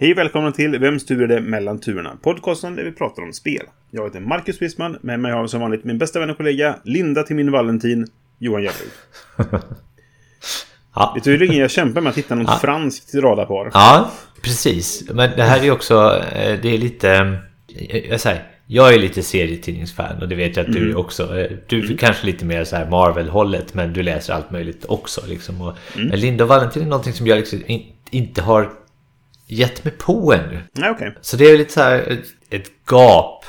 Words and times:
Hej 0.00 0.12
och 0.12 0.18
välkomna 0.18 0.52
till 0.52 0.78
Vems 0.78 1.06
tur 1.06 1.22
är 1.22 1.28
det 1.28 1.40
mellan 1.40 1.80
turerna? 1.80 2.16
Podcasten 2.22 2.76
där 2.76 2.84
vi 2.84 2.92
pratar 2.92 3.22
om 3.22 3.32
spel. 3.32 3.62
Jag 3.90 4.04
heter 4.04 4.20
Marcus 4.20 4.62
Wissman, 4.62 4.96
med 5.00 5.20
mig 5.20 5.32
har 5.32 5.40
jag 5.40 5.50
som 5.50 5.60
vanligt 5.60 5.84
min 5.84 5.98
bästa 5.98 6.20
vän 6.20 6.30
och 6.30 6.36
kollega 6.36 6.76
Linda 6.84 7.22
till 7.22 7.36
min 7.36 7.50
Valentin, 7.52 8.06
Johan 8.38 8.62
Järryd. 8.62 8.90
Ja. 10.94 11.10
Det 11.14 11.20
är 11.20 11.22
tydligen 11.22 11.56
jag 11.56 11.70
kämpar 11.70 12.00
med 12.00 12.10
att 12.10 12.18
hitta 12.18 12.34
något 12.34 12.46
Ja. 12.48 12.58
franskt 12.62 13.14
radarpar. 13.14 13.70
ja, 13.74 14.10
precis. 14.42 15.04
Men 15.14 15.30
det 15.36 15.42
här 15.42 15.64
är 15.64 15.70
också, 15.70 16.22
eh, 16.34 16.58
det 16.62 16.74
är 16.74 16.78
lite, 16.78 17.10
eh, 17.88 17.96
jag 18.10 18.20
säger, 18.20 18.42
jag 18.66 18.94
är 18.94 18.98
lite 18.98 19.22
serietidningsfan 19.22 20.22
och 20.22 20.28
det 20.28 20.34
vet 20.34 20.56
jag 20.56 20.66
att 20.66 20.72
du 20.72 20.90
är 20.90 20.96
också. 20.98 21.38
Eh, 21.38 21.50
Du 21.66 21.92
är 21.92 21.96
kanske 21.96 22.26
lite 22.26 22.44
mer 22.44 22.64
så 22.64 22.76
här 22.76 22.90
Marvel-hållet 22.90 23.74
men 23.74 23.92
du 23.92 24.02
läser 24.02 24.32
allt 24.34 24.50
möjligt 24.50 24.84
också. 24.88 25.20
Liksom. 25.28 25.60
Och 25.60 25.76
men 25.96 26.20
Linda 26.20 26.44
och 26.44 26.48
Valentin 26.50 26.82
är 26.82 26.86
någonting 26.86 27.12
som 27.12 27.26
jag 27.26 27.36
liksom 27.38 27.62
in, 27.66 27.82
inte 28.10 28.42
har 28.42 28.70
gett 29.52 29.84
mig 29.84 29.94
på 29.98 30.32
ännu. 30.32 30.62
Okej. 30.90 31.16
Så 31.20 31.36
det 31.36 31.50
är 31.50 31.58
lite 31.58 31.72
så 31.72 31.80
här 31.80 31.98
ett, 31.98 32.26
ett 32.50 32.70
gap 32.90 33.44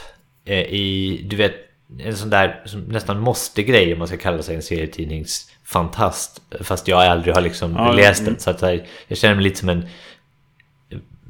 eh, 0.45 0.59
i, 0.59 1.21
du 1.29 1.35
vet, 1.35 1.55
en 1.99 2.17
sån 2.17 2.29
där 2.29 2.63
nästan 2.87 3.19
måste-grej 3.19 3.93
om 3.93 3.99
man 3.99 4.07
ska 4.07 4.17
kalla 4.17 4.43
sig 4.43 4.55
en 4.55 4.61
serietidningsfantast. 4.61 6.41
Fast 6.61 6.87
jag 6.87 7.01
aldrig 7.01 7.35
har 7.35 7.41
liksom 7.41 7.73
Ja, 7.75 7.91
läst 7.91 8.21
mm. 8.21 8.33
den. 8.33 8.41
Så 8.41 8.49
att 8.49 8.61
jag, 8.61 8.87
jag 9.07 9.17
känner 9.17 9.35
mig 9.35 9.43
lite 9.43 9.59
som 9.59 9.69
en 9.69 9.87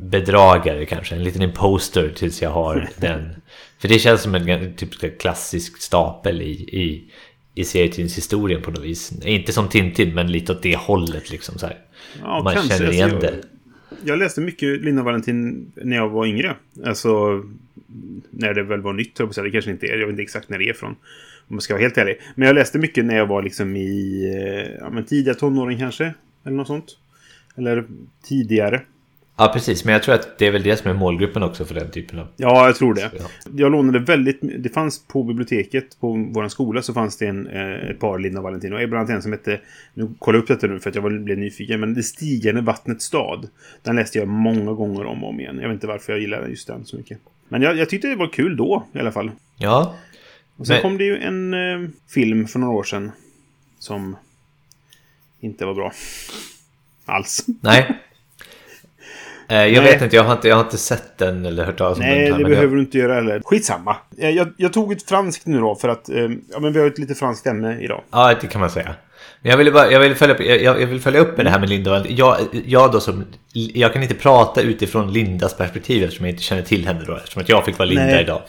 bedragare 0.02 0.86
kanske. 0.86 1.16
En 1.16 1.24
liten 1.24 1.42
imposter 1.42 2.14
tills 2.16 2.42
jag 2.42 2.50
har 2.50 2.90
den. 2.98 3.42
För 3.80 3.88
det 3.88 4.00
känns 4.00 4.22
som 4.22 4.36
en 4.36 4.76
typ 4.76 5.02
här 5.02 5.20
klassisk 5.20 5.82
stapel 5.82 6.42
i, 6.42 6.52
i, 6.52 7.12
i 7.56 7.64
serietidningshistorien 7.64 8.62
på 8.62 8.72
något 8.72 8.84
vis. 8.84 9.12
Inte 9.26 9.54
som 9.54 9.68
Tintin 9.68 10.14
men 10.14 10.32
lite 10.32 10.52
åt 10.52 10.64
det 10.64 10.76
hållet 10.76 11.30
liksom 11.30 11.58
så 11.58 11.66
här. 11.66 11.78
Ja, 12.22 12.42
man 12.44 12.68
känner 12.68 12.92
igen 12.92 13.20
det. 13.20 13.36
Jag 14.04 14.20
läste 14.20 14.42
mycket 14.42 14.82
Linda 14.82 15.02
och 15.02 15.06
Valentin 15.06 15.72
när 15.76 15.96
jag 15.96 16.10
var 16.10 16.26
yngre. 16.26 16.56
Alltså, 16.86 17.44
när 18.30 18.54
det 18.54 18.64
väl 18.64 18.82
var 18.82 18.94
nytt, 18.94 19.20
jag 19.20 19.36
säga. 19.36 19.44
Det 19.44 19.52
kanske 19.52 19.72
inte 19.72 19.88
är. 19.88 19.98
Jag 19.98 20.08
vet 20.08 20.10
inte 20.10 20.22
exakt 20.22 20.50
när 20.50 20.58
det 20.58 20.70
är 20.70 20.74
från. 20.74 20.96
Om 21.48 21.56
jag 21.56 21.64
ska 21.64 21.74
vara 21.74 21.82
helt 21.82 21.98
ärlig. 21.98 22.22
Men 22.36 22.48
jag 22.48 22.56
läste 22.56 22.80
mycket 22.80 23.06
när 23.06 23.18
jag 23.18 23.26
var 23.26 23.44
liksom 23.44 23.76
i 23.76 24.24
eh, 24.36 24.72
ja, 24.80 24.90
men 24.90 25.06
tidiga 25.06 25.34
tonåring 25.34 25.80
kanske. 25.80 26.14
Eller 26.44 26.58
något 26.58 26.68
sånt. 26.68 26.98
Eller 27.58 27.86
tidigare. 28.24 28.82
Ja 29.42 29.52
precis, 29.54 29.86
men 29.86 29.94
jag 29.94 30.04
tror 30.04 30.16
att 30.16 30.38
det 30.38 30.48
är 30.48 30.52
väl 30.52 30.64
det 30.64 30.78
som 30.78 30.92
är 30.92 30.96
målgruppen 30.96 31.44
också 31.44 31.66
för 31.66 31.76
den 31.76 31.92
typen 31.92 32.20
av... 32.20 32.28
Ja, 32.38 32.66
jag 32.66 32.76
tror 32.76 32.94
det. 32.94 33.12
Ja. 33.20 33.26
Jag 33.56 33.72
lånade 33.72 34.00
väldigt... 34.00 34.40
Det 34.42 34.70
fanns 34.70 35.08
på 35.08 35.24
biblioteket 35.24 36.00
på 36.00 36.30
vår 36.34 36.48
skola 36.48 36.82
så 36.82 36.94
fanns 36.94 37.18
det 37.18 37.28
en, 37.28 37.48
eh, 37.48 37.90
ett 37.90 38.00
par 38.00 38.20
Linda 38.20 38.40
och 38.40 38.44
Valentin. 38.44 38.74
Och 38.74 38.80
bland 38.80 38.94
annat 38.96 39.10
en 39.10 39.22
som 39.22 39.32
hette... 39.32 39.60
Nu 39.94 40.10
kollar 40.20 40.38
jag 40.38 40.44
upp 40.44 40.48
detta 40.48 40.68
nu 40.68 40.80
för 40.80 40.90
att 40.90 40.96
jag 40.96 41.02
var, 41.02 41.10
blev 41.10 41.38
nyfiken. 41.38 41.80
Men 41.80 41.94
Det 41.94 42.04
stigande 42.04 42.62
vattnets 42.62 43.06
stad. 43.06 43.48
Den 43.82 43.96
läste 43.96 44.18
jag 44.20 44.28
många 44.28 44.72
gånger 44.74 45.06
om 45.06 45.24
och 45.24 45.30
om 45.30 45.40
igen. 45.40 45.60
Jag 45.62 45.68
vet 45.68 45.74
inte 45.76 45.88
varför 45.88 46.14
jag 46.14 46.20
gillar 46.22 46.48
just 46.48 46.68
den 46.68 46.86
så 46.86 46.98
mycket. 46.98 47.18
Men 47.50 47.62
jag, 47.62 47.78
jag 47.78 47.90
tyckte 47.90 48.08
det 48.08 48.16
var 48.16 48.28
kul 48.34 48.58
då 48.58 48.86
i 48.94 49.00
alla 49.00 49.12
fall. 49.12 49.32
Ja, 49.58 49.96
Och 50.56 50.68
sen 50.68 50.74
Men- 50.76 50.82
kom 50.82 50.98
det 50.98 51.04
ju 51.04 51.18
en 51.18 51.54
eh, 51.54 51.90
film 52.10 52.48
för 52.48 52.60
några 52.60 52.74
år 52.74 52.84
sedan. 52.84 53.12
Som 53.80 54.16
inte 55.40 55.66
var 55.66 55.74
bra. 55.74 55.92
Alls. 57.06 57.46
nej. 57.62 57.98
Eh, 59.52 59.58
Jag 59.58 59.84
Nej. 59.84 59.94
vet 59.94 60.02
inte 60.02 60.16
jag, 60.16 60.24
har 60.24 60.34
inte, 60.34 60.48
jag 60.48 60.56
har 60.56 60.64
inte 60.64 60.78
sett 60.78 61.18
den 61.18 61.46
eller 61.46 61.66
hört 61.66 61.78
talas 61.78 61.98
om 61.98 62.04
Nej, 62.06 62.24
den. 62.24 62.34
här, 62.34 62.40
det 62.44 62.50
behöver 62.50 62.76
du 62.76 62.82
inte 62.82 62.98
göra 62.98 63.14
heller. 63.16 63.42
Skitsamma. 63.46 63.96
Eh, 64.18 64.30
Jag, 64.30 64.54
jag 64.58 64.74
tog 64.74 64.92
ett 64.92 65.04
franskt 65.10 65.46
nu 65.46 65.60
då 65.60 65.76
för 65.76 65.90
att... 65.90 66.10
eh, 66.10 66.16
Ja, 66.52 66.60
men 66.60 66.74
vi 66.74 66.80
har 66.80 66.88
ett 66.88 66.98
lite 67.00 67.16
franskt 67.16 67.48
ämne 67.48 67.78
idag. 67.82 68.02
Jag, 68.12 68.32
ja, 68.32 68.38
det 68.42 68.48
kan 68.48 68.62
man 68.62 68.70
säga. 68.70 68.96
Men 69.42 69.50
jag 69.50 69.58
ville, 69.58 69.72
bara, 69.72 69.92
jag 69.92 70.00
ville, 70.00 70.16
följa, 70.16 70.36
upp, 70.36 70.42
jag, 70.42 70.82
jag 70.82 70.88
vill 70.88 71.02
följa 71.02 71.20
upp 71.20 71.38
med 71.38 71.46
det 71.46 71.50
här 71.50 71.60
med 71.60 71.70
Linda. 71.70 72.00
och- 72.02 72.06
Jag, 72.10 72.38
jag, 72.66 72.92
då 72.92 73.00
som, 73.00 73.24
jag 73.54 73.94
kan 73.94 74.02
inte 74.04 74.16
prata 74.16 74.62
utifrån 74.62 75.14
Lindas 75.14 75.58
perspektiv 75.58 76.04
eftersom 76.04 76.26
jag 76.26 76.34
inte 76.34 76.44
känner 76.44 76.62
till 76.62 76.88
henne 76.88 77.04
då. 77.08 77.16
Eftersom 77.16 77.42
att 77.42 77.50
jag 77.50 77.66
fick 77.66 77.78
vara 77.80 77.90
Linda 77.90 78.06
Nej. 78.06 78.22
idag. 78.24 78.42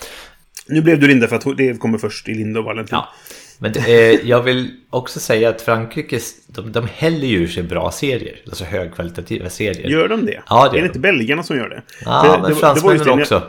Nu 0.69 0.82
blev 0.82 1.00
du 1.00 1.06
Linda 1.08 1.26
för 1.28 1.36
att 1.36 1.56
det 1.56 1.80
kommer 1.80 1.98
först 1.98 2.28
i 2.28 2.34
Linda 2.34 2.58
och 2.60 2.64
Valentin. 2.66 2.88
Ja. 2.96 3.08
Men 3.62 3.72
eh, 3.76 3.94
jag 4.28 4.42
vill 4.42 4.70
också 4.90 5.20
säga 5.20 5.48
att 5.48 5.62
Frankrike, 5.62 6.20
de, 6.46 6.72
de 6.72 6.88
häller 6.94 7.26
ju 7.26 7.48
sig 7.48 7.62
bra 7.62 7.90
serier. 7.90 8.36
Alltså 8.46 8.64
högkvalitativa 8.64 9.50
serier. 9.50 9.88
Gör 9.90 10.08
de 10.08 10.26
det? 10.26 10.42
Ja, 10.48 10.62
det 10.62 10.62
är 10.62 10.64
gör 10.64 10.72
det 10.72 10.78
de. 10.80 10.86
inte 10.86 10.98
belgarna 10.98 11.42
som 11.42 11.56
gör 11.56 11.68
det? 11.68 11.82
Ja, 12.04 12.22
För 12.24 12.32
men 12.32 12.42
det- 12.42 12.48
det 12.48 12.54
fransmännen 12.54 12.96
just 12.96 13.04
det, 13.04 13.14
när- 13.16 13.22
också. 13.22 13.42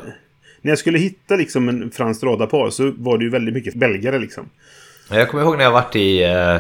När 0.62 0.72
jag 0.72 0.78
skulle 0.80 0.98
hitta 0.98 1.36
liksom 1.36 1.70
en 1.70 1.92
franskt 1.92 2.24
radarpar 2.24 2.70
så 2.70 2.92
var 2.98 3.18
det 3.18 3.24
ju 3.24 3.30
väldigt 3.30 3.54
mycket 3.54 3.74
belgare 3.76 4.20
liksom. 4.20 4.50
Ja, 5.10 5.16
Jag 5.18 5.30
kommer 5.30 5.44
ihåg 5.44 5.58
när 5.58 5.64
jag 5.64 5.72
varit 5.72 5.96
i, 5.96 6.24
eh, 6.24 6.58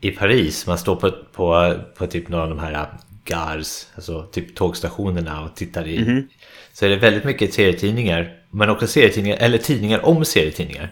i 0.00 0.10
Paris. 0.10 0.66
Man 0.66 0.78
står 0.78 0.96
på, 0.96 1.10
på, 1.32 1.74
på 1.98 2.06
typ 2.06 2.28
några 2.28 2.42
av 2.44 2.48
de 2.50 2.58
här 2.58 2.72
eh, 2.72 2.84
gars, 3.24 3.86
alltså 3.94 4.22
typ 4.22 4.54
tågstationerna 4.54 5.44
och 5.44 5.56
tittar 5.56 5.86
i. 5.88 5.98
Mhm. 5.98 6.28
Så 6.72 6.84
är 6.86 6.88
det 6.90 6.96
väldigt 6.96 7.24
mycket 7.24 7.54
serietidningar. 7.54 8.32
Men 8.50 8.70
också 8.70 8.86
serietidningar, 8.86 9.36
eller 9.40 9.58
tidningar 9.58 10.06
om 10.06 10.24
serietidningar. 10.24 10.90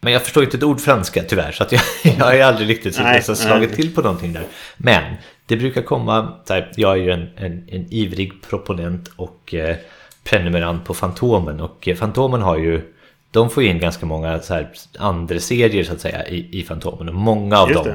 Men 0.00 0.12
jag 0.12 0.22
förstår 0.22 0.44
inte 0.44 0.56
ett 0.56 0.62
ord 0.62 0.80
franska 0.80 1.22
tyvärr. 1.22 1.52
Så 1.52 1.64
jag, 1.70 1.80
jag 2.18 2.24
har 2.24 2.34
ju 2.34 2.40
aldrig 2.42 2.68
riktigt 2.68 2.98
Nej, 2.98 3.22
så 3.22 3.34
slagit 3.36 3.70
nej. 3.70 3.76
till 3.76 3.94
på 3.94 4.02
någonting 4.02 4.32
där. 4.32 4.44
Men 4.76 5.14
det 5.46 5.56
brukar 5.56 5.82
komma, 5.82 6.32
här, 6.48 6.72
jag 6.76 6.92
är 6.92 7.02
ju 7.02 7.10
en, 7.10 7.28
en, 7.36 7.64
en 7.68 7.86
ivrig 7.92 8.32
proponent 8.48 9.10
och 9.16 9.54
eh, 9.54 9.76
prenumerant 10.24 10.84
på 10.84 10.94
Fantomen. 10.94 11.60
Och 11.60 11.88
eh, 11.88 11.96
Fantomen 11.96 12.42
har 12.42 12.58
ju, 12.58 12.82
de 13.30 13.50
får 13.50 13.62
in 13.62 13.78
ganska 13.78 14.06
många 14.06 14.40
så 14.40 14.54
här, 14.54 14.68
andra 14.98 15.38
serier 15.40 15.84
så 15.84 15.92
att 15.92 16.00
säga 16.00 16.26
i, 16.28 16.60
i 16.60 16.62
Fantomen. 16.64 17.08
Och 17.08 17.14
många 17.14 17.58
av 17.58 17.68
dem 17.72 17.88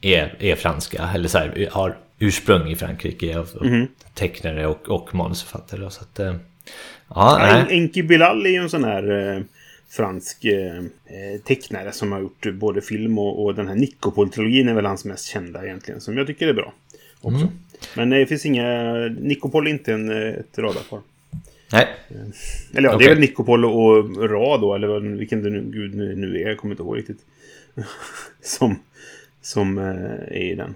är, 0.00 0.34
är 0.38 0.56
franska, 0.56 1.08
eller 1.14 1.28
så 1.28 1.38
här, 1.38 1.68
har 1.72 1.96
ursprung 2.18 2.68
i 2.70 2.76
Frankrike 2.76 3.38
av 3.38 3.48
Mhm. 3.60 3.88
tecknare 4.14 4.66
och, 4.66 4.88
och 4.88 5.14
manusförfattare. 5.14 5.90
Så 5.90 6.00
att, 6.02 6.18
eh, 6.20 6.34
ja, 7.08 7.38
Ja. 7.48 7.66
Enki 7.70 8.02
Bilal 8.02 8.46
är 8.46 8.50
ju 8.50 8.56
en 8.56 8.70
sån 8.70 8.84
här 8.84 9.34
eh, 9.36 9.42
fransk 9.88 10.44
eh, 10.44 10.78
eh, 10.78 11.40
tecknare 11.44 11.92
som 11.92 12.12
har 12.12 12.20
gjort 12.20 12.46
både 12.52 12.82
film 12.82 13.18
och, 13.18 13.44
och 13.44 13.54
den 13.54 13.68
här 13.68 13.74
Nikopol-trilogin 13.74 14.68
är 14.68 14.74
väl 14.74 14.86
hans 14.86 15.04
mest 15.04 15.26
kända 15.26 15.64
egentligen. 15.64 16.00
Som 16.00 16.16
jag 16.16 16.26
tycker 16.26 16.48
är 16.48 16.52
bra. 16.52 16.72
Också. 17.20 17.40
Mm. 17.40 17.52
Men 17.96 18.12
eh, 18.12 18.18
det 18.18 18.26
finns 18.26 18.46
inga... 18.46 18.94
Nikopol 19.20 19.66
är 19.66 19.70
inte 19.70 19.92
en, 19.92 20.10
eh, 20.10 20.28
ett 20.28 20.58
radarpar. 20.58 21.00
nej. 21.72 21.86
Eller 22.74 22.88
ja, 22.88 22.90
det 22.90 22.96
Okej. 22.96 23.06
är 23.06 23.10
väl 23.10 23.20
Nikopol 23.20 23.64
och 23.64 24.28
Ra 24.30 24.58
då, 24.58 24.74
eller 24.74 25.00
vilken 25.00 25.42
det 25.42 25.50
nu, 25.50 25.64
gud 25.72 25.94
nu, 25.94 26.40
är, 26.42 26.48
jag 26.48 26.58
kommer 26.58 26.74
inte 26.74 26.82
ihåg 26.82 26.98
riktigt. 26.98 27.20
som 28.42 28.76
som 29.42 29.78
är 29.78 30.32
i 30.32 30.54
den. 30.54 30.74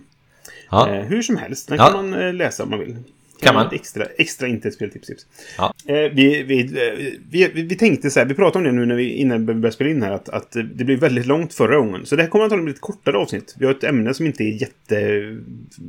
Ja. 0.71 0.87
Hur 0.87 1.23
som 1.23 1.37
helst, 1.37 1.69
den 1.69 1.79
Ja. 1.79 1.91
kan 1.91 2.11
man 2.11 2.37
läsa 2.37 2.63
om 2.63 2.71
man 2.71 2.79
vill. 2.79 2.97
Kan 3.41 3.55
man? 3.55 3.67
Ett 3.67 3.73
extra, 3.73 4.05
extra 4.05 4.49
inte 4.49 4.69
ett 4.69 4.75
speltips. 4.75 5.07
Tips. 5.07 5.27
Ja. 5.59 5.75
Eh, 5.87 5.95
vi, 5.95 6.43
vi, 6.43 6.61
eh, 6.61 7.19
vi, 7.31 7.51
vi, 7.55 7.63
vi 7.63 7.77
tänkte 7.77 8.11
så 8.11 8.21
här, 8.21 8.27
vi 8.27 8.35
pratade 8.35 8.69
om 8.69 8.75
det 8.75 8.81
nu 8.81 8.87
när 8.87 8.95
vi, 8.95 9.13
innan 9.13 9.39
vi 9.39 9.45
började 9.45 9.73
spela 9.73 9.91
in 9.91 10.03
här, 10.03 10.13
att, 10.13 10.29
att 10.29 10.53
det 10.53 10.85
blev 10.85 10.99
väldigt 11.01 11.27
långt 11.27 11.55
förra 11.55 11.77
gången. 11.77 12.07
Så 12.07 12.17
det 12.17 12.23
här 12.23 12.31
kommer 12.31 12.45
antagligen 12.45 12.65
bli 12.65 12.75
ett 12.75 12.81
kortare 12.81 13.17
avsnitt. 13.17 13.55
Vi 13.59 13.67
har 13.67 13.73
ett 13.73 13.85
ämne 13.85 14.15
som 14.15 14.27
inte 14.27 14.45
är 14.45 14.61
jätte... 14.63 15.21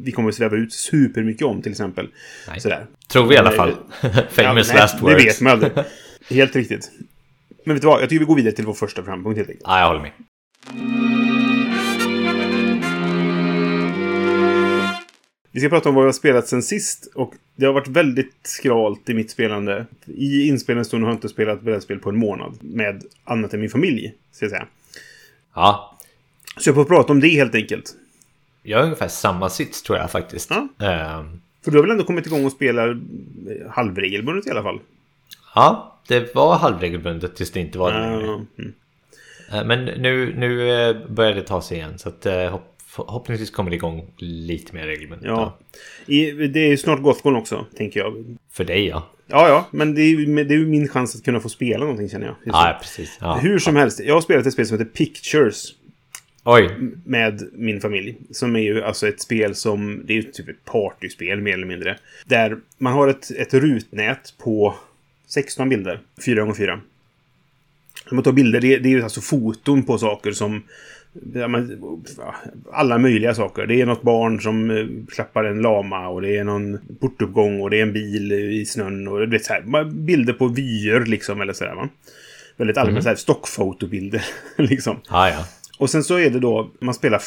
Vi 0.04 0.12
kommer 0.12 0.30
att 0.30 0.36
sväva 0.36 0.58
ut 0.58 0.74
supermycket 0.74 1.48
om 1.48 1.62
till 1.62 1.72
exempel. 1.72 2.08
Nej. 2.48 2.60
Sådär. 2.60 2.86
Tror 3.08 3.28
vi 3.28 3.36
i 3.36 3.38
alla 3.38 3.50
Men, 3.50 3.58
fall. 3.58 3.70
eh, 4.02 4.10
Famous 4.12 4.38
Ja, 4.38 4.54
nej, 4.54 4.82
last 4.82 5.02
words. 5.02 5.18
Det 5.18 5.24
vet 5.24 5.42
man 5.42 5.54
aldrig. 5.54 5.72
Helt 6.30 6.56
riktigt. 6.56 6.92
Men 7.66 7.76
vet 7.76 7.82
du 7.82 7.88
vad? 7.88 8.02
Jag 8.02 8.10
tycker 8.10 8.20
vi 8.20 8.26
går 8.26 8.36
vidare 8.36 8.56
till 8.56 8.66
vår 8.66 8.74
första 8.74 9.02
programpunkt 9.02 9.38
helt 9.38 9.50
enkelt. 9.50 9.66
Ja, 9.68 9.80
jag 9.80 9.88
håller 9.88 10.02
med. 10.02 11.09
Vi 15.52 15.60
ska 15.60 15.70
prata 15.70 15.90
om 15.90 15.96
vad 15.96 16.04
vi 16.04 16.08
har 16.08 16.14
spelat 16.14 16.48
sen 16.48 16.64
sist. 16.64 17.12
Och 17.16 17.34
det 17.56 17.66
har 17.66 17.74
varit 17.74 17.88
väldigt 17.88 18.36
skralt 18.44 19.10
i 19.10 19.14
mitt 19.14 19.32
spelande. 19.32 19.86
I 20.06 20.48
inspelningsstunden 20.48 21.04
har 21.06 21.12
jag 21.12 21.18
inte 21.18 21.30
spelat 21.30 21.62
brädspel 21.62 22.00
på 22.00 22.10
en 22.10 22.18
månad. 22.18 22.58
Med 22.62 23.04
annat 23.24 23.54
än 23.54 23.60
min 23.60 23.70
familj, 23.70 24.14
ska 24.32 24.46
jag 24.46 24.52
säga. 24.52 24.68
Ja, 25.56 25.98
Så 26.58 26.70
jag 26.70 26.76
får 26.76 26.86
prata 26.86 27.14
om 27.14 27.20
det 27.20 27.28
helt 27.28 27.56
enkelt. 27.56 27.96
jag 28.64 28.78
har 28.78 28.84
ungefär 28.86 29.08
samma 29.08 29.50
sits 29.50 29.84
tror 29.84 29.98
jag 29.98 30.12
faktiskt. 30.12 30.50
Ja. 30.50 30.86
Ehm, 30.88 31.42
För 31.64 31.72
du 31.72 31.78
har 31.78 31.84
väl 31.84 31.92
ändå 31.92 32.04
kommit 32.04 32.26
igång 32.26 32.46
och 32.46 32.52
spelar 32.52 32.90
eh, 32.90 33.72
halvregelbundet 33.72 34.48
i 34.48 34.50
alla 34.50 34.64
fall? 34.64 34.80
ja, 35.56 36.00
det 36.08 36.36
var 36.36 36.56
halvregelbundet 36.58 37.36
tills 37.36 37.52
det 37.52 37.60
inte 37.60 37.78
var 37.78 37.92
det 37.94 37.98
mm. 38.06 38.74
Eh, 39.54 39.66
Men 39.66 39.86
nu, 39.86 40.34
nu 40.38 40.72
eh, 40.72 40.96
börjar 41.10 41.34
det 41.36 41.42
ta 41.42 41.62
sig 41.62 41.78
igen. 41.78 42.00
Så 42.00 42.10
att, 42.10 42.26
förhoppningsvis 42.90 43.52
kommer 43.52 43.70
det 43.70 43.76
igång 43.76 44.06
lite 44.18 44.76
mer 44.76 44.88
regelbundet. 44.88 45.28
ja. 45.28 45.58
I, 46.06 46.32
det 46.32 46.60
är 46.60 46.78
snart 46.78 47.02
Gothcon 47.02 47.36
också, 47.36 47.66
tänker 47.78 48.00
jag. 48.00 48.38
För 48.52 48.64
dig 48.64 48.88
ja. 48.88 49.10
Ja, 49.28 49.50
ja, 49.50 49.68
men 49.72 49.96
det 49.96 50.02
är, 50.02 50.10
ju, 50.10 50.44
det 50.44 50.54
är 50.54 50.60
min 50.60 50.88
chans 50.88 51.16
att 51.16 51.24
kunna 51.24 51.40
få 51.40 51.50
spela 51.50 51.80
någonting 51.80 52.10
känner 52.10 52.26
jag. 52.26 52.36
Ja, 52.44 52.80
precis. 52.82 53.18
Ja. 53.22 53.36
Hur 53.36 53.60
som 53.60 53.76
helst, 53.76 54.00
jag 54.00 54.14
har 54.14 54.22
spelat 54.22 54.46
ett 54.46 54.54
spel 54.54 54.66
som 54.66 54.78
heter 54.78 54.92
Pictures 54.92 55.74
Oj, 56.44 56.70
med 57.06 57.50
min 57.54 57.82
familj. 57.82 58.18
Som 58.32 58.56
är 58.56 58.60
ju 58.60 58.84
alltså 58.84 59.08
ett 59.08 59.22
spel 59.22 59.56
som, 59.56 60.02
det 60.06 60.14
är 60.14 60.16
ju 60.16 60.24
typ 60.24 60.50
ett 60.50 60.66
partyspel 60.66 61.42
mer 61.42 61.54
eller 61.54 61.66
mindre. 61.66 61.98
Där 62.26 62.58
man 62.78 62.94
har 62.94 63.08
ett, 63.08 63.32
ett 63.32 63.54
rutnät 63.54 64.34
på 64.44 64.76
16 65.28 65.70
bilder, 65.70 66.02
4 66.26 66.42
gånger 66.42 66.54
4 66.54 66.80
När 68.06 68.14
man 68.16 68.24
tar 68.24 68.32
bilder, 68.32 68.62
det, 68.62 68.78
det 68.78 68.90
är 68.90 68.92
ju 68.92 69.04
alltså 69.04 69.22
foton 69.22 69.84
på 69.84 69.98
saker 69.98 70.32
som 70.32 70.64
alla 72.72 72.98
möjliga 72.98 73.34
saker. 73.36 73.66
Det 73.68 73.82
är 73.82 73.86
något 73.86 74.02
barn 74.02 74.42
som 74.42 74.72
eh, 74.72 74.86
klappar 75.14 75.44
en 75.44 75.62
lama 75.62 76.08
och 76.08 76.22
det 76.22 76.38
är 76.38 76.44
någon 76.44 76.80
portuppgång 77.00 77.62
och 77.62 77.70
det 77.70 77.78
är 77.80 77.84
en 77.84 77.94
bil 77.94 78.32
i 78.32 78.66
snön 78.66 79.08
och 79.08 79.20
du 79.20 79.28
vet 79.28 79.46
så 79.46 79.54
här, 79.54 79.84
bilder 79.86 80.34
på 80.34 80.48
vyer 80.48 81.06
liksom 81.06 81.42
eller 81.42 81.54
sådär 81.54 81.76
va. 81.76 81.90
Väldigt 82.58 82.78
allmänt 82.78 83.04
så 83.04 83.10
här 83.10 83.16
stockfotobilder 83.16 84.26
liksom. 84.58 84.98
ja, 85.10 85.30
ja. 85.30 85.46
Och 85.80 85.90
sen 85.90 86.04
så 86.04 86.20
är 86.20 86.30
det 86.30 86.40
då, 86.40 86.72
man 86.80 86.94
spelar 86.94 87.20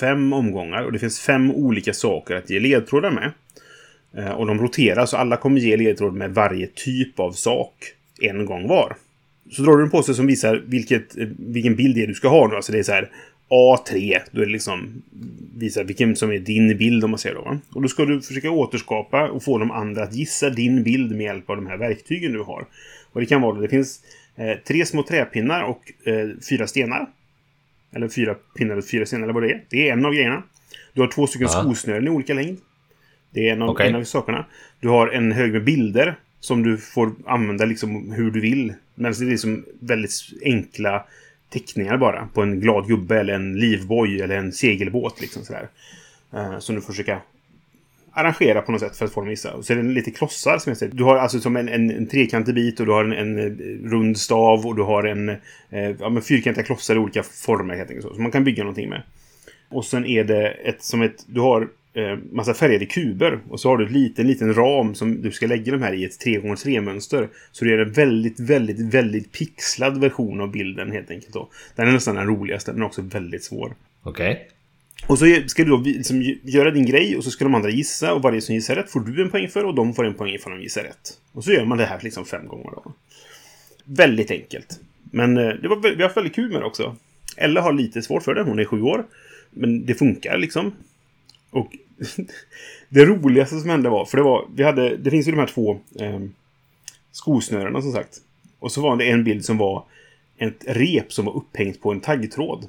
fem 0.00 0.32
omgångar 0.32 0.82
och 0.82 0.92
det 0.92 0.98
finns 0.98 1.20
fem 1.20 1.50
olika 1.50 1.92
saker 1.92 2.34
att 2.36 2.50
ge 2.50 2.60
ledtrådar 2.60 3.10
med. 3.10 3.32
Eh, 4.16 4.30
Och 4.32 4.46
de 4.46 4.58
roterar, 4.60 5.06
så 5.06 5.16
alla 5.16 5.36
kommer 5.36 5.60
ge 5.60 5.76
ledtråd 5.76 6.14
med 6.14 6.34
varje 6.34 6.66
typ 6.66 7.20
av 7.20 7.32
sak 7.32 7.74
en 8.20 8.46
gång 8.46 8.68
var. 8.68 8.96
Så 9.50 9.62
drar 9.62 9.76
du 9.76 9.82
en 9.84 9.90
påse 9.90 10.14
som 10.14 10.26
visar 10.26 10.62
vilket, 10.66 11.18
eh, 11.18 11.28
vilken 11.38 11.76
bild 11.76 11.94
det 11.94 12.02
är 12.02 12.06
du 12.06 12.14
ska 12.14 12.28
ha 12.28 12.48
nu. 12.48 12.56
Alltså 12.56 12.72
det 12.72 12.78
är 12.78 12.82
så 12.82 12.92
här 12.92 13.10
A3. 13.50 14.18
Då 14.30 14.42
är 14.42 14.46
det 14.46 14.52
liksom 14.52 15.02
visar 15.56 15.84
vilken 15.84 16.16
som 16.16 16.30
är 16.30 16.38
din 16.38 16.78
bild 16.78 17.04
om 17.04 17.10
man 17.10 17.18
säger 17.18 17.34
då. 17.34 17.42
Va? 17.42 17.58
Och 17.74 17.82
då 17.82 17.88
ska 17.88 18.04
du 18.04 18.20
försöka 18.20 18.50
återskapa 18.50 19.28
och 19.30 19.42
få 19.44 19.58
de 19.58 19.70
andra 19.70 20.02
att 20.02 20.14
gissa 20.14 20.50
din 20.50 20.82
bild 20.82 21.10
med 21.16 21.24
hjälp 21.24 21.50
av 21.50 21.56
de 21.56 21.66
här 21.66 21.76
verktygen 21.76 22.32
du 22.32 22.42
har. 22.42 22.66
Och 23.12 23.20
det 23.20 23.26
kan 23.26 23.40
vara, 23.42 23.60
det 23.60 23.68
finns 23.68 24.00
eh, 24.36 24.58
tre 24.66 24.86
små 24.86 25.02
träpinnar 25.02 25.62
och 25.62 26.08
eh, 26.08 26.28
fyra 26.50 26.66
stenar. 26.66 27.06
Eller 27.94 28.08
fyra 28.08 28.34
pinnar 28.58 28.76
och 28.76 28.84
fyra 28.88 29.06
stenar 29.06 29.22
eller 29.22 29.34
vad 29.34 29.42
det 29.42 29.50
är. 29.52 29.64
Det 29.70 29.88
är 29.88 29.92
en 29.92 30.04
av 30.04 30.12
grejerna. 30.12 30.42
Du 30.92 31.00
har 31.00 31.08
två 31.08 31.26
stycken 31.26 31.48
Ja. 31.52 31.62
skosnören 31.62 32.06
i 32.06 32.10
olika 32.10 32.34
längd. 32.34 32.58
Det 33.30 33.48
är 33.48 33.52
en 33.52 33.62
av, 33.62 33.68
Okej. 33.70 33.88
en 33.88 33.94
av 33.94 34.04
sakerna. 34.04 34.46
Du 34.80 34.88
har 34.88 35.08
en 35.08 35.32
hög 35.32 35.52
med 35.52 35.64
bilder 35.64 36.14
som 36.42 36.62
du 36.62 36.78
får 36.78 37.12
använda 37.26 37.64
liksom 37.64 38.12
hur 38.12 38.30
du 38.30 38.40
vill. 38.40 38.74
Men 38.94 39.12
det 39.12 39.24
är 39.24 39.30
liksom 39.30 39.64
väldigt 39.80 40.12
enkla 40.44 41.04
teckningar 41.50 41.96
bara. 41.96 42.28
På 42.34 42.42
en 42.42 42.60
glad 42.60 42.86
gubbe 42.86 43.20
eller 43.20 43.34
en 43.34 43.60
livboj 43.60 44.20
eller 44.20 44.36
en 44.36 44.52
segelbåt. 44.52 45.20
Liksom 45.20 45.44
sådär. 45.44 45.68
Eh, 46.32 46.58
som 46.58 46.74
du 46.74 46.80
får 46.80 46.92
försöka 46.92 47.20
arrangera 48.12 48.62
på 48.62 48.72
något 48.72 48.80
sätt 48.80 48.96
för 48.96 49.04
att 49.04 49.12
få 49.12 49.20
dem 49.20 49.28
att 49.28 49.32
gissa. 49.32 49.54
Och 49.54 49.64
så 49.64 49.72
är 49.72 49.76
det 49.76 49.82
lite 49.82 50.10
klossar 50.10 50.58
som 50.58 50.70
jag 50.70 50.76
säger. 50.76 50.92
Du 50.94 51.04
har 51.04 51.16
alltså 51.16 51.40
som 51.40 51.56
en, 51.56 51.68
en, 51.68 51.90
en 51.90 52.06
trekantig 52.06 52.54
bit 52.54 52.80
och 52.80 52.86
du 52.86 52.92
har 52.92 53.04
en, 53.04 53.12
en 53.12 53.38
eh, 53.38 53.90
rund 53.90 54.18
stav 54.18 54.66
och 54.66 54.76
du 54.76 54.82
har 54.82 55.04
en 55.04 55.28
eh, 55.28 55.90
ja, 55.98 56.08
men 56.08 56.22
fyrkantiga 56.22 56.64
klossar 56.64 56.94
i 56.94 56.98
olika 56.98 57.22
former 57.22 57.74
helt 57.74 57.90
enkelt. 57.90 58.08
Så, 58.08 58.14
så 58.14 58.20
man 58.20 58.32
kan 58.32 58.44
bygga 58.44 58.62
någonting 58.62 58.88
med. 58.88 59.02
Och 59.68 59.84
sen 59.84 60.06
är 60.06 60.24
det 60.24 60.48
ett 60.48 60.82
som 60.82 61.02
ett... 61.02 61.24
Du 61.26 61.40
har 61.40 61.68
eh, 61.94 62.18
massa 62.32 62.54
färgade 62.54 62.86
kuber. 62.86 63.40
Och 63.48 63.60
så 63.60 63.68
har 63.68 63.76
du 63.76 63.86
en 63.86 63.92
liten, 63.92 64.26
liten 64.26 64.54
ram 64.54 64.94
som 64.94 65.22
du 65.22 65.32
ska 65.32 65.46
lägga 65.46 65.72
de 65.72 65.82
här 65.82 65.92
i 65.92 66.04
ett 66.04 66.24
3x3-mönster. 66.26 67.28
Så 67.52 67.64
det 67.64 67.72
är 67.72 67.78
en 67.78 67.92
väldigt, 67.92 68.40
väldigt, 68.40 68.94
väldigt 68.94 69.32
pixlad 69.32 70.00
version 70.00 70.40
av 70.40 70.50
bilden 70.50 70.92
helt 70.92 71.10
enkelt. 71.10 71.32
Då. 71.34 71.48
Den 71.76 71.88
är 71.88 71.92
nästan 71.92 72.14
den 72.14 72.26
roligaste, 72.26 72.72
men 72.72 72.82
också 72.82 73.02
väldigt 73.02 73.44
svår. 73.44 73.74
Okej. 74.02 74.48
Och 75.06 75.18
så 75.18 75.26
ska 75.46 75.64
du 75.64 75.70
då 75.70 75.76
liksom 75.76 76.22
göra 76.42 76.70
din 76.70 76.86
grej 76.86 77.16
och 77.16 77.24
så 77.24 77.30
ska 77.30 77.44
de 77.44 77.54
andra 77.54 77.70
gissa 77.70 78.14
och 78.14 78.22
varje 78.22 78.40
som 78.40 78.54
gissar 78.54 78.74
rätt 78.74 78.90
får 78.90 79.00
du 79.00 79.22
en 79.22 79.30
poäng 79.30 79.48
för 79.48 79.64
och 79.64 79.74
de 79.74 79.94
får 79.94 80.06
en 80.06 80.14
poäng 80.14 80.38
för 80.38 80.50
de 80.50 80.60
gissar 80.60 80.82
rätt. 80.82 81.18
Och 81.32 81.44
så 81.44 81.52
gör 81.52 81.64
man 81.64 81.78
det 81.78 81.84
här 81.84 82.00
liksom 82.02 82.24
fem 82.24 82.46
gånger 82.46 82.70
då. 82.70 82.92
Väldigt 83.84 84.30
enkelt. 84.30 84.80
Men 85.10 85.36
eh, 85.36 85.48
det 85.48 85.68
var, 85.68 85.76
vi 85.82 85.94
har 85.94 86.02
haft 86.02 86.16
väldigt 86.16 86.34
kul 86.34 86.50
med 86.50 86.60
det 86.60 86.66
också. 86.66 86.96
Ella 87.36 87.60
har 87.60 87.72
lite 87.72 88.02
svårt 88.02 88.22
för 88.22 88.34
det, 88.34 88.42
hon 88.42 88.58
är 88.58 88.64
sju 88.64 88.82
år. 88.82 89.04
Men 89.50 89.86
det 89.86 89.94
funkar 89.94 90.38
liksom. 90.38 90.72
Och 91.52 91.76
det 92.88 93.04
roligaste 93.04 93.60
som 93.60 93.70
hände 93.70 93.88
var, 93.88 94.04
för 94.04 94.16
det 94.16 94.24
var, 94.24 94.48
vi 94.54 94.62
hade, 94.62 94.96
det 94.96 95.10
finns 95.10 95.28
ju 95.28 95.30
de 95.30 95.38
här 95.38 95.46
två 95.46 95.78
eh, 96.00 96.20
skosnörena 97.12 97.82
som 97.82 97.92
sagt. 97.92 98.18
Och 98.58 98.72
så 98.72 98.80
var 98.80 98.96
det 98.96 99.10
en 99.10 99.24
bild 99.24 99.44
som 99.44 99.58
var 99.58 99.84
ett 100.38 100.64
rep 100.66 101.12
som 101.12 101.24
var 101.24 101.36
upphängt 101.36 101.80
på 101.80 101.92
en 101.92 102.00
taggtråd. 102.00 102.68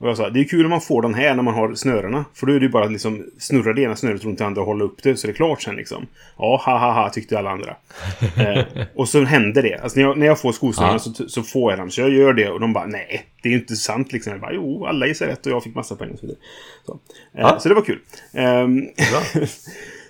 Och 0.00 0.08
jag 0.08 0.16
sa, 0.16 0.30
det 0.30 0.40
är 0.40 0.44
kul 0.44 0.64
om 0.64 0.70
man 0.70 0.80
får 0.80 1.02
den 1.02 1.14
här 1.14 1.34
när 1.34 1.42
man 1.42 1.54
har 1.54 1.74
snörena. 1.74 2.24
För 2.34 2.46
då 2.46 2.52
är 2.52 2.60
det 2.60 2.66
ju 2.66 2.72
bara 2.72 2.84
att 2.84 2.92
liksom 2.92 3.24
snurra 3.38 3.72
det 3.72 3.82
ena 3.82 3.96
snöret 3.96 4.24
runt 4.24 4.38
det 4.38 4.46
andra 4.46 4.60
och 4.60 4.66
hålla 4.66 4.84
upp 4.84 5.02
det 5.02 5.16
så 5.16 5.26
det 5.26 5.32
är 5.32 5.34
klart 5.34 5.62
sen 5.62 5.76
liksom. 5.76 6.06
Ja, 6.38 6.62
ha 6.66 6.78
ha 6.78 6.92
ha, 6.92 7.10
tyckte 7.10 7.38
alla 7.38 7.50
andra. 7.50 7.76
eh, 8.36 8.64
och 8.94 9.08
så 9.08 9.24
händer 9.24 9.62
det. 9.62 9.74
Alltså 9.82 9.98
när 10.00 10.06
jag, 10.06 10.18
när 10.18 10.26
jag 10.26 10.40
får 10.40 10.52
skosnören 10.52 10.92
Ja. 10.92 10.98
så, 10.98 11.28
så 11.28 11.42
får 11.42 11.72
jag 11.72 11.78
dem. 11.78 11.90
Så 11.90 12.00
jag 12.00 12.10
gör 12.10 12.32
det 12.32 12.48
och 12.50 12.60
de 12.60 12.72
bara, 12.72 12.86
nej, 12.86 13.26
det 13.42 13.48
är 13.48 13.52
ju 13.52 13.58
inte 13.58 13.76
sant 13.76 14.12
liksom. 14.12 14.32
Jag 14.32 14.40
bara, 14.40 14.52
jo, 14.52 14.86
alla 14.86 15.06
gissar 15.06 15.26
rätt 15.26 15.46
och 15.46 15.52
jag 15.52 15.62
fick 15.64 15.74
massa 15.74 15.96
poäng 15.96 16.10
och 16.10 16.18
så 16.18 16.26
vidare. 16.26 16.40
Så, 16.86 16.92
eh, 16.92 16.98
Ja. 17.40 17.58
så 17.60 17.68
det 17.68 17.74
var 17.74 17.82
kul. 17.82 17.98
Bra. 18.32 19.42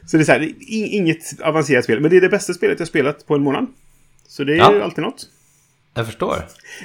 så 0.07 0.17
det 0.17 0.23
är 0.23 0.25
så 0.25 0.33
här, 0.33 0.39
det 0.41 0.47
är 0.47 0.49
ing- 0.51 0.89
inget 0.91 1.41
avancerat 1.43 1.85
spel. 1.85 2.01
Men 2.01 2.11
det 2.11 2.17
är 2.17 2.21
det 2.21 2.29
bästa 2.29 2.55
spelet 2.55 2.79
jag 2.79 2.89
spelat 2.89 3.27
på 3.27 3.35
en 3.35 3.43
månad. 3.43 3.67
Så 4.29 4.45
det 4.45 4.53
är 4.53 4.57
Ja. 4.57 4.83
alltid 4.85 5.05
något. 5.05 5.27
Jag 5.99 6.07
förstår. 6.07 6.37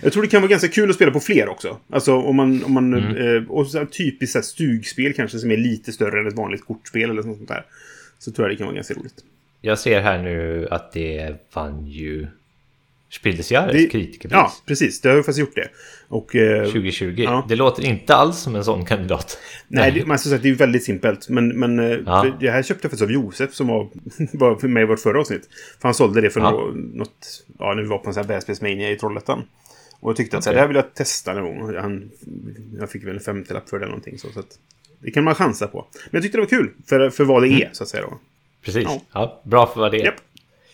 Jag 0.01 0.13
tror 0.13 0.23
det 0.23 0.29
kan 0.29 0.41
vara 0.41 0.49
ganska 0.49 0.67
kul 0.67 0.89
att 0.89 0.95
spela 0.95 1.11
på 1.11 1.19
fler 1.19 1.49
också. 1.49 1.77
Alltså 1.89 2.15
om 2.15 2.35
man... 2.35 2.63
Om 2.63 2.73
man 2.73 2.93
Mm. 2.93 3.37
eh, 3.37 3.51
och 3.51 3.67
så 3.67 3.85
typiskt 3.85 4.31
så 4.33 4.37
här, 4.39 4.43
stugspel 4.43 5.13
kanske 5.13 5.39
som 5.39 5.51
är 5.51 5.57
lite 5.57 5.91
större 5.91 6.19
än 6.19 6.27
ett 6.27 6.33
vanligt 6.37 6.65
kortspel 6.65 7.09
eller 7.09 7.23
något 7.23 7.37
sånt 7.37 7.47
där. 7.49 7.65
Så 8.19 8.31
tror 8.31 8.47
jag 8.47 8.53
det 8.53 8.57
kan 8.57 8.65
vara 8.67 8.75
ganska 8.75 8.93
roligt. 8.93 9.13
Jag 9.61 9.79
ser 9.79 10.01
här 10.01 10.23
nu 10.23 10.67
att 10.71 10.91
det 10.91 11.35
vann 11.53 11.87
ju 11.87 12.27
Spiel 13.13 13.37
des 13.37 13.51
Jahres 13.51 13.73
Det- 13.73 13.87
kritikerpris 13.89 14.31
Ja, 14.31 14.53
precis. 14.65 15.01
Det 15.01 15.09
har 15.09 15.15
ju 15.15 15.23
faktiskt 15.23 15.39
gjort 15.39 15.55
det. 15.55 15.69
Och... 16.07 16.35
Eh, 16.35 16.65
2020. 16.65 17.15
Ja. 17.17 17.45
Det 17.49 17.55
låter 17.55 17.85
inte 17.85 18.15
alls 18.15 18.37
som 18.39 18.55
en 18.55 18.63
sån 18.63 18.85
kandidat. 18.85 19.37
nej, 19.67 19.91
det, 19.91 20.05
man 20.05 20.19
ska 20.19 20.23
säga 20.29 20.35
att 20.35 20.41
det 20.41 20.47
är 20.47 20.51
ju 20.51 20.55
väldigt 20.55 20.83
simpelt. 20.83 21.29
Men, 21.29 21.47
men 21.59 21.79
eh, 21.79 21.97
Ja. 22.05 22.35
det 22.39 22.49
här 22.51 22.63
köpte 22.63 22.85
jag 22.85 22.91
faktiskt 22.91 23.01
av 23.03 23.11
Josef 23.11 23.53
som 23.53 23.67
var, 23.67 23.89
var 24.33 24.67
med 24.67 24.83
i 24.83 24.85
vårt 24.85 24.99
förra 24.99 25.19
avsnitt. 25.19 25.49
För 25.81 25.87
han 25.87 25.93
sålde 25.95 26.21
det 26.21 26.29
för 26.29 26.39
Ja. 26.39 26.51
nå- 26.51 26.71
något... 26.75 27.43
Ja, 27.59 27.73
när 27.73 27.81
vi 27.81 27.87
var 27.87 27.97
på 27.97 28.07
en 28.07 28.13
sån 28.13 28.21
här 28.23 28.27
Världsspelsmania 28.27 28.91
i 28.91 28.95
Trollhättan. 28.95 29.43
Och 29.99 30.09
jag 30.09 30.17
tyckte 30.17 30.37
att 30.37 30.43
så 30.43 30.49
här, 30.49 30.55
det 30.55 30.59
här 30.61 30.67
vill 30.67 30.75
jag 30.75 30.93
testa 30.93 31.33
någon 31.33 31.59
gång. 31.59 31.75
Han, 31.75 32.11
jag 32.79 32.89
fick 32.91 33.03
väl 33.03 33.15
en 33.15 33.19
femtiolapp 33.19 33.69
för 33.69 33.79
det 33.79 33.83
eller 33.85 33.91
någonting. 33.91 34.17
Så, 34.19 34.27
så 34.31 34.39
att, 34.39 34.57
det 34.99 35.11
kan 35.11 35.23
man 35.23 35.35
chansa 35.35 35.67
på. 35.67 35.87
Men 35.93 36.09
jag 36.11 36.23
tyckte 36.23 36.37
det 36.37 36.41
var 36.41 36.49
kul. 36.49 36.69
För, 36.87 37.09
för 37.09 37.23
vad 37.23 37.43
det 37.43 37.49
är, 37.49 37.69
så 37.73 37.83
att 37.83 37.89
säga. 37.89 38.03
Då. 38.03 38.19
Precis. 38.65 38.87
Ja. 39.13 39.41
Bra 39.45 39.67
för 39.73 39.79
vad 39.79 39.91
det 39.91 39.97
är. 40.01 40.05
Japp. 40.05 40.15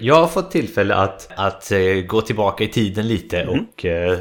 Jag 0.00 0.14
har 0.14 0.26
fått 0.28 0.50
tillfälle 0.50 0.94
att, 0.94 1.28
att 1.36 1.72
eh, 1.72 1.94
gå 2.06 2.20
tillbaka 2.20 2.64
i 2.64 2.68
tiden 2.68 3.08
lite 3.08 3.42
Mm. 3.42 3.64
och 3.64 3.84
eh, 3.84 4.18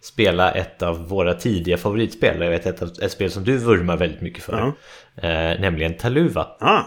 spela 0.00 0.52
ett 0.52 0.82
av 0.82 1.08
våra 1.08 1.34
tidiga 1.34 1.76
favoritspel. 1.76 2.40
Jag 2.42 2.50
vet 2.50 2.66
ett, 2.66 2.82
av- 2.82 2.90
ett 3.02 3.12
spel 3.12 3.30
som 3.30 3.44
du 3.44 3.56
vurmar 3.58 3.96
väldigt 3.96 4.20
mycket 4.20 4.42
för. 4.44 4.72
Eh, 5.16 5.60
nämligen 5.60 5.94
Taluva. 5.96 6.46
Ah, 6.60 6.80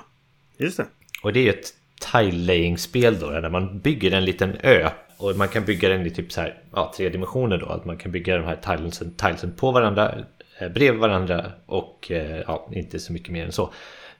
just 0.57 0.77
det. 0.77 0.85
Och 1.23 1.33
det 1.33 1.39
är 1.39 1.43
ju 1.43 1.49
ett 1.49 1.73
tile-laying-spel 2.11 3.19
då, 3.19 3.29
där 3.29 3.49
man 3.49 3.79
bygger 3.79 4.11
en 4.11 4.25
liten 4.25 4.57
ö. 4.63 4.89
Och 5.17 5.35
man 5.35 5.47
kan 5.47 5.65
bygga 5.65 5.89
den 5.89 6.05
i 6.05 6.09
typ 6.09 6.31
så 6.31 6.41
här, 6.41 6.57
ja, 6.73 6.93
tre 6.97 7.09
dimensioner 7.09 7.57
då. 7.57 7.65
Att 7.65 7.85
man 7.85 7.97
kan 7.97 8.11
bygga 8.11 8.37
de 8.37 8.43
här 8.45 8.55
tilesen, 8.77 9.13
tilesen 9.15 9.51
på 9.55 9.71
varandra, 9.71 10.15
eh, 10.59 10.69
bredvid 10.69 11.01
varandra 11.01 11.45
och 11.65 12.11
eh, 12.11 12.43
ja, 12.47 12.69
inte 12.71 12.99
så 12.99 13.13
mycket 13.13 13.29
mer 13.29 13.45
än 13.45 13.51
så. 13.51 13.73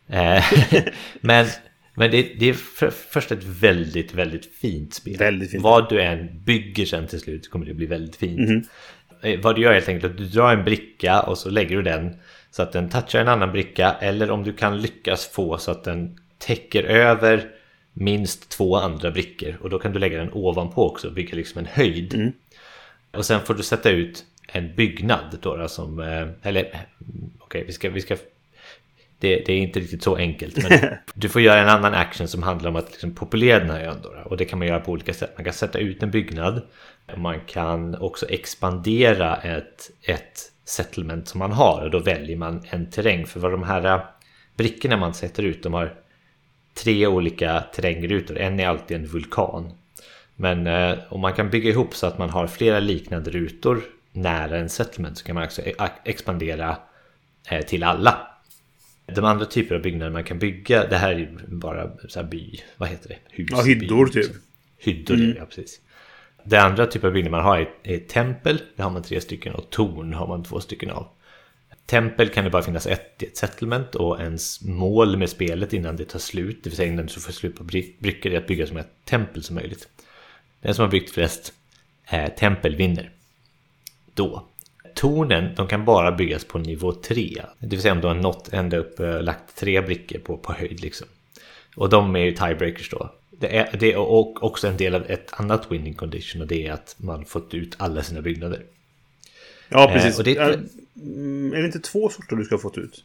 Eh, 0.09 0.43
men 1.21 1.45
men 1.95 2.11
det, 2.11 2.21
det 2.39 2.49
är 2.49 2.53
för, 2.53 2.89
först 2.89 3.31
ett 3.31 3.43
väldigt, 3.43 4.13
väldigt 4.13 4.45
fint 4.55 4.93
spel. 4.93 5.17
Väldigt 5.17 5.51
fint. 5.51 5.63
Vad 5.63 5.89
du 5.89 6.01
än 6.01 6.43
bygger 6.43 6.85
sen 6.85 7.07
till 7.07 7.19
slut 7.19 7.49
kommer 7.49 7.65
det 7.65 7.73
bli 7.73 7.85
väldigt 7.85 8.15
fint. 8.15 8.69
Eh, 9.21 9.39
Vad 9.39 9.55
du 9.55 9.61
gör 9.61 9.69
är 9.69 9.73
helt 9.73 9.89
enkelt 9.89 10.11
att 10.11 10.17
du 10.17 10.25
drar 10.25 10.53
en 10.53 10.63
bricka 10.63 11.21
och 11.21 11.37
så 11.37 11.49
lägger 11.49 11.75
du 11.75 11.81
den 11.81 12.15
så 12.51 12.61
att 12.63 12.71
den 12.71 12.89
touchar 12.89 13.19
en 13.19 13.27
annan 13.27 13.51
bricka. 13.51 13.91
Eller 13.99 14.31
om 14.31 14.43
du 14.43 14.53
kan 14.53 14.81
lyckas 14.81 15.25
få 15.27 15.57
så 15.57 15.71
att 15.71 15.83
den 15.83 16.17
täcker 16.37 16.83
över 16.83 17.43
minst 17.93 18.49
två 18.49 18.75
andra 18.75 19.11
brickor. 19.11 19.57
Och 19.61 19.69
då 19.69 19.79
kan 19.79 19.93
du 19.93 19.99
lägga 19.99 20.17
den 20.17 20.33
ovanpå 20.33 20.89
också 20.89 21.07
och 21.07 21.13
bygga 21.13 21.35
liksom 21.35 21.59
en 21.59 21.65
höjd. 21.65 22.31
Och 23.11 23.25
sen 23.25 23.41
får 23.41 23.53
du 23.53 23.63
sätta 23.63 23.89
ut 23.89 24.25
en 24.47 24.75
byggnad 24.75 25.37
då, 25.41 25.55
då 25.55 25.67
som... 25.67 25.99
eh, 25.99 26.27
Eller 26.49 26.61
mm, 26.61 27.31
okej, 27.39 27.63
vi 27.67 27.73
ska... 27.73 27.89
Vi 27.89 28.01
ska 28.01 28.15
det, 29.25 29.43
det 29.45 29.53
är 29.53 29.57
inte 29.57 29.79
riktigt 29.79 30.03
så 30.03 30.15
enkelt. 30.15 30.69
Men 30.69 30.79
du 31.13 31.29
får 31.29 31.41
göra 31.41 31.59
en 31.59 31.69
annan 31.69 31.93
action 31.93 32.27
som 32.27 32.43
handlar 32.43 32.69
om 32.69 32.75
att 32.75 32.91
liksom 32.91 33.15
populera 33.15 33.59
den 33.59 33.69
här 33.69 33.83
ön. 33.83 33.97
Då. 34.03 34.09
Och 34.25 34.37
det 34.37 34.45
kan 34.45 34.59
man 34.59 34.67
göra 34.67 34.79
på 34.79 34.91
olika 34.91 35.13
sätt. 35.13 35.33
Man 35.35 35.45
kan 35.45 35.53
sätta 35.53 35.79
ut 35.79 36.03
en 36.03 36.11
byggnad. 36.11 36.61
Man 37.17 37.39
kan 37.39 37.95
också 37.95 38.29
expandera 38.29 39.35
ett, 39.35 39.91
ett 40.01 40.51
settlement 40.65 41.27
som 41.27 41.39
man 41.39 41.51
har. 41.51 41.81
Och 41.83 41.91
då 41.91 41.99
väljer 41.99 42.37
man 42.37 42.63
en 42.69 42.89
terräng. 42.89 43.25
För 43.25 43.39
vad 43.39 43.51
de 43.51 43.63
här 43.63 43.85
eh, 43.85 44.01
brickorna 44.57 44.97
man 44.97 45.13
sätter 45.13 45.43
ut, 45.43 45.63
de 45.63 45.73
har 45.73 45.93
tre 46.83 47.07
olika 47.07 47.61
terrängrutor. 47.61 48.37
En 48.37 48.59
är 48.59 48.67
alltid 48.67 48.97
en 48.97 49.07
vulkan. 49.07 49.71
Men 50.35 50.67
eh, 50.67 50.97
om 51.09 51.21
man 51.21 51.33
kan 51.33 51.49
bygga 51.49 51.69
ihop 51.69 51.95
så 51.95 52.07
att 52.07 52.17
man 52.17 52.29
har 52.29 52.47
flera 52.47 52.79
liknande 52.79 53.31
rutor 53.31 53.81
nära 54.11 54.57
en 54.57 54.69
settlement 54.69 55.17
så 55.17 55.25
kan 55.25 55.35
man 55.35 55.43
också 55.43 55.61
e- 55.61 55.75
expandera 56.03 56.77
eh, 57.49 57.61
till 57.65 57.83
alla. 57.83 58.34
De 59.05 59.25
andra 59.25 59.45
typer 59.45 59.75
av 59.75 59.81
byggnader 59.81 60.11
man 60.11 60.23
kan 60.23 60.39
bygga, 60.39 60.87
det 60.87 60.97
här 60.97 61.11
är 61.11 61.37
bara 61.47 61.91
så 62.07 62.19
här 62.19 62.27
by, 62.27 62.59
vad 62.77 62.89
heter 62.89 63.09
det? 63.09 63.17
Hus, 63.29 63.49
Ja, 63.51 63.61
hyddor 63.61 64.05
by, 64.05 64.11
typ. 64.11 64.31
Hyddor, 64.77 65.35
ja 65.37 65.45
precis. 65.45 65.81
Det 66.43 66.57
andra 66.57 66.85
typen 66.87 67.07
av 67.07 67.13
byggnader 67.13 67.37
man 67.37 67.45
har 67.45 67.57
är, 67.57 67.69
är 67.83 67.99
tempel, 67.99 68.61
det 68.75 68.83
har 68.83 68.89
man 68.89 69.03
tre 69.03 69.21
stycken, 69.21 69.53
och 69.55 69.69
torn 69.69 70.13
har 70.13 70.27
man 70.27 70.43
två 70.43 70.59
stycken 70.59 70.89
av. 70.89 71.07
Tempel 71.85 72.29
kan 72.29 72.43
det 72.43 72.49
bara 72.49 72.63
finnas 72.63 72.87
ett 72.87 73.23
i 73.23 73.25
ett 73.25 73.37
settlement 73.37 73.95
och 73.95 74.21
ens 74.21 74.61
mål 74.61 75.17
med 75.17 75.29
spelet 75.29 75.73
innan 75.73 75.95
det 75.95 76.05
tar 76.05 76.19
slut, 76.19 76.63
det 76.63 76.69
vill 76.69 76.77
säga 76.77 76.91
innan 76.91 77.05
du 77.05 77.13
får 77.13 77.31
slut 77.31 77.55
på 77.55 77.63
brickor, 77.63 78.31
är 78.31 78.37
att 78.37 78.47
bygga 78.47 78.67
så 78.67 78.73
många 78.73 78.85
tempel 79.03 79.43
som 79.43 79.55
möjligt. 79.55 79.87
Den 80.61 80.75
som 80.75 80.83
har 80.83 80.91
byggt 80.91 81.11
flest 81.11 81.53
eh, 82.09 82.29
tempel 82.29 82.75
vinner. 82.75 83.11
Då. 84.13 84.47
Tornen, 84.95 85.55
de 85.55 85.67
kan 85.67 85.85
bara 85.85 86.11
byggas 86.11 86.43
på 86.45 86.57
nivå 86.59 86.91
3. 86.91 87.41
Det 87.59 87.67
vill 87.67 87.81
säga 87.81 87.91
om 87.93 88.01
du 88.01 88.07
har 88.07 88.15
nått 88.15 88.53
ända 88.53 88.77
upp, 88.77 88.99
eh, 88.99 89.21
lagt 89.21 89.55
tre 89.55 89.81
brickor 89.81 90.19
på, 90.19 90.37
på 90.37 90.53
höjd 90.53 90.79
liksom. 90.81 91.07
Och 91.75 91.89
de 91.89 92.15
är 92.15 92.19
ju 92.19 92.31
tiebreakers 92.31 92.89
då. 92.89 93.13
Det 93.31 93.57
är, 93.57 93.77
det 93.79 93.93
är 93.93 93.97
också 94.43 94.67
en 94.67 94.77
del 94.77 94.95
av 94.95 95.03
ett 95.11 95.33
annat 95.33 95.71
winning 95.71 95.93
condition 95.93 96.41
och 96.41 96.47
det 96.47 96.67
är 96.67 96.71
att 96.71 96.95
man 96.97 97.25
fått 97.25 97.53
ut 97.53 97.75
alla 97.77 98.03
sina 98.03 98.21
byggnader. 98.21 98.63
Ja, 99.69 99.89
precis. 99.93 100.19
Eh, 100.19 100.23
det- 100.25 100.37
är, 100.37 100.59
mm, 101.01 101.53
är 101.53 101.57
det 101.57 101.65
inte 101.65 101.79
två 101.79 102.09
sorter 102.09 102.35
du 102.35 102.43
ska 102.43 102.55
ha 102.55 102.61
fått 102.61 102.77
ut? 102.77 103.03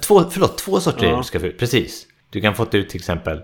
Två, 0.00 0.30
förlåt, 0.30 0.58
två 0.58 0.80
sorter 0.80 1.06
Ja. 1.06 1.16
du 1.16 1.24
ska 1.24 1.40
få 1.40 1.46
ut. 1.46 1.58
Precis. 1.58 2.06
Du 2.30 2.40
kan 2.40 2.54
få 2.54 2.62
ut 2.72 2.88
till 2.88 2.98
exempel 3.00 3.42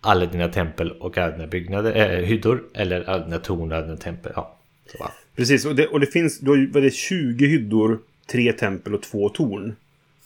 alla 0.00 0.26
dina 0.26 0.48
tempel 0.48 0.92
och 0.92 1.18
alla 1.18 1.32
dina 1.36 1.46
byggnader, 1.46 2.18
äh, 2.18 2.24
hyddor. 2.24 2.64
Eller 2.74 3.08
alla 3.08 3.24
dina 3.24 3.38
torn 3.38 3.72
och 3.72 3.78
alla 3.78 3.86
dina 3.86 3.96
tempel. 3.98 4.32
Ja, 4.36 4.56
så. 4.92 5.10
Precis, 5.38 5.64
och 5.66 5.76
det, 5.76 5.86
och 5.86 6.00
det 6.00 6.06
finns 6.06 6.40
då 6.40 6.52
är 6.54 6.80
det 6.80 6.90
20 6.90 7.46
hyddor, 7.46 7.98
tre 8.30 8.52
tempel 8.52 8.94
och 8.94 9.02
två 9.02 9.28
torn. 9.28 9.76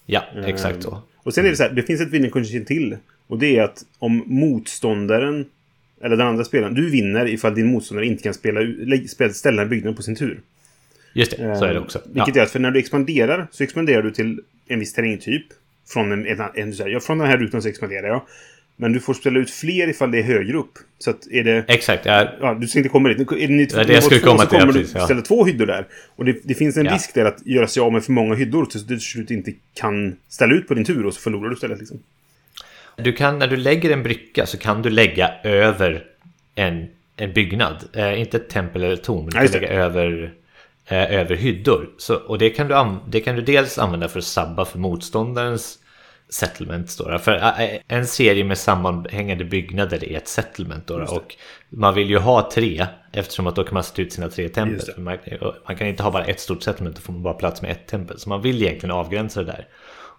ja 0.07 0.23
exakt 0.47 0.83
så. 0.83 0.91
Eh, 0.91 0.99
Och 1.17 1.35
sen 1.35 1.45
är 1.47 1.51
det 1.51 1.57
så 1.57 1.63
här, 1.63 1.71
det 1.71 1.83
finns 1.83 2.01
ett 2.01 2.09
winning 2.11 2.31
condition 2.31 2.65
till. 2.65 2.97
Och 3.27 3.39
det 3.39 3.57
är 3.59 3.63
att 3.63 3.85
om 3.99 4.23
motståndaren, 4.27 5.45
eller 6.03 6.17
den 6.17 6.27
andra 6.27 6.45
spelaren, 6.45 6.75
du 6.75 6.91
vinner 6.91 7.27
ifall 7.29 7.55
din 7.55 7.67
motståndare 7.67 8.07
inte 8.07 8.23
kan 8.23 8.35
spela, 8.35 8.61
ställa 9.33 9.63
en 9.63 9.69
byggnad 9.69 9.97
på 9.97 10.03
sin 10.03 10.17
tur. 10.17 10.41
Just 11.15 11.31
det, 11.31 11.57
så 11.57 11.65
är 11.65 11.75
det 11.75 11.81
också. 11.81 11.99
Eh, 11.99 12.05
Vilket 12.15 12.37
är 12.37 12.43
att 12.43 12.51
för 12.51 12.59
när 12.59 12.71
du 12.71 12.79
expanderar 12.79 13.47
så 13.51 13.65
expanderar 13.65 14.03
du 14.03 14.11
till 14.11 14.41
en 14.67 14.79
viss 14.79 14.93
terrängtyp. 14.93 15.47
Från, 15.89 16.13
en, 16.13 16.27
en, 16.27 16.41
en, 16.55 16.75
så 16.75 16.83
här, 16.83 16.91
ja, 16.91 17.01
från 17.01 17.19
den 17.19 17.27
här 17.29 17.39
rutan 17.39 17.63
så 17.63 17.69
expanderar 17.69 18.07
jag. 18.09 18.23
Men 18.77 18.93
du 18.93 19.01
får 19.01 19.15
spela 19.15 19.39
ut 19.39 19.51
fler 19.51 19.89
ifall 19.89 20.11
det 20.11 20.19
är 20.19 20.23
högre 20.23 20.57
upp. 20.57 20.73
Så 20.99 21.11
att 21.11 21.27
är 21.31 21.45
det... 21.45 21.65
Exakt, 21.69 22.07
ja, 22.07 22.29
Ja, 22.41 22.55
du 22.55 22.67
ska 22.69 22.79
inte 22.79 22.89
komma 22.89 23.09
dit. 23.09 23.33
Är 23.33 23.37
det, 23.37 23.49
ni, 23.49 23.67
var 23.67 23.85
det 23.85 23.93
jag 23.93 24.03
skulle 24.03 24.21
två, 24.21 24.27
komma 24.27 24.39
så 24.43 24.49
till, 24.49 24.59
kommer 24.59 24.67
ja, 24.67 24.73
du 24.73 24.79
precis, 24.79 24.95
ja. 24.95 25.05
ställa 25.05 25.21
två 25.23 25.45
hyddor 25.45 25.67
där. 25.67 25.87
Och 26.17 26.25
det, 26.25 26.37
det 26.45 26.55
finns 26.55 26.77
en 26.77 26.85
Ja. 26.87 26.95
risk 26.95 27.15
där 27.15 27.25
att 27.25 27.47
göra 27.47 27.67
sig 27.67 27.81
av 27.81 27.93
med 27.93 28.05
för 28.05 28.13
många 28.13 28.35
hyddor 28.35 28.67
så 28.71 28.79
du 28.79 28.85
till 28.85 29.01
slut 29.01 29.31
inte 29.31 29.53
kan 29.75 30.17
ställa 30.29 30.55
ut 30.55 30.69
på 30.69 30.75
din 30.75 30.85
tur 30.85 31.07
och 31.07 31.15
så 31.15 31.21
förlorar 31.21 31.49
du 31.49 31.55
istället. 31.55 31.79
Liksom. 31.79 31.99
Du 32.97 33.13
kan, 33.13 33.39
när 33.39 33.47
du 33.47 33.57
lägger 33.57 33.91
en 33.91 34.03
bricka 34.03 34.47
så 34.47 34.59
kan 34.59 34.83
du 34.83 34.91
lägga 34.91 35.31
över 35.45 36.05
en, 36.55 36.87
en 37.17 37.33
byggnad. 37.33 37.77
Eh, 37.93 38.21
inte 38.21 38.37
ett 38.37 38.49
tempel 38.49 38.83
eller 38.83 38.95
ett 38.95 39.03
torn, 39.05 39.25
men 39.25 39.31
du 39.31 39.37
Ja, 39.39 39.53
kan 39.53 39.61
lägga 39.61 39.73
över, 39.73 40.33
eh, 40.87 41.13
över 41.21 41.37
hyddor. 41.37 41.91
Så, 41.99 42.15
och 42.15 42.39
det 42.39 42.51
kan, 42.51 42.69
du 42.69 42.97
det 43.11 43.21
kan 43.21 43.37
du 43.37 43.43
dels 43.43 43.79
använda 43.79 44.09
för 44.09 44.19
att 44.19 44.25
sabba 44.25 44.65
för 44.65 44.79
motståndarens 44.79 45.79
settlement. 46.33 46.99
Då, 46.99 47.09
då. 47.09 47.19
För 47.19 47.33
eh, 47.35 47.81
en 47.89 48.07
serie 48.07 48.45
med 48.45 48.59
sammanhängande 48.59 49.45
byggnader 49.45 50.05
är 50.05 50.17
ett 50.17 50.29
settlement. 50.29 50.87
Då. 50.87 50.95
Och 50.95 51.37
man 51.69 51.95
vill 51.95 52.11
ju 52.11 52.19
ha 52.19 52.51
tre 52.55 52.87
eftersom 53.13 53.47
att 53.47 53.57
då 53.57 53.65
kan 53.65 53.75
man 53.75 53.85
sätta 53.85 54.03
ut 54.03 54.13
sina 54.13 54.29
tre 54.29 54.49
tempel. 54.49 54.87
Det. 54.97 55.03
Man, 55.03 55.19
man 55.69 55.77
kan 55.77 55.87
inte 55.87 56.03
ha 56.03 56.11
bara 56.11 56.25
ett 56.25 56.41
stort 56.41 56.63
settlement, 56.63 56.97
då 56.97 57.03
får 57.03 57.13
man 57.13 57.23
bara 57.23 57.35
plats 57.35 57.63
med 57.63 57.71
ett 57.71 57.87
tempel. 57.87 58.19
Så 58.19 58.29
man 58.29 58.43
vill 58.43 58.63
egentligen 58.63 58.91
avgränsa 58.91 59.41
det 59.41 59.47
där. 59.47 59.69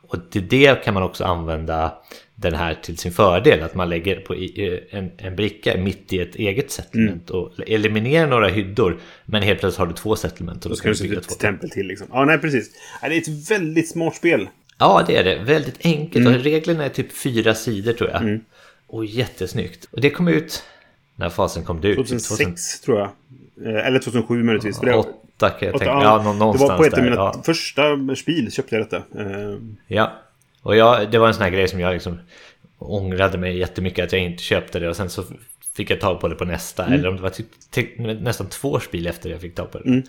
Och 0.07 0.31
till 0.31 0.47
det 0.47 0.83
kan 0.83 0.93
man 0.93 1.03
också 1.03 1.23
använda 1.23 1.93
den 2.35 2.53
här 2.53 2.75
till 2.75 2.97
sin 2.97 3.11
fördel. 3.11 3.63
Att 3.63 3.75
man 3.75 3.89
lägger 3.89 4.15
på 4.15 4.35
en, 4.91 5.11
en 5.17 5.35
bricka 5.35 5.77
mitt 5.77 6.13
i 6.13 6.19
ett 6.19 6.35
eget 6.35 6.71
settlement. 6.71 7.29
Mm. 7.29 7.41
Och 7.41 7.51
eliminerar 7.67 8.27
några 8.27 8.47
hyddor. 8.47 8.99
Men 9.25 9.43
helt 9.43 9.59
plötsligt 9.59 9.79
har 9.79 9.87
du 9.87 9.93
två 9.93 10.15
settlement. 10.15 10.65
Och 10.65 10.69
Då 10.69 10.75
ska 10.75 10.89
du 10.89 10.95
sätta 10.95 11.07
bygga 11.07 11.19
ut 11.19 11.27
två 11.27 11.33
ett 11.33 11.39
tempel 11.39 11.69
till. 11.69 11.87
Liksom. 11.87 12.07
Ja, 12.11 12.25
nej, 12.25 12.37
precis. 12.37 12.71
Det 13.01 13.07
är 13.07 13.17
ett 13.17 13.51
väldigt 13.51 13.89
smart 13.89 14.15
spel. 14.15 14.47
Ja, 14.77 15.03
det 15.07 15.15
är 15.17 15.23
det. 15.23 15.35
Väldigt 15.35 15.85
enkelt. 15.85 16.25
Mm. 16.25 16.33
Och 16.37 16.43
reglerna 16.43 16.85
är 16.85 16.89
typ 16.89 17.11
fyra 17.17 17.55
sidor 17.55 17.93
tror 17.93 18.09
jag. 18.09 18.39
Och 18.87 19.05
jättesnyggt. 19.05 19.85
Och 19.91 20.01
det 20.01 20.09
kom 20.09 20.27
ut... 20.27 20.63
När 21.15 21.29
fasen 21.29 21.63
kom 21.63 21.81
det 21.81 21.87
ut? 21.87 21.95
2006 21.95 22.79
tror 22.81 22.99
jag. 22.99 23.09
Eh, 23.75 23.87
Eller 23.87 23.99
2007 23.99 24.43
möjligtvis. 24.43 24.79
Det- 24.79 24.91
2008 24.93 25.49
kan 25.49 25.67
jag 25.67 25.75
åtta- 25.75 25.79
tänka. 25.79 25.93
Ja, 26.03 26.33
nå- 26.39 26.53
det 26.53 26.59
var 26.59 26.77
på 26.77 26.85
ett 26.85 26.93
av 26.93 27.03
mina 27.03 27.15
Ja. 27.15 27.41
första 27.45 27.83
spel 28.15 28.51
köpte 28.51 28.75
jag 28.75 28.85
detta. 28.85 28.97
Eh, 28.97 29.57
Ja, 29.87 30.13
och 30.61 30.75
jag, 30.75 31.11
det 31.11 31.17
var 31.17 31.27
en 31.27 31.33
sån 31.33 31.43
här 31.43 31.49
grej 31.49 31.67
som 31.67 31.79
jag 31.79 31.93
liksom 31.93 32.19
ångrade 32.79 33.37
mig 33.37 33.57
jättemycket 33.57 34.05
att 34.05 34.11
jag 34.13 34.21
inte 34.21 34.43
köpte 34.43 34.79
det 34.79 34.89
och 34.89 34.95
sen 34.95 35.09
så 35.09 35.23
fick 35.75 35.89
jag 35.89 35.99
tag 36.01 36.19
på 36.19 36.27
det 36.27 36.35
på 36.35 36.45
nästa 36.45 36.85
eller 36.85 37.07
om 37.09 37.15
det 37.15 37.21
var 37.21 37.29
typ, 37.29 37.47
typ, 37.71 37.99
nästan 37.99 38.47
två 38.49 38.79
spel 38.79 39.07
efter 39.07 39.29
jag 39.29 39.41
fick 39.41 39.55
tag 39.55 39.71
på 39.71 39.79
det. 39.79 40.01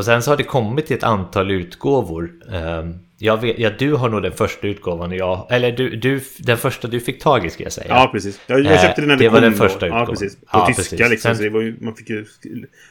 Och 0.00 0.04
sen 0.04 0.22
så 0.22 0.30
har 0.30 0.36
det 0.36 0.42
kommit 0.44 0.90
ett 0.90 1.02
antal 1.02 1.50
utgåvor. 1.50 2.30
Ehm, 2.52 2.98
Jag 3.18 3.40
vet, 3.40 3.58
ja, 3.58 3.70
du 3.78 3.94
har 3.94 4.08
nog 4.08 4.22
den 4.22 4.32
första 4.32 4.66
utgåvan 4.66 5.12
jag, 5.12 5.46
eller 5.50 5.72
du, 5.72 5.96
du, 5.96 6.20
den 6.38 6.56
första 6.58 6.88
du 6.88 7.00
fick 7.00 7.22
tag 7.22 7.46
i 7.46 7.50
ska 7.50 7.62
jag 7.62 7.72
säga. 7.72 7.86
Ja, 7.88 8.08
precis. 8.12 8.40
Jag, 8.46 8.60
jag 8.60 8.72
Eh, 8.72 8.82
köpte 8.82 9.00
den 9.00 9.08
när 9.08 9.16
det, 9.16 9.24
det 9.24 9.28
var 9.28 9.36
kom 9.40 9.42
den 9.42 9.52
då. 9.58 9.68
första 9.68 9.86
Ja, 9.86 10.02
utgåvan. 10.02 10.06
precis. 10.06 10.34
På 10.36 10.46
Ja, 10.52 10.66
tyska 10.66 10.82
precis. 10.82 11.10
liksom. 11.10 11.28
Sen- 11.28 11.36
Så 11.36 11.42
det 11.42 11.48
var 11.50 11.60
ju, 11.60 11.76
man 11.80 11.94
fick 11.94 12.10
ju 12.10 12.26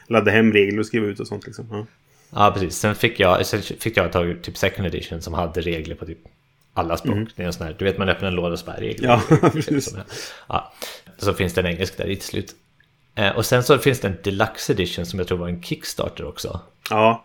ladda 0.08 0.30
hem 0.30 0.52
regler 0.52 0.78
och 0.80 0.86
skriva 0.86 1.06
ut 1.06 1.20
och 1.20 1.26
sånt 1.26 1.46
liksom. 1.46 1.66
Ja. 1.70 1.86
Ja, 2.34 2.50
precis. 2.54 2.74
Sen 2.78 2.94
fick 2.94 3.20
jag, 3.20 3.46
sen 3.46 3.62
fick 3.62 3.96
jag 3.96 4.12
tag 4.12 4.42
typ 4.42 4.56
second 4.56 4.86
edition 4.86 5.22
som 5.22 5.34
hade 5.34 5.60
regler 5.60 5.94
på 5.94 6.06
typ 6.06 6.18
alla 6.74 6.96
språk. 6.96 7.28
Det 7.36 7.42
är 7.42 7.46
en 7.46 7.52
sån 7.52 7.66
här, 7.66 7.76
du 7.78 7.84
vet 7.84 7.98
man 7.98 8.08
öppnar 8.08 8.28
en 8.28 8.34
låda 8.34 8.52
och 8.52 8.58
så 8.58 8.66
bara 8.66 8.76
regler. 8.80 9.08
Mm. 9.08 9.20
Ja, 9.42 9.50
precis. 9.54 9.94
ja. 10.48 10.72
Så 11.18 11.32
finns 11.34 11.54
det 11.54 11.60
en 11.60 11.66
engelsk 11.66 11.96
där 11.96 12.06
i 12.10 12.16
till 12.16 12.24
slut. 12.28 12.54
Eh, 13.14 13.36
Och 13.36 13.46
sen 13.46 13.62
så 13.62 13.78
finns 13.78 14.00
det 14.00 14.08
en 14.08 14.16
deluxe 14.24 14.72
edition 14.72 15.06
som 15.06 15.18
jag 15.18 15.28
tror 15.28 15.38
var 15.38 15.48
en 15.48 15.62
Kickstarter 15.62 16.28
också. 16.28 16.60
ja, 16.90 17.24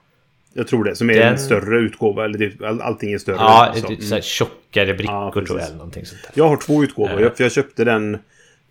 jag 0.57 0.67
tror 0.67 0.83
det. 0.83 0.95
Som 0.95 1.09
är 1.09 1.13
Den- 1.13 1.27
en 1.33 1.39
större 1.39 1.77
utgåva. 1.79 2.25
Eller 2.25 2.65
all, 2.65 2.81
allting 2.81 3.13
är 3.13 3.17
större. 3.17 3.35
Ja, 3.35 3.73
så. 3.75 3.87
det 3.87 3.93
är 3.93 4.01
så 4.01 4.15
här 4.15 4.21
tjockare 4.21 4.93
brickor 4.93 5.15
Ja, 5.15 5.31
tror 5.31 5.59
jag 5.59 5.67
eller 5.67 5.77
någonting 5.77 6.05
sånt 6.05 6.21
där. 6.23 6.31
Jag 6.33 6.47
har 6.49 6.57
två 6.57 6.83
utgåvor. 6.83 7.15
Eh. 7.17 7.21
Jag, 7.21 7.37
för 7.37 7.43
jag 7.43 7.51
köpte 7.51 7.83
den... 7.83 8.13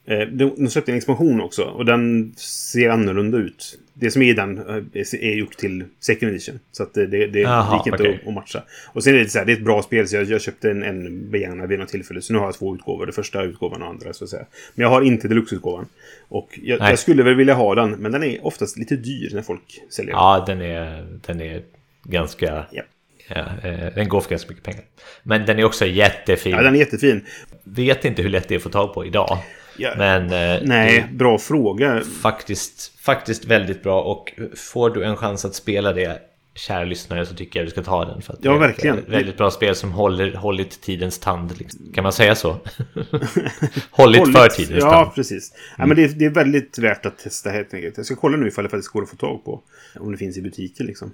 Eh, 0.06 0.18
de, 0.18 0.54
de 0.56 0.68
släppte 0.70 0.90
en 0.92 0.96
expansion 0.96 1.40
också. 1.40 1.62
Och 1.62 1.84
den 1.84 2.34
ser 2.36 2.88
annorlunda 2.90 3.38
ut. 3.38 3.78
Det 3.94 4.10
som 4.10 4.22
är 4.22 4.26
i 4.26 4.32
den 4.32 4.58
eh, 4.58 4.74
är, 4.94 5.34
gjort 5.34 5.56
till 5.56 5.84
second 6.00 6.30
edition. 6.32 6.58
Så 6.72 6.82
att 6.82 6.94
det, 6.94 7.06
det, 7.06 7.26
det 7.26 7.40
Jaha, 7.40 7.76
gick 7.76 7.86
inte 7.86 8.02
okej. 8.02 8.20
att, 8.22 8.28
att 8.28 8.34
matcha. 8.34 8.62
Och 8.92 9.04
sen 9.04 9.14
är 9.14 9.18
det 9.18 9.28
så 9.28 9.38
här, 9.38 9.46
det 9.46 9.52
är 9.52 9.56
ett 9.56 9.64
bra 9.64 9.82
spel. 9.82 10.08
Så 10.08 10.16
jag, 10.16 10.24
jag 10.24 10.40
köpte 10.40 10.70
en, 10.70 10.82
en 10.82 11.30
begagnad 11.30 11.68
vid 11.68 11.78
något 11.78 11.88
tillfälle. 11.88 12.22
Så 12.22 12.32
nu 12.32 12.38
har 12.38 12.46
jag 12.46 12.54
två 12.54 12.74
utgåvor. 12.74 13.06
Den 13.06 13.12
första 13.12 13.42
utgåvan 13.42 13.82
och 13.82 13.88
andra 13.88 14.12
så 14.12 14.24
att 14.24 14.30
säga. 14.30 14.46
Men 14.74 14.82
jag 14.82 14.90
har 14.90 15.02
inte 15.02 15.28
deluxe-utgåvan. 15.28 15.86
Och 16.28 16.58
jag, 16.62 16.80
jag 16.80 16.98
skulle 16.98 17.22
väl 17.22 17.34
vilja 17.34 17.54
ha 17.54 17.74
den. 17.74 17.90
Men 17.90 18.12
den 18.12 18.22
är 18.22 18.46
oftast 18.46 18.78
lite 18.78 18.96
dyr 18.96 19.30
när 19.34 19.42
folk 19.42 19.82
säljer 19.90 20.12
den. 20.12 20.20
Ja, 20.20 20.44
den 20.46 20.60
är, 20.60 21.06
den 21.26 21.40
är 21.40 21.62
ganska... 22.04 22.66
Ja. 22.70 22.82
Ja, 23.28 23.46
eh, 23.62 23.94
den 23.94 24.08
går 24.08 24.20
för 24.20 24.30
ganska 24.30 24.48
mycket 24.48 24.64
pengar. 24.64 24.82
Men 25.22 25.46
den 25.46 25.58
är 25.58 25.64
också 25.64 25.86
jättefin. 25.86 26.52
Ja, 26.52 26.62
den 26.62 26.74
är 26.74 26.78
jättefin. 26.78 27.24
Vet 27.64 28.04
inte 28.04 28.22
hur 28.22 28.30
lätt 28.30 28.48
det 28.48 28.54
är 28.54 28.56
att 28.56 28.62
få 28.62 28.68
tag 28.68 28.94
på 28.94 29.06
idag. 29.06 29.38
Ja. 29.76 29.94
Men 29.98 30.22
eh, 30.24 30.62
Nej, 30.68 31.06
bra 31.12 31.38
fråga. 31.38 32.00
faktiskt, 32.22 32.92
faktiskt 33.00 33.44
väldigt 33.44 33.82
bra 33.82 34.02
och 34.02 34.32
får 34.56 34.90
du 34.90 35.04
en 35.04 35.16
chans 35.16 35.44
att 35.44 35.54
spela 35.54 35.92
det 35.92 36.18
kära 36.56 36.84
lyssnare 36.84 37.26
så 37.26 37.34
tycker 37.34 37.60
jag 37.60 37.66
du 37.66 37.70
ska 37.70 37.82
ta 37.82 38.04
den. 38.04 38.22
För 38.22 38.32
att 38.32 38.38
Ja, 38.42 38.50
det 38.50 38.56
är 38.56 38.60
verkligen. 38.60 38.98
Ett 38.98 39.08
väldigt 39.08 39.36
bra 39.36 39.50
spel 39.50 39.74
som 39.74 39.92
håller, 39.92 40.34
hållit 40.34 40.80
tidens 40.80 41.18
tand. 41.18 41.58
Liksom. 41.58 41.92
Kan 41.94 42.02
man 42.02 42.12
säga 42.12 42.34
så? 42.34 42.50
hållit, 43.90 44.32
för 44.32 44.48
tidens 44.48 44.84
Ja, 44.84 44.90
tand. 44.90 45.14
precis. 45.14 45.52
Ja, 45.78 45.86
men 45.86 45.96
det, 45.96 46.04
är- 46.04 46.08
det 46.08 46.24
är 46.24 46.30
väldigt 46.30 46.78
värt 46.78 47.06
att 47.06 47.18
testa 47.18 47.50
helt 47.50 47.74
enkelt. 47.74 47.96
Jag 47.96 48.06
ska 48.06 48.16
kolla 48.16 48.36
nu 48.36 48.48
ifall 48.48 48.64
det 48.64 48.70
faktiskt 48.70 48.92
går 48.92 49.02
att 49.02 49.10
få 49.10 49.16
tag 49.16 49.44
på. 49.44 49.60
Om 50.00 50.12
det 50.12 50.18
finns 50.18 50.36
i 50.36 50.42
butiker 50.42 50.84
liksom. 50.84 51.12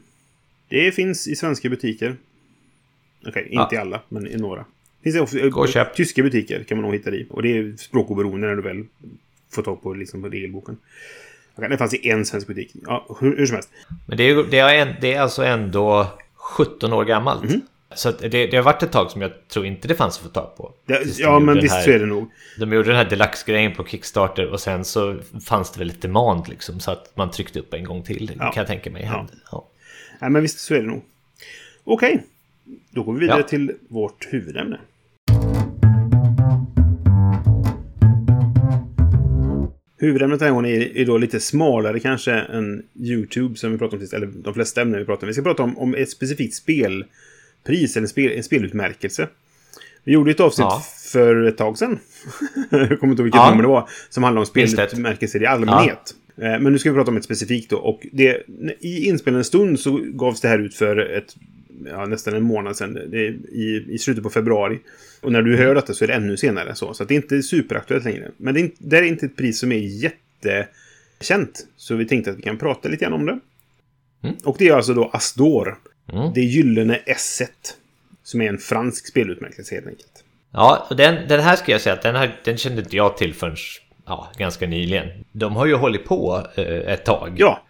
Det 0.69 0.93
finns 0.93 1.29
i 1.29 1.37
svenska 1.37 1.69
butiker. 1.69 2.17
Okej, 3.27 3.43
inte 3.51 3.57
Ja. 3.71 3.75
i 3.75 3.77
alla, 3.77 4.01
men 4.09 4.27
i 4.27 4.37
några. 4.37 4.65
Finns 5.03 5.15
det 5.15 5.21
också, 5.21 5.49
Gå 5.51 5.61
och 5.61 5.69
köp. 5.69 5.95
Tyska 5.95 6.23
butiker 6.23 6.65
kan 6.65 6.77
man 6.79 6.83
nog 6.85 6.95
hitta 6.95 7.11
det 7.11 7.17
i. 7.17 7.27
Och 7.31 7.43
det 7.43 7.59
är 7.59 7.75
språkoberoende 7.79 8.47
när 8.47 8.57
du 8.57 8.63
väl 8.63 8.85
får 9.53 9.63
tag 9.63 9.83
på, 9.83 9.95
liksom, 9.95 10.31
regelboken. 10.31 10.77
Det 11.57 11.77
fanns 11.79 11.95
i 11.95 12.09
en 12.11 12.27
svensk 12.27 12.47
butik. 12.47 12.73
Ja, 12.87 13.17
hur, 13.21 13.37
hur 13.37 13.47
som 13.47 13.55
helst. 13.55 13.71
Men 14.07 14.17
det 14.19 14.25
är, 14.25 14.45
det, 14.51 14.59
är 14.59 14.75
en, 14.87 14.95
det 15.01 15.15
är 15.15 15.21
alltså 15.21 15.45
ändå 15.45 16.07
17 16.35 16.93
år 16.93 17.05
gammalt. 17.05 17.45
Mhm. 17.45 17.61
Så 17.95 18.11
det, 18.11 18.29
det 18.47 18.57
har 18.57 18.63
varit 18.63 18.83
ett 18.83 18.93
tag 18.93 19.11
som 19.11 19.23
jag 19.23 19.49
tror 19.49 19.67
inte 19.67 19.89
det 19.89 19.95
fanns 19.95 20.17
att 20.19 20.23
få 20.23 20.29
tag 20.29 20.57
på. 20.57 20.73
Det, 20.87 21.19
ja, 21.19 21.39
men 21.39 21.55
visst 21.61 21.75
här- 21.75 21.83
så 21.83 21.91
är 21.91 21.99
det 21.99 22.07
nog. 22.07 22.31
De 22.59 22.73
gjorde 22.73 22.89
den 22.89 22.97
här 22.97 23.11
deluxe-grejen 23.11 23.75
på 23.75 23.85
Kickstarter 23.85 24.47
och 24.47 24.61
sen 24.61 24.85
så 24.85 25.19
fanns 25.47 25.71
det 25.73 25.79
väl 25.79 25.91
ett 25.91 26.03
demand 26.03 26.49
liksom 26.49 26.81
så 26.81 26.91
att 26.91 27.17
man 27.17 27.31
tryckte 27.31 27.59
upp 27.61 27.75
en 27.75 27.85
gång 27.85 28.03
till. 28.03 28.33
Ja. 28.39 28.53
Kan 28.53 28.61
jag 28.61 28.67
tänka 28.67 28.91
mig. 28.91 29.03
hände. 29.05 29.33
Ja. 29.53 29.67
Nej, 30.21 30.31
men 30.31 30.43
visst 30.43 30.59
så 30.59 30.75
är 30.75 30.79
det 30.81 30.87
nog. 30.87 31.03
Okej, 31.85 32.23
då 32.91 33.03
går 33.03 33.13
vi 33.13 33.21
vidare 33.21 33.41
Ja. 33.41 33.49
till 33.49 33.73
vårt 33.89 34.27
huvudämne. 34.31 34.81
Huvudämnet 40.01 40.39
den 40.41 40.55
här 40.55 40.67
är, 40.67 40.97
är 40.97 41.05
då 41.05 41.19
lite 41.19 41.41
smalare 41.41 42.01
kanske 42.01 42.33
än 42.33 42.83
YouTube 43.01 43.57
som 43.57 43.73
vi 43.73 43.79
pratade 43.79 43.97
om 43.97 44.01
sist. 44.01 44.13
Eller 44.15 44.27
de 44.27 44.55
flesta 44.55 44.83
ämnen 44.83 45.01
vi 45.01 45.07
pratade 45.07 45.25
om. 45.25 45.29
Vi 45.29 45.33
ska 45.35 45.43
prata 45.43 45.63
om, 45.63 45.79
om 45.79 45.95
ett 45.95 46.11
specifikt 46.11 46.55
spel 46.55 47.05
pris, 47.67 47.97
eller 47.97 48.05
en, 48.05 48.09
spel, 48.09 48.33
en 48.33 48.43
spelutmärkelse. 48.43 49.29
Vi 50.05 50.13
gjorde 50.13 50.31
ett 50.31 50.41
avsnitt 50.41 50.67
Ja. 50.71 50.83
för 51.13 51.43
ett 51.45 51.57
tag 51.57 51.79
sedan. 51.79 51.99
jag 52.71 53.01
kommer 53.01 53.11
inte 53.13 53.23
ihåg 53.23 53.25
vilket 53.25 53.39
Ja. 53.39 53.51
nummer 53.51 53.63
det 53.63 53.69
var. 53.69 53.89
Som 54.11 54.23
handlade 54.23 54.41
om 54.43 54.47
spelutmärkelser 54.47 55.43
i 55.43 55.47
allmänhet. 55.47 56.15
Eh, 56.37 56.43
Men 56.61 56.65
nu 56.73 56.79
ska 56.79 56.91
vi 56.91 56.97
prata 56.97 57.11
om 57.11 57.17
ett 57.17 57.25
specifikt 57.25 57.71
då. 57.71 57.77
Och 57.77 58.07
det, 58.13 58.43
i 58.81 59.09
inspelande 59.09 59.45
stund 59.45 59.81
så 59.81 60.01
gavs 60.05 60.41
det 60.41 60.49
här 60.49 60.59
ut 60.59 60.75
för 60.75 60.97
ett, 60.97 61.37
ja, 61.87 62.07
nästan 62.07 62.35
en 62.35 62.43
månad 62.43 62.77
sedan. 62.77 62.97
I, 62.97 63.85
I 63.89 63.99
slutet 63.99 64.23
på 64.23 64.31
februari. 64.31 64.79
Och 65.21 65.33
när 65.33 65.43
du 65.43 65.57
hör 65.57 65.75
detta 65.75 65.95
så 65.95 66.05
är 66.05 66.09
det 66.09 66.15
ännu 66.15 66.37
senare. 66.37 66.75
Så, 66.75 66.95
så 66.95 67.05
det 67.05 67.15
är 67.15 67.17
inte 67.17 67.43
superaktuellt 67.43 68.05
längre. 68.05 68.31
Men 68.37 68.55
det 68.55 68.61
är, 68.61 68.63
inte- 68.63 68.77
det 68.79 68.99
är 68.99 69.03
inte 69.03 69.27
ett 69.27 69.37
pris 69.37 69.59
som 69.59 69.73
är 69.73 69.79
jättekänt. 69.79 71.67
Så 71.77 71.95
vi 71.95 72.05
tänkte 72.07 72.31
att 72.31 72.39
vi 72.39 72.43
kan 72.43 72.59
prata 72.59 72.89
lite 72.89 73.05
grann 73.05 73.13
om 73.13 73.27
det. 73.27 73.39
Mm. 74.23 74.37
Och 74.45 74.57
det 74.59 74.69
är 74.69 74.75
alltså 74.75 74.95
då 74.95 75.11
Astor. 75.13 75.79
Mm. 76.13 76.33
Det 76.35 76.41
gyllene 76.41 77.01
S1. 77.07 77.47
Som 78.23 78.41
är 78.41 78.49
en 78.49 78.59
fransk 78.59 79.07
spelutmärkelse 79.07 79.75
helt 79.75 79.87
enkelt. 79.87 80.25
Ja, 80.53 80.87
och 80.91 80.97
den, 80.97 81.29
den 81.29 81.41
här 81.41 81.57
ska 81.57 81.73
jag 81.73 81.81
säga 81.81 81.93
att 81.95 82.03
den, 82.03 82.17
här, 82.17 82.41
den 82.45 82.57
kände 82.57 82.83
inte 82.83 82.97
jag 82.97 83.17
till 83.17 83.35
förrän 83.35 83.57
ja, 84.07 84.33
ganska 84.39 84.67
nyligen. 84.67 85.09
De 85.33 85.57
har 85.57 85.67
ju 85.67 85.75
hållit 85.75 86.05
på 86.05 86.47
eh, 86.55 86.65
ett 86.65 87.05
tag. 87.05 87.35
Ja, 87.37 87.63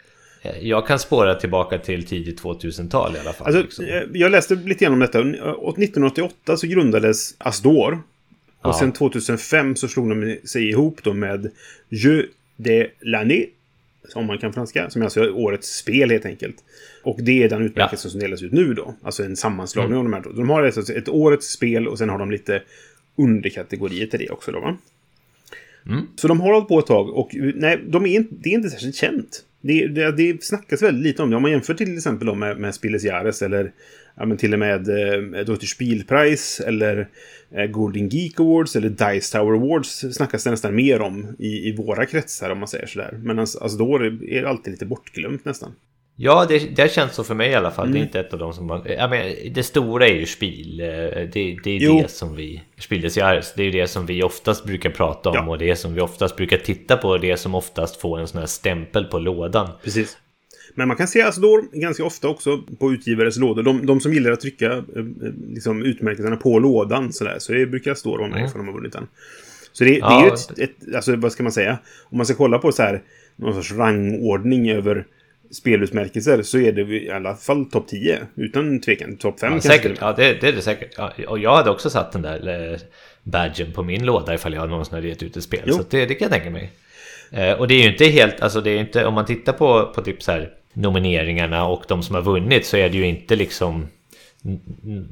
Jag 0.60 0.86
kan 0.86 0.98
spåra 0.98 1.34
tillbaka 1.34 1.78
till 1.78 2.06
tidigt 2.06 2.42
2000-tal 2.42 3.16
i 3.16 3.18
alla 3.18 3.32
fall. 3.32 3.46
Alltså, 3.46 3.62
liksom. 3.62 3.86
jag 4.12 4.32
läste 4.32 4.54
lite 4.54 4.84
grann 4.84 4.92
om 4.92 5.00
detta. 5.00 5.20
Och 5.54 5.78
1988 5.78 6.56
så 6.56 6.66
grundades 6.66 7.34
Asdor. 7.38 7.92
Och 8.60 8.68
Ja. 8.68 8.78
sen 8.78 8.92
2005 8.92 9.76
så 9.76 9.88
slog 9.88 10.08
de 10.08 10.38
sig 10.44 10.68
ihop 10.68 11.02
då 11.02 11.12
med 11.12 11.50
Jeu 11.88 12.26
de 12.56 12.86
l'année. 13.00 13.46
Om 14.14 14.26
man 14.26 14.38
kan 14.38 14.52
franska. 14.52 14.90
Som 14.90 15.02
är 15.02 15.06
alltså 15.06 15.30
årets 15.30 15.76
spel 15.78 16.10
helt 16.10 16.26
enkelt. 16.26 16.56
Och 17.02 17.16
det 17.22 17.42
är 17.42 17.48
den 17.48 17.62
utmärkelsen 17.62 18.10
som 18.10 18.20
delas 18.20 18.42
ut 18.42 18.52
nu 18.52 18.74
då. 18.74 18.94
Alltså 19.02 19.22
en 19.22 19.36
sammanslagning 19.36 19.98
av 19.98 20.04
de 20.04 20.12
här. 20.12 20.24
De 20.36 20.50
har 20.50 20.62
alltså 20.62 20.92
ett 20.92 21.08
årets 21.08 21.46
spel 21.46 21.88
och 21.88 21.98
sen 21.98 22.08
har 22.08 22.18
de 22.18 22.30
lite 22.30 22.62
underkategorier 23.16 24.06
till 24.06 24.18
det 24.18 24.30
också 24.30 24.52
då 24.52 24.60
va. 24.60 24.76
Så 26.16 26.28
de 26.28 26.40
har 26.40 26.52
hållit 26.52 26.68
på 26.68 26.78
ett 26.78 26.86
tag 26.86 27.08
och 27.10 27.30
nej, 27.54 27.80
de 27.86 28.06
är 28.06 28.16
inte, 28.16 28.34
det 28.38 28.48
är 28.48 28.54
inte 28.54 28.70
särskilt 28.70 28.96
känt. 28.96 29.44
Det, 29.60 29.86
det, 29.86 30.12
det 30.12 30.44
snackas 30.44 30.82
väldigt 30.82 31.04
lite 31.04 31.22
om 31.22 31.30
det. 31.30 31.36
Om 31.36 31.42
man 31.42 31.50
jämför 31.50 31.74
till 31.74 31.96
exempel 31.96 32.26
då 32.26 32.34
med, 32.34 32.58
med 32.58 32.74
Spilles 32.74 33.04
Jares 33.04 33.42
eller 33.42 33.72
ja, 34.16 34.26
men 34.26 34.36
till 34.36 34.52
och 34.52 34.58
med 34.58 34.88
eh, 34.88 35.44
Deutsche 35.44 35.66
Spielpreis 35.66 36.60
eller 36.60 37.08
eh, 37.50 37.66
Golden 37.66 38.08
Geek 38.08 38.40
Awards 38.40 38.76
eller 38.76 38.88
Dice 38.88 39.32
Tower 39.32 39.54
Awards 39.54 40.04
snackas 40.12 40.44
det 40.44 40.50
nästan 40.50 40.74
mer 40.74 41.00
om 41.00 41.36
i, 41.38 41.68
i 41.68 41.76
våra 41.76 42.06
kretsar 42.06 42.50
om 42.50 42.58
man 42.58 42.68
säger 42.68 42.86
sådär. 42.86 43.18
Men 43.22 43.38
alltså, 43.38 43.58
alltså 43.58 43.78
då 43.78 43.96
är 43.96 44.42
det 44.42 44.48
alltid 44.48 44.70
lite 44.70 44.86
bortglömt 44.86 45.44
nästan. 45.44 45.72
Ja, 46.22 46.46
det, 46.48 46.76
det 46.76 46.92
känns 46.92 47.14
så 47.14 47.24
för 47.24 47.34
mig 47.34 47.50
i 47.50 47.54
alla 47.54 47.70
fall. 47.70 47.86
Det 47.86 47.90
Mm. 47.90 48.02
är 48.02 48.06
inte 48.06 48.20
ett 48.20 48.32
av 48.32 48.38
dem 48.38 48.52
som 48.52 48.66
man... 48.66 48.82
Jag 48.98 49.10
menar, 49.10 49.50
det 49.50 49.62
stora 49.62 50.06
är 50.08 50.14
ju 50.14 50.26
spel. 50.26 50.80
Eh, 50.80 50.86
Det, 51.32 51.56
det 51.64 51.70
är 51.70 51.78
Jo. 51.80 52.00
det 52.02 52.08
som 52.10 52.36
vi... 52.36 52.62
Spildes 52.78 53.16
Jahres, 53.16 53.52
det 53.56 53.62
är 53.62 53.72
det 53.72 53.86
som 53.88 54.06
vi 54.06 54.22
oftast 54.22 54.64
brukar 54.64 54.90
prata 54.90 55.28
om 55.30 55.34
Ja. 55.36 55.48
och 55.50 55.58
det 55.58 55.76
som 55.76 55.94
vi 55.94 56.00
oftast 56.00 56.36
brukar 56.36 56.56
titta 56.56 56.96
på 56.96 57.08
och 57.08 57.20
det 57.20 57.36
som 57.36 57.54
oftast 57.54 58.00
får 58.00 58.18
en 58.20 58.26
sån 58.28 58.38
här 58.40 58.46
stämpel 58.46 59.04
på 59.04 59.18
lådan. 59.18 59.68
Precis. 59.84 60.16
Men 60.74 60.88
man 60.88 60.96
kan 60.96 61.08
se 61.08 61.22
Asdor 61.22 61.64
ganska 61.80 62.04
ofta 62.04 62.28
också 62.28 62.58
på 62.78 62.92
utgivares 62.92 63.36
lådor. 63.36 63.62
De, 63.62 63.86
de 63.86 64.00
som 64.00 64.12
gillar 64.12 64.30
att 64.30 64.40
trycka 64.40 64.66
eh, 64.72 64.76
eh, 64.76 65.32
liksom, 65.54 65.82
utmärkelserna 65.82 66.36
på 66.36 66.58
lådan 66.58 67.12
sådär, 67.12 67.36
så 67.38 67.52
det 67.52 67.66
brukar 67.66 67.90
Asdor 67.92 68.18
vara 68.18 68.28
med 68.28 68.50
för 68.50 68.58
de 68.58 68.66
har 68.66 68.74
vunnit 68.74 68.92
den. 68.92 69.06
Så 69.72 69.84
det, 69.84 69.90
det 69.90 69.96
är 69.96 70.20
ju 70.22 70.26
Ja. 70.26 70.34
ett, 70.34 70.58
ett, 70.58 70.94
alltså 70.94 71.16
vad 71.16 71.32
ska 71.32 71.42
man 71.42 71.52
säga, 71.52 71.78
om 72.04 72.16
man 72.16 72.26
ska 72.26 72.34
kolla 72.34 72.58
på 72.58 72.72
så 72.72 72.82
här 72.82 73.02
någon 73.36 73.54
sorts 73.54 73.72
rangordning 73.72 74.70
över 74.70 75.06
spelutmärkelser 75.52 76.42
så 76.42 76.58
är 76.58 76.72
det 76.72 76.82
i 76.82 77.10
alla 77.10 77.34
fall 77.34 77.64
topp 77.70 77.88
10. 77.88 78.18
Utan 78.36 78.80
tvekan. 78.80 79.16
Topp 79.16 79.40
5 79.40 79.46
Ja, 79.46 79.50
kanske. 79.50 79.68
säkert, 79.68 79.98
ja 80.00 80.12
det, 80.12 80.40
det 80.40 80.48
är 80.48 80.52
det 80.52 80.62
säkert. 80.62 80.94
Ja, 80.96 81.12
och 81.28 81.38
jag 81.38 81.56
hade 81.56 81.70
också 81.70 81.90
satt 81.90 82.12
den 82.12 82.22
där 82.22 82.72
eh, 82.72 82.78
badgen 83.22 83.72
på 83.72 83.82
min 83.82 84.04
låda 84.06 84.34
ifall 84.34 84.54
jag 84.54 84.68
någonsin 84.70 84.94
hade 84.94 85.08
gett 85.08 85.22
ut 85.22 85.36
ett 85.36 85.42
spel. 85.42 85.62
Jo. 85.66 85.74
Så 85.74 85.82
det, 85.90 86.06
det 86.06 86.14
kan 86.14 86.26
jag 86.30 86.32
tänka 86.32 86.50
mig. 86.50 86.70
Eh, 87.30 87.52
och 87.52 87.68
det 87.68 87.74
är 87.74 87.82
ju 87.82 87.90
inte 87.92 88.04
helt, 88.04 88.40
alltså 88.40 88.60
det 88.60 88.70
är 88.70 88.78
inte, 88.80 89.04
om 89.06 89.14
man 89.14 89.26
tittar 89.26 89.52
på, 89.52 89.92
på 89.94 90.02
typ 90.02 90.22
så 90.22 90.32
här 90.32 90.50
nomineringarna 90.72 91.66
och 91.66 91.84
de 91.88 92.02
som 92.02 92.14
har 92.14 92.22
vunnit 92.22 92.66
så 92.66 92.76
är 92.76 92.88
det 92.88 92.96
ju 92.96 93.06
inte 93.06 93.36
liksom 93.36 93.88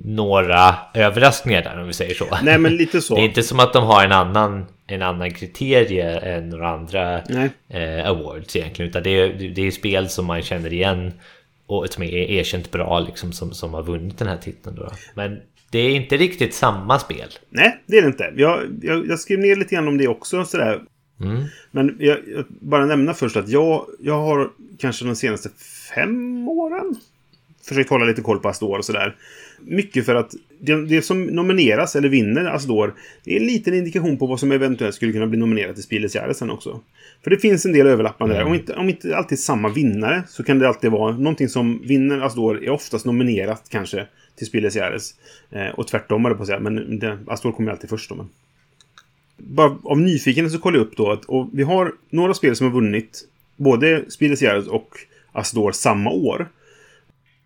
några 0.05 0.75
överraskningar 0.95 1.62
där 1.62 1.81
om 1.81 1.87
vi 1.87 1.93
säger 1.93 2.14
så. 2.14 2.27
Nej, 2.43 2.59
men 2.59 2.77
lite 2.77 3.01
så. 3.01 3.14
Det 3.17 3.21
är 3.21 3.25
inte 3.25 3.43
som 3.43 3.61
att 3.61 3.73
de 3.73 3.85
har 3.85 4.05
en 4.05 4.12
annan, 4.12 4.67
en 4.87 5.03
annan 5.03 5.31
kriterie 5.31 6.19
än 6.19 6.49
några 6.49 6.69
andra 6.69 7.19
eh, 7.69 8.09
awards 8.09 8.57
egentligen. 8.57 8.91
Utan 8.91 9.03
det 9.03 9.11
är, 9.11 9.53
det 9.55 9.67
är 9.67 9.71
spel 9.71 10.09
som 10.09 10.27
man 10.27 10.43
känner 10.43 10.73
igen 10.73 11.12
och 11.67 11.87
som 11.91 12.03
är 12.03 12.12
erkänt 12.12 12.71
bra 12.71 13.01
liksom 13.01 13.33
som, 13.33 13.53
som 13.53 13.75
har 13.75 13.83
vunnit 13.83 14.19
den 14.19 14.29
här 14.29 14.37
titeln. 14.37 14.77
Då. 14.77 14.91
Men 15.14 15.41
det 15.71 15.79
är 15.79 15.91
inte 15.91 16.17
riktigt 16.17 16.55
samma 16.55 16.99
spel. 16.99 17.29
Nej, 17.51 17.83
det 17.87 17.99
är 17.99 18.03
det 18.03 18.09
inte. 18.09 18.33
Jag, 18.37 18.61
jag, 18.83 19.07
jag 19.07 19.21
skrev 19.21 19.38
ner 19.38 19.57
lite 19.57 19.75
grann 19.75 19.88
om 19.88 19.99
det 19.99 20.09
också. 20.09 20.45
Sådär. 20.45 20.81
Mm. 21.21 21.45
Men 21.71 21.97
jag, 21.99 22.19
jag 22.27 22.45
bara 22.49 22.87
nämna 22.87 23.14
först 23.14 23.37
att 23.37 23.49
jag, 23.49 23.87
jag 24.01 24.19
har 24.19 24.51
kanske 24.79 25.05
de 25.05 25.17
senaste 25.17 25.49
fem 25.95 26.49
åren 26.49 26.97
försökt 27.69 27.91
hålla 27.91 28.05
lite 28.05 28.23
koll 28.23 28.39
på 28.39 28.49
Astor 28.49 28.79
och 28.79 28.85
sådär. 28.85 29.17
Mycket 29.61 30.07
för 30.07 30.15
att 30.15 30.35
det, 30.61 30.87
det 30.87 31.03
som 31.03 31.25
nomineras 31.25 31.97
eller 31.97 32.09
vinner 32.09 32.45
Astor 32.45 32.95
det 33.25 33.37
är 33.37 33.41
en 33.41 33.47
liten 33.47 33.75
indikation 33.75 34.19
på 34.19 34.27
vad 34.27 34.41
som 34.41 34.53
eventuellt 34.53 34.95
skulle 34.95 35.13
kunna 35.13 35.27
bli 35.27 35.39
nominerat 35.39 35.77
till 35.77 36.09
Jahres 36.15 36.39
sen 36.39 36.51
också. 36.51 36.81
För 37.25 37.31
det 37.31 37.39
finns 37.39 37.67
en 37.67 37.73
del 37.73 37.87
överlappande 37.87 38.35
där. 38.35 38.45
Om 38.45 38.55
inte, 38.55 38.75
om 38.75 38.89
inte 38.89 39.17
alltid 39.17 39.39
samma 39.39 39.69
vinnare 39.69 40.23
så 40.29 40.45
kan 40.45 40.59
det 40.59 40.69
alltid 40.69 40.91
vara 40.91 41.17
någonting 41.17 41.49
som 41.49 41.83
vinner 41.85 42.21
Astor 42.21 42.65
är 42.65 42.71
oftast 42.71 43.07
nominerat 43.07 43.67
kanske 43.71 44.07
till 44.37 44.47
Spieles. 44.47 44.77
Eh, 45.51 45.69
och 45.75 45.87
tvärtom 45.87 46.25
är 46.25 46.29
det 46.29 46.35
på 46.35 46.43
att 46.43 46.49
säga. 46.49 46.61
Men 46.61 46.99
det, 46.99 47.19
Astor 47.27 47.53
kommer 47.53 47.71
alltid 47.71 47.91
först 47.91 48.09
då. 48.09 48.15
Men 48.15 48.29
bara 49.37 49.79
av 49.85 50.01
nyfikenhet 50.01 50.53
så 50.53 50.59
kollar 50.59 50.79
jag 50.79 50.87
upp 50.87 50.97
då 50.97 51.13
att 51.13 51.25
och 51.25 51.49
vi 51.53 51.63
har 51.63 51.93
några 52.11 52.35
spel 52.35 52.57
som 52.57 52.67
har 52.67 52.75
vunnit 52.75 53.29
både 53.57 54.05
Jahres 54.21 54.67
och 54.67 54.89
Asdor 55.33 55.73
samma 55.73 56.11
år. 56.11 56.49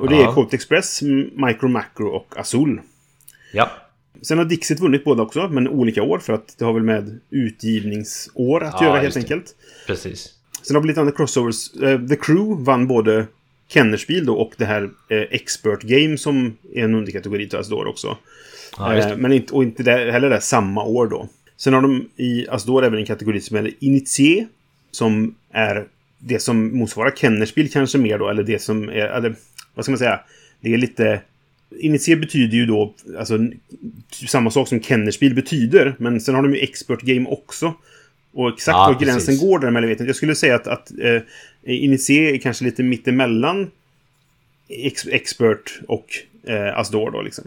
Och 0.03 0.09
det 0.09 0.15
Ja. 0.17 0.29
är 0.31 0.35
Colt 0.35 0.55
Express, 0.55 1.03
Micro 1.33 1.69
Macro 1.69 2.09
och 2.09 2.35
Azul. 2.38 2.81
Ja, 3.53 3.71
Sen 4.23 4.38
har 4.38 4.45
Dixit 4.45 4.81
vunnit 4.81 5.05
båda 5.05 5.23
också, 5.23 5.49
men 5.49 5.69
olika 5.69 6.03
år 6.03 6.19
för 6.19 6.33
att 6.33 6.55
det 6.59 6.65
har 6.65 6.73
väl 6.73 6.83
med 6.83 7.21
utgivningsår 7.31 8.65
att 8.65 8.75
Ja, 8.81 8.87
göra 8.87 9.01
helt 9.01 9.15
det. 9.15 9.21
enkelt. 9.21 9.55
precis. 9.87 10.29
Sen 10.62 10.77
har 10.77 10.83
vi 10.83 10.88
lite 10.88 11.01
andra 11.01 11.12
crossovers. 11.12 11.75
Eh, 11.83 12.07
The 12.07 12.17
Crew 12.17 12.65
vann 12.65 12.87
både 12.87 13.27
Kennerspiel 13.69 14.27
då 14.27 14.35
och 14.35 14.53
det 14.57 14.65
här 14.65 14.83
eh, 15.09 15.19
Expert 15.31 15.83
Game 15.83 16.19
som 16.19 16.57
är 16.75 16.85
en 16.85 16.95
underkategori 16.95 17.49
till 17.49 17.59
Asdor 17.59 17.87
också. 17.87 18.17
Ja, 18.79 18.88
det. 18.93 19.17
men 19.17 19.33
inte, 19.33 19.53
och 19.55 19.62
inte 19.62 19.83
där, 19.83 20.11
heller 20.12 20.31
där 20.31 20.41
samma 20.41 20.85
år 20.85 21.07
då. 21.07 21.29
Sen 21.57 21.75
har 21.75 21.83
de 21.83 22.09
i 22.17 22.47
Asdor 22.49 22.85
även 22.85 22.99
en 22.99 23.07
kategori 23.07 23.41
som 23.41 23.57
heter 23.57 23.73
Initié. 23.81 24.47
Som 24.91 25.35
är 25.53 25.87
det 26.19 26.38
som 26.38 26.79
motsvarar 26.79 27.11
Kennerspiel 27.11 27.69
kanske 27.69 27.99
mer 27.99 28.19
då, 28.19 28.29
eller 28.29 28.43
det 28.43 28.62
som 28.62 28.88
är, 28.88 28.93
eller, 28.95 29.35
vad 29.75 29.85
ska 29.85 29.93
man 29.93 29.99
säga? 29.99 30.21
Det 30.61 30.75
är 30.75 30.79
lite... 30.79 31.21
Initié 31.81 32.17
betyder 32.17 32.57
ju 32.57 32.67
då 32.67 32.95
alltså, 33.19 33.39
samma 34.27 34.51
sak 34.51 34.69
som 34.69 34.83
Kennerspiel 34.83 35.35
betyder, 35.35 35.95
men 35.99 36.21
sen 36.21 36.35
har 36.35 36.43
de 36.43 36.55
ju 36.55 36.61
Expert 36.61 37.01
Game 37.01 37.29
också. 37.29 37.75
Och 38.33 38.49
exakt 38.49 38.75
Ja, 38.77 38.87
var 38.93 39.01
gränsen 39.01 39.27
precis. 39.27 39.41
går 39.41 39.59
där 39.59 39.71
vet 39.71 39.83
jag 39.83 39.91
inte. 39.91 40.05
Jag 40.05 40.17
skulle 40.17 40.35
säga 40.35 40.55
att, 40.55 40.67
att 40.67 40.91
eh, 41.01 41.23
Initié 41.67 42.35
är 42.35 42.39
kanske 42.39 42.65
lite 42.65 42.83
mittemellan 42.83 43.71
ex 44.69 45.07
Expert 45.07 45.81
och 45.89 46.07
eh, 46.47 46.79
Asdor 46.79 47.11
då 47.11 47.23
liksom. 47.23 47.45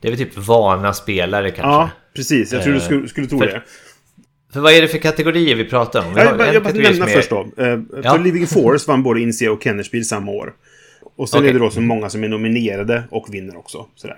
Det 0.00 0.08
är 0.08 0.12
väl 0.12 0.18
typ 0.20 0.36
vana 0.38 0.92
spelare 0.92 1.50
kanske. 1.50 1.62
Ja, 1.70 1.90
precis. 2.14 2.52
Jag 2.52 2.62
tror 2.62 2.72
du 2.72 2.78
Eh, 2.78 2.84
skulle, 2.84 3.08
skulle 3.08 3.26
tro 3.26 3.38
för- 3.38 3.46
det. 3.46 3.62
För 4.52 4.60
vad 4.60 4.72
är 4.72 4.82
det 4.82 4.88
för 4.88 4.98
kategorier 4.98 5.54
vi 5.56 5.64
pratar 5.64 6.06
om? 6.06 6.14
Vi 6.14 6.20
Jag, 6.20 6.36
bara 6.62 6.72
nämna 6.72 7.06
är- 7.08 7.14
först 7.16 7.30
då. 7.30 7.48
Eh, 7.56 7.66
Ja. 8.02 8.16
För 8.16 8.18
Living 8.24 8.46
Force 8.46 8.84
vann 8.88 9.02
både 9.02 9.20
Inse 9.20 9.48
och 9.48 9.62
Kennerspiel 9.62 10.04
samma 10.04 10.32
år. 10.32 10.52
Och 11.20 11.28
sen 11.28 11.38
Okej. 11.38 11.50
är 11.50 11.52
det 11.52 11.58
då 11.58 11.70
så 11.70 11.80
många 11.80 12.10
som 12.10 12.24
är 12.24 12.28
nominerade 12.28 13.02
och 13.10 13.34
vinner 13.34 13.56
också. 13.56 13.86
Sådär. 13.94 14.16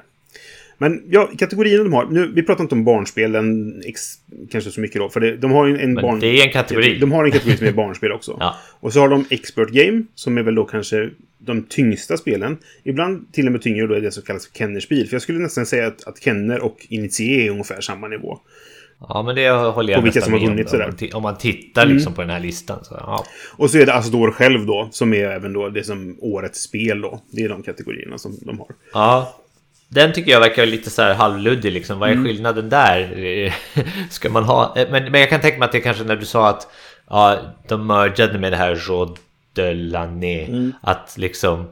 Men 0.79 1.03
ja, 1.11 1.31
kategorierna 1.39 1.85
de 1.85 1.93
har. 1.93 2.07
Nu, 2.07 2.33
vi 2.35 2.43
pratar 2.43 2.65
inte 2.65 2.75
om 2.75 2.85
barnspelen 2.85 3.75
ex, 3.87 4.01
kanske 4.51 4.71
så 4.71 4.81
mycket 4.81 5.01
då. 5.01 5.09
För 5.09 5.21
det, 5.21 5.37
de 5.37 5.51
har 5.51 5.67
ju 5.67 5.79
en 5.79 5.95
Men 5.95 6.03
barn... 6.03 6.21
det 6.21 6.27
är 6.27 6.47
en 6.47 6.53
kategori. 6.53 6.99
De 6.99 7.13
har 7.13 7.25
en 7.25 7.31
kategori 7.31 7.57
som 7.57 7.67
är 7.67 7.73
barnspel 7.73 8.13
också. 8.13 8.37
Ja. 8.41 8.57
Och 8.81 8.93
så 8.93 9.01
har 9.01 9.09
de 9.09 9.25
Expert 9.31 9.69
Game, 9.69 10.03
som 10.15 10.39
är 10.39 10.43
väl 10.43 10.55
då 10.55 10.65
kanske 10.65 11.11
de 11.39 11.63
tyngsta 11.63 12.17
spelen. 12.17 12.59
Ibland 12.85 13.33
till 13.33 13.47
och 13.47 13.53
med 13.53 13.63
tyngre 13.63 13.87
då 13.87 13.95
är 13.95 14.01
det 14.01 14.11
som 14.13 14.23
kallas 14.23 14.47
för 14.47 14.59
Kennerspiel. 14.59 15.07
För 15.07 15.15
jag 15.15 15.23
skulle 15.23 15.39
nästan 15.39 15.67
säga 15.67 15.87
att, 15.87 16.05
att 16.05 16.23
Kenner 16.23 16.61
och 16.61 16.87
Initié 16.89 17.47
är 17.47 17.51
ungefär 17.51 17.81
samma 17.81 18.09
nivå. 18.09 18.39
Ja, 19.09 19.23
men 19.23 19.35
det 19.35 19.51
håller 19.51 19.93
jag 19.93 20.01
På 20.01 20.05
vilka 20.05 20.21
som 20.21 20.33
har 20.33 20.41
vunnit 20.41 20.71
sådär. 20.71 20.85
Om 20.85 20.91
man, 20.91 20.97
ti- 20.99 21.13
om 21.15 21.23
man 21.23 21.37
tittar 21.39 21.87
liksom 21.87 22.13
på 22.15 22.21
den 22.21 22.31
här 22.31 22.41
listan. 22.41 22.79
Så, 22.85 22.95
ja. 23.01 23.25
Och 23.57 23.71
så 23.71 23.79
är 23.79 23.87
det 23.87 23.95
Asdor 23.95 24.31
själv 24.31 24.67
då, 24.67 24.89
som 24.93 25.15
är 25.15 25.25
även 25.25 25.53
då 25.53 25.69
det 25.69 25.85
som 25.85 26.17
årets 26.21 26.61
spel 26.63 27.01
då. 27.01 27.21
Det 27.31 27.43
är 27.43 27.49
de 27.49 27.63
kategorierna 27.63 28.19
som 28.19 28.39
de 28.43 28.59
har. 28.59 28.69
ja. 28.93 29.35
Den 29.89 30.13
tycker 30.13 30.31
jag 30.33 30.41
verkar 30.41 30.67
lite 30.67 30.91
så 30.91 31.03
här 31.03 31.15
halvluddig 31.15 31.73
liksom. 31.73 31.99
Vad 31.99 32.09
är 32.09 32.13
Mm. 32.13 32.25
skillnaden 32.25 32.69
där? 32.69 33.25
Eh, 33.25 33.53
Ska 34.11 34.31
man 34.31 34.45
ha... 34.45 34.75
eh, 34.77 34.87
Men, 34.91 35.13
men 35.13 35.21
jag 35.21 35.31
kan 35.31 35.41
tänka 35.41 35.59
mig 35.59 35.67
att 35.67 35.73
det 35.73 35.81
kanske 35.81 36.05
när 36.05 36.17
du 36.17 36.27
sa 36.27 36.49
att 36.49 36.67
ja, 37.11 37.39
de 37.69 37.87
mergade 37.87 38.39
med 38.39 38.53
det 38.53 38.57
här 38.57 38.81
Jod 38.89 39.19
de 39.53 39.73
l'année. 39.73 40.49
Mm. 40.49 40.73
Att 40.83 41.15
liksom... 41.19 41.65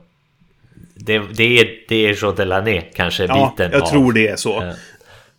det, 0.95 1.19
det, 1.19 1.59
är, 1.61 1.69
det 1.89 1.97
är 2.07 2.23
Jean 2.23 2.35
Delané 2.35 2.81
kanske 2.81 3.25
Ja, 3.25 3.53
biten 3.57 3.73
jag 3.73 3.83
av, 3.83 3.87
tror 3.87 4.13
det 4.13 4.29
är 4.29 4.37
så. 4.37 4.73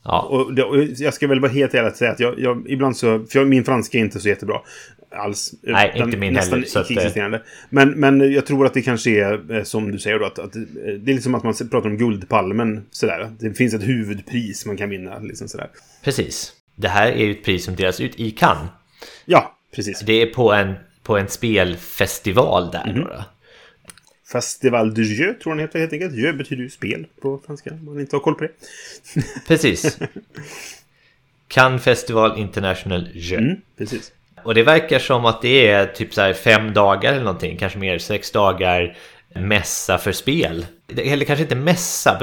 Ja, 0.03 0.21
Och, 0.21 0.53
det, 0.53 0.63
och 0.63 0.83
jag 0.83 1.13
ska 1.13 1.27
väl 1.27 1.39
vara 1.39 1.51
helt 1.51 1.73
ärlig 1.73 1.87
att 1.87 1.97
säga 1.97 2.11
att 2.11 2.19
jag, 2.19 2.39
jag 2.39 2.63
ibland 2.69 2.97
så... 2.97 3.25
För 3.25 3.39
jag, 3.39 3.47
min 3.47 3.63
franska 3.63 3.97
är 3.97 4.01
inte 4.01 4.19
så 4.19 4.29
jättebra. 4.29 4.59
Alls. 5.15 5.53
Nej, 5.61 5.91
inte 5.95 6.17
min 6.17 6.33
nästan 6.33 6.63
heller, 6.75 7.07
att, 7.07 7.17
eh. 7.33 7.39
Men, 7.69 7.89
men 7.89 8.33
jag 8.33 8.45
tror 8.45 8.65
att 8.65 8.73
det 8.73 8.81
kanske 8.81 9.09
är 9.11 9.55
eh, 9.57 9.63
som 9.63 9.91
du 9.91 9.99
säger 9.99 10.19
då. 10.19 10.25
Att, 10.25 10.39
att 10.39 10.55
eh, 10.55 10.61
det 10.99 11.11
är 11.11 11.13
liksom 11.15 11.35
att 11.35 11.43
man 11.43 11.53
pratar 11.53 11.89
om 11.89 11.97
Guldpalmen. 11.97 12.85
Sådär. 12.91 13.31
Det 13.39 13.53
finns 13.53 13.73
ett 13.73 13.87
huvudpris 13.87 14.65
man 14.65 14.77
kan 14.77 14.89
vinna. 14.89 15.19
Liksom 15.19 15.47
sådär. 15.47 15.67
precis. 16.03 16.53
Det 16.75 16.87
här 16.87 17.07
är 17.11 17.25
ju 17.25 17.31
ett 17.31 17.43
pris 17.43 17.65
som 17.65 17.75
delas 17.75 17.99
ut 18.01 18.19
i 18.19 18.31
Cannes. 18.31 18.69
Ja, 19.25 19.55
precis. 19.75 19.99
Det 19.99 20.21
är 20.21 20.25
på 20.25 20.53
en, 20.53 20.73
på 21.03 21.17
en 21.17 21.27
spelfestival 21.27 22.71
där 22.71 22.85
Mhm. 22.87 22.95
då. 23.01 23.07
då. 23.07 23.23
Festival 24.31 24.93
du 24.93 25.03
jeu 25.03 25.33
tror 25.33 25.53
den 25.53 25.59
heter 25.59 25.79
helt 25.79 25.93
enkelt. 25.93 26.15
Jeu 26.15 26.33
betyder 26.33 26.63
ju 26.63 26.69
spel 26.69 27.07
på 27.21 27.41
franska. 27.45 27.71
Om 27.71 27.85
man 27.85 27.99
inte 27.99 28.15
har 28.15 28.21
koll 28.21 28.35
på 28.35 28.43
det. 28.43 28.51
Precis. 29.47 29.97
Cannes 31.47 31.83
Festival 31.83 32.39
International 32.39 33.09
Jeux. 33.13 33.41
Mm, 33.41 33.61
precis. 33.77 34.11
Och 34.43 34.55
det 34.55 34.63
verkar 34.63 34.99
som 34.99 35.25
att 35.25 35.41
det 35.41 35.67
är 35.67 35.85
typ 35.85 36.13
så 36.13 36.33
fem 36.33 36.73
dagar 36.73 37.13
eller 37.13 37.23
någonting, 37.23 37.57
kanske 37.57 37.79
mer 37.79 37.97
sex 37.97 38.31
dagar 38.31 38.97
mässa 39.35 39.97
för 39.97 40.11
spel. 40.11 40.65
Eller 40.97 41.25
kanske 41.25 41.43
inte 41.43 41.55
mässa, 41.55 42.19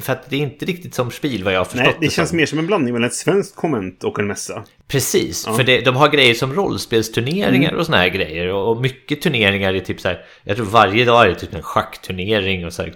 för 0.00 0.12
att 0.12 0.30
det 0.30 0.36
är 0.36 0.40
inte 0.40 0.64
riktigt 0.64 0.94
som 0.94 1.10
spel 1.10 1.44
vad 1.44 1.52
jag 1.52 1.60
har 1.60 1.64
förstått 1.64 1.82
Nej, 1.84 1.96
det 2.00 2.10
känns 2.10 2.28
som. 2.28 2.36
mer 2.36 2.46
som 2.46 2.58
en 2.58 2.66
blandning 2.66 2.94
mellan 2.94 3.06
ett 3.06 3.14
svenskt 3.14 3.56
konvent 3.56 4.04
och 4.04 4.18
en 4.18 4.26
mässa. 4.26 4.64
Precis, 4.88 5.44
för 5.44 5.64
det, 5.64 5.80
de 5.80 5.96
har 5.96 6.08
grejer 6.08 6.34
som 6.34 6.54
rollspelsturneringar 6.54 7.72
och 7.72 7.86
såna 7.86 7.98
här 7.98 8.08
grejer. 8.08 8.52
Och, 8.52 8.80
mycket 8.80 9.22
turneringar 9.22 9.74
är 9.74 9.80
typ 9.80 10.00
så 10.00 10.08
här, 10.08 10.24
jag 10.44 10.56
tror 10.56 10.66
varje 10.66 11.04
dag 11.04 11.24
är 11.24 11.28
det 11.28 11.34
typ 11.34 11.54
en 11.54 11.62
schackturnering 11.62 12.66
och 12.66 12.72
så 12.72 12.82
här, 12.82 12.90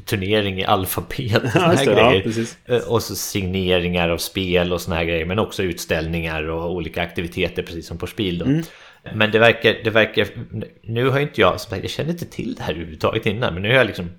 turnering 0.00 0.60
i 0.60 0.64
alfabet. 0.64 1.36
Och, 1.36 1.42
det, 1.42 1.84
ja, 1.84 2.10
grejer. 2.10 2.22
precis. 2.22 2.56
Eh, 2.66 2.78
och 2.78 3.02
så 3.02 3.14
signeringar 3.14 4.08
av 4.08 4.18
spel 4.18 4.72
och 4.72 4.80
såna 4.80 4.96
här 4.96 5.04
grejer. 5.04 5.24
Men 5.24 5.38
också 5.38 5.62
utställningar 5.62 6.48
och 6.48 6.72
olika 6.72 7.02
aktiviteter 7.02 7.62
precis 7.62 7.86
som 7.86 7.98
på 7.98 8.06
spel 8.06 8.38
då. 8.38 8.44
Mm. 8.44 8.62
Men 9.14 9.30
det 9.30 9.38
verkar, 9.38 9.76
det 9.84 9.90
verkar, 9.90 10.28
nu 10.82 11.08
har 11.08 11.20
inte 11.20 11.40
jag, 11.40 11.60
som 11.60 11.70
sagt, 11.70 11.82
jag 11.82 11.90
kände 11.90 12.12
inte 12.12 12.26
till 12.26 12.54
det 12.54 12.62
här 12.62 12.72
överhuvudtaget 12.72 13.26
innan. 13.26 13.54
Men 13.54 13.62
nu 13.62 13.68
har 13.68 13.76
jag 13.76 13.86
liksom, 13.86 14.10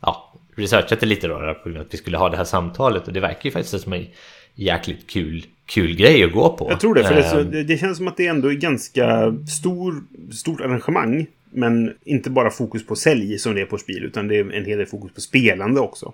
ja, 0.00 0.34
researchat 0.56 1.00
det 1.00 1.06
lite 1.06 1.28
då, 1.28 1.54
på 1.54 1.68
grund 1.68 1.76
av 1.76 1.86
att 1.86 1.94
vi 1.94 1.98
skulle 1.98 2.18
ha 2.18 2.28
det 2.28 2.36
här 2.36 2.44
samtalet. 2.44 3.06
Och 3.06 3.12
det 3.12 3.20
verkar 3.20 3.44
ju 3.44 3.50
faktiskt 3.50 3.82
som 3.82 3.92
en 3.92 4.06
jäkligt 4.54 5.10
kul, 5.10 5.46
kul 5.66 5.96
grej 5.96 6.24
att 6.24 6.32
gå 6.32 6.56
på. 6.56 6.70
Jag 6.70 6.80
tror 6.80 6.94
det, 6.94 7.04
för 7.04 7.14
det, 7.14 7.28
så, 7.28 7.38
Ehm, 7.38 7.66
det 7.66 7.78
känns 7.78 7.96
som 7.96 8.08
att 8.08 8.16
det 8.16 8.26
ändå 8.26 8.48
är 8.48 8.54
ganska 8.54 9.34
stor, 9.60 10.02
stort 10.32 10.60
arrangemang. 10.60 11.26
Men 11.50 11.94
inte 12.04 12.30
bara 12.30 12.50
fokus 12.50 12.86
på 12.86 12.96
sälj 12.96 13.38
som 13.38 13.54
det 13.54 13.60
är 13.60 13.66
på 13.66 13.78
spel, 13.78 14.04
utan 14.04 14.28
det 14.28 14.36
är 14.36 14.52
en 14.52 14.64
hel 14.64 14.78
del 14.78 14.86
fokus 14.86 15.14
på 15.14 15.20
spelande 15.20 15.80
också. 15.80 16.12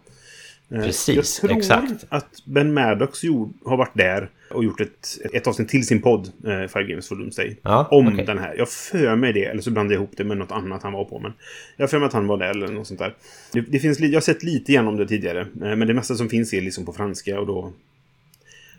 Eh, 0.75 0.83
Precis, 0.85 1.41
jag 1.43 1.49
tror 1.49 1.59
exakt. 1.59 2.05
att 2.09 2.45
Ben 2.47 2.75
Maddox 2.75 3.25
gjord, 3.25 3.53
har 3.65 3.77
varit 3.77 3.95
där 3.95 4.31
och 4.51 4.65
gjort 4.65 4.81
ett, 4.81 5.19
ett 5.33 5.47
avsnitt 5.47 5.69
till 5.69 5.87
sin 5.87 6.03
podd, 6.03 6.27
eh, 6.47 6.67
Five 6.69 6.85
Games 6.85 7.09
for 7.09 7.17
Doomsday. 7.17 7.57
Ja, 7.63 7.89
om 7.91 8.09
okej. 8.09 8.27
den 8.27 8.39
här. 8.39 8.55
Jag 8.59 8.69
för 8.69 9.17
mig 9.17 9.33
det, 9.33 9.45
eller 9.45 9.63
så 9.63 9.71
blandar 9.71 9.95
jag 9.95 9.99
ihop 10.03 10.13
det 10.17 10.25
med 10.25 10.37
något 10.37 10.53
annat 10.53 10.83
han 10.83 10.93
var 10.93 11.05
på. 11.05 11.19
Men 11.19 11.33
jag 11.77 11.91
för 11.91 11.99
mig 11.99 12.07
att 12.07 12.13
han 12.13 12.27
var 12.27 12.37
där 12.39 12.51
eller 12.51 12.69
något 12.69 12.87
sånt 12.87 13.01
där. 13.01 13.15
Det, 13.53 13.61
det 13.61 13.79
finns, 13.79 14.01
jag 14.01 14.13
har 14.17 14.21
sett 14.21 14.43
lite 14.43 14.73
grann 14.73 14.89
om 14.89 14.97
det 14.97 15.07
tidigare. 15.07 15.41
eh, 15.41 15.47
Men 15.77 15.89
det 15.89 15.95
mesta 15.95 16.15
som 16.15 16.29
finns 16.29 16.55
är 16.55 16.61
liksom 16.61 16.85
på 16.87 16.93
franska 16.93 17.41
och 17.41 17.47
då... 17.47 17.73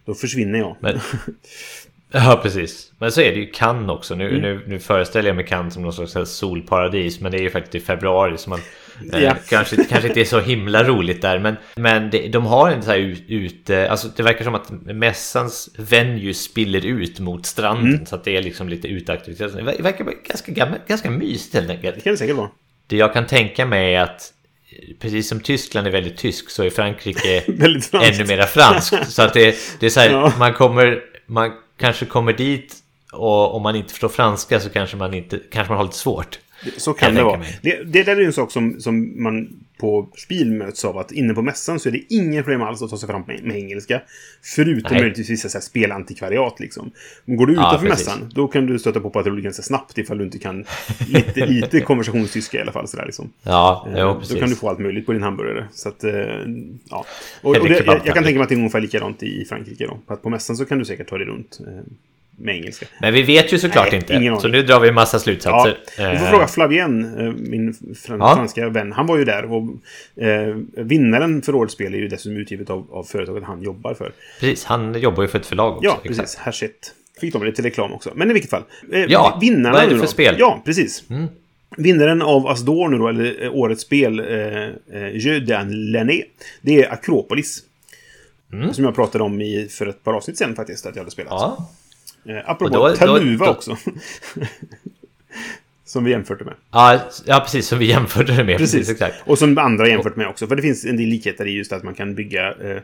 Då 0.06 0.14
försvinner 0.14 0.60
jag. 0.60 0.76
Men, 0.80 1.00
ja, 2.12 2.40
precis. 2.44 2.92
Men 3.00 3.12
så 3.12 3.22
är 3.22 3.32
det 3.32 3.40
ju 3.40 3.46
Cannes 3.52 3.90
också. 3.90 4.16
Nu, 4.16 4.42
nu, 4.42 4.64
nu 4.68 4.80
föreställer 4.80 5.30
jag 5.30 5.36
mig 5.36 5.46
Cannes 5.46 5.74
som 5.74 5.84
någon 5.84 6.08
slags 6.08 6.32
solparadis. 6.32 7.20
Men 7.20 7.32
det 7.32 7.38
är 7.38 7.42
ju 7.42 7.50
faktiskt 7.50 7.76
i 7.76 7.80
februari. 7.80 8.38
Så 8.38 8.50
man 8.50 8.60
eh, 9.14 9.24
Ja. 9.24 9.36
kanske, 9.50 9.84
kanske 9.84 10.08
inte 10.08 10.22
är 10.22 10.26
så 10.26 10.40
himla 10.40 10.84
roligt 10.84 11.22
där. 11.22 11.40
Men, 11.40 11.56
men 11.76 12.10
det, 12.10 12.28
de 12.28 12.46
har 12.46 12.72
en 12.72 12.84
så 12.84 12.92
här 12.92 12.98
ut, 12.98 13.24
ut... 13.28 13.70
eh, 13.70 13.92
Alltså 13.92 14.08
det 14.16 14.24
verkar 14.24 14.44
som 14.44 14.56
att 14.56 14.70
mässans 14.72 15.70
venue 15.78 16.34
spiller 16.34 16.86
ut 16.86 17.20
mot 17.20 17.46
stranden. 17.46 18.06
Så 18.06 18.16
att 18.16 18.24
det 18.24 18.38
är 18.38 18.42
liksom 18.42 18.70
lite 18.70 18.88
uteaktivitet. 18.88 19.54
Det 19.56 19.62
ver- 19.62 19.82
verkar 19.84 20.06
ganska, 20.28 20.52
gammal, 20.52 20.80
ganska 20.88 21.10
mysigt 21.12 21.56
helt 21.56 21.70
enkelt. 21.70 21.96
Det 21.96 22.02
kan 22.02 22.14
det 22.14 22.18
säkert 22.18 22.36
vara. 22.36 22.50
Det 22.88 22.98
jag 22.98 23.14
kan 23.14 23.26
tänka 23.26 23.66
mig 23.66 23.96
är 23.96 24.02
att 24.02 24.22
eh, 24.72 24.96
Precis 25.00 25.30
som 25.30 25.40
Tyskland 25.40 25.88
är 25.88 25.92
väldigt 25.92 26.18
tysk 26.18 26.50
så 26.50 26.64
är 26.64 26.70
Frankrike 26.70 27.40
ännu 28.02 28.26
mera 28.28 28.46
franskt. 28.46 29.12
Så 29.12 29.22
att 29.22 29.34
det, 29.34 29.56
det 29.80 29.86
är 29.86 29.90
så 29.90 30.00
här, 30.00 30.10
Ja. 30.12 30.34
man 30.40 30.54
kommer, 30.54 31.00
man 31.28 31.52
kanske 31.78 32.06
kommer 32.06 32.34
dit 32.34 32.76
och 33.12 33.56
om 33.56 33.62
man 33.62 33.76
inte 33.76 33.90
förstår 33.90 34.10
franska 34.10 34.60
så 34.60 34.70
kanske 34.70 34.98
man 34.98 35.14
inte, 35.14 35.40
kanske 35.52 35.72
man 35.72 35.78
har 35.78 35.86
lite 35.86 35.98
svårt. 35.98 36.40
Så 36.78 36.94
Kan 36.94 37.16
det 37.16 37.24
vara. 37.24 37.42
Det, 37.62 37.84
det 37.84 38.04
där 38.04 38.16
är 38.16 38.26
en 38.26 38.34
sak 38.34 38.52
som, 38.52 38.82
som 38.82 39.24
man 39.24 39.65
på 39.78 40.10
spel 40.18 40.52
möts 40.52 40.86
av. 40.86 40.98
Att 40.98 41.12
inne 41.12 41.34
på 41.34 41.42
mässan 41.42 41.80
så 41.80 41.90
är 41.90 41.94
det 41.94 42.02
ingen 42.14 42.44
problem 42.44 42.62
alls 42.62 42.82
att 42.82 42.90
ta 42.90 42.98
sig 42.98 43.10
fram 43.10 43.24
med, 43.28 43.56
engelska. 43.56 44.02
Förutom 44.56 44.92
Nej. 44.92 45.00
möjligtvis 45.02 45.30
vissa 45.30 45.50
så 45.50 45.58
här 45.58 45.64
spelantikvariat 45.64 46.60
liksom. 46.60 46.92
Men 47.26 47.38
går 47.38 47.48
du 47.48 47.54
Ja, 47.54 47.60
utanför 47.70 47.88
precis. 47.90 48.08
mässan, 48.08 48.30
då 48.36 48.48
kan 48.48 48.66
du 48.66 48.80
stöta 48.80 49.00
på 49.00 49.10
patrull 49.10 49.42
ganska 49.42 49.64
snabbt 49.64 49.98
ifall 49.98 50.18
du 50.18 50.24
inte 50.24 50.40
kan 50.40 50.66
lite, 51.08 51.46
lite 51.46 51.80
konversationstyska 51.82 52.58
i 52.58 52.62
alla 52.62 52.72
fall. 52.72 52.88
Sådär, 52.88 53.06
liksom. 53.06 53.32
Ja, 53.44 53.88
Eh, 53.88 54.00
jo, 54.00 54.08
då 54.08 54.20
precis. 54.20 54.40
kan 54.40 54.50
du 54.50 54.56
få 54.56 54.70
allt 54.70 54.80
möjligt 54.80 55.06
på 55.06 55.12
din 55.14 55.24
hamburgare. 55.24 55.66
Så 55.74 55.90
att, 55.90 56.04
eh, 56.04 56.12
ja. 56.90 57.06
Och, 57.42 57.58
och 57.58 57.70
det, 57.70 57.86
jag, 57.86 58.02
jag 58.06 58.14
kan 58.16 58.24
tänka 58.24 58.38
mig 58.40 58.44
att 58.44 58.50
det 58.50 58.56
är 58.56 58.58
ungefär 58.60 58.82
likadant 58.82 59.24
i 59.24 59.46
Frankrike. 59.50 59.86
Då. 59.88 60.00
Att 60.14 60.22
på 60.22 60.30
mässan 60.30 60.58
så 60.58 60.66
kan 60.66 60.80
du 60.80 60.86
säkert 60.86 61.10
ta 61.10 61.18
dig 61.18 61.28
runt 61.28 61.60
eh, 61.68 61.84
med 62.38 62.56
engelska. 62.56 62.86
Men 63.02 63.14
vi 63.14 63.22
vet 63.24 63.54
ju 63.54 63.60
såklart 63.60 63.88
Nej, 63.92 64.26
inte. 64.26 64.42
Så 64.42 64.48
nu 64.48 64.62
drar 64.64 64.80
vi 64.80 64.88
en 64.88 64.94
massa 64.94 65.16
Ja, 65.18 65.20
slutsatser. 65.20 65.78
vi 65.98 66.18
får 66.18 66.26
fråga 66.26 66.48
Flavien, 66.48 67.20
eh, 67.20 67.34
min 67.38 67.74
fran- 67.74 68.20
Ja. 68.20 68.36
franska 68.36 68.70
vän. 68.70 68.92
Han 68.92 69.08
var 69.08 69.18
ju 69.18 69.26
där. 69.26 69.52
Och, 69.54 69.64
eh, 70.24 70.56
vinnaren 70.76 71.42
för 71.42 71.56
årets 71.56 71.74
spel 71.74 71.94
är 71.94 71.98
ju 71.98 72.08
dessutom 72.08 72.38
utgivet 72.38 72.70
av, 72.70 72.88
av 72.92 73.04
företaget 73.04 73.44
han 73.44 73.62
jobbar 73.62 73.94
för. 73.94 74.12
Precis, 74.40 74.66
han 74.66 75.00
jobbar 75.00 75.22
ju 75.24 75.28
för 75.28 75.40
ett 75.40 75.46
förlag 75.46 75.72
också. 75.78 75.86
Ja, 75.90 76.00
exakt. 76.04 76.18
precis. 76.20 76.36
Hachette. 76.40 76.88
Fick 77.22 77.34
de 77.34 77.44
lite 77.44 77.62
reklam 77.62 77.94
också. 77.94 78.12
Men 78.16 78.30
i 78.30 78.34
vilket 78.34 78.52
fall. 78.52 78.64
Eh, 78.94 79.00
Ja, 79.10 79.38
vinnarna 79.42 79.72
vad 79.72 79.84
är 79.84 79.90
det 79.90 79.96
för 79.96 80.02
då? 80.02 80.08
spel? 80.08 80.28
Mm. 80.28 80.40
Ja, 80.40 80.62
precis. 80.66 81.04
Vinnaren 81.78 82.22
av 82.22 82.48
Asdor 82.48 82.90
nu 82.90 82.98
då, 82.98 83.08
eller 83.08 83.44
eh, 83.44 83.56
årets 83.56 83.82
spel, 83.82 84.20
eh, 84.20 84.26
eh, 85.02 85.16
Jeu 85.16 85.40
Lenné, 85.70 86.24
det 86.62 86.84
är 86.84 86.94
Akropolis. 86.94 87.64
Som 88.72 88.84
jag 88.86 88.96
pratade 88.96 89.24
om 89.24 89.42
i, 89.42 89.68
för 89.72 89.86
ett 89.88 90.04
par 90.04 90.14
avsnitt 90.14 90.38
sen 90.38 90.56
faktiskt, 90.56 90.86
att 90.86 90.96
jag 90.96 91.02
hade 91.02 91.12
spelat. 91.12 91.32
Mm. 91.32 91.42
Ja, 91.42 91.70
Eh, 92.26 92.38
apropå 92.46 92.66
Och 92.66 92.72
då- 92.72 92.88
då- 92.88 92.96
Taluva 92.96 93.46
då- 93.46 93.52
också. 93.52 93.78
som 95.86 96.04
vi 96.04 96.12
jämförde 96.12 96.44
med. 96.46 96.54
ja, 96.72 97.00
ja, 97.26 97.40
precis. 97.40 97.68
Som 97.68 97.80
vi 97.80 97.86
jämförde 97.86 98.36
det 98.36 98.44
med. 98.44 98.58
Precis. 98.58 98.90
exakt. 98.90 99.16
Och 99.26 99.38
som 99.40 99.58
andra 99.58 99.88
jämfört 99.88 100.16
med 100.16 100.28
också. 100.28 100.48
För 100.48 100.56
det 100.56 100.62
finns 100.62 100.86
en 100.86 100.98
del 100.98 101.08
likheter 101.08 101.46
i 101.48 101.52
just 101.52 101.74
att 101.74 101.84
man 101.84 101.94
kan 101.94 102.16
bygga... 102.16 102.52
Eh, 102.52 102.82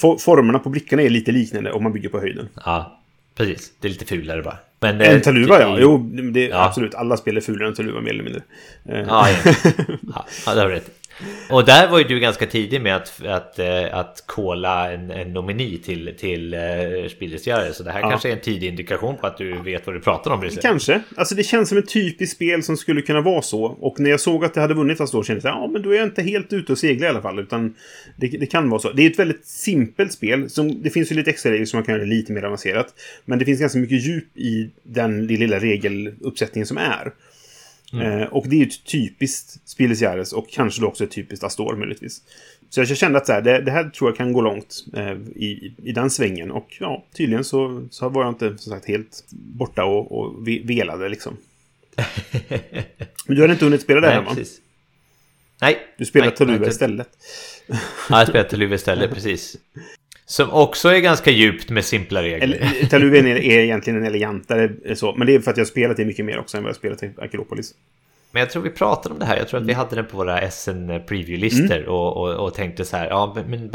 for, 0.00 0.18
formerna 0.18 0.58
på 0.58 0.68
brickorna 0.68 1.02
är 1.02 1.10
lite 1.10 1.32
liknande 1.32 1.72
om 1.72 1.82
man 1.82 1.92
bygger 1.92 2.08
på 2.08 2.20
höjden. 2.20 2.48
Ja, 2.64 3.00
precis. 3.34 3.72
Det 3.80 3.88
är 3.88 3.92
lite 3.92 4.04
fulare 4.04 4.42
bara. 4.42 4.58
Men, 4.80 5.00
En 5.00 5.16
eh, 5.16 5.20
Taluva, 5.22 5.60
ja. 5.60 5.76
Jo, 5.80 5.98
det, 6.32 6.46
Ja. 6.46 6.64
absolut. 6.64 6.94
Alla 6.94 7.16
spel 7.16 7.36
är 7.36 7.40
fulare 7.40 7.68
än 7.68 7.74
Taluva, 7.74 8.00
mer 8.00 8.10
eller 8.10 8.22
mindre. 8.22 8.42
Eh, 8.88 8.98
Ja, 9.08 9.28
ja. 9.30 9.36
ja, 10.14 10.26
ja 10.46 10.54
det 10.54 10.60
har 10.60 10.68
du 10.68 10.74
rätt. 10.74 10.90
Och 11.50 11.64
där 11.64 11.88
var 11.88 11.98
ju 11.98 12.04
du 12.04 12.20
ganska 12.20 12.46
tidig 12.46 12.80
med 12.80 12.96
att, 12.96 13.24
att, 13.26 13.58
eh, 13.58 13.96
att 13.98 14.24
kolla 14.26 14.92
en, 14.92 15.10
en 15.10 15.32
nomini 15.32 15.78
till, 15.78 16.14
till 16.18 16.54
uh, 16.54 17.08
Spillesgörare. 17.08 17.72
Så 17.72 17.82
det 17.82 17.90
här 17.90 18.00
Ja. 18.00 18.10
kanske 18.10 18.28
är 18.28 18.32
en 18.32 18.40
tidig 18.40 18.68
indikation 18.68 19.16
på 19.16 19.26
att 19.26 19.38
du 19.38 19.62
vet 19.62 19.86
vad 19.86 19.96
du 19.96 20.00
pratar 20.00 20.30
om. 20.30 20.40
Brisse. 20.40 20.60
Kanske. 20.60 21.00
Alltså 21.16 21.34
det 21.34 21.42
känns 21.42 21.68
som 21.68 21.78
ett 21.78 21.88
typiskt 21.88 22.36
spel 22.36 22.62
som 22.62 22.76
skulle 22.76 23.02
kunna 23.02 23.20
vara 23.20 23.42
så. 23.42 23.64
Och 23.64 24.00
när 24.00 24.10
jag 24.10 24.20
såg 24.20 24.44
att 24.44 24.54
det 24.54 24.60
hade 24.60 24.74
vunnit 24.74 24.98
fast 24.98 25.12
då 25.12 25.22
kände 25.22 25.48
jag 25.48 25.56
ja 25.56 25.66
men 25.66 25.82
då 25.82 25.90
är 25.90 25.94
jag 25.94 26.06
inte 26.06 26.22
helt 26.22 26.52
ute 26.52 26.72
och 26.72 26.78
segla 26.78 27.06
i 27.06 27.08
alla 27.08 27.22
fall. 27.22 27.38
Utan 27.38 27.74
det, 28.16 28.28
det 28.28 28.46
kan 28.46 28.70
vara 28.70 28.80
så. 28.80 28.92
Det 28.92 29.06
är 29.06 29.10
ett 29.10 29.18
väldigt 29.18 29.46
simpelt 29.46 30.12
spel. 30.12 30.50
Som, 30.50 30.82
det 30.82 30.90
finns 30.90 31.12
ju 31.12 31.16
lite 31.16 31.30
extra 31.30 31.52
regler 31.52 31.66
som 31.66 31.76
man 31.76 31.84
kan 31.84 31.94
göra 31.94 32.04
lite 32.04 32.32
mer 32.32 32.42
avancerat. 32.42 32.86
Men 33.24 33.38
det 33.38 33.44
finns 33.44 33.60
ganska 33.60 33.78
mycket 33.78 34.06
djup 34.06 34.36
i 34.36 34.70
den 34.82 35.26
lilla 35.26 35.58
regeluppsättningen 35.58 36.66
som 36.66 36.78
är. 36.78 37.12
Eh, 37.92 38.22
och 38.22 38.48
det 38.48 38.56
är 38.56 38.58
ju 38.58 38.66
ett 38.66 38.84
typiskt 38.84 39.68
Spieles 39.68 40.00
Jahres 40.00 40.32
och 40.32 40.50
kanske 40.50 40.80
då 40.80 40.86
också 40.86 41.04
ett 41.04 41.10
typiskt 41.10 41.44
Astor 41.44 41.76
möjligtvis. 41.76 42.22
Så 42.70 42.80
jag 42.80 42.96
kände 42.96 43.18
att 43.18 43.26
så 43.26 43.32
här, 43.32 43.42
det, 43.42 43.60
det 43.60 43.70
här 43.70 43.84
tror 43.90 44.10
jag 44.10 44.16
kan 44.16 44.32
gå 44.32 44.40
långt 44.40 44.84
eh, 44.96 45.12
i, 45.36 45.74
i 45.82 45.92
den 45.92 46.10
svängen. 46.10 46.50
Och 46.50 46.76
ja, 46.80 47.04
tydligen 47.16 47.44
så, 47.44 47.86
så 47.90 48.08
var 48.08 48.22
jag 48.22 48.30
inte 48.30 48.58
som 48.58 48.72
sagt 48.72 48.88
helt 48.88 49.24
borta 49.30 49.84
och, 49.84 50.18
och 50.18 50.48
ve- 50.48 50.62
velade 50.64 51.08
liksom. 51.08 51.36
Men 53.26 53.36
du 53.36 53.40
hade 53.40 53.52
inte 53.52 53.64
hunnit 53.64 53.82
spela 53.82 54.00
det 54.00 54.06
här 54.06 54.14
Nej, 54.16 54.24
va? 54.24 54.34
precis. 54.34 54.60
Nej. 55.60 55.78
Du 55.98 56.04
spelar 56.04 56.30
Taluva 56.30 56.58
nej, 56.58 56.68
istället. 56.68 57.08
Ja, 57.68 58.18
jag 58.18 58.28
spelar 58.28 58.48
Taluva 58.48 58.74
istället, 58.74 59.10
precis. 59.14 59.56
Som 60.26 60.50
också 60.50 60.88
är 60.88 61.00
ganska 61.00 61.30
djupt 61.30 61.70
med 61.70 61.84
simpla 61.84 62.22
regler. 62.22 62.86
Taluva 62.90 63.16
är, 63.16 63.36
egentligen 63.36 63.98
en 63.98 64.06
elegantare 64.06 64.70
eh, 64.84 64.94
så. 64.94 65.14
Men 65.14 65.26
det 65.26 65.34
är 65.34 65.40
för 65.40 65.50
att 65.50 65.56
jag 65.56 65.66
spelat 65.66 65.96
det 65.96 66.04
mycket 66.04 66.24
mer 66.24 66.38
också 66.38 66.56
än 66.56 66.62
vad 66.62 66.70
jag 66.70 66.76
spelat 66.76 67.02
i 67.02 67.10
Akropolis. 67.18 67.74
Men 68.30 68.40
jag 68.40 68.50
tror 68.50 68.62
vi 68.62 68.70
pratade 68.70 69.12
om 69.12 69.18
det 69.18 69.26
här. 69.26 69.36
Jag 69.36 69.48
tror 69.48 69.60
att 69.60 69.66
vi 69.66 69.72
hade 69.72 69.96
den 69.96 70.06
på 70.06 70.16
våra 70.16 70.50
SN 70.50 70.90
preview-listor 71.06 71.84
och, 71.88 72.16
och, 72.16 72.46
och 72.46 72.54
tänkte 72.54 72.84
så 72.84 72.96
här. 72.96 73.08
Ja, 73.08 73.36
men, 73.46 73.70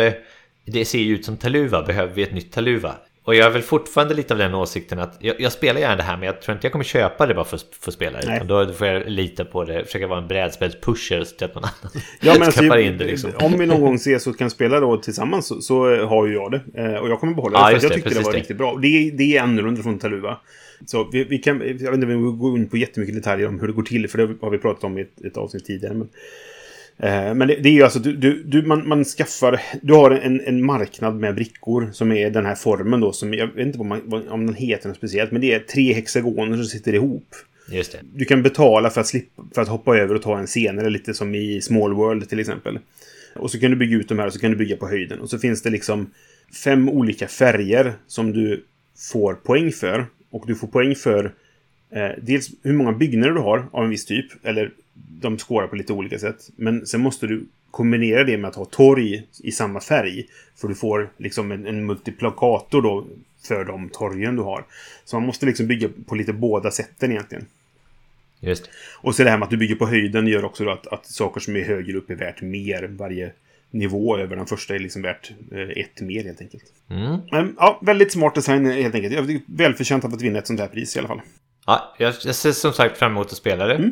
det 0.66 0.86
ser 0.86 1.00
ju 1.00 1.16
ut 1.16 1.26
som 1.26 1.38
Taluva. 1.38 1.84
Behöver 1.84 2.14
vi 2.14 2.24
ett 2.24 2.34
nytt 2.34 2.52
Taluva? 2.52 2.96
Och 3.24 3.36
jag 3.36 3.46
är 3.46 3.50
väl 3.50 3.62
fortfarande 3.62 4.14
lite 4.14 4.34
av 4.34 4.38
den 4.38 4.54
åsikten 4.54 5.00
att 5.00 5.18
jag, 5.20 5.42
jag, 5.42 5.52
spelar 5.52 5.82
gärna 5.82 5.96
det 5.96 6.04
här 6.04 6.18
men 6.18 6.26
jag 6.26 6.42
tror 6.42 6.56
inte 6.56 6.68
jag 6.68 6.72
kommer 6.72 6.86
köpa 6.86 7.26
det 7.26 7.34
bara 7.34 7.46
för 7.46 7.56
att 7.56 7.66
få 7.80 7.92
spela 7.92 8.20
det. 8.22 8.44
Då 8.48 8.74
får 8.74 8.88
jag 8.88 9.10
lita 9.10 9.46
på 9.46 9.64
det, 9.64 9.86
försöka 9.86 10.08
vara 10.08 10.20
en 10.20 10.28
brädspelspusher 10.28 11.24
så 11.24 11.46
att 11.46 11.56
någon 11.56 11.64
annan 11.64 11.76
ja, 12.22 12.34
men 12.40 12.44
alltså, 12.44 12.80
in 12.80 12.98
det. 12.98 13.06
Liksom. 13.06 13.32
Om 13.40 13.58
vi 13.58 13.66
någon 13.66 13.82
gång 13.82 13.96
ses 13.96 14.28
och 14.28 14.38
kan 14.38 14.50
spela 14.50 14.80
då 14.80 14.98
tillsammans 14.98 15.48
så, 15.48 15.62
så 15.62 16.06
har 16.06 16.28
ju 16.28 16.34
jag 16.34 16.52
det. 16.52 16.62
Eh, 16.74 16.96
och 16.96 17.10
jag 17.10 17.20
kommer 17.20 17.34
behålla 17.34 17.60
det 17.68 17.74
ja, 17.74 17.80
för 17.80 17.86
jag 17.88 17.94
tyckte 17.94 18.10
det 18.10 18.22
var 18.22 18.32
det. 18.32 18.38
riktigt 18.38 18.58
bra. 18.58 18.76
Det, 18.82 19.12
det 19.12 19.38
är 19.38 19.42
annorlunda 19.42 19.84
från 19.84 20.00
Taluva. 20.00 20.38
Så 20.86 21.10
vi, 21.12 21.24
vi, 21.24 21.38
kan, 21.38 21.62
jag 21.62 21.92
vet 21.92 21.94
inte 21.94 22.06
vi 22.06 22.14
går 22.16 22.58
in 22.58 22.70
på 22.70 22.78
jättemycket 22.78 23.16
detaljer 23.16 23.48
om 23.48 23.60
hur 23.60 23.68
det 23.68 23.74
går 23.74 23.84
till, 23.84 24.10
för 24.10 24.18
det 24.18 24.36
har 24.42 24.50
vi 24.50 24.58
pratat 24.58 24.84
om 24.84 24.98
i 24.98 25.02
ett, 25.02 25.22
ett 25.26 25.38
avsnitt 25.38 25.66
tidigare. 25.66 25.94
Men, 25.94 26.10
men 27.36 27.48
det, 27.48 27.56
det, 27.56 27.70
är 27.70 27.74
ju 27.74 27.84
alltså, 27.84 28.00
du, 28.00 28.44
du, 28.44 28.62
man, 28.62 28.88
man 28.88 29.06
skaffar, 29.06 29.62
du 29.82 29.94
har 29.94 30.12
en, 30.12 30.42
en 30.42 30.66
marknad 30.66 31.16
med 31.16 31.36
brickor 31.36 31.90
som 31.94 32.12
är 32.12 32.30
den 32.30 32.46
här 32.46 32.56
formen 32.56 33.00
då, 33.00 33.14
som 33.14 33.34
jag 33.34 33.48
vet 33.48 33.66
inte 33.66 33.80
om, 33.80 33.88
man, 33.88 34.28
om 34.30 34.46
den 34.46 34.56
heter 34.56 34.88
något 34.88 34.98
speciellt, 34.98 35.32
men 35.32 35.42
det 35.42 35.54
är 35.54 35.60
tre 35.60 35.94
hexagoner 35.94 36.58
som 36.58 36.66
sitter 36.66 36.94
ihop. 36.94 37.36
Just 37.72 37.92
det. 37.92 38.00
Du 38.14 38.26
kan 38.26 38.44
betala 38.44 38.90
för 38.90 39.02
att, 39.02 39.08
slippa, 39.08 39.44
för 39.56 39.62
att 39.62 39.68
hoppa 39.68 39.98
över 39.98 40.16
och 40.16 40.22
ta 40.22 40.40
en 40.40 40.48
senare, 40.48 40.90
lite 40.90 41.14
som 41.14 41.36
i 41.36 41.62
Small 41.62 41.94
World 41.94 42.30
till 42.30 42.40
exempel. 42.40 42.80
Och 43.36 43.52
så 43.52 43.60
kan 43.60 43.72
du 43.72 43.78
bygga 43.78 43.98
ut 43.98 44.10
de 44.10 44.20
här 44.20 44.28
och 44.28 44.34
så 44.34 44.40
kan 44.40 44.52
du 44.52 44.58
bygga 44.58 44.78
på 44.78 44.88
höjden. 44.88 45.20
Och 45.20 45.30
så 45.30 45.40
finns 45.40 45.62
det 45.62 45.70
liksom 45.70 46.12
fem 46.64 46.90
olika 46.90 47.28
färger 47.28 47.94
som 48.08 48.34
du 48.34 48.66
får 49.12 49.34
poäng 49.34 49.72
för. 49.72 50.06
Och 50.32 50.44
du 50.48 50.56
får 50.56 50.68
poäng 50.68 50.96
för 50.96 51.34
eh, 51.92 52.12
dels 52.22 52.50
hur 52.64 52.74
många 52.74 52.92
byggnader 52.92 53.34
du 53.34 53.42
har 53.42 53.66
av 53.72 53.84
en 53.84 53.90
viss 53.90 54.06
typ. 54.06 54.26
Eller 54.44 54.72
de 54.94 55.38
skårar 55.38 55.68
på 55.68 55.76
lite 55.76 55.94
olika 55.94 56.20
sätt. 56.20 56.50
Men 56.56 56.86
sen 56.86 57.02
måste 57.02 57.28
du 57.28 57.46
kombinera 57.72 58.24
det 58.24 58.38
med 58.38 58.50
att 58.50 58.56
ha 58.56 58.66
torg 58.66 59.28
i 59.44 59.52
samma 59.52 59.80
färg. 59.80 60.26
För 60.56 60.68
du 60.68 60.76
får 60.76 61.10
liksom 61.18 61.52
en, 61.52 61.66
en 61.68 61.86
multiplikator 61.86 62.82
då 62.82 63.08
för 63.48 63.66
de 63.66 63.90
torgen 63.90 64.36
du 64.36 64.42
har. 64.42 64.66
Så 65.06 65.16
man 65.16 65.26
måste 65.26 65.46
liksom 65.46 65.68
bygga 65.68 65.90
på 66.06 66.16
lite 66.16 66.34
båda 66.34 66.72
sätten 66.72 67.12
egentligen. 67.12 67.46
Just. 68.40 68.70
Och 68.96 69.16
så 69.16 69.24
det 69.24 69.30
här 69.30 69.38
med 69.38 69.46
att 69.46 69.50
du 69.50 69.58
bygger 69.58 69.76
på 69.76 69.88
höjden 69.88 70.28
gör 70.28 70.46
också 70.46 70.70
att, 70.70 70.88
att 70.88 71.06
saker 71.06 71.42
som 71.42 71.56
är 71.56 71.64
högre 71.64 71.98
upp 71.98 72.10
är 72.10 72.16
värt 72.16 72.42
mer. 72.42 72.88
Varje 72.88 73.32
nivå 73.72 74.18
över 74.18 74.36
den 74.36 74.46
första 74.46 74.76
är 74.76 74.80
liksom 74.80 75.02
värt 75.02 75.32
eh, 75.52 75.60
ett 75.60 76.02
mer 76.02 76.24
helt 76.24 76.42
enkelt. 76.42 76.64
Mm. 76.90 77.20
Men 77.32 77.56
ja, 77.58 77.80
väldigt 77.82 78.12
smart 78.12 78.36
design 78.36 78.66
helt 78.66 78.96
enkelt. 78.96 79.42
Välförtjänt 79.46 80.06
att 80.06 80.22
vinna 80.22 80.40
ett 80.40 80.48
sånt 80.48 80.60
här 80.60 80.68
pris 80.68 80.96
i 80.96 81.00
alla 81.00 81.08
fall. 81.08 81.22
Ja, 81.70 81.94
jag, 81.98 82.14
jag 82.24 82.36
ser 82.36 82.52
som 82.52 82.74
sagt 82.74 82.98
fram 82.98 83.12
emot 83.12 83.28
att 83.28 83.38
spela 83.38 83.68
det. 83.68 83.76
Mm. 83.76 83.92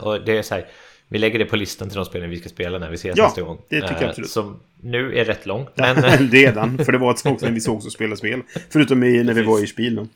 Och 0.00 0.20
det 0.24 0.38
är 0.38 0.42
så 0.42 0.54
här, 0.54 0.66
vi 1.08 1.18
lägger 1.18 1.38
det 1.38 1.44
på 1.44 1.56
listan 1.56 1.88
till 1.88 1.96
de 1.96 2.04
spelen 2.04 2.30
vi 2.30 2.38
ska 2.38 2.48
spela 2.48 2.78
när 2.78 2.90
vi 2.90 2.94
ses 2.94 3.16
ja, 3.16 3.24
nästa 3.24 3.42
gång. 3.42 3.58
det 3.68 3.80
tycker 3.80 3.94
jag 3.94 4.02
eh, 4.02 4.08
absolut. 4.08 4.30
Som 4.30 4.60
nu 4.80 5.18
är 5.18 5.24
rätt 5.24 5.46
långt. 5.46 5.68
Men... 5.74 5.96
Redan, 6.30 6.78
för 6.84 6.92
det 6.92 6.98
var 6.98 7.10
ett 7.10 7.22
tag 7.22 7.40
sedan 7.40 7.54
vi 7.54 7.60
sågs 7.60 7.86
och 7.86 7.92
spelade 7.92 8.16
spel. 8.16 8.42
Förutom 8.70 9.04
i, 9.04 9.22
när 9.24 9.34
vi 9.34 9.42
var 9.42 9.64
i 9.64 9.66
Spiel. 9.66 10.06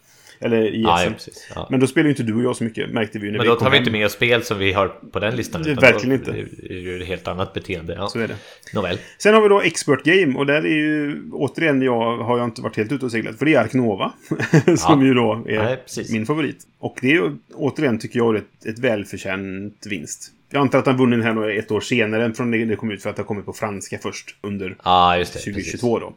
Eller 0.42 0.74
i 0.74 0.82
ja, 0.82 1.04
ja, 1.04 1.10
ja. 1.54 1.66
Men 1.70 1.80
då 1.80 1.86
spelar 1.86 2.04
ju 2.04 2.10
inte 2.10 2.22
du 2.22 2.34
och 2.34 2.42
jag 2.42 2.56
så 2.56 2.64
mycket, 2.64 2.90
märkte 2.90 3.18
vi 3.18 3.26
ju. 3.26 3.32
När 3.32 3.38
Men 3.38 3.46
då 3.46 3.54
tar 3.54 3.70
vi 3.70 3.76
inte 3.76 3.90
med 3.90 4.10
spel 4.10 4.42
som 4.42 4.58
vi 4.58 4.72
har 4.72 4.88
på 4.88 5.18
den 5.18 5.36
listan. 5.36 5.62
Det, 5.62 5.74
verkligen 5.74 6.14
inte. 6.14 6.32
Det 6.32 6.74
är 6.74 6.78
ju 6.78 7.02
ett 7.02 7.08
helt 7.08 7.28
annat 7.28 7.52
beteende. 7.52 7.94
Ja. 7.94 8.08
Så 8.08 8.18
är 8.18 8.28
det. 8.28 8.36
Nåväl. 8.74 8.98
Sen 9.18 9.34
har 9.34 9.42
vi 9.42 9.48
då 9.48 9.60
Expert 9.60 10.02
Game 10.04 10.38
och 10.38 10.46
där 10.46 10.66
är 10.66 10.76
ju 10.76 11.22
återigen 11.32 11.82
jag 11.82 12.16
har 12.16 12.38
jag 12.38 12.46
inte 12.46 12.62
varit 12.62 12.76
helt 12.76 12.92
ute 12.92 13.04
och 13.04 13.10
seglat. 13.10 13.38
För 13.38 13.46
det 13.46 13.54
är 13.54 13.60
Arknova. 13.60 14.12
som 14.76 15.06
ju 15.06 15.14
då 15.14 15.44
är 15.48 15.62
Nej, 15.64 16.06
min 16.10 16.26
favorit. 16.26 16.66
Och 16.78 16.98
det 17.00 17.06
är 17.06 17.14
ju 17.14 17.36
återigen 17.54 17.98
tycker 17.98 18.18
jag 18.18 18.36
ett, 18.36 18.66
ett 18.66 18.78
välförtjänt 18.78 19.86
vinst. 19.86 20.32
Jag 20.52 20.60
antar 20.60 20.78
att 20.78 20.86
han 20.86 20.96
vunnit 20.96 21.24
den 21.24 21.38
här 21.38 21.48
ett 21.48 21.70
år 21.70 21.80
senare 21.80 22.24
än 22.24 22.34
från 22.34 22.50
det 22.50 22.64
det 22.64 22.76
kom 22.76 22.90
ut 22.90 23.02
för 23.02 23.10
att 23.10 23.16
det 23.16 23.22
har 23.22 23.26
kommit 23.26 23.46
på 23.46 23.52
franska 23.52 23.98
först 23.98 24.36
under 24.40 24.76
ah, 24.78 25.16
det, 25.16 25.24
2022 25.24 25.54
precis. 25.54 25.80
då. 25.80 26.14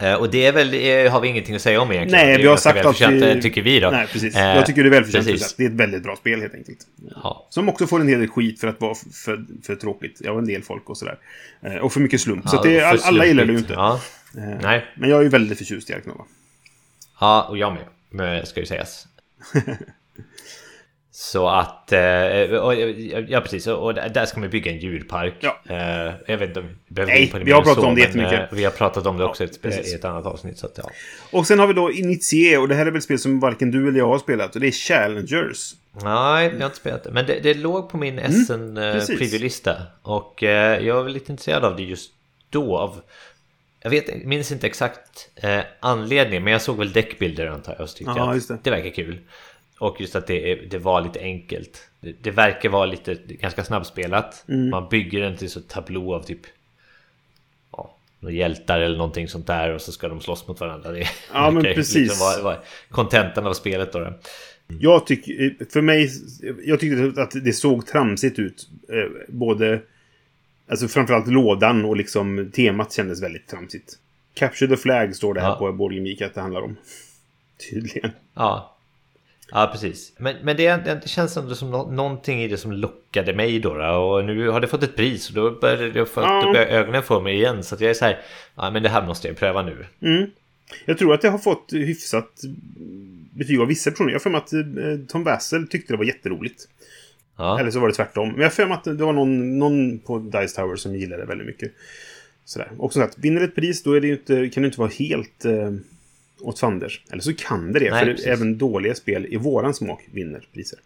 Eh, 0.00 0.14
och 0.14 0.30
det 0.30 0.46
är 0.46 0.52
väl, 0.52 0.74
eh, 0.74 1.12
har 1.12 1.20
vi 1.20 1.28
ingenting 1.28 1.54
att 1.54 1.62
säga 1.62 1.80
om 1.80 1.92
egentligen. 1.92 2.26
Nej, 2.26 2.38
vi 2.38 2.46
har 2.46 2.56
sagt 2.56 2.86
att 2.86 3.00
vi... 3.00 3.30
Eh, 3.30 3.38
tycker 3.38 3.62
vi 3.62 3.80
då. 3.80 3.90
Nej, 3.90 4.06
precis. 4.06 4.34
Jag 4.34 4.66
tycker 4.66 4.82
det 4.82 4.88
är 4.88 4.90
välförtjänt. 4.90 5.54
Det 5.56 5.64
är 5.64 5.68
ett 5.68 5.74
väldigt 5.74 6.02
bra 6.02 6.16
spel 6.16 6.40
helt 6.40 6.54
enkelt. 6.54 6.78
Ja. 7.22 7.46
Som 7.50 7.68
också 7.68 7.86
får 7.86 8.00
en 8.00 8.08
hel 8.08 8.20
del 8.20 8.28
skit 8.28 8.60
för 8.60 8.68
att 8.68 8.80
vara 8.80 8.94
för, 9.24 9.44
för 9.62 9.76
tråkigt. 9.76 10.20
Ja, 10.24 10.38
en 10.38 10.46
del 10.46 10.62
folk 10.62 10.90
och 10.90 10.96
sådär. 10.96 11.18
Och 11.82 11.92
för 11.92 12.00
mycket 12.00 12.20
slump. 12.20 12.44
Ja, 12.44 12.50
så 12.50 12.62
det, 12.62 12.80
all, 12.80 13.00
alla 13.02 13.26
gillar 13.26 13.44
det 13.44 13.52
ju 13.52 13.58
inte. 13.58 13.72
Ja. 13.72 14.00
Nej. 14.62 14.84
Men 14.96 15.10
jag 15.10 15.18
är 15.18 15.22
ju 15.22 15.28
väldigt 15.28 15.58
förtjust 15.58 15.90
i 15.90 15.94
Arknova. 15.94 16.24
Ja, 17.20 17.46
och 17.50 17.58
jag 17.58 17.76
med. 18.10 18.48
Ska 18.48 18.60
ju 18.60 18.66
sägas. 18.66 19.06
Så 21.16 21.48
att, 21.48 21.92
eh, 21.92 22.00
ja 22.00 23.40
precis, 23.40 23.66
och 23.66 23.94
där 23.94 24.26
ska 24.26 24.40
man 24.40 24.50
bygga 24.50 24.72
en 24.72 24.78
djurpark. 24.78 25.34
Ja. 25.40 25.60
Eh, 25.68 26.12
jag 26.26 26.38
vet 26.38 26.48
inte 26.48 26.60
om 26.60 26.66
vi 26.66 26.94
behöver 26.94 27.12
Nej, 27.12 27.32
vi 27.44 27.52
har 27.52 27.62
pratat 27.62 27.82
så, 27.82 27.88
om 27.88 27.94
det 27.94 28.00
jättemycket. 28.00 28.40
Eh, 28.52 28.56
vi 28.56 28.64
har 28.64 28.70
pratat 28.70 29.06
om 29.06 29.18
det 29.18 29.24
också 29.24 29.44
ja, 29.44 29.70
i 29.70 29.94
ett 29.94 30.04
annat 30.04 30.26
avsnitt. 30.26 30.58
Så 30.58 30.66
att, 30.66 30.78
ja. 30.78 30.90
Och 31.30 31.46
sen 31.46 31.58
har 31.58 31.66
vi 31.66 31.74
då 31.74 31.92
Initié, 31.92 32.56
och 32.56 32.68
det 32.68 32.74
här 32.74 32.86
är 32.86 32.90
väl 32.90 32.98
ett 32.98 33.04
spel 33.04 33.18
som 33.18 33.40
varken 33.40 33.70
du 33.70 33.88
eller 33.88 33.98
jag 33.98 34.06
har 34.06 34.18
spelat. 34.18 34.54
Och 34.54 34.60
det 34.60 34.66
är 34.66 34.70
Challengers. 34.70 35.74
Nej, 35.92 36.44
jag 36.44 36.58
har 36.58 36.66
inte 36.66 36.76
spelat 36.76 37.04
det. 37.04 37.10
Men 37.10 37.26
det, 37.26 37.40
det 37.40 37.54
låg 37.54 37.88
på 37.88 37.96
min 37.96 38.20
SN 38.46 38.52
mm, 38.52 39.00
preview-lista. 39.06 39.76
Och 40.02 40.42
jag 40.42 41.02
var 41.02 41.08
lite 41.08 41.32
intresserad 41.32 41.64
av 41.64 41.76
det 41.76 41.82
just 41.82 42.12
då. 42.50 42.78
Av, 42.78 43.00
jag 43.82 43.90
vet, 43.90 44.24
minns 44.24 44.52
inte 44.52 44.66
exakt 44.66 45.28
eh, 45.36 45.60
anledningen, 45.80 46.44
men 46.44 46.52
jag 46.52 46.62
såg 46.62 46.78
väl 46.78 46.92
däckbilder 46.92 47.46
antar 47.46 47.72
jag. 47.72 47.80
Och 47.80 47.88
tyckte 47.88 48.12
jag 48.16 48.36
att 48.36 48.48
det. 48.48 48.58
det 48.62 48.70
verkar 48.70 48.90
kul. 48.90 49.18
Och 49.78 50.00
just 50.00 50.16
att 50.16 50.26
det, 50.26 50.54
det 50.54 50.78
var 50.78 51.00
lite 51.00 51.20
enkelt. 51.20 51.88
Det, 52.00 52.12
det 52.22 52.30
verkar 52.30 52.68
vara 52.68 52.86
lite 52.86 53.14
ganska 53.14 53.64
snabbspelat. 53.64 54.44
Mm. 54.48 54.70
Man 54.70 54.88
bygger 54.88 55.20
den 55.20 55.36
till 55.36 55.50
så 55.50 55.60
tablå 55.60 56.14
av 56.14 56.22
typ 56.22 56.40
ja, 57.72 57.96
några 58.20 58.34
hjältar 58.34 58.80
eller 58.80 58.96
någonting 58.96 59.28
sånt 59.28 59.46
där 59.46 59.74
och 59.74 59.80
så 59.80 59.92
ska 59.92 60.08
de 60.08 60.20
slåss 60.20 60.48
mot 60.48 60.60
varandra. 60.60 60.92
Det 60.92 61.06
ja 61.32 61.50
men 61.50 61.62
precis. 61.62 61.96
Liksom 61.96 62.18
var, 62.18 62.42
var 62.42 62.60
kontentan 62.90 63.46
av 63.46 63.52
spelet 63.52 63.92
då. 63.92 63.98
då. 63.98 64.14
Jag 64.66 65.06
tycker, 65.06 65.56
för 65.70 65.80
mig, 65.80 66.10
jag 66.64 66.80
tyckte 66.80 67.22
att 67.22 67.44
det 67.44 67.52
såg 67.52 67.86
tramsigt 67.86 68.38
ut. 68.38 68.68
Eh, 68.88 69.10
både, 69.28 69.80
alltså 70.68 70.88
framförallt 70.88 71.26
lådan 71.26 71.84
och 71.84 71.96
liksom 71.96 72.50
temat 72.54 72.92
kändes 72.92 73.22
väldigt 73.22 73.48
tramsigt. 73.48 73.98
Capture 74.34 74.76
the 74.76 74.82
flag 74.82 75.16
står 75.16 75.34
det 75.34 75.40
här 75.40 75.48
ja. 75.48 75.54
på 75.54 75.72
Borgen 75.72 76.26
att 76.26 76.34
det 76.34 76.40
handlar 76.40 76.62
om. 76.62 76.76
Tydligen. 77.70 78.10
Ja, 78.34 78.73
Ja, 79.56 79.68
precis. 79.72 80.12
Men, 80.18 80.36
men 80.42 80.56
det, 80.56 80.76
det 81.02 81.08
känns 81.08 81.36
ändå 81.36 81.54
som 81.54 81.70
no 81.70 81.90
någonting 81.90 82.42
i 82.42 82.48
det 82.48 82.56
som 82.56 82.72
lockade 82.72 83.34
mig 83.34 83.60
då. 83.60 83.70
Och 83.70 84.24
nu 84.24 84.48
har 84.48 84.60
det 84.60 84.68
fått 84.68 84.82
ett 84.82 84.96
pris 84.96 85.28
och 85.28 85.34
då 85.34 85.50
börjar 85.50 85.92
jag 85.94 86.08
få 86.08 86.20
ja. 86.20 86.56
ögonen 86.56 87.02
för 87.02 87.20
mig 87.20 87.34
igen. 87.34 87.64
Så 87.64 87.74
att 87.74 87.80
jag 87.80 87.90
är 87.90 87.94
så 87.94 88.04
här, 88.04 88.18
ja 88.54 88.70
men 88.70 88.82
det 88.82 88.88
här 88.88 89.06
måste 89.06 89.28
jag 89.28 89.36
pröva 89.36 89.62
nu. 89.62 89.86
Mm. 90.02 90.30
Jag 90.84 90.98
tror 90.98 91.14
att 91.14 91.22
det 91.22 91.28
har 91.28 91.38
fått 91.38 91.72
hyfsat 91.72 92.40
betyg 93.30 93.60
av 93.60 93.66
vissa 93.66 93.90
personer. 93.90 94.10
Jag 94.10 94.14
har 94.14 94.20
för 94.20 94.30
mig 94.30 94.38
att 94.38 94.52
eh, 94.52 95.06
Tom 95.08 95.24
Bassel 95.24 95.68
tyckte 95.68 95.92
det 95.92 95.96
var 95.96 96.04
jätteroligt. 96.04 96.68
Ja. 97.36 97.60
Eller 97.60 97.70
så 97.70 97.80
var 97.80 97.88
det 97.88 97.94
tvärtom. 97.94 98.28
Men 98.28 98.38
jag 98.38 98.46
har 98.46 98.50
för 98.50 98.66
mig 98.66 98.74
att 98.74 98.84
det 98.84 99.04
var 99.04 99.12
någon, 99.12 99.58
någon 99.58 99.98
på 99.98 100.18
Dice 100.18 100.56
Tower 100.56 100.76
som 100.76 100.96
gillade 100.96 101.22
det 101.22 101.26
väldigt 101.26 101.46
mycket. 101.46 101.72
Sådär. 102.44 102.70
Och 102.78 102.92
som 102.92 103.02
sagt, 103.02 103.18
vinner 103.18 103.40
ett 103.40 103.54
pris 103.54 103.82
då 103.82 103.92
är 103.92 104.00
det 104.00 104.08
inte, 104.08 104.48
kan 104.48 104.62
det 104.62 104.66
inte 104.66 104.80
vara 104.80 104.90
helt... 104.98 105.44
Eh, 105.44 105.72
åt 106.40 106.58
fanders. 106.58 107.02
Eller 107.10 107.22
så 107.22 107.34
kan 107.34 107.72
det 107.72 107.80
det, 107.80 107.90
Nej, 107.90 108.16
för 108.16 108.28
även 108.28 108.58
dåliga 108.58 108.94
spel 108.94 109.26
i 109.30 109.36
våran 109.36 109.74
smak 109.74 110.02
vinner 110.12 110.46
priser. 110.52 110.78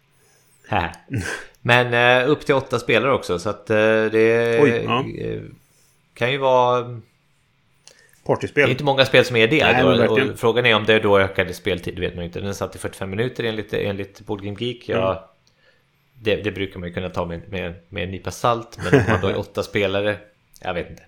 Men 1.61 2.21
uh, 2.23 2.29
upp 2.29 2.45
till 2.45 2.55
åtta 2.55 2.79
spelare 2.79 3.13
också, 3.13 3.39
så 3.39 3.49
att 3.49 3.69
uh, 3.69 3.75
det 4.11 4.59
Oj, 4.61 4.83
ja. 4.85 5.05
uh, 5.25 5.43
kan 6.13 6.31
ju 6.31 6.37
vara... 6.37 7.01
Partyspel. 8.25 8.63
Det 8.63 8.69
är 8.69 8.71
inte 8.71 8.83
många 8.83 9.05
spel 9.05 9.25
som 9.25 9.35
är 9.35 9.47
det. 9.47 9.63
Nej, 9.63 10.07
då, 10.07 10.35
frågan 10.35 10.65
är 10.65 10.75
om 10.75 10.85
det 10.85 10.99
då 10.99 11.19
ökade 11.19 11.53
speltid, 11.53 11.95
det 11.95 12.01
vet 12.01 12.15
man 12.15 12.25
inte. 12.25 12.39
Den 12.39 12.55
satt 12.55 12.75
i 12.75 12.79
45 12.79 13.09
minuter 13.09 13.43
enligt, 13.43 13.73
enligt 13.73 14.21
Board 14.21 14.43
Game 14.43 14.57
Geek. 14.59 14.89
Ja, 14.89 15.11
mm. 15.11 15.23
det, 16.13 16.43
det, 16.43 16.51
brukar 16.51 16.79
man 16.79 16.89
ju 16.89 16.93
kunna 16.93 17.09
ta 17.09 17.25
med, 17.25 17.41
med, 17.49 17.73
med 17.89 18.03
en 18.03 18.11
nypa 18.11 18.31
salt, 18.31 18.79
men 18.83 18.99
om 18.99 19.05
man 19.09 19.21
då 19.21 19.27
är 19.27 19.37
åtta 19.39 19.63
spelare, 19.63 20.17
jag 20.61 20.73
vet 20.73 20.89
inte. 20.89 21.03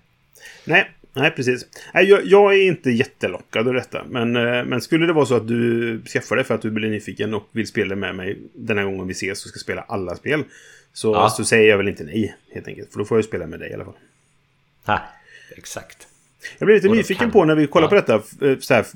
Nej, 0.64 0.90
Nej, 1.14 1.30
precis. 1.30 1.66
Nej, 1.94 2.04
jag, 2.04 2.26
jag, 2.26 2.54
är 2.54 2.62
inte 2.62 2.90
jättelockad 2.90 3.68
av 3.68 3.74
detta. 3.74 4.04
Men, 4.08 4.36
eh, 4.36 4.64
men 4.64 4.80
skulle 4.80 5.06
det 5.06 5.12
vara 5.12 5.26
så 5.26 5.34
att 5.34 5.48
du 5.48 6.02
skaffar 6.02 6.36
det 6.36 6.44
för 6.44 6.54
att 6.54 6.62
du 6.62 6.70
blir 6.70 6.90
nyfiken 6.90 7.34
och 7.34 7.48
vill 7.52 7.66
spela 7.66 7.96
med 7.96 8.14
mig 8.14 8.38
den 8.54 8.78
här 8.78 8.84
gången 8.84 9.06
vi 9.06 9.12
ses 9.12 9.44
och 9.44 9.50
ska 9.50 9.58
spela 9.58 9.82
alla 9.82 10.16
spel. 10.16 10.44
Så, 10.92 11.14
ja. 11.14 11.30
så 11.30 11.44
säger 11.44 11.70
jag 11.70 11.78
väl 11.78 11.88
inte 11.88 12.04
nej, 12.04 12.36
helt 12.52 12.68
enkelt. 12.68 12.92
För 12.92 12.98
då 12.98 13.04
får 13.04 13.18
jag 13.18 13.24
spela 13.24 13.46
med 13.46 13.60
dig 13.60 13.70
i 13.70 13.74
alla 13.74 13.84
fall. 13.84 13.94
Ha, 14.86 15.00
exakt. 15.56 16.08
Jag 16.58 16.66
blir 16.66 16.76
lite 16.76 16.88
nyfiken 16.88 17.16
kan... 17.16 17.30
på 17.30 17.44
när 17.44 17.54
vi 17.54 17.66
kollar 17.66 17.86
ja. 17.86 17.88
på 17.88 17.94
detta, 17.94 18.14
eh, 18.46 18.58
så 18.58 18.74
här, 18.74 18.86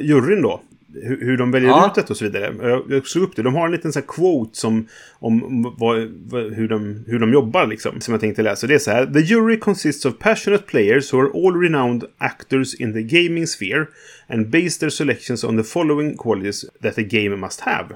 juryn 0.00 0.42
då 0.42 0.60
hur, 0.94 1.24
hur 1.24 1.36
de 1.36 1.50
väljer 1.50 1.70
ja. 1.70 1.86
ut 1.86 1.94
det 1.94 2.10
och 2.10 2.16
så 2.16 2.24
vidare. 2.24 2.54
Jag, 2.68 2.84
jag 2.88 3.06
slog 3.06 3.24
upp 3.24 3.36
det. 3.36 3.42
De 3.42 3.54
har 3.54 3.66
en 3.66 3.72
liten 3.72 3.92
så 3.92 4.02
quote 4.02 4.58
som, 4.58 4.88
om 5.12 5.62
vad, 5.78 6.08
vad, 6.08 6.52
hur, 6.52 6.68
de, 6.68 7.04
hur 7.06 7.18
de 7.18 7.32
jobbar 7.32 7.66
liksom. 7.66 8.00
Som 8.00 8.14
jag 8.14 8.20
tänkte 8.20 8.42
läsa. 8.42 8.66
Det 8.66 8.74
är 8.74 8.78
så 8.78 8.90
här. 8.90 9.06
The 9.06 9.20
jury 9.20 9.58
consists 9.58 10.04
of 10.04 10.18
passionate 10.18 10.64
players 10.66 11.12
who 11.12 11.20
are 11.20 11.46
all 11.46 11.60
renowned 11.60 12.04
actors 12.18 12.74
in 12.74 12.92
the 12.92 13.02
gaming 13.02 13.46
sphere 13.46 13.86
and 14.28 14.48
base 14.48 14.80
their 14.80 14.90
selections 14.90 15.44
on 15.44 15.56
the 15.56 15.64
following 15.64 16.16
qualities 16.16 16.64
that 16.82 16.98
a 16.98 17.02
game 17.02 17.36
must 17.36 17.60
have. 17.60 17.88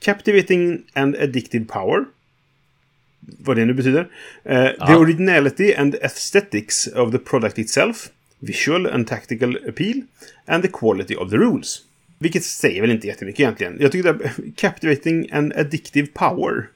Captivating 0.00 0.82
and 0.94 1.16
addictive 1.16 1.66
power. 1.66 2.04
Vad 3.20 3.56
det 3.56 3.64
nu 3.64 3.74
betyder. 3.74 4.00
Uh, 4.00 4.54
ja. 4.78 4.86
The 4.86 4.94
originality 4.94 5.74
and 5.74 5.94
aesthetics 5.94 6.86
of 6.86 7.10
the 7.10 7.18
product 7.18 7.58
itself. 7.58 8.08
visual 8.44 8.86
and 8.86 9.06
tactical 9.06 9.56
appeal 9.68 10.02
and 10.46 10.62
the 10.62 10.68
quality 10.68 11.16
of 11.16 11.30
the 11.30 11.38
rules. 11.38 11.82
Vilket 12.24 12.44
säger 12.44 12.80
väl 12.80 12.90
inte 12.90 13.06
jättemycket 13.06 13.40
egentligen. 13.40 13.76
Jag 13.80 13.92
tycker 13.92 14.12
det 14.12 14.24
är 14.24 14.30
captivating 14.56 15.28
and 15.32 15.52
addictive 15.56 16.06
power. 16.06 16.66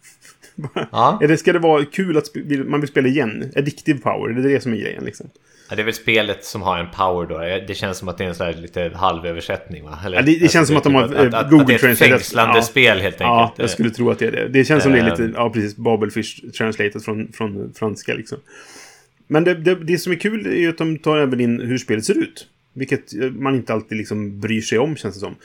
Ja. 0.92 1.18
Eller 1.22 1.36
ska 1.36 1.52
det 1.52 1.58
vara 1.58 1.84
kul 1.84 2.16
att 2.16 2.26
man 2.66 2.80
vill 2.80 2.88
spela 2.88 3.08
igen? 3.08 3.52
Addictive 3.56 3.98
power, 3.98 4.32
det 4.34 4.48
är 4.50 4.52
det 4.54 4.60
som 4.60 4.72
är 4.72 4.76
grejen 4.76 5.04
liksom. 5.04 5.30
Ja, 5.70 5.76
det 5.76 5.82
är 5.82 5.84
väl 5.84 5.94
spelet 5.94 6.44
som 6.44 6.62
har 6.62 6.78
en 6.78 6.86
power 6.90 7.26
då. 7.28 7.66
Det 7.66 7.74
känns 7.74 7.98
som 7.98 8.08
att 8.08 8.18
det 8.18 8.24
är 8.24 8.28
en 8.28 8.34
sån 8.34 8.46
här 8.46 8.54
lite 8.54 8.90
halvöversättning 8.94 9.84
va? 9.84 9.98
Eller, 10.06 10.16
Ja, 10.16 10.22
det, 10.22 10.38
det 10.38 10.48
känns 10.52 10.68
som 10.68 10.76
att 10.76 10.84
de 10.84 10.94
har 10.94 11.08
typ 11.08 11.16
eh, 11.18 11.22
att, 11.26 11.34
att, 11.34 11.50
Google 11.50 11.62
att 11.62 11.66
det 11.68 11.72
är 11.72 11.76
ett 11.76 11.80
Translate. 11.80 12.10
fängslande 12.12 12.58
Ja. 12.58 12.62
spel 12.62 12.98
helt 13.00 13.16
Ja, 13.20 13.42
enkelt. 13.42 13.58
jag 13.58 13.70
skulle 13.70 13.90
tro 13.90 14.10
att 14.10 14.18
det 14.18 14.26
är 14.26 14.32
det. 14.32 14.48
Det 14.48 14.64
känns 14.64 14.82
som 14.82 14.92
det 14.92 14.98
är 14.98 15.10
lite, 15.10 15.24
Ehm. 15.24 15.32
ja 15.36 15.50
precis, 15.50 15.76
Babelfish 15.76 16.40
translated 16.58 17.02
från, 17.04 17.32
från 17.32 17.72
franska 17.74 18.14
liksom. 18.14 18.38
Men 19.28 19.44
det, 19.44 19.54
det, 19.54 19.74
det 19.74 19.98
som 19.98 20.12
är 20.12 20.16
kul 20.16 20.46
är 20.46 20.50
ju 20.60 20.68
att 20.68 20.78
de 20.78 20.98
tar 20.98 21.18
även 21.18 21.40
in 21.40 21.60
hur 21.60 21.78
spelet 21.78 22.04
ser 22.04 22.18
ut. 22.18 22.46
Vilket 22.78 23.14
eh, 23.14 23.30
man 23.30 23.54
inte 23.54 23.72
alltid 23.72 23.98
liksom 23.98 24.40
bryr 24.40 24.60
sig 24.60 24.78
om, 24.78 24.96
känns 24.96 25.14
det 25.14 25.20
som. 25.20 25.36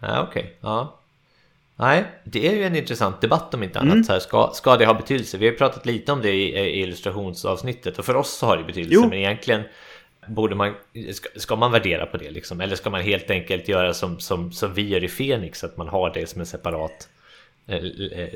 Ja, 0.00 0.26
okej. 0.28 0.56
Ja. 0.60 0.94
Nej, 1.76 2.04
det 2.24 2.48
är 2.48 2.54
ju 2.54 2.64
en 2.64 2.76
intressant 2.76 3.20
debatt 3.20 3.54
om 3.54 3.62
inte 3.62 3.78
annat. 3.78 3.92
Mm. 3.92 4.04
Så 4.04 4.12
här, 4.12 4.20
ska, 4.20 4.50
ska 4.54 4.76
det 4.76 4.86
ha 4.86 4.94
betydelse? 4.94 5.38
Vi 5.38 5.46
har 5.46 5.54
pratat 5.54 5.86
lite 5.86 6.12
om 6.12 6.22
det 6.22 6.30
i, 6.30 6.58
i 6.58 6.82
illustrationsavsnittet 6.82 7.98
och 7.98 8.04
för 8.04 8.16
oss 8.16 8.38
så 8.38 8.46
har 8.46 8.56
det 8.56 8.64
betydelse. 8.64 8.94
Jo. 8.94 9.02
Men 9.02 9.12
egentligen 9.12 9.62
borde 10.26 10.54
man, 10.54 10.74
ska, 11.12 11.28
ska 11.36 11.56
man 11.56 11.72
värdera 11.72 12.06
på 12.06 12.16
det 12.16 12.30
liksom? 12.30 12.60
Eller 12.60 12.76
ska 12.76 12.90
man 12.90 13.00
helt 13.00 13.30
enkelt 13.30 13.68
göra 13.68 13.94
som, 13.94 14.20
som, 14.20 14.52
som 14.52 14.74
vi 14.74 14.88
gör 14.88 15.04
i 15.04 15.08
Fenix, 15.08 15.64
att 15.64 15.76
man 15.76 15.88
har 15.88 16.14
det 16.14 16.26
som 16.26 16.40
en 16.40 16.46
separat 16.46 16.80
eh, 16.80 16.86
eh, 16.90 17.17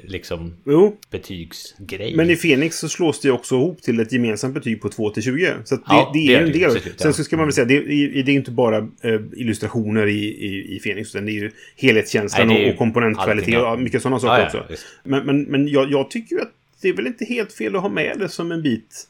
liksom 0.05 0.55
Jo, 0.66 0.97
betygsgrej? 1.11 2.14
men 2.16 2.31
i 2.31 2.37
Fenix 2.37 2.77
så 2.79 2.88
slås 2.88 3.21
det 3.21 3.31
också 3.31 3.55
ihop 3.55 3.83
till 3.83 4.01
ett 4.01 4.12
gemensamt 4.12 4.55
betyg 4.55 4.81
på 4.81 4.88
2 4.88 5.11
till 5.11 5.23
20. 5.23 5.53
Så 5.64 5.77
det, 5.77 5.83
Ja, 5.87 6.11
det 6.14 6.18
det 6.27 6.35
är 6.35 6.37
är 6.37 6.40
ju 6.40 6.47
en 6.47 6.53
det 6.53 6.59
ju, 6.59 6.64
del. 6.64 6.77
absolut, 6.77 7.01
Sen 7.01 7.14
så 7.14 7.25
ska 7.25 7.37
man 7.37 7.47
väl 7.47 7.53
säga, 7.53 7.64
det, 7.64 7.75
är- 7.77 8.23
det 8.23 8.33
är 8.33 8.35
inte 8.35 8.51
bara 8.51 8.77
eh, 8.79 9.21
illustrationer 9.37 10.07
i, 10.07 10.25
i, 10.25 10.77
i 10.77 10.81
Fenix, 10.81 11.14
utan 11.14 11.27
det 11.27 11.33
är 11.33 11.35
ju 11.35 11.51
helhetskänslan 11.77 12.49
Nej, 12.49 12.57
det 12.57 12.62
är 12.62 12.66
ju 12.66 12.73
och, 12.73 12.79
komponentkvalitet 12.79 13.59
och 13.62 13.81
mycket 13.81 14.03
sådana 14.03 14.18
saker 14.21 14.33
Ja, 14.42 14.51
ja, 14.53 14.61
också. 14.61 14.66
visst. 14.73 14.85
Men, 15.05 15.27
men, 15.27 15.42
men 15.42 15.68
jag, 15.68 15.90
jag 15.92 16.11
tycker 16.11 16.37
ju 16.37 16.42
att 16.42 16.53
det 16.83 16.88
är 16.88 16.92
väl 16.92 17.07
inte 17.07 17.25
helt 17.25 17.53
fel 17.53 17.77
att 17.77 17.83
ha 17.83 17.88
med 17.88 18.16
det 18.18 18.29
som 18.29 18.53
en 18.53 18.62
bit. 18.62 19.09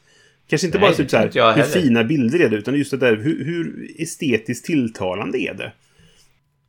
Kanske 0.49 0.67
inte 0.67 0.79
Nej, 0.79 0.83
bara 0.89 0.91
det 0.91 0.97
typ 0.97 1.11
så 1.11 1.17
här, 1.17 1.31
hur 1.57 1.63
heller. 1.63 1.81
fina 1.81 2.05
bilder 2.05 2.41
är 2.41 2.49
det, 2.49 2.57
utan 2.57 2.75
just 2.75 2.91
det 2.91 2.97
där, 2.97 3.17
hur, 3.17 3.45
hur 3.45 3.91
estetiskt 3.99 4.65
tilltalande 4.67 5.39
är 5.39 5.55
det? 5.55 5.73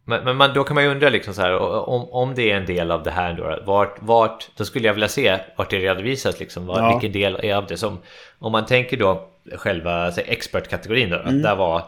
Men, 0.06 0.24
men 0.24 0.36
man, 0.36 0.54
då 0.54 0.64
kan 0.64 0.76
man 0.76 0.84
ju 0.84 0.90
undra 0.90 1.10
liksom 1.10 1.34
så 1.34 1.42
här, 1.42 1.58
om, 1.90 2.10
om 2.10 2.36
det 2.36 2.52
är 2.52 2.58
en 2.58 2.66
del 2.66 2.92
av 2.92 3.04
det 3.04 3.12
här 3.12 3.34
då, 3.34 3.60
vart, 3.66 3.96
vart, 4.02 4.50
då 4.58 4.66
skulle 4.66 4.88
jag 4.88 4.94
vilja 4.94 5.08
se 5.08 5.40
vart 5.56 5.70
det 5.70 5.80
redovisas 5.80 6.40
liksom, 6.40 6.66
vad, 6.66 6.80
Ja. 6.80 6.92
vilken 7.00 7.22
del 7.22 7.40
är 7.44 7.56
av 7.56 7.68
det 7.68 7.78
som, 7.78 8.00
om 8.40 8.52
man 8.52 8.66
tänker 8.66 8.98
då 8.98 9.28
själva 9.56 10.12
expert-kategorin 10.12 11.10
då, 11.10 11.16
Mm. 11.20 11.28
att 11.38 11.44
där 11.44 11.56
var 11.56 11.84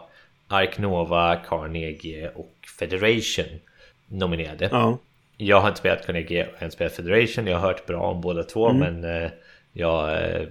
Ark 0.48 0.78
Nova, 0.78 1.36
Carnegie 1.36 2.30
och 2.36 2.54
Federation 2.80 3.60
nominerade. 4.08 4.70
Ja. 4.72 4.98
Jag 5.38 5.60
har 5.62 5.68
inte 5.68 5.80
spelat 5.80 6.06
Carnegie 6.06 6.44
och 6.44 6.50
jag 6.54 6.60
har 6.60 6.66
inte 6.66 6.76
spelat 6.76 6.94
Federation, 6.96 7.48
jag 7.48 7.58
har 7.58 7.68
hört 7.68 7.86
bra 7.86 8.02
om 8.02 8.22
båda 8.22 8.44
två 8.44 8.70
Mm. 8.70 8.80
men 9.00 9.24
eh, 9.24 9.30
jag, 9.74 10.10
eh, 10.14 10.42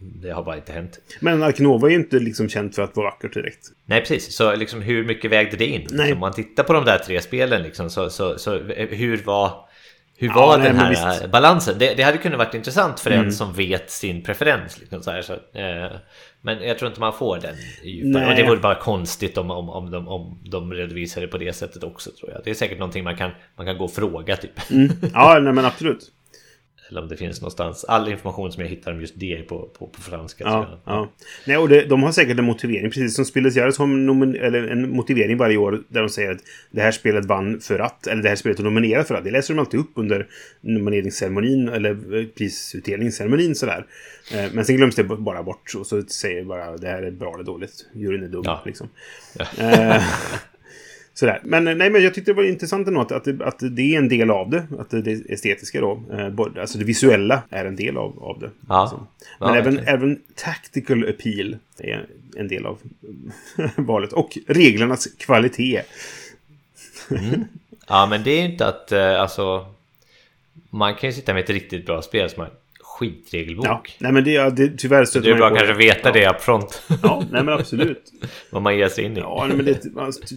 det 0.00 0.30
har 0.30 0.42
bara 0.42 0.56
inte 0.56 0.72
hänt. 0.72 0.98
Men 1.20 1.42
Arkinova 1.42 1.86
är 1.88 1.90
ju 1.90 1.96
inte 1.96 2.18
liksom 2.18 2.48
känt 2.48 2.74
för 2.74 2.82
att 2.82 2.96
vara 2.96 3.06
vackert 3.10 3.34
direkt. 3.34 3.66
Nej 3.84 4.00
precis, 4.00 4.36
så 4.36 4.56
liksom 4.56 4.82
hur 4.82 5.04
mycket 5.04 5.30
vägde 5.30 5.56
det 5.56 5.66
in? 5.66 5.86
Nej. 5.90 6.12
Om 6.12 6.18
man 6.18 6.32
tittar 6.32 6.62
på 6.62 6.72
de 6.72 6.84
där 6.84 6.98
tre 6.98 7.20
spelen 7.20 7.62
liksom, 7.62 7.90
så, 7.90 8.10
så, 8.10 8.38
så 8.38 8.58
hur 8.90 9.22
var, 9.24 9.68
hur 10.16 10.28
Ja, 10.28 10.34
var 10.34 10.58
nej, 10.58 10.66
den 10.66 10.76
här. 10.76 11.18
Mm. 11.18 11.30
balansen? 11.30 11.78
Det, 11.78 11.94
det 11.94 12.02
hade 12.02 12.18
kunnat 12.18 12.38
varit 12.38 12.54
intressant 12.54 13.00
för 13.00 13.10
en 13.10 13.32
som 13.32 13.52
vet 13.52 13.90
sin 13.90 14.22
preferens. 14.22 14.80
Liksom, 14.80 15.02
så 15.02 15.10
här, 15.10 15.22
så, 15.22 15.32
eh, 15.32 15.90
men 16.42 16.62
jag 16.62 16.78
tror 16.78 16.88
inte 16.88 17.00
man 17.00 17.12
får 17.12 17.38
den 17.38 17.54
djupare. 17.84 18.28
Och 18.28 18.34
det 18.36 18.42
vore 18.42 18.60
bara 18.60 18.74
konstigt 18.74 19.38
om, 19.38 19.50
om, 19.50 19.68
om, 19.68 19.90
de, 19.90 20.08
om 20.08 20.38
de 20.44 20.72
redovisar 20.72 21.20
det 21.20 21.28
på 21.28 21.38
det 21.38 21.52
sättet 21.52 21.84
också 21.84 22.10
tror 22.10 22.30
jag. 22.30 22.40
Det 22.44 22.50
är 22.50 22.54
säkert 22.54 22.78
någonting 22.78 23.04
man 23.04 23.16
kan, 23.16 23.30
man 23.56 23.66
kan 23.66 23.78
gå 23.78 23.84
och 23.84 23.92
fråga 23.92 24.36
typ. 24.36 24.60
Ja, 25.14 25.38
nej 25.42 25.52
men 25.52 25.64
absolut. 25.64 26.12
Eller 26.90 27.02
om 27.02 27.08
det 27.08 27.16
finns 27.16 27.40
någonstans. 27.40 27.84
All 27.84 28.08
information 28.08 28.52
som 28.52 28.62
jag 28.62 28.70
hittar 28.70 28.92
om 28.92 29.00
just 29.00 29.14
det 29.16 29.32
är 29.38 29.42
på, 29.42 29.68
på, 29.78 29.86
på 29.86 30.00
franska. 30.00 30.44
Ja, 30.44 30.66
jag. 30.84 30.94
ja. 30.94 31.10
Nej, 31.46 31.56
och 31.56 31.68
det, 31.68 31.84
de 31.84 32.02
har 32.02 32.12
säkert 32.12 32.38
en 32.38 32.44
motivering. 32.44 32.90
Precis 32.90 33.16
som 33.16 33.24
Spelet 33.24 33.56
Jares 33.56 33.78
har 33.78 33.84
en 34.70 34.90
motivering 34.90 35.36
varje 35.36 35.56
år 35.56 35.82
där 35.88 36.00
de 36.00 36.08
säger 36.08 36.30
att 36.32 36.38
det 36.70 36.80
här 36.80 36.90
spelet 36.92 37.24
vann 37.24 37.60
för 37.60 37.78
att, 37.78 38.06
eller 38.06 38.22
det 38.22 38.28
här 38.28 38.36
spelet 38.36 38.58
är 38.58 38.62
nominerat 38.64 39.08
för 39.08 39.14
att. 39.14 39.24
Det 39.24 39.30
läser 39.30 39.54
de 39.54 39.60
alltid 39.60 39.80
upp 39.80 39.90
under 39.94 40.26
nomineringsceremonin 40.60 41.68
eller 41.68 42.18
eh, 42.20 42.26
prisutdelningsceremonin 42.26 43.54
sådär. 43.54 43.86
Eh, 44.34 44.44
Men 44.52 44.64
sen 44.64 44.76
glöms 44.76 44.94
det 44.94 45.04
bara 45.04 45.42
bort 45.42 45.72
och 45.78 45.86
så 45.86 46.02
säger 46.02 46.44
bara 46.44 46.76
det 46.76 46.88
här 46.88 47.02
är 47.02 47.10
bra 47.10 47.34
eller 47.34 47.44
dåligt. 47.44 47.86
Juryn 47.94 48.22
är 48.24 48.28
dum 48.28 48.42
Ja. 48.44 48.62
liksom. 48.66 48.88
Eh, 49.58 50.02
Sådär. 51.20 51.40
Men 51.44 51.68
eh, 51.68 51.74
nej, 51.74 51.90
men 51.90 52.02
jag 52.02 52.14
tyckte 52.14 52.30
det 52.30 52.36
var 52.36 52.42
intressant 52.42 52.88
ändå 52.88 53.00
att, 53.00 53.12
att, 53.12 53.40
att 53.40 53.58
det 53.60 53.94
är 53.94 53.98
en 53.98 54.08
del 54.08 54.30
av 54.30 54.50
det. 54.50 54.66
Att 54.78 54.90
det, 54.90 55.32
estetiska 55.32 55.80
då. 55.80 56.02
Eh, 56.12 56.60
alltså 56.60 56.78
det 56.78 56.84
visuella 56.84 57.42
är 57.50 57.64
en 57.64 57.76
del 57.76 57.96
av, 57.96 58.22
av 58.22 58.38
det. 58.40 58.50
Ja. 58.68 58.74
Alltså. 58.74 59.06
Men 59.38 59.48
Ja, 59.48 59.56
även, 59.56 59.78
även 59.78 60.20
tactical 60.34 61.08
appeal 61.08 61.56
är 61.78 62.06
en 62.36 62.48
del 62.48 62.66
av 62.66 62.78
valet. 63.76 64.12
Och 64.12 64.38
reglernas 64.46 65.06
kvalitet. 65.06 65.82
Ja 67.88 68.06
men 68.06 68.22
det 68.22 68.30
är 68.30 68.44
inte 68.44 68.66
att 68.66 68.92
eh, 68.92 69.20
alltså 69.20 69.66
Man 70.70 70.94
kan 70.94 71.08
ju 71.10 71.14
sitta 71.14 71.34
med 71.34 71.42
ett 71.44 71.50
riktigt 71.50 71.86
bra 71.86 72.02
spel 72.02 72.30
som 72.30 72.40
har 72.40 72.50
skitregelbok. 73.00 73.66
Ja, 73.66 73.82
nej 73.98 74.12
men 74.12 74.24
det, 74.24 74.30
ja, 74.30 74.50
det 74.50 74.78
tyvärr 74.78 75.04
stöter 75.04 75.28
Det 75.28 75.34
är 75.34 75.38
man 75.38 75.38
bra 75.38 75.48
på 75.50 75.56
kanske 75.56 75.74
veta 75.74 76.08
ja. 76.08 76.12
det 76.12 76.28
up 76.30 76.40
front. 76.40 76.82
Ja, 77.02 77.22
nej 77.30 77.42
men 77.42 77.54
absolut. 77.54 78.12
vad 78.50 78.62
man 78.62 78.78
ger 78.78 78.88
sig 78.88 79.04
in 79.04 79.16
i. 79.16 79.20
Ja, 79.20 79.44
nej, 79.48 79.56
men 79.56 79.66
det, 79.66 79.82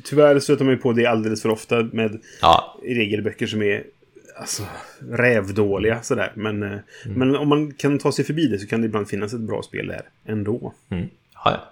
tyvärr 0.03 0.39
stöter 0.39 0.65
man 0.65 0.73
ju 0.73 0.79
på 0.79 0.93
det 0.93 1.05
alldeles 1.05 1.41
för 1.41 1.49
ofta 1.49 1.83
med 1.83 2.21
Ja, 2.41 2.79
regelböcker 2.83 3.47
som 3.47 3.61
är 3.61 3.83
alltså, 4.39 4.63
rävdåliga 5.11 6.01
sådär. 6.01 6.31
Men, 6.35 6.63
eh, 6.63 6.69
Mm. 6.69 7.19
men 7.19 7.35
om 7.35 7.49
man 7.49 7.73
kan 7.73 7.99
ta 7.99 8.11
sig 8.11 8.25
förbi 8.25 8.47
det 8.47 8.59
så 8.59 8.67
kan 8.67 8.81
det 8.81 8.85
ibland 8.85 9.09
finnas 9.09 9.33
ett 9.33 9.39
bra 9.39 9.61
spel 9.61 9.87
där 9.87 10.01
ändå. 10.25 10.73
Mm. 10.89 11.09
ja, 11.35 11.51
ja. 11.51 11.69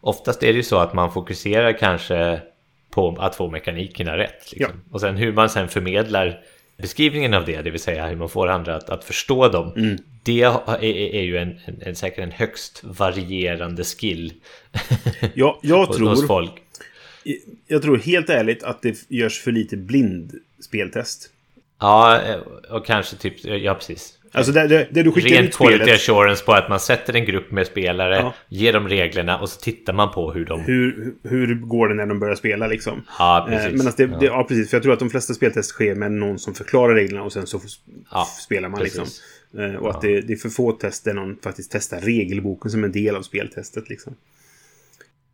Oftast 0.00 0.42
är 0.42 0.46
det 0.46 0.56
ju 0.56 0.62
så 0.62 0.78
att 0.78 0.94
man 0.94 1.12
fokuserar 1.12 1.72
kanske 1.72 2.40
på 2.90 3.16
att 3.20 3.36
få 3.36 3.50
mekanikerna 3.50 4.16
rätt. 4.16 4.52
Liksom. 4.52 4.80
Och 4.90 5.00
sen 5.00 5.16
hur 5.16 5.32
man 5.32 5.50
sen 5.50 5.68
förmedlar 5.68 6.40
beskrivningen 6.76 7.34
av 7.34 7.44
det, 7.44 7.62
det 7.62 7.70
vill 7.70 7.80
säga 7.80 8.06
hur 8.06 8.16
man 8.16 8.28
får 8.28 8.48
andra 8.48 8.76
att, 8.76 8.90
att 8.90 9.04
förstå 9.04 9.48
dem. 9.48 9.72
Mm. 9.76 9.98
Det 10.22 10.42
är, 10.42 10.84
är, 10.84 11.14
är 11.14 11.22
ju 11.22 11.38
en, 11.38 11.60
en, 11.64 11.82
en, 11.82 11.96
säkert 11.96 12.18
en 12.18 12.30
högst 12.30 12.84
varierande 12.84 13.84
skill 13.84 14.32
Ja, 15.34 15.60
jag 15.62 15.86
hos, 15.86 16.00
hos 16.00 16.18
tror, 16.18 16.26
folk. 16.26 16.52
jag 17.66 17.82
tror 17.82 17.98
helt 17.98 18.30
ärligt 18.30 18.62
att 18.62 18.82
det 18.82 19.06
görs 19.08 19.40
för 19.40 19.52
lite 19.52 19.76
blind 19.76 20.32
speltest. 20.60 21.30
Ja, 21.80 22.22
eh, 22.22 22.38
och 22.70 22.86
kanske 22.86 23.16
typ, 23.16 23.44
ja 23.44 23.74
precis. 23.74 24.18
Alltså 24.34 24.52
det, 24.52 24.66
det, 24.68 24.88
det 24.90 25.02
du 25.02 25.12
skickar 25.12 25.28
Rent 25.28 25.48
ut 25.48 25.56
quality 25.56 25.78
spelet. 25.84 25.94
assurance 26.00 26.44
på 26.44 26.52
att 26.52 26.68
man 26.68 26.80
sätter 26.80 27.16
en 27.16 27.24
grupp 27.24 27.50
med 27.50 27.66
spelare, 27.66 28.14
Ja. 28.16 28.34
ger 28.48 28.72
dem 28.72 28.88
reglerna 28.88 29.38
och 29.38 29.48
så 29.48 29.60
tittar 29.60 29.92
man 29.92 30.10
på 30.12 30.32
hur 30.32 30.44
de... 30.44 30.60
Hur, 30.60 31.14
hur 31.22 31.54
går 31.54 31.88
det 31.88 31.94
när 31.94 32.06
de 32.06 32.20
börjar 32.20 32.34
spela 32.34 32.66
liksom? 32.66 33.04
Ja, 33.18 33.46
precis. 33.48 33.66
Eh, 33.66 33.72
Men 33.76 33.86
alltså 33.86 34.06
det, 34.06 34.12
Ja. 34.12 34.18
det, 34.18 34.26
ja, 34.26 34.44
precis. 34.48 34.70
För 34.70 34.76
jag 34.76 34.82
tror 34.82 34.92
att 34.92 34.98
de 34.98 35.10
flesta 35.10 35.34
speltest 35.34 35.70
sker 35.70 35.94
med 35.94 36.12
någon 36.12 36.38
som 36.38 36.54
förklarar 36.54 36.94
reglerna 36.94 37.22
och 37.24 37.32
sen 37.32 37.46
så 37.46 37.60
Ja, 38.10 38.24
spelar 38.24 38.68
man 38.68 38.80
precis. 38.80 38.98
liksom. 38.98 39.64
Eh, 39.64 39.74
Och 39.74 39.90
att 39.90 40.00
det, 40.00 40.20
det 40.20 40.32
är 40.32 40.36
för 40.36 40.48
få 40.48 40.72
test 40.72 41.04
där 41.04 41.14
någon 41.14 41.36
faktiskt 41.44 41.72
testar 41.72 42.00
regelboken 42.00 42.70
som 42.70 42.84
en 42.84 42.92
del 42.92 43.16
av 43.16 43.22
speltestet 43.22 43.88
liksom. 43.88 44.14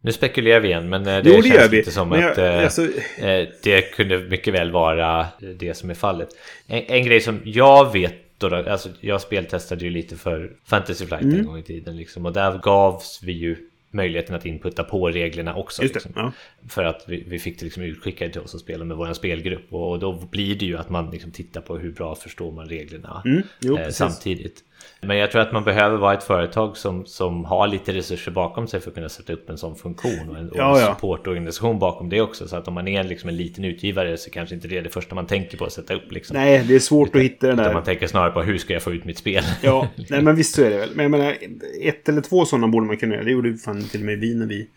Nu 0.02 0.12
spekulerar 0.12 0.60
vi 0.60 0.68
igen, 0.68 0.88
men 0.88 1.06
eh, 1.06 1.22
det, 1.22 1.30
Jo, 1.30 1.36
det 1.42 1.48
känns 1.48 1.72
lite 1.72 1.90
som 1.90 2.12
jag- 2.12 2.30
att 2.30 2.38
eh, 2.38 2.58
alltså- 2.64 2.82
eh, 3.18 3.48
det 3.62 3.82
kunde 3.94 4.18
mycket 4.18 4.54
väl 4.54 4.70
vara 4.72 5.26
det 5.58 5.74
som 5.76 5.90
är 5.90 5.94
fallet. 5.94 6.28
En, 6.66 6.82
en 6.82 7.04
grej 7.04 7.20
som 7.20 7.40
jag 7.44 7.92
vet 7.92 8.14
då, 8.48 8.57
alltså 8.57 8.88
jag 9.00 9.20
speltestade 9.20 9.85
ju 9.85 9.90
lite 9.90 10.16
för 10.16 10.53
Fantasy 10.64 11.07
Flight 11.07 11.22
Mm. 11.22 11.38
en 11.38 11.46
gång 11.46 11.59
i 11.59 11.62
tiden 11.62 11.96
liksom, 11.96 12.26
och 12.26 12.33
där 12.33 12.59
gavs 12.59 13.20
vi 13.22 13.33
ju 13.33 13.57
möjligheten 13.90 14.35
att 14.37 14.46
inputta 14.46 14.85
på 14.85 15.09
reglerna 15.09 15.55
också. 15.55 15.83
Liksom. 15.83 16.12
ja. 16.14 16.33
För 16.68 16.85
att 16.85 17.05
vi, 17.07 17.24
vi 17.26 17.38
fick 17.38 17.59
det 17.59 17.64
liksom 17.64 17.83
utskickade 17.83 18.33
till 18.33 18.40
oss 18.40 18.55
att 18.55 18.61
spela 18.61 18.85
med 18.85 18.96
vår 18.96 19.12
spelgrupp 19.12 19.72
och, 19.72 19.90
och 19.90 19.98
då 19.98 20.12
blir 20.31 20.55
det 20.55 20.66
ju 20.66 20.76
att 20.76 20.90
man 20.90 21.11
liksom 21.11 21.31
tittar 21.31 21.61
på 21.61 21.79
hur 21.79 21.92
bra 21.92 22.14
förstår 22.14 22.53
man 22.53 22.68
reglerna 22.68 23.22
Mm, 23.24 23.42
jo, 23.61 23.79
eh, 23.79 23.88
samtidigt. 23.88 24.64
Men 25.01 25.16
jag 25.16 25.31
tror 25.31 25.43
att 25.43 25.53
man 25.53 25.64
behöver 25.64 25.97
vara 25.97 26.14
ett 26.14 26.23
företag 26.25 26.77
som, 26.77 27.07
som 27.07 27.45
har 27.45 27.69
lite 27.69 27.93
resurser 27.93 28.31
bakom 28.33 28.66
sig 28.69 28.81
för 28.81 28.90
att 28.90 28.95
kunna 28.95 29.09
sätta 29.09 29.33
upp 29.33 29.51
en 29.51 29.59
sån 29.59 29.76
funktion 29.76 30.28
och 30.31 30.37
en, 30.39 30.49
och 30.51 30.57
Ja, 30.59 30.81
ja. 30.81 30.95
supportorganisation 30.95 31.78
bakom 31.78 32.09
det 32.09 32.20
också. 32.20 32.49
Så 32.49 32.57
att 32.57 32.68
om 32.68 32.74
man 32.74 32.89
är 32.89 33.05
liksom 33.05 33.28
en 33.28 33.37
liten 33.37 33.64
utgivare 33.64 34.16
så 34.16 34.31
kanske 34.31 34.55
inte 34.55 34.68
det 34.68 34.78
är 34.78 34.83
det 34.83 34.91
första 34.91 35.14
man 35.14 35.26
tänker 35.26 35.59
på 35.59 35.64
att 35.64 35.72
sätta 35.72 35.95
upp. 35.95 36.12
Liksom. 36.12 36.37
Nej, 36.37 36.64
det 36.68 36.74
är 36.74 36.78
svårt 36.78 37.16
att 37.16 37.22
hitta 37.22 37.47
den 37.47 37.55
Utan 37.55 37.66
där. 37.66 37.74
man 37.74 37.85
tänker 37.85 38.07
snarare 38.07 38.31
på 38.33 38.43
hur 38.43 38.59
ska 38.59 38.72
jag 38.72 38.83
få 38.83 38.93
ut 38.93 39.05
mitt 39.05 39.18
spel? 39.18 39.45
Ja, 39.62 39.89
nej 40.11 40.22
men 40.22 40.37
visst 40.37 40.55
så 40.55 40.62
är 40.64 40.70
det 40.70 40.76
väl. 40.78 40.91
Men 40.95 41.03
jag 41.03 41.11
menar, 41.11 41.37
ett 41.83 42.09
eller 42.09 42.20
två 42.20 42.45
sådana 42.45 42.68
borde 42.68 42.87
man 42.87 42.97
kunna 42.97 43.14
göra. 43.14 43.24
Det 43.24 43.31
gjorde 43.31 43.57
fan 43.57 43.83
till 43.83 44.01
och 44.01 44.07
med 44.07 44.18
vi 44.18 44.35
när 44.35 44.47
vi 44.47 44.68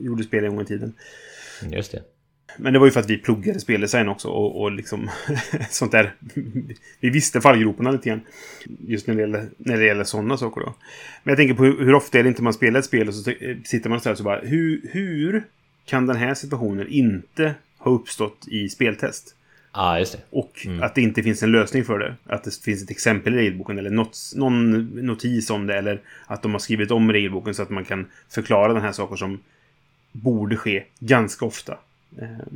gjorde 0.00 0.22
spel 0.22 0.44
en 0.44 0.50
gång 0.50 0.60
i 0.64 0.66
tiden. 0.66 0.94
Just 1.72 1.92
det. 1.92 2.02
Men 2.56 2.72
det 2.72 2.78
var 2.78 2.86
ju 2.86 2.92
för 2.92 3.00
att 3.00 3.10
vi 3.10 3.18
pluggade 3.18 3.60
speldesign 3.60 4.08
också 4.08 4.28
och, 4.28 4.62
och 4.62 4.72
liksom 4.72 5.10
sånt 5.70 5.92
där. 5.92 6.14
Vi 7.00 7.10
visste 7.10 7.40
fallgroparna 7.40 7.90
lite 7.90 8.08
grann. 8.08 8.20
Just 8.86 9.06
när 9.06 9.14
det 9.14 9.20
gäller, 9.20 9.48
när 9.58 9.76
det 9.76 9.84
gäller 9.84 10.04
sådana 10.04 10.36
saker 10.36 10.60
då. 10.60 10.74
Men 11.22 11.32
jag 11.32 11.38
tänker 11.38 11.54
på 11.54 11.64
hur, 11.64 11.84
hur 11.84 11.94
ofta 11.94 12.18
är 12.18 12.22
det 12.22 12.28
inte 12.28 12.42
man 12.42 12.54
spelar 12.54 12.80
ett 12.80 12.86
spel 12.86 13.08
och 13.08 13.14
så 13.14 13.32
sitter 13.64 13.88
man 13.88 13.96
och 13.98 14.18
så 14.18 14.24
bara 14.24 14.40
hur, 14.40 14.80
hur 14.92 15.44
kan 15.84 16.06
den 16.06 16.16
här 16.16 16.34
situationen 16.34 16.88
inte 16.88 17.54
ha 17.78 17.90
uppstått 17.90 18.48
i 18.48 18.68
speltest? 18.68 19.34
Ja, 19.72 19.80
ah, 19.80 19.98
just 19.98 20.12
det. 20.12 20.18
Och 20.30 20.66
mm. 20.66 20.82
att 20.82 20.94
det 20.94 21.02
inte 21.02 21.22
finns 21.22 21.42
en 21.42 21.52
lösning 21.52 21.84
för 21.84 21.98
det. 21.98 22.14
Att 22.26 22.44
det 22.44 22.62
finns 22.64 22.82
ett 22.82 22.90
exempel 22.90 23.34
i 23.34 23.36
regelboken 23.36 23.78
eller 23.78 23.90
något, 23.90 24.18
någon 24.34 24.84
notis 25.06 25.50
om 25.50 25.66
det. 25.66 25.78
Eller 25.78 26.00
att 26.26 26.42
de 26.42 26.52
har 26.52 26.58
skrivit 26.58 26.90
om 26.90 27.12
regelboken 27.12 27.54
så 27.54 27.62
att 27.62 27.70
man 27.70 27.84
kan 27.84 28.06
förklara 28.28 28.72
den 28.72 28.82
här 28.82 28.92
saker 28.92 29.16
som 29.16 29.40
borde 30.12 30.56
ske 30.56 30.84
ganska 30.98 31.44
ofta. 31.44 31.78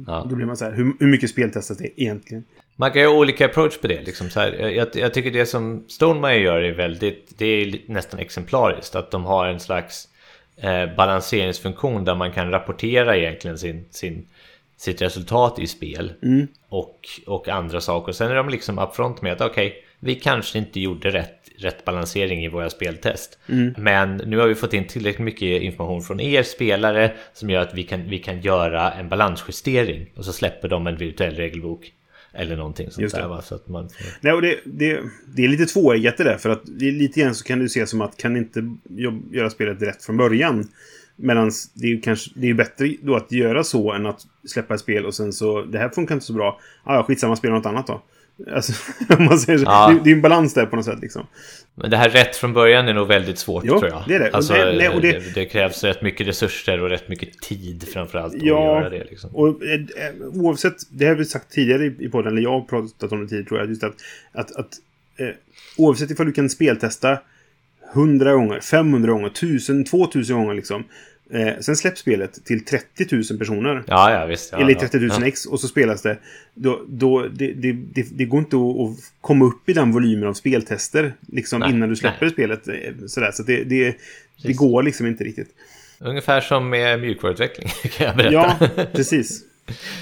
Ja. 0.07 0.27
Då 0.31 0.37
blir 0.37 0.47
man 0.47 0.57
så 0.57 0.65
här, 0.65 0.73
hur, 0.73 0.93
hur 1.01 1.07
mycket 1.07 1.31
speltestas 1.31 1.79
det 1.79 2.01
egentligen? 2.03 2.45
Man 2.77 2.93
kan 2.93 3.03
ju 3.03 3.09
ha 3.09 3.15
olika 3.15 3.47
approach 3.47 3.79
på 3.79 3.87
det. 3.87 4.03
Liksom 4.03 4.31
så 4.31 4.41
här, 4.41 4.53
jag, 4.53 4.89
jag 4.95 5.15
tycker 5.15 5.31
det 5.31 5.47
som 5.47 5.85
Stonemaier 5.89 6.41
gör 6.41 6.61
är 6.61 6.75
väldigt, 6.75 7.39
det 7.39 7.47
är 7.47 7.79
nästan 7.87 8.21
exemplariskt. 8.21 8.95
Att 8.95 9.11
de 9.11 9.25
har 9.25 9.47
en 9.47 9.61
slags 9.61 10.09
eh, 10.57 10.97
balanseringsfunktion 10.97 12.05
där 12.05 12.15
man 12.15 12.33
kan 12.33 12.51
rapportera 12.51 13.17
egentligen 13.17 13.59
sin, 13.59 13.85
sin, 13.91 14.27
sitt 14.77 15.03
resultat 15.03 15.59
i 15.59 15.67
spel. 15.67 16.13
Mm. 16.23 16.49
Och, 16.69 17.09
och 17.27 17.49
andra 17.49 17.81
saker. 17.81 18.13
Sen 18.13 18.31
är 18.31 18.35
de 18.35 18.49
liksom 18.49 18.79
upfront 18.79 19.23
med 19.23 19.33
att 19.33 19.41
okej, 19.41 19.67
okay, 19.67 19.83
vi 20.01 20.15
kanske 20.15 20.59
inte 20.59 20.81
gjorde 20.81 21.11
rätt 21.11 21.35
rätt 21.59 21.85
balansering 21.85 22.45
i 22.45 22.49
våra 22.49 22.71
speltest. 22.71 23.39
Mm. 23.49 23.75
Men 23.79 24.17
nu 24.17 24.39
har 24.39 24.49
vi 24.49 24.55
fått 24.55 24.75
in 24.75 24.87
tillräckligt 24.87 25.25
mycket 25.25 25.63
information 25.63 26.03
från 26.03 26.21
er 26.21 26.43
spelare 26.43 27.13
som 27.33 27.51
gör 27.51 27.61
att 27.61 27.75
vi 27.75 27.83
kan, 27.83 28.09
vi 28.09 28.19
kan 28.19 28.41
göra 28.41 28.93
en 28.93 29.09
balansjustering 29.09 30.11
och 30.17 30.25
så 30.25 30.33
släpper 30.33 30.69
de 30.69 30.87
en 30.87 30.97
virtuell 30.97 31.35
regelbok. 31.35 31.93
Eller 32.33 32.57
någonting 32.57 32.91
sånt 32.91 33.13
där. 33.13 33.29
Va? 33.29 33.43
Så 33.43 33.55
att 33.55 33.69
man. 33.69 33.89
Nej, 34.21 34.33
och 34.33 34.43
det, 34.43 34.59
det, 34.65 35.01
det 35.37 35.45
är 35.45 35.49
lite 35.49 35.67
tvåeggat 35.67 36.17
det 36.17 36.25
där. 36.25 36.37
För 36.37 36.51
att 36.51 36.63
det, 36.65 36.91
lite 36.91 37.21
grann 37.21 37.35
så 37.35 37.45
kan 37.45 37.59
du 37.59 37.69
se 37.69 37.87
som 37.87 38.01
att 38.01 38.17
kan 38.17 38.37
inte 38.37 38.75
göra 39.33 39.51
spelet 39.51 39.83
rätt 39.83 40.03
från 40.05 40.17
början. 40.17 40.69
Medan 41.17 41.51
det 41.75 41.87
är 41.87 41.91
ju 41.91 42.01
kanske, 42.01 42.31
det 42.35 42.51
är 42.51 42.55
bättre 42.55 42.95
då 43.03 43.17
att 43.17 43.33
göra 43.33 43.65
så 43.65 43.93
än 43.93 44.07
att 44.07 44.21
släppa 44.47 44.75
ett 44.75 44.81
spel 44.81 45.07
och 45.07 45.15
sen 45.15 45.33
så, 45.33 45.63
det 45.63 45.79
här 45.79 45.89
funkar 45.89 46.15
inte 46.15 46.27
så 46.27 46.33
bra. 46.33 46.61
Ah, 46.85 46.95
ja, 46.95 47.03
skitsamma, 47.03 47.37
spela 47.37 47.55
något 47.55 47.67
annat 47.67 47.87
då. 47.87 48.03
Alltså, 48.47 48.73
om 49.19 49.25
man 49.25 49.39
säger 49.39 49.59
så. 49.59 49.65
Ja. 49.65 49.89
Det, 49.89 50.01
det 50.05 50.11
är 50.11 50.15
en 50.15 50.23
balans 50.23 50.55
där 50.55 50.67
på 50.67 50.77
något 50.77 50.85
sätt 50.85 51.01
liksom. 51.03 51.27
Men 51.75 51.91
det 51.91 51.97
här 51.97 52.09
rätt 52.09 52.37
från 52.37 52.53
början 52.53 52.89
är 52.89 52.95
nog 52.95 53.09
väldigt 53.09 53.39
svårt 53.39 53.65
jo, 53.67 53.79
tror 53.79 53.91
jag. 53.91 54.05
Det 54.09 54.15
är 54.15 54.19
det. 54.19 54.31
Alltså, 54.31 54.53
det, 54.53 54.73
det, 54.73 55.01
det, 55.01 55.35
det, 55.35 55.45
krävs 55.45 55.85
rätt 55.85 56.03
mycket 56.03 56.27
resurser 56.27 56.81
och 56.81 56.89
rätt 56.89 57.09
mycket 57.09 57.41
tid 57.41 57.89
framförallt 57.93 58.35
ja, 58.35 58.41
att 58.41 58.45
göra 58.45 58.91
det. 58.91 59.05
Liksom. 59.11 59.37
Och, 59.37 59.49
eh, 59.49 59.81
oavsett, 60.33 60.77
det 60.91 61.07
har 61.07 61.15
vi 61.15 61.25
sagt 61.25 61.53
tidigare 61.53 61.87
i 61.87 62.09
podden, 62.09 62.33
eller 62.33 62.43
jag 62.43 62.51
har 62.51 62.61
pratat 62.61 63.13
om 63.13 63.21
det 63.21 63.29
tidigare 63.29 63.49
tror 63.49 63.61
jag, 63.61 63.69
just 63.69 63.85
att, 63.85 63.95
att, 64.33 64.57
att 64.57 64.69
eh, 65.17 65.29
oavsett 65.77 66.11
ifall 66.11 66.27
du 66.27 66.33
kan 66.33 66.51
speltesta 66.51 67.19
100 67.95 68.33
gånger, 68.33 68.61
500 68.61 69.13
gånger, 69.13 69.27
1000, 69.27 69.85
2000 69.85 70.37
gånger 70.37 70.55
liksom. 70.55 70.85
Eh, 71.33 71.59
sen 71.61 71.77
släpps 71.77 72.01
spelet 72.01 72.45
till 72.45 72.65
30 72.65 73.07
000 73.31 73.39
personer. 73.39 73.85
Ja, 73.87 74.13
ja, 74.13 74.27
visst. 74.27 74.53
Ja, 74.53 74.59
eller 74.59 74.75
30 74.75 74.99
000 74.99 75.11
ja. 75.21 75.27
ex 75.27 75.47
och 75.47 75.61
så 75.61 75.69
spelas 75.69 76.03
det. 76.03 76.19
Då, 76.55 76.85
då, 76.89 77.23
det, 77.23 77.53
det, 77.53 77.73
det, 77.73 78.07
det 78.11 78.25
går 78.25 78.39
inte 78.39 78.57
att, 78.57 78.63
att, 78.63 78.97
komma 79.21 79.45
upp 79.45 79.69
i 79.69 79.73
den 79.73 79.93
volymen 79.93 80.29
av 80.29 80.35
speltester 80.35 81.15
liksom 81.27 81.61
nej, 81.61 81.71
innan 81.71 81.89
du 81.89 81.97
släpper 81.97 82.27
nej. 82.27 82.31
spelet. 82.31 82.69
Eh, 82.69 82.75
sådär, 83.07 83.31
så 83.33 83.43
det, 83.43 83.65
det, 83.65 83.97
det 84.43 84.53
går 84.53 84.83
liksom 84.83 85.07
inte 85.07 85.25
riktigt. 85.25 85.49
Ungefär 86.01 86.41
som 86.41 86.71
med 86.71 87.01
mjukvaruutveckling 87.01 87.69
kan 87.97 88.07
jag 88.07 88.17
berätta. 88.17 88.33
Ja, 88.77 88.87
precis. 88.93 89.45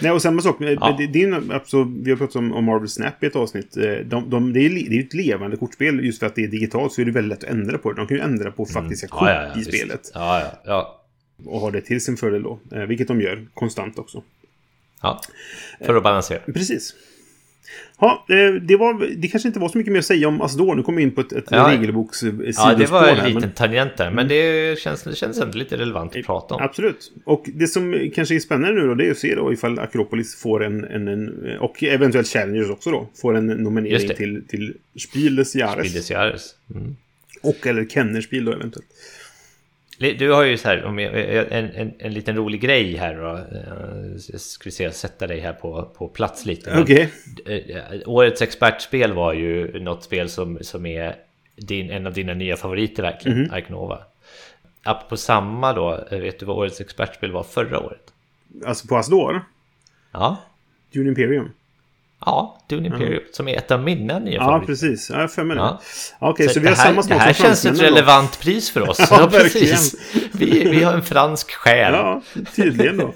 Nej, 0.03 0.13
och 0.13 0.23
samma 0.23 0.43
sak. 0.43 0.57
Ja. 0.61 0.97
Det, 0.99 1.07
det 1.07 1.23
är, 1.23 1.53
alltså, 1.53 1.93
vi 2.03 2.11
har 2.11 2.19
pratat 2.19 2.37
om, 2.37 2.53
om 2.53 2.65
Marvel 2.65 2.89
Snap 2.89 3.23
i 3.23 3.27
ett 3.27 3.37
avsnitt. 3.37 3.77
Eh, 3.77 3.93
de, 4.05 4.31
de, 4.31 4.53
det, 4.53 4.61
är, 4.61 4.71
det 4.71 4.97
är 4.97 5.01
ett 5.01 5.15
levande 5.15 5.57
kortspel. 5.57 6.05
Just 6.05 6.19
för 6.19 6.27
att 6.27 6.35
det 6.35 6.45
är 6.45 6.49
digitalt 6.49 6.93
så 6.93 7.01
är 7.01 7.05
det 7.05 7.13
väldigt 7.13 7.43
lätt 7.43 7.51
att 7.51 7.57
ändra 7.57 7.79
på 7.79 7.93
det. 7.93 8.01
De 8.01 8.07
kan 8.07 8.17
ju 8.17 8.23
ändra 8.23 8.51
på 8.51 8.67
faktiska 8.67 9.07
mm. 9.07 9.19
kort 9.19 9.29
ja, 9.29 9.43
ja, 9.43 9.55
i 9.55 9.59
visst. 9.59 9.77
spelet. 9.77 10.11
Ja, 10.15 10.41
ja, 10.41 10.63
ja 10.65 11.03
och 11.45 11.61
har 11.61 11.71
det 11.71 11.81
till 11.81 12.01
sin 12.01 12.17
fördel 12.17 12.43
då. 12.43 12.59
Eh, 12.73 12.83
vilket 12.83 13.09
de 13.09 13.21
gör 13.21 13.47
konstant 13.55 13.99
också. 13.99 14.23
Ja, 15.03 15.21
för 15.81 15.95
att 15.95 16.03
balansera. 16.03 16.39
Eh, 16.47 16.55
precis. 16.55 16.95
Ja, 18.01 18.27
eh, 18.29 18.55
det, 18.55 18.77
var, 18.77 19.17
det 19.17 19.29
kanske 19.29 19.49
inte 19.49 19.61
var 19.61 19.69
så 19.69 19.79
mycket 19.79 19.93
mer 19.93 19.99
att 19.99 20.07
säga 20.07 20.29
om 20.29 20.43
Asdor. 20.43 20.75
Nu 20.75 20.83
kommer 20.83 20.97
vi 20.97 21.03
in 21.03 21.11
på 21.11 21.21
ett, 21.21 21.33
ett 21.33 21.45
ja, 21.51 21.69
regelboks 21.71 22.23
Ja, 22.23 22.75
det 22.75 22.87
var 22.87 23.07
en 23.07 23.17
liten 23.17 23.41
men... 23.41 23.53
tangent 23.53 23.97
där. 23.97 24.11
Men 24.11 24.29
det 24.29 24.79
känns, 24.79 25.03
det 25.03 25.17
känns 25.17 25.39
ändå 25.39 25.59
lite 25.59 25.77
relevant 25.77 26.17
att 26.17 26.27
prata 26.27 26.55
om. 26.55 26.63
Absolut. 26.63 27.13
Och 27.25 27.45
det 27.55 27.67
som 27.67 28.11
kanske 28.15 28.35
är 28.35 28.41
spännande 28.41 28.81
nu 28.81 28.89
då, 28.89 28.95
det 28.95 29.07
är 29.07 29.11
att 29.11 29.19
se 29.19 29.35
då 29.35 29.53
ifall 29.53 29.79
Akropolis 29.79 30.37
får 30.37 30.65
en, 30.65 30.85
en, 30.85 31.09
en 31.09 31.57
och 31.59 31.83
eventuellt 31.83 32.29
Challengers 32.29 32.71
också 32.71 32.91
då, 32.91 33.09
får 33.15 33.37
en 33.37 33.47
nominering 33.47 34.09
till, 34.09 34.45
till 34.49 34.75
Spiel 34.99 35.37
des 35.37 35.57
Jahres. 35.57 35.87
Spiel 35.87 36.01
des 36.01 36.11
Jahres. 36.11 36.55
Mm. 36.75 36.97
Och 37.43 37.67
eller 37.67 37.85
Kennerspiel 37.85 38.45
då 38.45 38.53
eventuellt. 38.53 38.87
Du 39.99 40.33
har 40.33 40.45
ju 40.45 40.57
så 40.57 40.69
här, 40.69 40.77
en, 40.77 41.71
en, 41.71 41.93
en 41.99 42.15
liten 42.15 42.37
rolig 42.37 42.61
grej 42.61 42.97
här 42.97 43.15
då. 43.15 43.37
Eh, 43.57 44.17
jag 44.29 44.41
skulle 44.41 44.73
säga 44.73 44.93
sätta 44.93 45.27
dig 45.27 45.41
här 45.41 45.53
på, 45.53 45.83
på 45.83 46.09
plats 46.09 46.47
lite. 46.47 46.81
Okay. 46.81 47.09
Eh, 47.47 48.01
årets 48.07 48.43
expertspel 48.43 49.13
var 49.13 49.33
ju 49.33 49.81
något 49.81 50.05
spel 50.05 50.29
som, 50.29 50.59
som 50.61 50.87
är 50.87 51.17
din, 51.57 51.91
en 51.91 52.07
av 52.07 52.13
dina 52.13 52.35
nya 52.35 52.57
favoriter 52.57 53.03
verkligen, 53.03 53.39
mm 53.39 53.51
-hmm. 53.51 53.55
Arknova. 53.55 53.99
På 55.09 55.17
samma 55.17 55.73
då, 55.73 56.07
eh, 56.11 56.19
vet 56.19 56.39
du 56.39 56.47
vad 56.47 56.57
årets 56.57 56.81
expertspel 56.81 57.33
var 57.33 57.43
förra 57.43 57.81
året? 57.81 58.13
Alltså 58.67 58.89
på 58.89 58.97
Asdor? 58.97 59.45
Ja. 60.13 60.37
Dune 60.93 61.09
Imperium? 61.09 61.51
Ja, 62.21 62.59
Dune 62.69 62.87
Imperium, 62.87 63.13
mm. 63.13 63.25
som 63.33 63.49
är 63.49 63.57
ett 63.57 63.71
av 63.71 63.83
mina 63.83 64.19
nya 64.19 64.35
Ja, 64.35 64.63
precis. 64.67 65.11
Ja, 65.11 65.29
för 65.29 65.45
mig 65.45 65.57
ja. 65.57 65.81
Okej, 66.19 66.31
okay, 66.31 66.49
så, 66.49 66.55
så 66.55 66.61
vi 66.61 66.67
har 66.67 66.75
här, 66.75 66.85
samma 66.85 67.03
smak 67.03 67.19
Det 67.19 67.25
här 67.25 67.33
känns 67.33 67.67
ett 67.67 67.81
relevant 67.81 68.41
pris 68.41 68.71
för 68.71 68.89
oss. 68.89 68.99
ja, 69.11 69.29
precis. 69.33 69.95
Vi, 70.33 70.69
vi 70.71 70.83
har 70.83 70.95
en 70.95 71.03
fransk 71.03 71.51
själ. 71.51 71.93
Ja, 71.93 72.23
tydligen 72.57 72.97
då. 72.97 73.13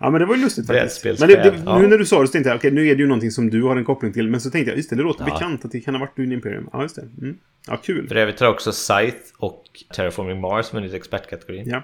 Ja, 0.00 0.10
men 0.10 0.20
det 0.20 0.26
var 0.26 0.34
ju 0.34 0.42
lustigt 0.42 0.66
faktiskt. 0.66 1.04
Men 1.04 1.28
det, 1.28 1.36
det, 1.36 1.62
ja. 1.64 1.78
nu 1.78 1.86
när 1.86 1.98
du 1.98 2.06
sa 2.06 2.20
det 2.20 2.26
så 2.26 2.32
tänkte 2.32 2.50
jag, 2.50 2.56
okej, 2.56 2.68
okay, 2.68 2.84
nu 2.84 2.90
är 2.90 2.94
det 2.94 3.02
ju 3.02 3.08
någonting 3.08 3.30
som 3.30 3.50
du 3.50 3.62
har 3.62 3.76
en 3.76 3.84
koppling 3.84 4.12
till. 4.12 4.28
Men 4.28 4.40
så 4.40 4.50
tänkte 4.50 4.70
jag, 4.70 4.76
just 4.76 4.90
det, 4.90 4.96
det 4.96 5.02
låter 5.02 5.24
ja. 5.28 5.34
bekant 5.34 5.64
att 5.64 5.70
det 5.70 5.80
kan 5.80 5.94
ha 5.94 6.00
varit 6.00 6.16
Dune 6.16 6.34
Imperium. 6.34 6.68
Ja, 6.72 6.82
just 6.82 6.96
det. 6.96 7.02
Mm. 7.02 7.36
Ja, 7.66 7.76
kul. 7.76 8.08
För 8.08 8.16
övrigt 8.16 8.40
har 8.40 8.48
också 8.48 8.72
Scythe 8.72 9.18
och 9.38 9.64
Terraforming 9.94 10.40
Mars 10.40 10.74
vunnit 10.74 10.94
expertkategorin. 10.94 11.68
Ja. 11.68 11.82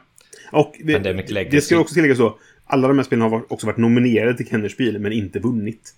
Och 0.53 0.75
det, 0.85 0.99
det 1.51 1.61
ska 1.61 1.79
också 1.79 1.95
tilläggas 1.95 2.19
så. 2.19 2.39
Alla 2.67 2.89
de 2.89 2.97
här 2.97 3.05
spelen 3.05 3.31
har 3.31 3.53
också 3.53 3.67
varit 3.67 3.77
nominerade 3.77 4.37
till 4.37 4.49
Kennerspiel, 4.49 4.99
men 4.99 5.13
inte 5.13 5.39
vunnit. 5.39 5.95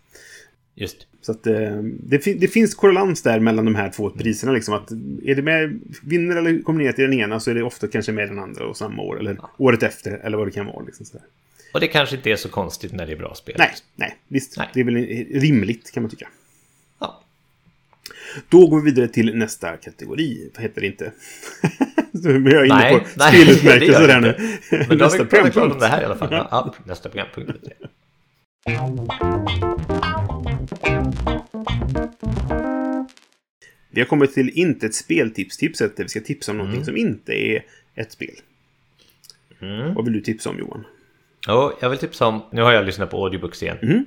Just. 0.81 1.07
Så 1.20 1.33
att 1.33 1.47
eh, 1.47 1.83
det, 1.83 2.18
det, 2.18 2.49
finns 2.49 2.74
korrelans 2.74 3.22
där 3.22 3.41
mellan 3.41 3.64
de 3.64 3.74
här 3.74 3.91
två 3.91 4.11
priserna. 4.11 4.53
Liksom, 4.53 4.74
att 4.74 4.91
är 5.24 5.35
det 5.35 5.43
med, 5.43 5.81
vinner 6.03 6.37
eller 6.37 6.62
kommer 6.62 6.85
ner 6.85 6.93
till 6.93 7.05
den 7.05 7.20
ena 7.20 7.41
så 7.41 7.51
är 7.51 7.55
det 7.55 7.62
ofta 7.62 7.87
kanske 7.87 8.12
med 8.12 8.29
den 8.29 8.39
andra 8.39 8.66
och 8.66 8.76
samma 8.76 9.03
år. 9.03 9.18
Eller 9.20 9.35
ja. 9.35 9.51
året 9.57 9.83
efter, 9.83 10.11
eller 10.12 10.39
vad 10.39 10.47
det 10.47 10.51
kan 10.51 10.66
vara. 10.66 10.85
Liksom, 10.85 11.07
så 11.07 11.18
Och 11.74 11.81
det 11.81 11.89
kanske 11.89 12.16
inte 12.16 12.31
är 12.31 12.37
så 12.37 12.49
konstigt 12.49 12.93
när 12.93 13.07
det 13.07 13.12
är 13.12 13.16
bra 13.16 13.35
spel. 13.35 13.55
Nej, 13.59 13.70
nej 13.97 14.16
visst. 14.29 14.57
Nej. 14.57 14.68
Det 14.74 14.81
är 14.81 14.85
väl 14.85 14.95
rimligt 15.41 15.91
kan 15.93 16.03
man 16.03 16.11
tycka. 16.11 16.29
Ja. 16.99 17.22
Då 18.49 18.66
går 18.66 18.81
vi 18.81 18.91
vidare 18.91 19.09
till 19.09 19.37
nästa 19.37 19.76
kategori. 19.76 20.51
Vad 20.55 20.62
heter 20.62 20.81
det 20.81 20.87
inte? 20.87 21.12
nu 22.12 22.51
är 22.51 22.55
jag 22.55 22.66
inne 22.66 22.74
nej, 22.74 22.99
på 22.99 23.20
spelutmärkelser 23.20 24.09
där 24.09 24.20
nu. 24.20 24.59
Men 24.89 24.99
då 24.99 25.05
har 25.05 25.11
vi 25.11 25.18
pratat 25.18 25.53
klart 25.53 25.72
om 25.72 25.79
det 25.79 25.87
här 25.87 26.03
i 26.03 26.05
alla 26.05 26.16
fall. 26.16 26.29
Ja, 26.33 26.74
nästa 26.85 27.09
programpunkt. 27.09 27.53
Vi 33.90 34.00
har 34.00 34.06
kommit 34.06 34.34
till 34.34 34.50
inte 34.50 34.86
ett 34.86 34.94
speltips-tipset 34.94 35.96
där 35.96 36.04
vi 36.04 36.09
ska 36.09 36.20
tipsa 36.20 36.52
om 36.52 36.56
mm. 36.56 36.66
någonting 36.66 36.84
som 36.84 36.96
inte 36.96 37.32
är 37.32 37.64
ett 37.94 38.12
spel. 38.12 38.34
Mm. 39.61 39.94
Vad 39.94 40.04
vill 40.04 40.14
du 40.14 40.20
tipsa 40.20 40.50
om 40.50 40.59
Johan? 40.59 40.84
Oh, 41.48 41.72
jag 41.80 41.90
vill 41.90 41.98
tipsa 41.98 42.26
om, 42.26 42.42
nu 42.52 42.62
har 42.62 42.72
jag 42.72 42.86
lyssnat 42.86 43.11
på 43.11 43.24
audiobooks 43.24 43.62
igen. 43.62 43.78
Mm. 43.82 44.04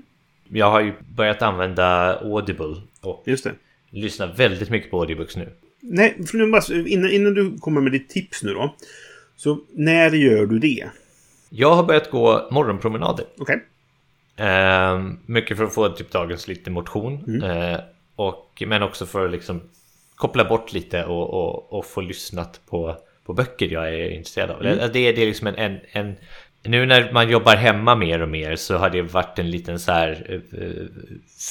Jag 0.47 0.71
har 0.71 0.81
ju 0.81 0.93
börjat 1.15 1.41
använda 1.41 2.17
Audible 2.19 2.81
och 3.01 3.23
Just 3.25 3.43
det. 3.43 3.53
lyssnar 3.89 4.35
väldigt 4.35 4.69
mycket 4.69 4.91
på 4.91 4.99
audiobooks 4.99 5.37
nu. 5.37 5.49
Nej, 5.79 6.17
innan, 6.85 7.11
innan 7.11 7.33
du 7.33 7.57
kommer 7.57 7.81
med 7.81 7.91
ditt 7.91 8.09
tips 8.09 8.43
nu 8.43 8.53
då. 8.53 8.75
Så 9.35 9.59
när 9.71 10.11
gör 10.11 10.45
du 10.45 10.59
det? 10.59 10.89
Jag 11.49 11.75
har 11.75 11.83
börjat 11.83 12.11
gå 12.11 12.47
morgonpromenader. 12.51 13.25
Okej. 13.37 13.43
Okay. 13.43 13.59
Eh, 14.35 15.01
mycket 15.25 15.57
för 15.57 15.63
att 15.63 15.73
få 15.73 15.89
typ 15.89 16.11
dagens 16.11 16.47
lite 16.47 16.69
motion. 16.69 17.23
Mm. 17.27 17.43
Eh, 17.43 17.79
och, 18.15 18.63
men 18.67 18.83
också 18.83 19.05
för 19.05 19.25
att 19.25 19.31
liksom 19.31 19.61
koppla 20.15 20.45
bort 20.45 20.73
lite 20.73 21.05
och, 21.05 21.29
och, 21.29 21.73
och 21.73 21.85
få 21.85 22.01
lyssnat 22.01 22.61
på, 22.69 22.97
på 23.25 23.33
böcker 23.33 23.73
jag 23.73 23.87
är 23.87 24.09
intresserad 24.09 24.51
av. 24.51 24.65
Mm. 24.65 24.77
Det, 24.77 24.87
det, 25.11 25.21
är 25.21 25.25
liksom 25.25 25.47
en, 25.47 25.55
en, 25.55 25.79
en, 25.91 26.15
Nu 26.63 26.85
när 26.85 27.11
man 27.11 27.29
jobbar 27.29 27.55
hemma 27.55 27.95
mer 27.95 28.21
och 28.21 28.29
mer 28.29 28.55
så 28.55 28.77
har 28.77 28.89
det 28.89 29.01
varit 29.01 29.39
en 29.39 29.51
liten 29.51 29.79
så 29.79 29.91
här 29.91 30.41
uh, 30.53 30.87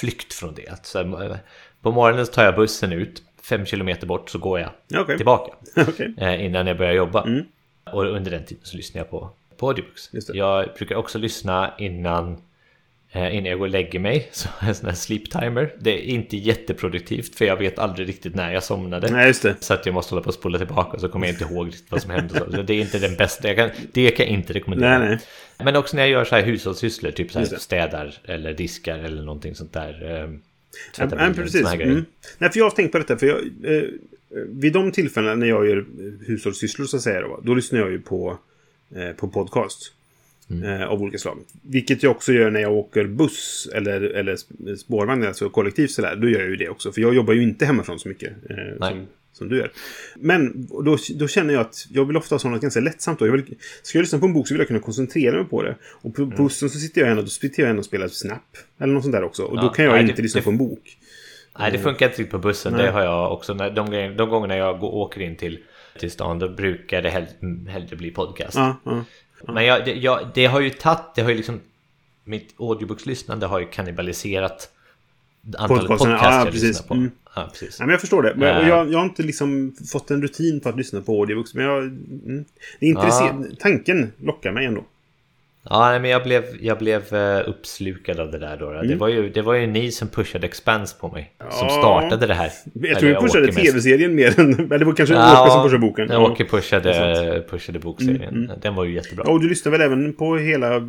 flykt 0.00 0.32
från 0.32 0.54
det. 0.54 0.86
Så 0.86 0.98
här, 0.98 1.38
på 1.82 1.92
morgonen 1.92 2.26
så 2.26 2.32
tar 2.32 2.44
jag 2.44 2.54
bussen 2.54 2.92
ut, 2.92 3.22
fem 3.42 3.66
kilometer 3.66 4.06
bort 4.06 4.30
så 4.30 4.38
går 4.38 4.60
jag 4.60 5.00
okay. 5.02 5.16
tillbaka. 5.16 5.52
okay. 5.88 6.12
eh, 6.18 6.44
innan 6.44 6.66
jag 6.66 6.76
börjar 6.76 6.92
jobba. 6.92 7.22
Mm. 7.22 7.44
Och 7.84 8.04
under 8.06 8.30
den 8.30 8.44
tiden 8.44 8.64
så 8.64 8.76
lyssnar 8.76 9.00
jag 9.00 9.10
på, 9.10 9.30
på 9.56 9.68
audiobooks. 9.68 10.10
Jag 10.32 10.68
brukar 10.78 10.96
också 10.96 11.18
lyssna 11.18 11.74
innan 11.78 12.32
eh, 12.32 12.38
innan 13.14 13.44
jag 13.44 13.58
går 13.58 13.66
och 13.66 13.70
lägger 13.70 13.98
mig. 13.98 14.28
Så 14.32 14.48
jag 14.60 14.68
en 14.68 14.74
sån 14.74 14.88
här 14.88 14.96
sleep 14.96 15.30
timer. 15.30 15.74
Det 15.78 15.90
är 15.90 16.02
inte 16.14 16.36
jätteproduktivt 16.36 17.34
för 17.34 17.44
jag 17.44 17.56
vet 17.56 17.78
aldrig 17.78 18.08
riktigt 18.08 18.34
när 18.34 18.52
jag 18.52 18.64
somnade. 18.64 19.10
Nej, 19.12 19.26
just 19.26 19.42
det. 19.42 19.56
Så 19.60 19.74
att 19.74 19.86
jag 19.86 19.94
måste 19.94 20.14
hålla 20.14 20.22
på 20.22 20.28
och 20.28 20.34
spola 20.34 20.58
tillbaka 20.58 20.90
och 20.90 21.00
så 21.00 21.08
kommer 21.08 21.26
jag 21.26 21.34
inte 21.34 21.44
ihåg 21.44 21.74
vad 21.88 22.02
som 22.02 22.10
hände. 22.10 22.34
Så 22.34 22.62
det 22.62 22.74
är 22.74 22.80
inte 22.80 22.98
den 22.98 23.16
bästa. 23.16 23.48
Jag 23.48 23.56
kan, 23.56 23.70
det 23.92 24.10
kan 24.10 24.26
jag 24.26 24.34
inte 24.34 24.52
rekommendera. 24.52 24.98
Nej, 24.98 25.08
nej. 25.08 25.18
Men 25.64 25.76
också 25.76 25.96
när 25.96 26.02
jag 26.02 26.10
gör 26.10 26.24
så 26.24 26.34
här 26.34 26.42
hushållssysslor, 26.42 27.10
typ 27.10 27.32
så 27.32 27.38
här 27.38 27.46
städar 27.46 28.18
eller 28.24 28.54
diskar 28.54 28.98
eller 28.98 29.22
någonting 29.22 29.54
sånt 29.54 29.72
där. 29.72 30.22
eh, 30.22 30.30
Ja, 30.98 31.08
men 31.16 31.34
precis. 31.34 31.72
Mm. 31.74 32.04
Nej, 32.38 32.50
för 32.50 32.58
jag 32.58 32.64
har 32.64 32.70
tänkt 32.70 32.92
på 32.92 32.98
detta. 32.98 33.16
För 33.16 33.26
jag, 33.26 33.38
eh, 33.76 33.82
vid 34.48 34.72
de 34.72 34.92
tillfällena 34.92 35.34
när 35.34 35.46
jag 35.46 35.66
gör 35.68 35.76
eh, 35.78 36.26
hushållssysslor 36.26 36.86
så 36.86 36.96
att 36.96 37.02
säga 37.02 37.20
då, 37.20 37.40
då 37.42 37.54
lyssnar 37.54 37.80
jag 37.80 37.90
ju 37.90 38.00
på, 38.00 38.38
eh, 38.96 39.10
på 39.16 39.28
podcast. 39.28 39.92
Mm. 40.50 40.80
Eh, 40.80 40.88
av 40.88 41.02
olika 41.02 41.18
slag. 41.18 41.38
Vilket 41.62 42.02
jag 42.02 42.10
också 42.10 42.32
gör 42.32 42.50
när 42.50 42.60
jag 42.60 42.72
åker 42.72 43.04
buss 43.06 43.68
eller, 43.74 44.00
eller 44.00 44.36
sp- 44.36 44.76
spårvagn, 44.76 45.26
alltså 45.26 45.50
kollektivt 45.50 45.90
sådär. 45.90 46.16
Då 46.16 46.28
gör 46.28 46.40
jag 46.40 46.48
ju 46.50 46.56
det 46.56 46.68
också. 46.68 46.92
För 46.92 47.00
jag 47.00 47.14
jobbar 47.14 47.34
ju 47.34 47.42
inte 47.42 47.66
hemifrån 47.66 47.98
så 47.98 48.08
mycket. 48.08 48.32
Eh, 48.50 48.88
som, 48.88 49.06
som 49.32 49.48
du 49.48 49.56
gör. 49.58 49.70
Men 50.16 50.66
då, 50.84 50.96
då 51.14 51.28
känner 51.28 51.54
jag 51.54 51.60
att 51.60 51.86
jag 51.90 52.04
vill 52.04 52.16
ofta 52.16 52.34
ha 52.34 52.38
sådant 52.38 52.62
ganska 52.62 52.80
lättsamt. 52.80 53.18
Då. 53.18 53.26
Jag 53.26 53.32
vill, 53.32 53.54
ska 53.82 53.98
jag 53.98 54.02
lyssna 54.02 54.18
på 54.18 54.26
en 54.26 54.32
bok 54.32 54.48
så 54.48 54.54
vill 54.54 54.58
jag 54.60 54.68
kunna 54.68 54.80
koncentrera 54.80 55.36
mig 55.36 55.44
på 55.44 55.62
det. 55.62 55.76
Och 55.84 56.18
Mm. 56.18 56.30
på 56.30 56.42
bussen 56.42 56.70
så 56.70 56.78
sitter 56.78 57.00
jag 57.00 57.08
gärna, 57.08 57.22
då 57.22 57.28
sitter 57.28 57.62
jag 57.62 57.66
gärna 57.68 57.78
och 57.78 57.84
spelar 57.84 58.08
Snap. 58.08 58.42
Eller 58.80 58.92
något 58.94 59.02
sånt 59.02 59.12
där 59.14 59.22
också. 59.24 59.42
Och 59.42 59.56
då 59.56 59.62
Ja, 59.62 59.68
kan 59.72 59.84
jag 59.84 59.92
nej, 59.92 60.02
inte 60.02 60.14
det- 60.14 60.22
lyssna 60.22 60.38
det- 60.40 60.44
på 60.44 60.50
en 60.50 60.58
bok. 60.58 60.96
Nej, 61.58 61.72
det 61.72 61.78
funkar 61.78 62.06
inte 62.06 62.18
riktigt 62.18 62.30
på 62.30 62.38
bussen. 62.38 62.72
Nej. 62.72 62.82
Det 62.82 62.90
har 62.90 63.02
jag 63.02 63.32
också. 63.32 63.54
När, 63.54 63.70
de, 63.70 63.90
grejer- 63.90 64.14
de 64.14 64.28
gångerna 64.30 64.56
jag 64.56 64.78
går, 64.78 64.94
åker 64.94 65.20
in 65.20 65.36
till, 65.36 65.58
till 66.00 66.10
stan, 66.10 66.38
då 66.38 66.48
brukar 66.48 67.02
det 67.02 67.10
hell, 67.10 67.26
hellre 67.68 67.96
bli 67.96 68.10
podcast. 68.10 68.56
Ja, 68.56 68.80
ja. 68.84 69.04
Men 69.48 69.64
jag, 69.64 69.84
det, 69.84 69.94
jag, 69.94 70.28
det 70.34 70.46
har 70.46 70.60
ju 70.60 70.70
tagit, 70.70 71.14
det 71.14 71.22
har 71.22 71.30
ju 71.30 71.36
liksom, 71.36 71.60
mitt 72.24 72.54
audiobokslyssnande 72.58 73.46
har 73.46 73.60
ju 73.60 73.66
kannibaliserat 73.66 74.70
antalet 75.58 75.68
Podcasterna, 75.68 76.14
podcasts 76.14 76.34
ja, 76.34 76.38
jag 76.38 76.46
precis. 76.46 76.62
lyssnar 76.62 76.86
på. 76.86 76.94
Mm. 76.94 77.10
Ja, 77.34 77.48
precis. 77.52 77.78
Nej, 77.78 77.86
men 77.86 77.92
jag 77.92 78.00
förstår 78.00 78.22
det. 78.22 78.34
Men, 78.36 78.56
och 78.56 78.62
Äh. 78.62 78.68
jag, 78.68 78.92
jag 78.92 78.98
har 78.98 79.04
inte 79.04 79.22
liksom 79.22 79.76
fått 79.92 80.10
en 80.10 80.22
rutin 80.22 80.60
på 80.60 80.68
att 80.68 80.76
lyssna 80.76 81.00
på 81.00 81.20
audiobooks. 81.20 81.54
Men 81.54 81.64
jag... 81.64 81.82
Mm, 81.82 82.44
det 82.80 82.86
är 82.86 82.90
intressant. 82.90 83.60
Tanken 83.60 84.12
lockar 84.18 84.52
mig 84.52 84.66
ändå. 84.66 84.84
Ja, 85.62 85.98
men 85.98 86.10
jag 86.10 86.22
blev, 86.22 86.44
jag 86.60 86.78
blev 86.78 87.14
eh, 87.14 87.48
uppslukad 87.48 88.20
av 88.20 88.30
det 88.30 88.38
där 88.38 88.56
då. 88.56 88.82
Det, 88.82 88.96
var 88.96 89.08
ju, 89.08 89.28
det 89.30 89.42
var 89.42 89.54
ju 89.54 89.66
ni 89.66 89.90
som 89.92 90.08
pushade 90.08 90.46
Expanse 90.46 90.96
på 91.00 91.08
mig. 91.08 91.32
Som 91.38 91.46
Mm. 91.68 91.74
Ja. 91.74 91.80
startade 91.80 92.26
det 92.26 92.34
här. 92.34 92.50
Jag 92.74 92.98
tror 92.98 93.08
vi 93.08 93.14
pushade 93.14 93.52
tv-serien 93.52 94.14
mer 94.14 94.40
än... 94.40 94.54
Eller 94.58 94.78
det 94.78 94.84
var 94.84 94.92
kanske 94.94 95.14
Ja, 95.14 95.42
Åke 95.42 95.50
som 95.52 95.62
pushade 95.62 95.78
boken. 95.80 96.08
Ja, 96.10 96.30
Åke 96.30 96.44
pushade, 96.44 97.44
pushade 97.50 97.78
bokserien. 97.78 98.34
Mm, 98.44 98.50
Den 98.60 98.74
var 98.74 98.84
ju 98.84 98.94
jättebra. 98.94 99.24
Ja, 99.26 99.32
och 99.32 99.40
du 99.40 99.48
lyssnar 99.48 99.72
väl 99.72 99.80
även 99.80 100.12
på 100.12 100.36
hela... 100.36 100.76
Eh, 100.76 100.80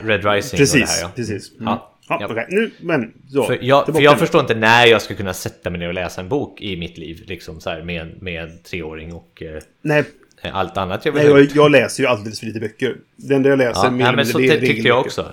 Red 0.00 0.24
Rising 0.24 0.32
och 0.32 0.40
det 0.50 0.56
precis, 0.58 0.96
här 0.96 1.02
ja. 1.02 1.10
precis. 1.16 1.52
Mm. 1.52 1.64
Ja. 1.64 1.92
Ja, 2.08 2.18
Ja. 2.20 2.26
okej. 2.30 2.46
Nu, 2.48 2.70
men... 2.80 3.12
Så, 3.32 3.42
För 3.44 3.58
jag, 3.62 3.86
för 3.86 4.00
jag 4.00 4.18
förstår 4.18 4.40
inte 4.40 4.54
när 4.54 4.86
jag 4.86 5.02
ska 5.02 5.14
kunna 5.14 5.32
sätta 5.34 5.70
mig 5.70 5.80
ner 5.80 5.88
och 5.88 5.94
läsa 5.94 6.20
en 6.20 6.28
bok 6.28 6.60
i 6.60 6.76
mitt 6.76 6.98
liv. 6.98 7.22
Liksom 7.26 7.60
så 7.60 7.70
här 7.70 7.82
med, 7.82 8.22
med 8.22 8.42
en 8.42 8.62
treåring 8.62 9.12
och 9.14 9.42
eh, 9.42 9.62
Nej, 9.82 10.04
allt 10.52 10.76
annat 10.76 11.04
jag 11.04 11.12
vill 11.12 11.22
nej 11.22 11.30
jag, 11.42 11.56
jag 11.56 11.70
läser 11.70 12.02
ju 12.02 12.08
alldeles 12.08 12.40
för 12.40 12.46
lite 12.46 12.60
böcker. 12.60 12.96
Det 13.16 13.34
enda 13.34 13.48
jag 13.48 13.58
läser 13.58 13.84
Ja, 13.84 13.90
mer 13.90 14.04
nej, 14.04 14.16
men 14.16 14.26
så 14.26 14.38
det 14.38 14.60
tyckte 14.60 14.88
jag 14.88 15.00
också. 15.00 15.30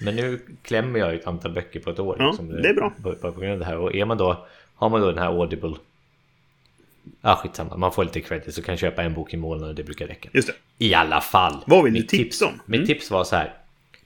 Men 0.00 0.16
nu 0.16 0.40
klämmer 0.62 0.98
jag 0.98 1.14
ett 1.14 1.26
antal 1.26 1.52
böcker 1.52 1.80
på 1.80 1.90
ett 1.90 1.98
år. 1.98 2.16
Ja, 2.18 2.26
liksom, 2.26 2.48
det 2.62 2.68
är 2.68 2.74
bra. 2.74 2.92
Bara 2.96 3.32
på 3.32 3.40
grund 3.40 3.52
av 3.52 3.58
det 3.58 3.64
här. 3.64 3.76
Och 3.76 3.94
är 3.94 4.04
man 4.04 4.18
då, 4.18 4.46
har 4.74 4.88
man 4.88 5.00
då 5.00 5.06
den 5.06 5.18
här 5.18 5.40
Audible. 5.40 5.74
Ja, 7.20 7.36
skitsamma. 7.42 7.76
Man 7.76 7.92
får 7.92 8.04
lite 8.04 8.20
credit 8.20 8.54
så 8.54 8.62
kan 8.62 8.76
köpa 8.76 9.02
en 9.02 9.14
bok 9.14 9.34
i 9.34 9.36
månaden. 9.36 9.74
Det 9.74 9.82
brukar 9.84 10.06
räcka. 10.06 10.28
Just 10.32 10.48
det. 10.48 10.84
I 10.84 10.94
alla 10.94 11.20
fall. 11.20 11.56
Vad 11.66 11.84
vill 11.84 11.92
du 11.94 12.00
Mitt 12.00 12.08
tipsa 12.08 12.46
om? 12.46 12.52
Mitt 12.66 12.78
Mm. 12.78 12.86
tips 12.86 13.10
var 13.10 13.24
så 13.24 13.36
här. 13.36 13.54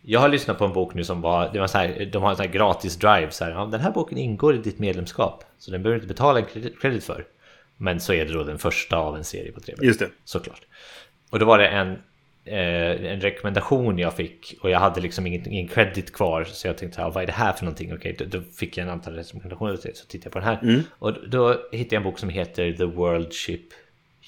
Jag 0.02 0.20
har 0.20 0.28
lyssnat 0.28 0.58
på 0.58 0.64
en 0.64 0.72
bok 0.72 0.94
nu 0.94 1.04
som 1.04 1.20
var, 1.20 1.50
det 1.52 1.60
var 1.60 1.66
så 1.66 1.78
här, 1.78 2.08
de 2.12 2.22
har 2.22 2.30
en 2.30 2.36
sån 2.36 2.46
här 2.46 2.52
gratis 2.52 2.96
drive. 2.96 3.30
Så 3.30 3.44
här, 3.44 3.50
ja, 3.52 3.64
den 3.72 3.80
här 3.80 3.90
boken 3.90 4.18
ingår 4.18 4.54
i 4.54 4.58
ditt 4.58 4.78
medlemskap. 4.78 5.44
Så 5.58 5.70
den 5.70 5.82
behöver 5.82 5.98
du 5.98 6.02
inte 6.04 6.14
betala 6.14 6.38
en 6.40 6.70
credit 6.80 7.04
för. 7.04 7.24
Men 7.76 8.00
så 8.00 8.12
är 8.12 8.24
det 8.24 8.32
då 8.32 8.44
den 8.44 8.58
första 8.58 8.96
av 8.96 9.16
en 9.16 9.24
serie 9.24 9.52
på 9.52 9.60
tre 9.60 9.74
böcker. 9.74 9.86
Just 9.86 10.00
det. 10.00 10.10
Såklart. 10.24 10.62
Och 11.30 11.38
då 11.38 11.46
var 11.46 11.58
det 11.58 11.68
en, 11.68 11.90
eh, 12.44 13.12
en 13.12 13.20
rekommendation 13.20 13.98
jag 13.98 14.16
fick 14.16 14.54
och 14.60 14.70
jag 14.70 14.78
hade 14.78 15.00
liksom 15.00 15.26
ingen, 15.26 15.48
ingen 15.48 15.68
credit 15.68 16.12
kvar 16.12 16.44
så 16.44 16.66
jag 16.66 16.78
tänkte, 16.78 17.02
vad 17.02 17.22
är 17.22 17.26
det 17.26 17.32
här 17.32 17.52
för 17.52 17.64
någonting? 17.64 17.94
Okej, 17.94 18.16
då, 18.18 18.24
då 18.24 18.40
fick 18.42 18.76
jag 18.76 18.84
en 18.84 18.92
antal 18.92 19.14
rekommendationer 19.14 19.76
till 19.76 19.90
så 19.94 20.06
tittade 20.06 20.26
jag 20.26 20.32
på 20.32 20.38
den 20.38 20.48
här. 20.48 20.58
Mm. 20.62 20.82
Och 20.90 21.28
då 21.28 21.48
hittade 21.72 21.94
jag 21.94 22.00
en 22.00 22.02
bok 22.02 22.18
som 22.18 22.28
heter 22.28 22.72
The 22.72 22.84
World 22.84 23.32
Ship 23.32 23.64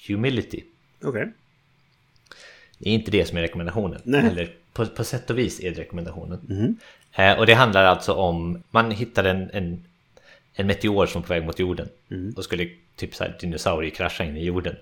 Humility. 0.07 0.63
Okej. 1.03 1.31
Det 2.77 2.89
är 2.89 2.93
inte 2.93 3.11
det 3.11 3.25
som 3.25 3.37
är 3.37 3.41
rekommendationen. 3.41 4.01
Nej. 4.03 4.25
Eller 4.25 4.51
på, 4.73 4.85
på 4.85 5.03
sätt 5.03 5.29
och 5.29 5.37
vis 5.37 5.63
är 5.63 5.71
det 5.71 5.81
rekommendationen. 5.81 6.77
Eh, 7.13 7.39
och 7.39 7.45
det 7.45 7.53
handlar 7.53 7.83
alltså 7.83 8.13
om, 8.13 8.63
man 8.71 8.91
hittade 8.91 9.29
en, 9.29 9.49
en, 9.53 9.83
en 10.53 10.67
meteor 10.67 11.05
som 11.05 11.21
var 11.21 11.27
på 11.27 11.33
väg 11.33 11.45
mot 11.45 11.59
jorden. 11.59 11.89
Mhm. 12.07 12.33
Och 12.37 12.43
skulle 12.43 12.69
typ 12.97 13.15
så 13.15 13.23
här 13.23 13.37
dinosauriekrascha 13.39 14.23
in 14.23 14.37
i 14.37 14.45
jorden. 14.45 14.75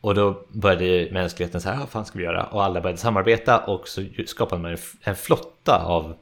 Och 0.00 0.14
då 0.14 0.46
började 0.48 1.08
mänskligheten 1.12 1.60
så 1.60 1.68
här, 1.68 1.78
vad 1.78 1.88
fan 1.88 2.04
ska 2.06 2.18
vi 2.18 2.24
göra? 2.24 2.44
Och 2.44 2.64
alla 2.64 2.80
började 2.80 2.98
samarbeta 2.98 3.58
och 3.58 3.88
så 3.88 4.04
skapade 4.26 4.62
man 4.62 4.76
en, 5.04 5.16
flotta 5.16 5.82
av 5.84 6.16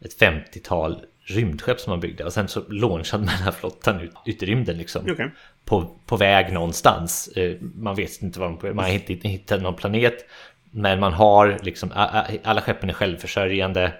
ett 0.00 0.20
50-tal 0.20 1.04
rymdskepp 1.26 1.80
som 1.80 1.90
man 1.90 2.00
byggde. 2.00 2.24
Och 2.24 2.32
sen 2.32 2.48
så 2.48 2.62
launchade 2.68 3.24
man 3.24 3.34
den 3.34 3.44
här 3.44 3.52
flottan 3.52 4.00
ut, 4.00 4.12
ut 4.26 4.42
i 4.42 4.46
rymden 4.46 4.78
liksom. 4.78 5.06
Okej. 5.10 5.30
På, 5.64 5.98
på 6.06 6.16
väg 6.16 6.52
någonstans. 6.52 7.28
Eh, 7.28 7.56
Man 7.60 7.94
vet 7.94 8.22
inte 8.22 8.40
vad 8.40 8.50
man, 8.50 8.76
man 8.76 8.84
har 8.84 8.92
inte 8.92 9.28
hittat 9.28 9.62
någon 9.62 9.74
planet. 9.74 10.26
Men 10.70 11.00
man 11.00 11.12
har 11.12 11.58
liksom, 11.62 11.90
alla 12.44 12.60
skeppen 12.60 12.88
är 12.90 12.94
självförsörjande. 12.94 13.92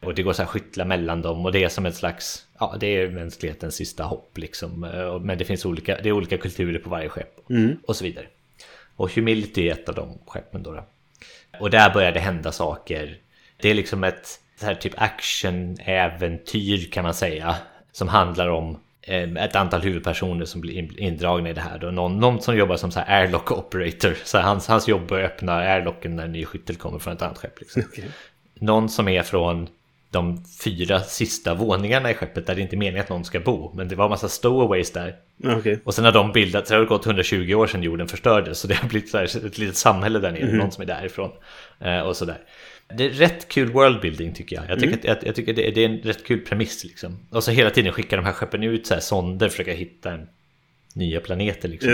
Och 0.00 0.14
det 0.14 0.22
går 0.22 0.32
så 0.32 0.42
här 0.42 0.46
skyttla 0.48 0.84
mellan 0.84 1.22
dem 1.22 1.46
och 1.46 1.52
det 1.52 1.64
är 1.64 1.68
som 1.68 1.86
ett 1.86 1.96
slags, 1.96 2.46
ja 2.60 2.76
det 2.80 2.86
är 2.86 3.08
mänsklighetens 3.10 3.74
sista 3.74 4.04
hopp 4.04 4.38
liksom. 4.38 4.84
Eh, 4.84 5.18
Men 5.20 5.38
det 5.38 5.44
finns 5.44 5.64
olika, 5.66 5.98
det 6.02 6.08
är 6.08 6.12
olika 6.12 6.38
kulturer 6.38 6.78
på 6.78 6.90
varje 6.90 7.08
skepp. 7.08 7.34
Och 7.86 7.96
så 7.96 8.04
vidare. 8.04 8.26
Och 8.96 9.10
Humility 9.14 9.68
är 9.68 9.72
ett 9.72 9.88
av 9.88 9.94
de 9.94 10.18
skeppen 10.26 10.62
då. 10.62 10.84
Och 11.60 11.70
där 11.70 11.94
börjar 11.94 12.12
det 12.12 12.20
hända 12.20 12.52
saker. 12.52 13.16
Det 13.56 13.70
är 13.70 13.74
liksom 13.74 14.04
ett 14.04 14.40
så 14.60 14.66
här 14.66 14.74
typ 14.74 14.94
action-äventyr 14.96 16.90
kan 16.92 17.04
man 17.04 17.14
säga. 17.14 17.56
Som 17.92 18.08
handlar 18.08 18.48
om 18.48 18.80
eh, 19.02 19.32
ett 19.44 19.56
antal 19.56 19.80
huvudpersoner 19.80 20.44
som 20.44 20.60
blir 20.60 20.74
in- 20.78 20.98
indragna 20.98 21.50
i 21.50 21.52
det 21.52 21.60
här. 21.60 21.78
Då. 21.78 21.90
Någon, 21.90 22.18
någon 22.20 22.40
som 22.42 22.56
jobbar 22.56 22.76
som 22.76 22.90
så 22.92 23.00
här 23.00 23.20
airlock 23.22 23.52
operator. 23.52 24.14
Så 24.24 24.38
hans, 24.38 24.66
hans 24.68 24.88
jobb 24.88 25.10
är 25.12 25.22
att 25.24 25.30
öppna 25.30 25.52
airlocken 25.52 26.16
när 26.16 26.24
en 26.24 26.32
ny 26.32 26.44
skyttel 26.44 26.76
kommer 26.76 26.98
från 26.98 27.12
ett 27.12 27.22
annat 27.22 27.38
skepp. 27.38 27.60
Liksom. 27.60 27.82
Okej. 27.88 28.10
Någon 28.54 28.88
som 28.88 29.08
är 29.08 29.22
från 29.22 29.68
de 30.10 30.44
fyra 30.64 31.00
sista 31.00 31.54
våningarna 31.54 32.10
i 32.10 32.14
skeppet 32.14 32.46
där 32.46 32.54
det 32.54 32.60
inte 32.60 32.76
är 32.76 32.78
meningen 32.78 33.00
att 33.00 33.08
någon 33.08 33.24
ska 33.24 33.40
bo. 33.40 33.72
Men 33.74 33.88
det 33.88 33.96
var 33.96 34.04
en 34.04 34.10
massa 34.10 34.28
stowaways 34.28 34.90
där. 34.90 35.16
Okej. 35.44 35.80
Och 35.84 35.94
sen 35.94 36.04
har 36.04 36.12
de 36.12 36.32
bildat, 36.32 36.68
så 36.68 36.74
det 36.74 36.80
har 36.80 36.86
gått 36.86 37.06
120 37.06 37.54
år 37.54 37.66
sedan 37.66 37.82
jorden 37.82 38.08
förstördes. 38.08 38.58
Så 38.58 38.68
det 38.68 38.74
har 38.74 38.88
blivit 38.88 39.10
så 39.10 39.18
här 39.18 39.46
ett 39.46 39.58
litet 39.58 39.76
samhälle 39.76 40.18
där 40.18 40.32
nere, 40.32 40.52
någon 40.52 40.72
som 40.72 40.82
är 40.82 40.86
därifrån. 40.86 41.30
Eh, 41.80 42.00
och 42.00 42.16
sådär. 42.16 42.38
Det 42.96 43.04
är 43.04 43.10
rätt 43.10 43.48
kul 43.48 43.72
worldbuilding 43.72 44.34
tycker 44.34 44.56
jag. 44.56 44.64
Jag 44.68 44.80
tycker, 44.80 44.94
att, 44.94 45.04
jag, 45.04 45.16
jag 45.22 45.34
tycker 45.34 45.54
det, 45.54 45.68
är, 45.68 45.74
det 45.74 45.84
är 45.84 45.88
en 45.88 45.98
rätt 45.98 46.26
kul 46.26 46.40
premiss 46.40 46.84
liksom. 46.84 47.26
Och 47.30 47.44
så 47.44 47.50
hela 47.50 47.70
tiden 47.70 47.92
skickar 47.92 48.16
de 48.16 48.26
här 48.26 48.32
skeppen 48.32 48.62
ut 48.62 48.86
så 48.86 48.94
här 48.94 49.00
sonder, 49.00 49.48
försöka 49.48 49.72
hitta 49.72 50.12
en, 50.12 50.28
nya 50.94 51.20
planeter 51.20 51.68
liksom. 51.68 51.90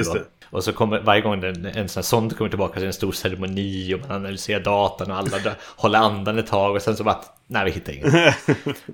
Och 0.50 0.64
så 0.64 0.72
kommer 0.72 1.00
varje 1.00 1.20
gång 1.20 1.44
en, 1.44 1.66
en 1.66 1.88
sån 1.88 2.00
här 2.00 2.02
sond 2.02 2.36
kommer 2.36 2.50
tillbaka 2.50 2.72
så 2.74 2.78
är 2.78 2.82
det 2.82 2.86
en 2.86 2.92
stor 2.92 3.12
ceremoni 3.12 3.94
och 3.94 4.00
man 4.00 4.10
analyserar 4.10 4.60
datan 4.60 5.10
och 5.10 5.16
alla 5.16 5.38
håller 5.76 5.98
andan 5.98 6.38
ett 6.38 6.46
tag 6.46 6.74
och 6.76 6.82
sen 6.82 6.96
så 6.96 7.04
bara, 7.04 7.20
nej 7.46 7.64
vi 7.64 7.70
hittar 7.70 7.92
ingen. 7.92 8.10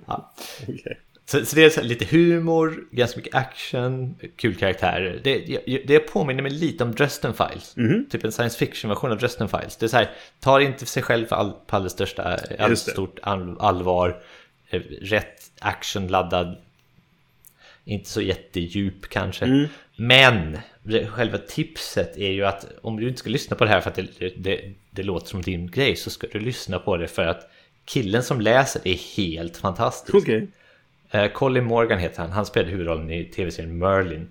Ja. 0.07 0.32
Okej. 0.62 1.00
Så, 1.26 1.44
så 1.44 1.57
det 1.57 1.64
är 1.64 1.70
så 1.70 1.82
lite 1.82 2.05
humor, 2.16 2.84
ganska 2.90 3.16
mycket 3.18 3.34
action, 3.34 4.14
kul 4.36 4.55
karaktärer. 4.55 5.20
Det, 5.24 5.38
det- 5.86 5.98
påminner 5.98 6.42
mig 6.42 6.53
lite 6.53 6.84
om 6.84 6.94
Dresden 6.94 7.34
Files. 7.34 7.76
Mhm. 7.76 8.07
Typ 8.11 8.24
en 8.24 8.32
science 8.32 8.59
fiction-version 8.59 9.11
av 9.12 9.18
Dresden 9.18 9.48
Files. 9.48 9.76
Det 9.76 9.86
är 9.86 9.88
så 9.88 9.96
här, 9.96 10.11
tar 10.40 10.61
inte 10.61 10.86
sig 10.86 11.03
själv 11.03 11.26
för 11.26 11.36
all, 11.36 11.53
på 11.66 11.76
alldeles 11.76 11.92
största, 11.92 12.36
det. 12.59 12.76
stort 12.76 13.18
all, 13.22 13.57
allvar. 13.61 14.22
Eh, 14.70 14.80
Rätt 15.00 15.50
actionladdad. 15.61 16.57
Inte 17.84 18.11
så 18.11 18.20
jättedjup 18.22 19.09
kanske. 19.09 19.44
Mm. 19.44 19.68
Men 20.03 20.59
själva 21.09 21.38
tipset 21.38 22.16
är 22.16 22.30
ju 22.30 22.44
att 22.44 22.66
om 22.82 22.96
du 22.96 23.09
inte 23.09 23.18
ska 23.18 23.30
lyssna 23.30 23.57
på 23.57 23.64
det 23.64 23.70
här 23.70 23.80
för 23.80 23.90
att 23.90 23.96
det, 23.96 24.32
det, 24.36 24.61
det 24.90 25.03
låter 25.03 25.26
som 25.26 25.42
din 25.42 25.70
grej 25.70 25.96
så 25.96 26.11
ska 26.11 26.26
du 26.32 26.38
lyssna 26.38 26.78
på 26.78 26.96
det 26.96 27.09
för 27.09 27.26
att 27.26 27.50
killen 27.84 28.22
som 28.22 28.40
läser 28.40 28.88
är 28.88 29.16
helt 29.16 29.57
fantastisk. 29.57 30.14
Okej. 30.14 30.48
Eh, 31.11 31.26
Colin 31.26 31.64
Morgan 31.64 31.98
heter 31.98 32.22
han, 32.22 32.30
han 32.30 32.46
spelade 32.46 32.70
huvudrollen 32.70 33.11
i 33.11 33.24
tv-serien 33.24 33.78
Merlin. 33.78 34.28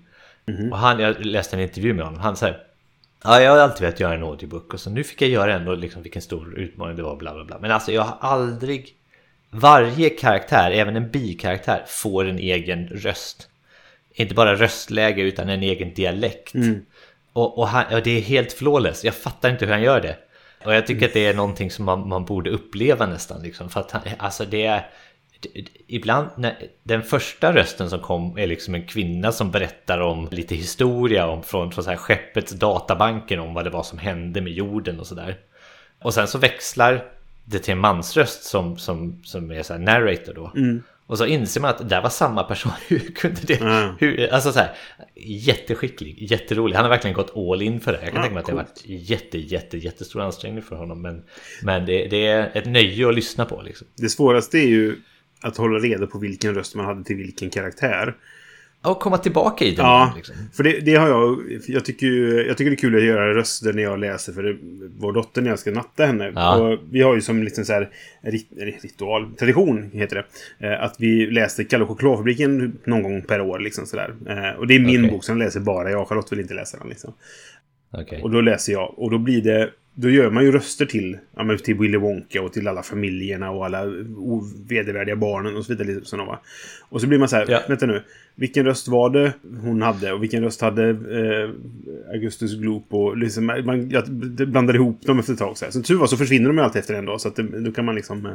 Och 0.70 0.78
han, 0.78 0.98
jag 1.00 1.24
läste 1.24 1.56
en 1.56 1.62
intervju 1.62 1.94
med 1.94 2.04
honom, 2.04 2.20
han 2.20 2.36
säger 2.36 2.58
Ja, 3.24 3.40
jag 3.40 3.50
har 3.50 3.58
alltid 3.58 3.80
velat 3.80 4.00
göra 4.00 4.14
en 4.14 4.22
audiobook 4.22 4.74
och 4.74 4.80
så 4.80 4.90
nu 4.90 5.04
fick 5.04 5.22
jag 5.22 5.30
göra 5.30 5.54
en 5.54 5.68
och 5.68 5.78
liksom 5.78 6.02
vilken 6.02 6.22
stor 6.22 6.58
utmaning 6.58 6.96
det 6.96 7.02
var 7.02 7.16
bla 7.16 7.34
bla 7.34 7.44
bla. 7.44 7.58
Men 7.58 7.70
alltså 7.70 7.92
jag 7.92 8.02
har 8.02 8.30
aldrig 8.30 8.96
Varje 9.54 10.10
karaktär, 10.10 10.70
även 10.70 10.96
en 10.96 11.10
bikaraktär, 11.10 11.84
får 11.86 12.24
en 12.24 12.38
egen 12.38 12.88
röst. 12.88 13.48
Inte 14.14 14.34
bara 14.34 14.54
röstläge 14.54 15.22
utan 15.22 15.48
en 15.48 15.62
egen 15.62 15.94
dialekt. 15.94 16.54
Och, 17.32 17.58
och, 17.58 17.68
han, 17.68 17.94
och 17.94 18.02
det 18.02 18.10
är 18.10 18.20
helt 18.20 18.52
flawless, 18.52 19.04
jag 19.04 19.14
fattar 19.14 19.50
inte 19.50 19.64
hur 19.64 19.72
han 19.72 19.82
gör 19.82 20.00
det. 20.00 20.16
Och 20.64 20.74
jag 20.74 20.86
tycker 20.86 21.06
att 21.06 21.12
det 21.12 21.26
är 21.26 21.34
någonting 21.34 21.70
som 21.70 21.84
man, 21.84 22.08
man 22.08 22.24
borde 22.24 22.50
uppleva 22.50 23.06
nästan 23.06 23.42
liksom. 23.42 23.70
För 23.70 23.80
att 23.80 24.06
alltså 24.18 24.44
det 24.44 24.66
är 24.66 24.86
Ibland, 25.86 26.28
när, 26.36 26.56
den 26.82 27.02
första 27.02 27.54
rösten 27.54 27.90
som 27.90 28.00
kom 28.00 28.38
är 28.38 28.46
liksom 28.46 28.74
en 28.74 28.86
kvinna 28.86 29.32
som 29.32 29.50
berättar 29.50 30.00
om 30.00 30.28
lite 30.30 30.54
historia 30.54 31.26
om 31.26 31.42
från, 31.42 31.72
från 31.72 31.84
så 31.84 31.90
här 31.90 31.96
skeppets 31.96 32.52
databanken 32.52 33.40
om 33.40 33.54
vad 33.54 33.64
det 33.64 33.70
var 33.70 33.82
som 33.82 33.98
hände 33.98 34.40
med 34.40 34.52
jorden 34.52 35.00
och 35.00 35.06
sådär. 35.06 35.38
Och 36.02 36.14
sen 36.14 36.28
så 36.28 36.38
växlar 36.38 37.04
det 37.44 37.58
till 37.58 37.72
en 37.72 37.78
mansröst 37.78 38.44
som, 38.44 38.78
som, 38.78 39.22
som 39.24 39.50
är 39.50 39.62
så 39.62 39.78
narrator 39.78 40.34
då. 40.34 40.52
Mm. 40.56 40.82
Och 41.06 41.18
så 41.18 41.26
inser 41.26 41.60
man 41.60 41.70
att 41.70 41.78
det 41.78 41.84
där 41.84 42.02
var 42.02 42.10
samma 42.10 42.42
person. 42.44 42.72
Hur 42.88 42.98
kunde 42.98 43.40
det? 43.42 43.60
Mm. 43.60 43.94
Hur, 43.98 44.32
alltså 44.32 44.52
så 44.52 44.58
här, 44.58 44.76
jätteskicklig, 45.16 46.30
jätterolig. 46.30 46.74
Han 46.74 46.84
har 46.84 46.90
verkligen 46.90 47.14
gått 47.16 47.36
all 47.36 47.62
in 47.62 47.80
för 47.80 47.92
det. 47.92 47.98
Jag 48.02 48.12
kan 48.12 48.16
Ja, 48.16 48.22
tänka 48.22 48.34
mig 48.34 48.40
att 48.40 48.46
det 48.46 48.52
har 48.52 48.56
varit 48.56 48.82
jätte, 49.10 49.38
jätte, 49.38 49.78
jättestor 49.78 50.20
ansträngning 50.20 50.62
för 50.62 50.76
honom. 50.76 51.02
Men, 51.02 51.22
men 51.62 51.86
det, 51.86 52.06
det 52.06 52.26
är 52.26 52.50
ett 52.54 52.66
nöje 52.66 53.08
att 53.08 53.14
lyssna 53.14 53.44
på 53.44 53.62
liksom. 53.62 53.86
Det 53.96 54.08
svåraste 54.08 54.58
är 54.58 54.68
ju 54.68 54.96
att 55.40 55.56
hålla 55.56 55.78
reda 55.78 56.06
på 56.06 56.18
vilken 56.18 56.54
röst 56.54 56.74
man 56.74 56.86
hade 56.86 57.04
till 57.04 57.16
vilken 57.16 57.50
karaktär. 57.50 58.14
Och 58.84 59.00
komma 59.00 59.18
tillbaka 59.18 59.64
i 59.64 59.70
det. 59.70 59.82
Ja, 59.82 60.12
Liksom. 60.16 60.34
för 60.52 60.62
det, 60.64 60.80
det 60.80 60.94
har 60.94 61.08
jag... 61.08 61.38
Jag 61.66 61.84
tycker, 61.84 62.06
ju- 62.06 62.46
jag 62.46 62.56
tycker 62.56 62.70
det 62.70 62.74
är 62.74 62.78
kul 62.78 62.96
att 62.96 63.02
göra 63.04 63.34
röster 63.34 63.72
när 63.72 63.82
jag 63.82 63.98
läser 63.98 64.32
för 64.32 64.42
det, 64.42 64.56
vår 64.98 65.12
dotter 65.12 65.42
när 65.42 65.50
jag 65.50 65.58
ska 65.58 65.70
natta 65.70 66.06
henne. 66.06 66.32
Ja. 66.34 66.56
Och 66.56 66.78
vi 66.90 67.02
har 67.02 67.14
ju 67.14 67.20
som 67.20 67.42
liksom 67.42 67.64
så 67.64 67.72
här 67.72 67.90
rit, 68.22 68.48
ritual, 68.82 69.34
tradition 69.38 69.90
heter 69.92 70.24
det. 70.58 70.66
Eh, 70.68 70.82
att 70.82 70.94
vi 70.98 71.26
läste 71.26 71.64
Kalle 71.64 71.82
och 71.84 71.88
chokladfabriken 71.88 72.78
någon 72.84 73.02
gång 73.02 73.22
per 73.22 73.40
år 73.40 73.58
liksom 73.58 73.86
sådär. 73.86 74.14
Eh, 74.28 74.58
och 74.58 74.66
det 74.66 74.74
är 74.74 74.80
min 74.80 75.00
Okej. 75.00 75.10
bok 75.10 75.24
som 75.24 75.38
läser 75.38 75.60
bara 75.60 75.90
jag. 75.90 76.08
Charlotte 76.08 76.32
vill 76.32 76.40
inte 76.40 76.54
läsa 76.54 76.78
den 76.78 76.88
liksom. 76.88 77.12
Okej. 77.92 78.22
Och 78.22 78.30
då 78.30 78.40
läser 78.40 78.72
jag. 78.72 78.94
Och 78.98 79.10
då 79.10 79.18
blir 79.18 79.42
det... 79.42 79.70
Då 79.94 80.10
gör 80.10 80.30
man 80.30 80.44
ju 80.44 80.52
röster 80.52 80.86
till, 80.86 81.18
ja, 81.36 81.44
men 81.44 81.58
till 81.58 81.78
Willy 81.78 81.98
Wonka 81.98 82.42
och 82.42 82.52
till 82.52 82.68
alla 82.68 82.82
familjerna 82.82 83.50
och 83.50 83.66
alla 83.66 83.84
ovedervärdiga 84.16 85.16
barnen 85.16 85.56
och 85.56 85.64
så 85.64 85.72
vidare. 85.72 85.94
Liksom, 85.94 86.18
va? 86.18 86.40
Och 86.88 87.00
så 87.00 87.06
blir 87.06 87.18
man 87.18 87.28
så 87.28 87.36
här, 87.36 87.46
Ja. 87.48 87.60
vänta 87.68 87.86
nu. 87.86 88.02
Vilken 88.34 88.64
röst 88.64 88.88
var 88.88 89.10
det 89.10 89.32
hon 89.62 89.82
hade? 89.82 90.12
Och 90.12 90.22
vilken 90.22 90.42
röst 90.42 90.60
hade 90.60 90.88
eh, 90.90 91.50
Augustus 92.12 92.54
Gloop? 92.54 92.94
Och 92.94 93.16
liksom, 93.16 93.46
man, 93.46 93.90
jag 93.90 94.10
blandade 94.48 94.78
ihop 94.78 95.02
dem 95.02 95.18
efter 95.18 95.32
ett 95.32 95.38
tag. 95.38 95.58
Så, 95.58 95.64
här. 95.64 95.72
så 95.72 95.82
tur 95.82 95.96
var 95.96 96.06
så 96.06 96.16
försvinner 96.16 96.48
de 96.48 96.56
ju 96.58 96.64
alltid 96.64 96.80
efter 96.80 96.94
en 96.94 97.04
dag. 97.04 97.20
Så 97.20 97.28
att 97.28 97.36
det, 97.36 97.42
då 97.42 97.72
kan 97.72 97.84
man 97.84 97.94
liksom 97.94 98.26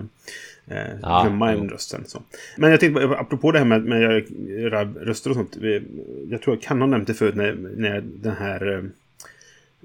eh, 0.67 0.77
eh, 0.77 1.23
glömma 1.23 1.51
en 1.51 1.63
jo. 1.63 1.69
röst 1.69 1.89
sen. 1.89 2.03
Så. 2.05 2.21
Men 2.57 2.71
jag 2.71 2.79
tänkte, 2.79 3.03
apropå 3.03 3.51
det 3.51 3.59
här 3.59 3.65
med, 3.65 3.83
med 3.83 4.25
göra 4.47 4.83
röster 4.85 5.29
och 5.29 5.35
sånt. 5.35 5.57
Jag 6.29 6.41
tror 6.41 6.55
jag 6.55 6.61
kan 6.61 6.79
ha 6.81 6.87
nämnt 6.87 7.07
det 7.07 7.13
förut 7.13 7.35
när, 7.35 7.57
när 7.75 8.01
den 8.01 8.35
här... 8.35 8.89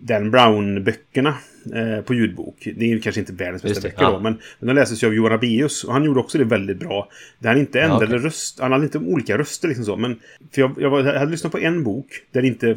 Dan 0.05 0.31
Brown-böckerna 0.31 1.35
eh, 1.75 2.01
på 2.05 2.15
ljudbok. 2.15 2.69
Det 2.77 2.85
är 2.85 2.89
ju 2.89 3.01
kanske 3.01 3.21
inte 3.21 3.33
världens 3.33 3.63
bästa 3.63 3.81
böcker 3.81 4.03
ja. 4.03 4.11
då, 4.11 4.21
men, 4.21 4.39
men 4.59 4.67
de 4.67 4.81
läses 4.81 5.03
ju 5.03 5.07
av 5.07 5.15
Johan 5.15 5.33
Abeus 5.33 5.85
och 5.85 5.93
han 5.93 6.05
gjorde 6.05 6.21
också 6.21 6.39
det 6.39 6.45
väldigt 6.45 6.79
bra. 6.79 7.09
Där 7.39 7.49
han 7.49 7.59
inte 7.59 7.79
Ja, 7.79 7.85
ändrade 7.85 8.05
okej. 8.07 8.19
röst, 8.19 8.61
han 8.61 8.73
hade 8.73 8.85
inte 8.85 8.99
olika 8.99 9.39
röster 9.39 9.69
liksom 9.69 9.85
så, 9.85 9.97
men 9.97 10.21
för 10.53 10.61
jag, 10.63 10.75
jag, 10.79 10.91
var, 10.91 11.05
jag 11.05 11.19
hade 11.19 11.31
lyssnat 11.31 11.53
på 11.53 11.59
en 11.59 11.85
bok 11.85 12.07
där 12.31 12.43
inte... 12.45 12.71
Eh, 12.71 12.77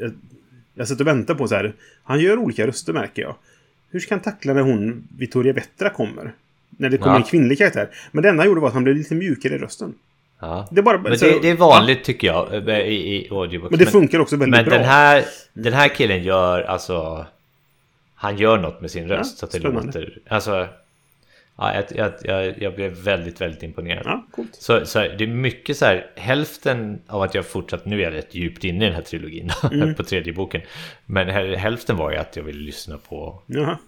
jag, 0.00 0.12
jag 0.74 0.88
satt 0.88 1.00
och 1.00 1.06
väntade 1.06 1.38
på 1.38 1.48
så 1.48 1.54
här, 1.54 1.74
han 2.02 2.20
gör 2.20 2.38
olika 2.38 2.66
röster 2.66 2.92
märker 2.92 3.22
jag. 3.22 3.36
Hur 3.90 4.00
ska 4.00 4.14
han 4.14 4.22
tackla 4.22 4.54
när 4.54 4.62
hon, 4.62 5.08
Victoria 5.18 5.52
Vettra, 5.52 5.90
kommer? 5.90 6.32
När 6.70 6.90
det 6.90 6.98
kommer 6.98 7.14
Ja. 7.14 7.20
en 7.20 7.26
kvinnlig 7.26 7.58
karaktär. 7.58 7.88
Men 8.12 8.22
det 8.22 8.28
enda 8.28 8.40
han 8.42 8.48
gjorde 8.48 8.60
var 8.60 8.68
att 8.68 8.74
han 8.74 8.84
blev 8.84 8.96
lite 8.96 9.14
mjukare 9.14 9.54
i 9.54 9.58
rösten. 9.58 9.94
Ja. 10.40 10.66
Det 10.70 10.78
är 10.80 10.82
bara, 10.82 10.98
Men 10.98 11.18
så- 11.18 11.24
det, 11.24 11.38
det 11.42 11.50
är 11.50 11.54
vanligt 11.56 12.04
tycker 12.04 12.26
jag 12.26 12.68
eh, 12.68 12.78
i, 12.78 13.16
i 13.16 13.28
audiobooks. 13.30 13.70
Men 13.70 13.78
det 13.78 13.86
funkar 13.86 14.18
också 14.18 14.36
väldigt 14.36 14.50
Men 14.60 14.64
bra. 14.64 14.74
den 14.78 14.84
här, 14.86 15.24
den 15.52 15.72
här 15.72 15.88
killen 15.88 16.22
gör 16.22 16.62
alltså... 16.62 17.26
Han 18.14 18.38
gör 18.38 18.58
något 18.58 18.80
med 18.80 18.90
sin 18.90 19.08
röst. 19.08 19.32
Ja, 19.36 19.38
så 19.38 19.46
att 19.46 19.52
det 19.52 19.58
spännande. 19.58 19.86
låter... 19.86 20.18
Alltså... 20.28 20.68
Ja, 21.58 21.74
jag, 21.74 21.84
jag, 21.94 22.12
jag, 22.22 22.62
jag 22.62 22.74
blev 22.74 22.92
väldigt, 22.92 23.40
väldigt 23.40 23.62
imponerad. 23.62 24.02
Ja, 24.06 24.26
coolt. 24.32 24.54
Så, 24.54 24.86
så 24.86 24.98
det 24.98 25.24
är 25.24 25.26
mycket 25.26 25.76
så 25.76 25.84
här, 25.84 26.06
hälften 26.16 27.00
av 27.06 27.22
att 27.22 27.34
jag 27.34 27.46
fortsatt, 27.46 27.84
nu 27.86 27.98
är 28.00 28.02
jag 28.04 28.12
rätt 28.14 28.34
djupt 28.34 28.64
inne 28.64 28.84
i 28.84 28.88
den 28.88 28.94
här 28.94 29.02
trilogin 29.02 29.50
Mm. 29.72 29.94
på 29.94 30.02
tredje 30.04 30.32
boken. 30.32 30.60
Men 31.06 31.28
hälften 31.58 31.96
var 31.96 32.10
ju 32.10 32.16
att 32.16 32.36
jag 32.36 32.42
ville 32.42 32.60
lyssna 32.60 32.98
på, 33.08 33.42
Jaha. 33.46 33.78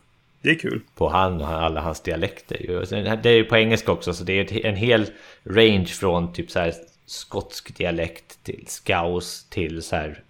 Det 0.42 0.50
är 0.50 0.54
kul. 0.54 0.80
på 0.94 1.08
han 1.08 1.40
och 1.40 1.48
alla 1.48 1.80
hans 1.80 2.00
dialekter. 2.00 2.56
ju. 2.62 2.86
Sen- 2.86 3.18
Det 3.22 3.28
är 3.30 3.34
ju 3.34 3.44
på 3.44 3.56
engelska 3.56 3.92
också, 3.92 4.12
så 4.12 4.24
det 4.24 4.32
är 4.32 4.66
en 4.66 4.76
hel 4.76 5.06
range 5.44 5.86
från 5.86 6.32
typ 6.32 6.50
så 6.50 6.60
här 6.60 6.72
skotsk 7.06 7.76
dialekt 7.78 8.44
till 8.44 8.64
scouse 8.68 9.46
till 9.50 9.82
så 9.82 9.96
här 9.96 10.20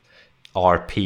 RP 0.55 0.99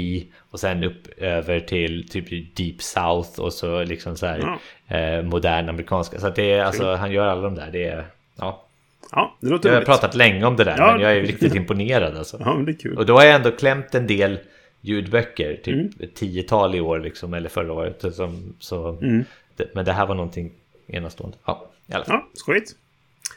och 0.51 0.61
sen 0.61 0.85
upp 0.85 1.19
över 1.19 1.61
till 1.61 2.09
typ 2.09 2.57
Deep 2.57 2.83
South 2.83 3.41
och 3.41 3.53
så 3.53 3.85
liksom 3.85 4.17
så 4.17 4.27
här 4.27 4.59
eh, 4.89 5.23
modern 5.23 5.69
amerikanska. 5.69 6.21
Så 6.21 6.31
det 6.31 6.53
är 6.53 6.65
alltså, 6.65 6.95
han 6.95 7.13
gör 7.13 7.27
alla 7.27 7.43
de 7.43 7.55
där. 7.55 7.69
Det 7.73 7.85
är, 7.85 8.07
ja. 8.39 8.65
Ja, 9.13 9.37
det 9.41 9.49
låter 9.49 9.69
Jag 9.69 9.75
har 9.75 9.81
roligt. 9.81 9.87
pratat 9.89 10.15
länge 10.15 10.45
om 10.45 10.57
det 10.57 10.65
där, 10.65 10.75
Ja. 10.79 10.93
men 10.93 11.01
jag 11.01 11.17
är 11.17 11.21
riktigt 11.21 11.55
imponerad 11.55 12.17
alltså. 12.17 12.37
Ja, 12.41 12.55
men 12.55 12.65
det 12.65 12.73
är 12.73 12.77
kul. 12.77 12.99
Och 12.99 13.07
då 13.07 13.17
har 13.17 13.25
jag 13.25 13.35
ändå 13.35 13.51
klämt 13.51 13.95
en 13.95 14.07
del 14.07 14.39
ljudböcker, 14.85 15.57
typ 15.57 15.75
Mm. 15.75 15.91
ett 16.01 16.15
tiotal 16.15 16.75
i 16.75 16.81
år 16.81 16.99
liksom, 17.01 17.35
eller 17.35 17.49
förra 17.49 17.73
året. 17.73 18.05
Som, 18.15 18.55
så, 18.59 18.89
Mm. 19.03 19.25
det, 19.57 19.75
men 19.75 19.85
det 19.85 19.93
här 19.93 20.07
var 20.07 20.15
någonting 20.15 20.53
enastående. 20.87 21.37
Ja, 21.45 21.71
i 21.87 21.93
alla 21.93 22.05
fall. 22.05 22.15
Ja, 22.15 22.29
skojigt. 22.35 22.75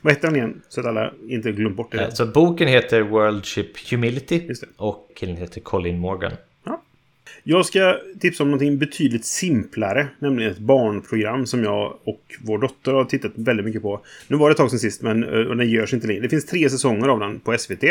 Vad 0.02 0.14
heter 0.14 0.28
den 0.28 0.36
igen? 0.36 0.62
Så 0.70 0.80
att 0.80 0.86
alla 0.86 1.14
inte 1.28 1.52
glömt 1.52 1.76
bort 1.76 1.92
det. 1.92 2.04
Eh, 2.04 2.10
Så 2.10 2.26
boken 2.26 2.68
heter 2.68 3.02
World 3.02 3.46
Ship 3.46 3.90
Humility 3.92 4.50
och 4.78 5.12
killen 5.16 5.38
heter 5.38 5.62
Colin 5.62 6.00
Morgan. 6.00 6.32
Ja. 6.64 6.82
Jag 7.44 7.66
ska 7.66 7.96
tipsa 8.20 8.44
om 8.44 8.50
någonting 8.52 8.78
betydligt 8.78 9.26
simplare. 9.26 10.08
Nämligen 10.20 10.52
ett 10.52 10.58
barnprogram 10.58 11.46
som 11.46 11.64
jag 11.64 11.98
och 12.04 12.22
vår 12.44 12.58
dotter 12.58 12.94
har 12.94 13.06
tittat 13.06 13.32
väldigt 13.36 13.66
mycket 13.66 13.82
på. 13.82 14.02
Nu 14.28 14.38
var 14.38 14.50
det 14.50 14.52
ett 14.54 14.58
tag 14.58 14.70
sedan 14.70 14.80
sist, 14.80 15.02
men 15.02 15.24
eh, 15.24 15.30
och 15.48 15.58
den 15.58 15.70
görs 15.70 15.94
inte 15.94 16.08
längre. 16.08 16.22
Det 16.22 16.30
finns 16.30 16.46
tre 16.46 16.70
säsonger 16.70 17.08
av 17.08 17.20
den 17.20 17.40
på 17.40 17.58
SVT. 17.58 17.84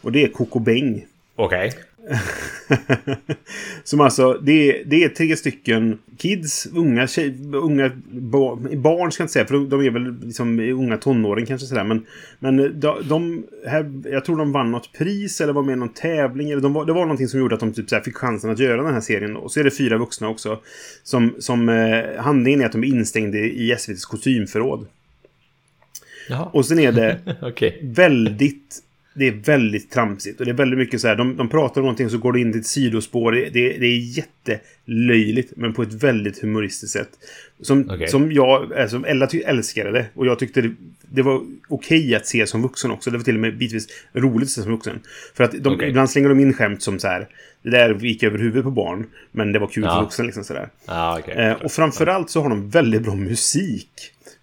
Och 0.00 0.12
det 0.12 0.22
är 0.24 0.28
Coco 0.28 0.58
Beng. 0.58 1.06
Okej. 1.36 1.72
Som 3.84 4.00
alltså, 4.00 4.32
det 4.42 4.52
är, 4.52 4.84
det 4.84 5.04
är 5.04 5.08
tre 5.08 5.36
stycken 5.36 5.98
kids, 6.18 6.66
unga, 6.74 7.06
tjej, 7.06 7.34
unga 7.54 7.90
ba, 8.10 8.56
barn 8.56 9.12
ska 9.12 9.20
jag 9.20 9.24
inte 9.24 9.32
säga, 9.32 9.46
för 9.46 9.70
de, 9.70 9.80
är 9.80 9.90
väl 9.90 10.20
liksom 10.20 10.60
unga 10.60 10.96
tonåring 10.96 11.46
kanske 11.46 11.66
sådär. 11.66 11.84
Men, 11.84 12.06
men 12.38 12.80
de, 12.80 12.96
de 13.08 13.44
här, 13.66 13.92
jag 14.04 14.24
tror 14.24 14.36
de 14.36 14.52
vann 14.52 14.70
något 14.70 14.92
pris 14.92 15.40
eller 15.40 15.52
var 15.52 15.62
med 15.62 15.72
i 15.72 15.76
någon 15.76 15.94
tävling. 15.94 16.50
Eller 16.50 16.62
de 16.62 16.72
var, 16.72 16.84
det 16.84 16.92
var 16.92 17.02
någonting 17.02 17.28
som 17.28 17.40
gjorde 17.40 17.54
att 17.54 17.60
de 17.60 17.72
typ 17.72 17.90
så 17.90 18.00
fick 18.00 18.16
chansen 18.16 18.50
att 18.50 18.58
göra 18.58 18.82
den 18.82 18.94
här 18.94 19.00
serien. 19.00 19.36
Och 19.36 19.52
så 19.52 19.60
är 19.60 19.64
det 19.64 19.70
fyra 19.70 19.98
vuxna 19.98 20.28
också. 20.28 20.60
Som, 21.02 21.34
som 21.38 21.68
eh, 21.68 22.22
handlingen 22.22 22.60
är 22.60 22.66
att 22.66 22.72
de 22.72 22.84
är 22.84 22.88
instängda 22.88 23.38
i 23.38 23.72
SVTs 23.72 24.04
kostymförråd. 24.04 24.86
Jaha. 26.28 26.44
Och 26.52 26.66
sen 26.66 26.78
är 26.78 26.92
det 26.92 27.20
Okej. 27.42 27.80
väldigt... 27.82 28.82
Det 29.14 29.28
är 29.28 29.32
väldigt 29.32 29.90
tramsigt. 29.90 30.40
Och 30.40 30.46
det 30.46 30.52
är 30.52 30.56
väldigt 30.56 30.78
mycket 30.78 31.00
så 31.00 31.08
här. 31.08 31.16
De, 31.16 31.36
de 31.36 31.48
pratar 31.48 31.80
om 31.80 31.84
någonting 31.84 32.10
så 32.10 32.18
går 32.18 32.32
det 32.32 32.40
in 32.40 32.52
till 32.52 32.60
ett 32.60 32.66
sidospår. 32.66 33.32
Det, 33.32 33.48
det, 33.50 33.78
det 33.78 33.86
är 33.86 34.18
jättelöjligt. 34.18 35.52
Men 35.56 35.74
på 35.74 35.82
ett 35.82 35.92
väldigt 35.92 36.42
humoristiskt 36.42 36.92
sätt. 36.92 37.08
Som, 37.60 37.90
Okej. 37.90 38.08
som 38.08 38.32
jag... 38.32 38.72
Alltså, 38.72 39.06
Ella 39.06 39.28
älskade 39.44 39.90
det. 39.90 40.06
Och 40.14 40.26
jag 40.26 40.38
tyckte 40.38 40.60
det, 40.60 40.74
det 41.10 41.22
var 41.22 41.42
okej 41.68 42.14
att 42.14 42.26
se 42.26 42.46
som 42.46 42.62
vuxen 42.62 42.90
också. 42.90 43.10
Det 43.10 43.16
var 43.16 43.24
till 43.24 43.34
och 43.34 43.40
med 43.40 43.58
bitvis 43.58 43.86
roligt 44.12 44.46
att 44.46 44.50
se 44.50 44.62
som 44.62 44.72
vuxen. 44.72 45.00
För 45.34 45.44
att 45.44 45.52
de, 45.62 45.74
Okej. 45.74 45.88
ibland 45.88 46.10
slänger 46.10 46.28
de 46.28 46.40
in 46.40 46.54
skämt 46.54 46.82
som 46.82 46.98
så 46.98 47.08
här. 47.08 47.28
Det 47.62 47.70
där 47.70 47.94
gick 47.94 48.22
över 48.22 48.38
huvudet 48.38 48.64
på 48.64 48.70
barn. 48.70 49.06
Men 49.32 49.52
det 49.52 49.58
var 49.58 49.66
kul 49.66 49.84
Ja. 49.84 49.94
för 49.94 50.02
vuxen 50.02 50.26
liksom 50.26 50.44
sådär. 50.44 50.68
Ja, 50.86 51.18
okej. 51.20 51.34
Eh, 51.34 51.52
och 51.52 51.72
framförallt 51.72 52.30
så 52.30 52.42
har 52.42 52.48
de 52.48 52.70
väldigt 52.70 53.02
bra 53.02 53.14
musik. 53.14 53.90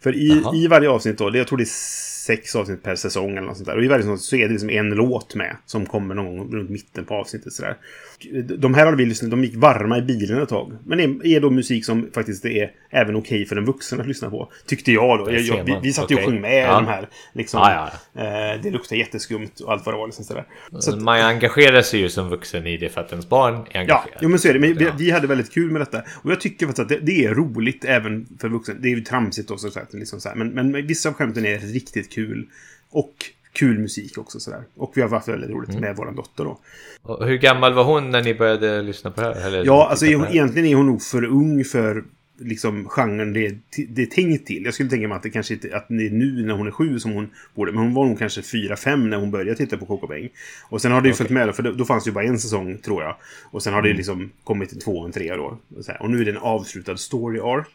För 0.04 0.16
i, 0.16 0.44
i 0.56 0.68
varje 0.68 0.90
avsnitt 0.90 1.18
då, 1.18 1.30
det, 1.30 1.38
jag 1.38 1.48
tror 1.48 1.58
det 1.58 1.64
är 1.64 2.09
sex 2.30 2.56
avsnitt 2.56 2.84
per 2.84 2.96
säsong 2.96 3.32
eller 3.32 3.48
något 3.48 3.58
sånt 3.58 3.68
där. 3.70 3.78
Och 3.78 3.84
i 3.84 3.88
varje 3.88 4.04
sånt 4.04 4.22
så 4.22 4.36
är 4.36 4.46
det 4.48 4.52
liksom 4.54 4.70
en 4.70 4.90
låt 4.90 5.36
med. 5.36 5.56
Som 5.66 5.86
kommer 5.86 6.16
någon 6.16 6.38
gång 6.38 6.52
runt 6.56 6.70
mitten 6.70 7.06
på 7.06 7.14
avsnittet 7.16 7.54
sådär. 7.54 7.78
De 8.58 8.74
här 8.74 8.86
hade 8.86 8.98
vi 8.98 9.06
lyssnat, 9.06 9.32
de 9.32 9.44
gick 9.44 9.56
varma 9.56 9.98
i 9.98 10.02
bilen 10.02 10.42
ett 10.42 10.50
tag. 10.50 10.78
Men 10.86 11.00
är, 11.00 11.26
är 11.28 11.40
då 11.42 11.50
musik 11.50 11.86
som 11.86 12.10
faktiskt 12.14 12.46
är 12.46 12.72
även 12.90 13.16
okej 13.16 13.46
för 13.46 13.56
en 13.56 13.66
vuxen 13.66 14.02
att 14.02 14.08
lyssna 14.08 14.30
på. 14.30 14.52
Tyckte 14.66 14.92
jag 14.92 15.20
då. 15.20 15.26
Det 15.26 15.40
Jag, 15.40 15.58
jag, 15.60 15.64
vi, 15.66 15.76
vi 15.84 15.94
satt 15.94 16.12
ju 16.12 16.16
och 16.16 16.22
Okej. 16.22 16.32
sjöng 16.34 16.42
med 16.42 16.64
Ja. 16.64 16.74
de 16.74 16.86
här. 16.88 17.10
Liksom, 17.34 17.60
Ja, 17.60 17.90
Eh, 18.16 18.62
det 18.64 18.70
luktar 18.72 18.96
jätteskumt 18.96 19.50
och 19.66 19.72
allt 19.72 19.86
vad 19.86 19.96
det 19.96 20.00
var. 20.00 20.08
Liksom, 20.08 20.26
sådär. 20.26 20.46
Så 20.80 20.94
att, 20.94 21.02
Man 21.02 21.22
engagerar 21.22 21.82
sig 21.82 22.00
ju 22.00 22.10
som 22.10 22.30
vuxen 22.30 22.68
i 22.68 22.78
det 22.78 22.90
för 22.90 23.02
att 23.02 23.12
ens 23.12 23.30
barn 23.30 23.54
är 23.54 23.60
Ja, 23.72 23.80
engagerad. 23.80 24.18
jo, 24.22 24.30
men 24.30 24.40
så 24.40 24.48
är 24.50 24.54
det. 24.54 24.60
Men 24.60 24.74
vi, 24.78 24.86
Ja. 24.86 24.92
vi 24.98 25.12
hade 25.12 25.28
väldigt 25.28 25.54
kul 25.54 25.72
med 25.72 25.82
detta. 25.82 26.02
Och 26.24 26.32
jag 26.32 26.42
tycker 26.42 26.66
faktiskt 26.66 26.80
att 26.84 26.90
det, 26.90 27.00
det 27.00 27.26
är 27.26 27.34
roligt 27.34 27.86
även 27.86 28.28
för 28.42 28.50
vuxna. 28.50 28.74
Det 28.80 28.88
är 28.88 28.96
ju 28.96 29.02
tramsigt 29.02 29.52
också. 29.52 29.72
Så 29.72 29.80
liksom 29.92 30.20
så 30.22 30.30
här. 30.30 30.36
Men, 30.36 30.50
men 30.72 30.88
vissa 30.88 31.10
av 31.10 31.16
skämten 31.16 31.46
är 31.46 31.58
riktigt 31.60 32.12
kul. 32.14 32.19
Och 32.90 33.14
kul 33.54 33.80
musik 33.80 34.18
också 34.18 34.40
sådär. 34.40 34.64
Och 34.76 34.92
vi 34.96 35.02
har 35.02 35.10
haft 35.10 35.28
väldigt 35.28 35.50
roligt 35.50 35.70
Mm. 35.70 35.82
med 35.82 35.96
vår 35.96 36.12
dotter 36.12 36.44
då. 36.44 36.60
Och 37.02 37.28
hur 37.28 37.38
gammal 37.38 37.74
var 37.74 37.84
hon 37.84 38.12
när 38.12 38.24
ni 38.24 38.34
började 38.34 38.82
lyssna 38.82 39.12
på 39.12 39.22
det 39.22 39.28
här? 39.28 39.48
Eller 39.48 39.66
Ja, 39.66 39.88
alltså 39.90 40.06
hon, 40.06 40.22
här? 40.22 40.32
egentligen 40.32 40.68
är 40.68 40.76
hon 40.76 40.86
nog 40.86 41.02
för 41.02 41.24
ung 41.24 41.64
för 41.64 42.04
liksom 42.40 42.90
genren 42.90 43.34
det, 43.34 43.58
det 43.90 44.02
är 44.02 44.06
tänkt 44.06 44.48
till. 44.48 44.66
Jag 44.66 44.74
skulle 44.74 44.90
tänka 44.90 45.08
mig 45.08 45.16
att 45.16 45.24
det 45.24 45.30
kanske 45.30 45.54
inte 45.54 45.78
att 45.78 45.86
det 45.88 46.08
är 46.08 46.12
nu 46.12 46.46
när 46.46 46.54
hon 46.54 46.68
är 46.68 46.72
sju 46.72 47.00
som 47.00 47.12
hon 47.12 47.30
borde. 47.56 47.72
Men 47.72 47.82
hon 47.82 47.94
var 47.94 48.06
nog 48.06 48.20
kanske 48.20 48.42
fyra, 48.42 48.76
fem 48.76 49.10
när 49.10 49.18
hon 49.18 49.32
började 49.32 49.56
titta 49.56 49.78
på 49.78 49.86
Coco 49.86 50.08
Bang. 50.08 50.30
Och 50.70 50.82
sen 50.82 50.92
har 50.92 51.02
det 51.02 51.08
ju 51.08 51.14
okay. 51.14 51.18
följt 51.18 51.32
med, 51.32 51.56
för 51.56 51.64
då, 51.64 51.72
då 51.72 51.86
fanns 51.86 52.04
det 52.04 52.08
ju 52.08 52.14
bara 52.14 52.26
en 52.26 52.40
säsong 52.40 52.78
tror 52.78 53.04
jag. 53.04 53.16
Och 53.44 53.64
sen 53.64 53.74
har 53.74 53.82
det 53.82 53.90
mm. 53.90 53.98
liksom 53.98 54.32
kommit 54.44 54.74
en 54.74 54.80
två 54.80 54.92
och 54.92 55.06
en 55.06 55.12
trea 55.12 55.38
då. 55.38 55.58
Och 56.00 56.10
nu 56.10 56.22
är 56.22 56.26
det 56.26 56.32
en 56.32 56.38
avslutad 56.38 56.98
story 56.98 57.40
arc. 57.40 57.68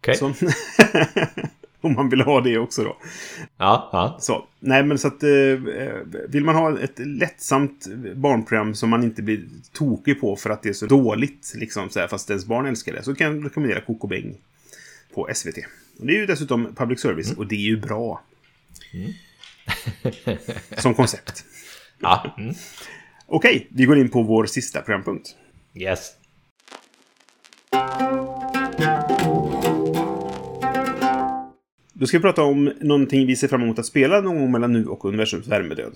Okay. 0.00 0.14
Som 0.14 0.34
Om 1.80 1.92
man 1.92 2.08
vill 2.08 2.20
ha 2.20 2.40
det 2.40 2.58
också 2.58 2.84
då. 2.84 2.96
Ja, 3.56 3.90
ja. 3.92 4.18
Så, 4.20 4.46
nej 4.60 4.84
men 4.84 4.98
så 4.98 5.08
att 5.08 5.22
eh, 5.22 5.28
vill 6.28 6.44
man 6.44 6.54
ha 6.54 6.80
ett 6.80 6.98
lättsamt 6.98 7.86
barnprogram 8.14 8.74
som 8.74 8.90
man 8.90 9.04
inte 9.04 9.22
blir 9.22 9.44
tokig 9.72 10.20
på 10.20 10.36
för 10.36 10.50
att 10.50 10.62
det 10.62 10.68
är 10.68 10.72
så 10.72 10.86
dåligt, 10.86 11.52
liksom 11.56 11.90
så 11.90 12.00
här, 12.00 12.08
fast 12.08 12.30
ens 12.30 12.46
barn 12.46 12.66
älskar 12.66 12.92
det, 12.92 13.02
så 13.02 13.14
kan 13.14 13.36
jag 13.36 13.46
rekommendera 13.46 13.80
Coco 13.80 14.06
Beng 14.06 14.36
på 15.14 15.28
SVT. 15.34 15.56
Och 15.98 16.06
det 16.06 16.12
är 16.12 16.16
ju 16.16 16.26
dessutom 16.26 16.74
public 16.74 17.00
service 17.00 17.26
mm. 17.26 17.38
och 17.38 17.46
det 17.46 17.54
är 17.54 17.66
ju 17.66 17.80
bra. 17.80 18.22
Mm. 18.94 19.12
som 20.78 20.94
koncept. 20.94 21.44
Ja. 22.00 22.34
Mm. 22.38 22.54
Okej, 23.26 23.66
vi 23.70 23.84
går 23.84 23.98
in 23.98 24.08
på 24.08 24.22
vår 24.22 24.46
sista 24.46 24.80
programpunkt. 24.80 25.36
Yes. 25.74 26.12
Då 31.98 32.06
ska 32.06 32.18
vi 32.18 32.22
prata 32.22 32.42
om 32.42 32.72
någonting 32.80 33.26
vi 33.26 33.36
ser 33.36 33.48
fram 33.48 33.62
emot 33.62 33.78
att 33.78 33.86
spela 33.86 34.20
någon 34.20 34.38
gång 34.38 34.52
mellan 34.52 34.72
nu 34.72 34.86
och 34.86 35.04
universums 35.04 35.46
värmedöd. 35.46 35.92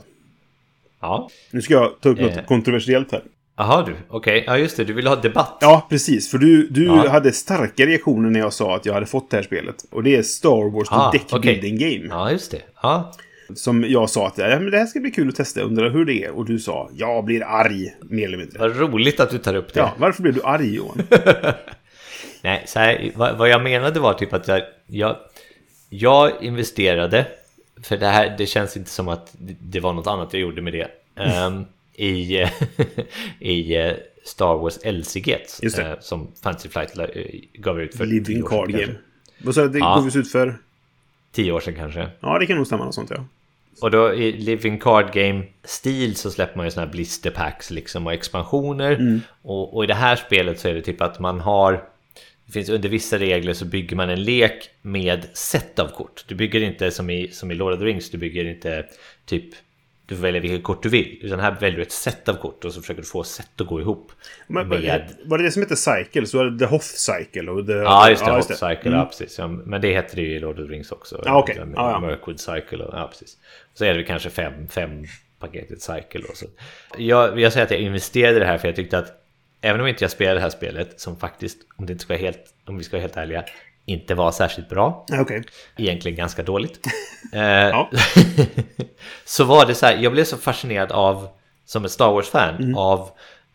Ja. 1.01 1.31
Nu 1.51 1.63
ska 1.63 1.75
jag 1.75 2.01
ta 2.01 2.09
upp 2.09 2.21
något 2.21 2.37
eh. 2.37 2.45
kontroversiellt 2.45 3.13
här. 3.13 3.23
Jaha 3.57 3.83
du, 3.87 3.93
okej. 4.09 4.41
Okay. 4.41 4.43
Ja 4.47 4.59
just 4.59 4.77
det, 4.77 4.85
du 4.85 4.93
vill 4.93 5.07
ha 5.07 5.17
debatt. 5.17 5.59
Ja, 5.61 5.87
precis. 5.91 6.31
För 6.31 6.39
du, 6.39 6.69
du 6.69 6.85
ja. 6.85 7.09
hade 7.09 7.33
starka 7.33 7.87
reaktioner 7.87 8.31
när 8.31 8.41
jag 8.41 8.53
sa 8.53 8.77
att 8.77 8.87
jag 8.87 8.95
hade 8.95 9.07
fått 9.07 9.31
det 9.31 9.37
här 9.37 9.45
spelet. 9.45 9.77
Och 9.91 10.03
det 10.03 10.17
är 10.17 10.23
Star 10.23 10.71
Wars 10.71 10.89
ah, 10.91 11.11
The 11.11 11.19
Deck 11.19 11.33
okay. 11.33 11.41
Building 11.41 11.79
Game. 11.79 12.07
Ja, 12.11 12.31
just 12.31 12.51
det. 12.51 12.63
Ja. 12.83 13.13
Som 13.55 13.85
jag 13.89 14.11
sa 14.11 14.27
att 14.27 14.39
ja, 14.39 14.49
men 14.49 14.71
det 14.71 14.79
här 14.79 14.87
ska 14.87 15.01
bli 15.01 15.11
kul 15.11 15.29
att 15.29 15.37
testa. 15.37 15.61
Undrar 15.61 15.91
hur 15.91 16.05
det 16.05 16.25
är. 16.25 16.31
Och 16.31 16.45
du 16.45 16.59
sa 16.59 16.91
jag 16.97 17.25
blir 17.25 17.43
arg, 17.43 17.95
mer 18.01 18.27
eller 18.27 18.39
mindre. 18.39 18.59
Vad 18.59 18.77
roligt 18.77 19.21
att 19.21 19.31
du 19.31 19.39
tar 19.39 19.55
upp 19.55 19.75
det. 19.75 19.81
Ja, 19.81 19.93
varför 19.99 20.23
blev 20.23 20.35
du 20.35 20.43
arg 20.43 20.75
Johan? 20.75 21.03
Nej, 22.43 22.63
så 22.67 22.79
här, 22.79 23.13
vad, 23.15 23.39
vad, 23.39 23.49
jag 23.49 23.63
menade 23.63 24.01
var 24.01 24.15
typ 24.15 24.33
att 24.33 24.49
jag, 24.49 24.63
jag 24.87 25.17
jag 25.93 26.45
investerade, 26.45 27.27
för 27.83 27.97
det 27.97 28.07
här 28.07 28.35
det 28.39 28.47
känns 28.47 28.77
inte 28.77 28.91
som 28.91 29.09
att 29.09 29.35
det 29.61 29.81
var 29.81 29.93
något 29.93 30.07
annat 30.07 30.33
jag 30.33 30.43
gjorde 30.43 30.63
med 30.63 30.73
det, 30.73 30.91
um, 31.47 31.65
i, 31.95 32.37
i 33.39 33.77
eh, 33.77 33.93
Star 34.25 34.55
Wars 34.55 34.79
LCG 34.85 35.37
uh, 35.65 36.01
som 36.01 36.29
Fantasy 36.43 36.69
Flight 36.69 36.99
uh, 36.99 37.05
gav 37.53 37.81
ut 37.81 37.95
för 37.95 38.07
Living 38.07 38.43
Card 38.43 38.71
Game. 38.71 38.95
Vad 39.39 39.55
sa 39.55 39.63
du 39.63 39.69
det 39.69 39.79
ja. 39.79 39.95
gav 39.95 40.17
ut 40.17 40.33
för? 40.33 40.59
Tio 41.33 41.53
år 41.53 41.61
sedan 41.61 41.75
kanske. 41.75 42.09
Ja, 42.21 42.39
det 42.39 42.47
kan 42.47 42.57
nog 42.57 42.67
stämma 42.67 42.85
något 42.85 42.95
sånt 42.95 43.11
ja. 43.11 43.25
Och 43.81 43.91
då 43.91 44.15
i 44.15 44.33
Living 44.33 44.79
Card 44.79 45.13
Game-stil 45.13 46.17
så 46.17 46.31
släpper 46.31 46.57
man 46.57 46.67
ju 46.67 46.71
sådana 46.71 46.87
här 46.87 46.93
blister 46.93 47.31
packs 47.31 47.71
liksom 47.71 48.07
och 48.07 48.13
expansioner. 48.13 48.93
Mm. 48.93 49.21
Och, 49.43 49.77
och, 49.77 49.85
i 49.85 49.87
det 49.87 49.95
här 49.95 50.17
spelet 50.17 50.61
så 50.61 50.69
är 50.69 50.75
det 50.75 50.83
typ 50.83 51.01
att 51.01 51.19
man 51.19 51.41
har 51.41 51.85
det 52.53 52.59
finns 52.59 52.69
under 52.69 52.89
vissa 52.89 53.19
regler 53.19 53.53
så 53.53 53.65
bygger 53.65 53.97
man 53.97 54.11
en 54.11 54.23
lek 54.23 54.71
med 54.83 55.27
set 55.33 55.79
av 55.79 55.89
kort. 55.89 56.25
Du 56.29 56.35
bygger 56.35 56.61
inte 56.61 56.91
som 56.91 57.11
i, 57.11 57.29
som 57.29 57.51
i 57.51 57.55
Lord 57.55 57.73
of 57.73 57.79
the 57.79 57.85
Rings, 57.85 58.11
du 58.11 58.19
bygger 58.19 58.45
inte 58.45 58.87
typ 59.27 59.45
du 60.07 60.17
får 60.17 60.23
välja 60.23 60.41
vilket 60.41 60.63
kort 60.63 60.83
du 60.83 60.89
vill. 60.89 61.19
Utan 61.23 61.41
här 61.41 61.57
väljer 61.61 61.77
du 61.77 61.83
ett 61.83 61.93
set 61.93 62.29
av 62.29 62.35
kort 62.35 62.65
och 62.65 62.73
så 62.73 62.81
försöker 62.81 63.03
du 63.03 63.09
få 63.09 63.25
set 63.25 63.61
att 63.61 63.67
gå 63.67 63.81
ihop. 63.81 64.13
Men, 64.47 64.69
med... 64.69 65.13
Var 65.25 65.39
det 65.39 65.45
det 65.45 65.51
som 65.51 65.63
hette 65.63 65.77
Cycle? 65.77 66.27
Så 66.27 66.39
var 66.39 66.45
det 66.45 66.59
The 66.59 66.65
Hoth 66.65 66.85
Cycle? 66.85 67.51
Och 67.51 67.67
the... 67.67 67.73
Ja, 67.73 68.11
just 68.11 68.25
det. 68.25 68.31
Ja, 68.31 68.37
just 68.37 68.49
Cycle, 68.49 68.81
mm. 68.83 68.93
ja 68.93 69.05
precis. 69.05 69.39
Ja, 69.39 69.49
men 69.49 69.81
det 69.81 69.89
heter 69.89 70.17
det 70.17 70.23
ju 70.23 70.37
i 70.37 70.41
Lord 70.41 70.61
of 70.61 70.67
the 70.67 70.73
Rings 70.73 70.93
också. 70.93 71.17
Okej. 71.17 71.33
Okay. 71.33 71.73
Ja, 71.75 71.91
ja. 71.91 72.01
Mirkwood 72.01 72.41
Cycle 72.41 72.85
och 72.85 72.95
ja, 72.99 73.09
precis. 73.13 73.37
Så 73.75 73.85
är 73.85 73.95
det 73.95 74.05
kanske 74.05 74.31
fem, 74.31 74.69
fem 74.69 75.05
paketet 75.39 75.83
Cycle 75.83 76.23
och 76.31 76.37
så. 76.37 76.47
Jag, 76.99 77.41
jag 77.41 77.53
säger 77.53 77.67
att 77.67 77.73
jag 77.73 77.81
investerade 77.81 78.37
i 78.37 78.41
det 78.41 78.47
här 78.47 78.59
för 78.59 78.69
jag 78.69 78.77
tyckte 78.77 78.99
att 78.99 79.22
även 79.63 79.81
om 79.81 79.87
inte 79.87 80.05
jag 80.05 80.11
spelade 80.11 80.37
det 80.37 80.43
här 80.43 80.51
spelet, 80.51 81.01
som 81.01 81.17
faktiskt, 81.17 81.59
om, 81.77 81.87
det 81.87 81.93
inte 81.93 82.05
ska 82.05 82.13
vara 82.13 82.23
helt, 82.23 82.55
om 82.67 82.79
vi 82.79 82.85
ska 82.85 82.97
vara 82.97 83.03
helt 83.03 83.17
ärliga, 83.17 83.45
inte 83.87 84.15
var 84.15 84.33
särskilt 84.33 84.69
bra. 84.69 85.07
Okay. 85.21 85.43
Egentligen 85.77 86.17
ganska 86.17 86.43
dåligt. 86.43 86.81
eh, 87.33 87.87
så 89.25 89.45
var 89.45 89.67
det 89.67 89.75
så 89.75 89.87
här, 89.87 89.97
jag 89.97 90.13
blev 90.13 90.25
så 90.25 90.37
fascinerad 90.37 90.93
av, 90.93 91.29
som 91.65 91.85
ett 91.85 91.91
Star 91.91 92.13
Wars-fan, 92.13 92.57
mm. 92.57 92.77
av 92.77 93.11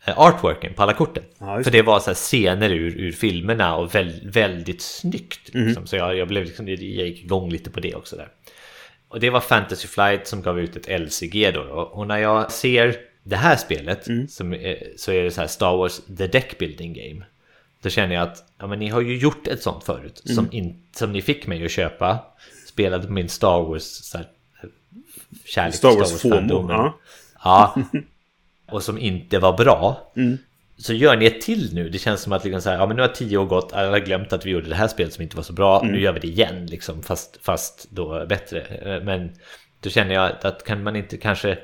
eh, 0.06 0.20
artworken 0.20 0.74
på 0.74 0.84
alla 0.84 0.94
korten. 0.94 1.24
Ja, 1.40 1.64
För 1.64 1.72
det 1.72 1.82
var 1.82 2.00
så 2.00 2.14
scener 2.14 2.70
ur, 2.70 2.98
ur 2.98 3.12
filmerna 3.12 3.76
och 3.76 3.96
väl, 3.96 4.30
väldigt 4.32 4.82
snyggt. 4.82 5.54
Mm. 5.54 5.68
Liksom. 5.68 5.88
Så 5.88 5.96
jag, 5.96 6.18
jag, 6.18 6.28
blev 6.28 6.46
liksom, 6.46 6.68
jag 6.68 6.78
gick 6.78 7.24
igång 7.24 7.50
lite 7.50 7.70
på 7.70 7.80
det 7.80 7.96
också 7.96 8.16
där. 8.16 8.28
Och 9.10 9.20
det 9.20 9.30
var 9.30 9.40
Fantasy 9.40 9.88
Flight 9.88 10.28
som 10.28 10.42
gav 10.42 10.60
ut 10.60 10.76
ett 10.76 11.02
LCG 11.02 11.52
då. 11.54 11.62
Och 11.62 12.08
när 12.08 12.18
jag 12.18 12.52
ser 12.52 12.96
det 13.30 13.36
här 13.36 13.56
spelet 13.56 14.08
mm. 14.08 14.28
som 14.28 14.54
är, 14.54 14.84
så 14.98 15.12
är 15.12 15.24
det 15.24 15.32
så 15.32 15.42
här 15.42 15.48
Star 15.48 15.78
Wars 15.78 16.02
The 16.18 16.28
Deck 16.28 16.58
Building 16.58 16.94
Game. 16.94 17.26
Då 17.82 17.90
känner 17.90 18.16
jag 18.16 18.24
att 18.24 18.44
ja, 18.58 18.68
men 18.68 18.80
ni 18.80 18.90
har 18.90 19.02
ju 19.02 19.18
gjort 19.18 19.48
ett 19.48 19.62
sånt 19.62 19.84
förut 19.84 20.22
mm. 20.26 20.36
som, 20.36 20.48
in, 20.52 20.82
som 20.96 21.12
ni 21.12 21.22
fick 21.22 21.48
mig 21.48 21.66
att 21.66 21.72
köpa. 21.72 22.20
Spelade 22.68 23.08
på 23.08 23.14
min 23.14 23.30
Star 23.30 23.62
Wars 23.62 23.84
så 23.84 24.18
här, 24.18 24.28
kärlek 25.46 25.76
Star 25.76 25.98
Wars, 25.98 26.10
Star 26.10 26.30
Wars 26.30 26.48
FOMO, 26.48 26.72
ja. 26.72 27.00
ja. 27.44 27.76
Och 28.72 28.84
som 28.84 28.98
inte 28.98 29.40
var 29.40 29.58
bra. 29.58 30.12
Mm. 30.16 30.38
Så 30.78 30.94
gör 30.94 31.16
ni 31.16 31.26
ett 31.26 31.42
till 31.42 31.74
nu. 31.74 31.90
Det 31.90 32.00
känns 32.00 32.22
som 32.22 32.34
att 32.34 32.44
liksom 32.44 32.62
så 32.62 32.70
här, 32.70 32.78
ja, 32.78 32.88
men 32.88 32.96
nu 32.96 33.02
har 33.02 33.10
tio 33.10 33.38
år 33.38 33.46
gått. 33.46 33.74
Alla 33.74 33.90
har 33.90 34.00
glömt 34.00 34.34
att 34.34 34.46
vi 34.46 34.50
gjorde 34.52 34.70
det 34.70 34.76
här 34.76 34.88
spelet 34.88 35.14
som 35.14 35.24
inte 35.24 35.36
var 35.36 35.44
så 35.44 35.54
bra. 35.54 35.82
Mm. 35.82 35.94
Nu 35.94 36.02
gör 36.02 36.14
vi 36.14 36.20
det 36.20 36.28
igen, 36.28 36.66
liksom, 36.66 37.04
fast, 37.04 37.38
fast 37.42 37.88
då 37.90 38.26
bättre. 38.26 39.02
Men 39.06 39.32
då 39.80 39.90
känner 39.90 40.14
jag 40.14 40.32
att 40.42 40.64
kan 40.64 40.84
man 40.84 40.96
inte 40.96 41.18
kanske 41.18 41.58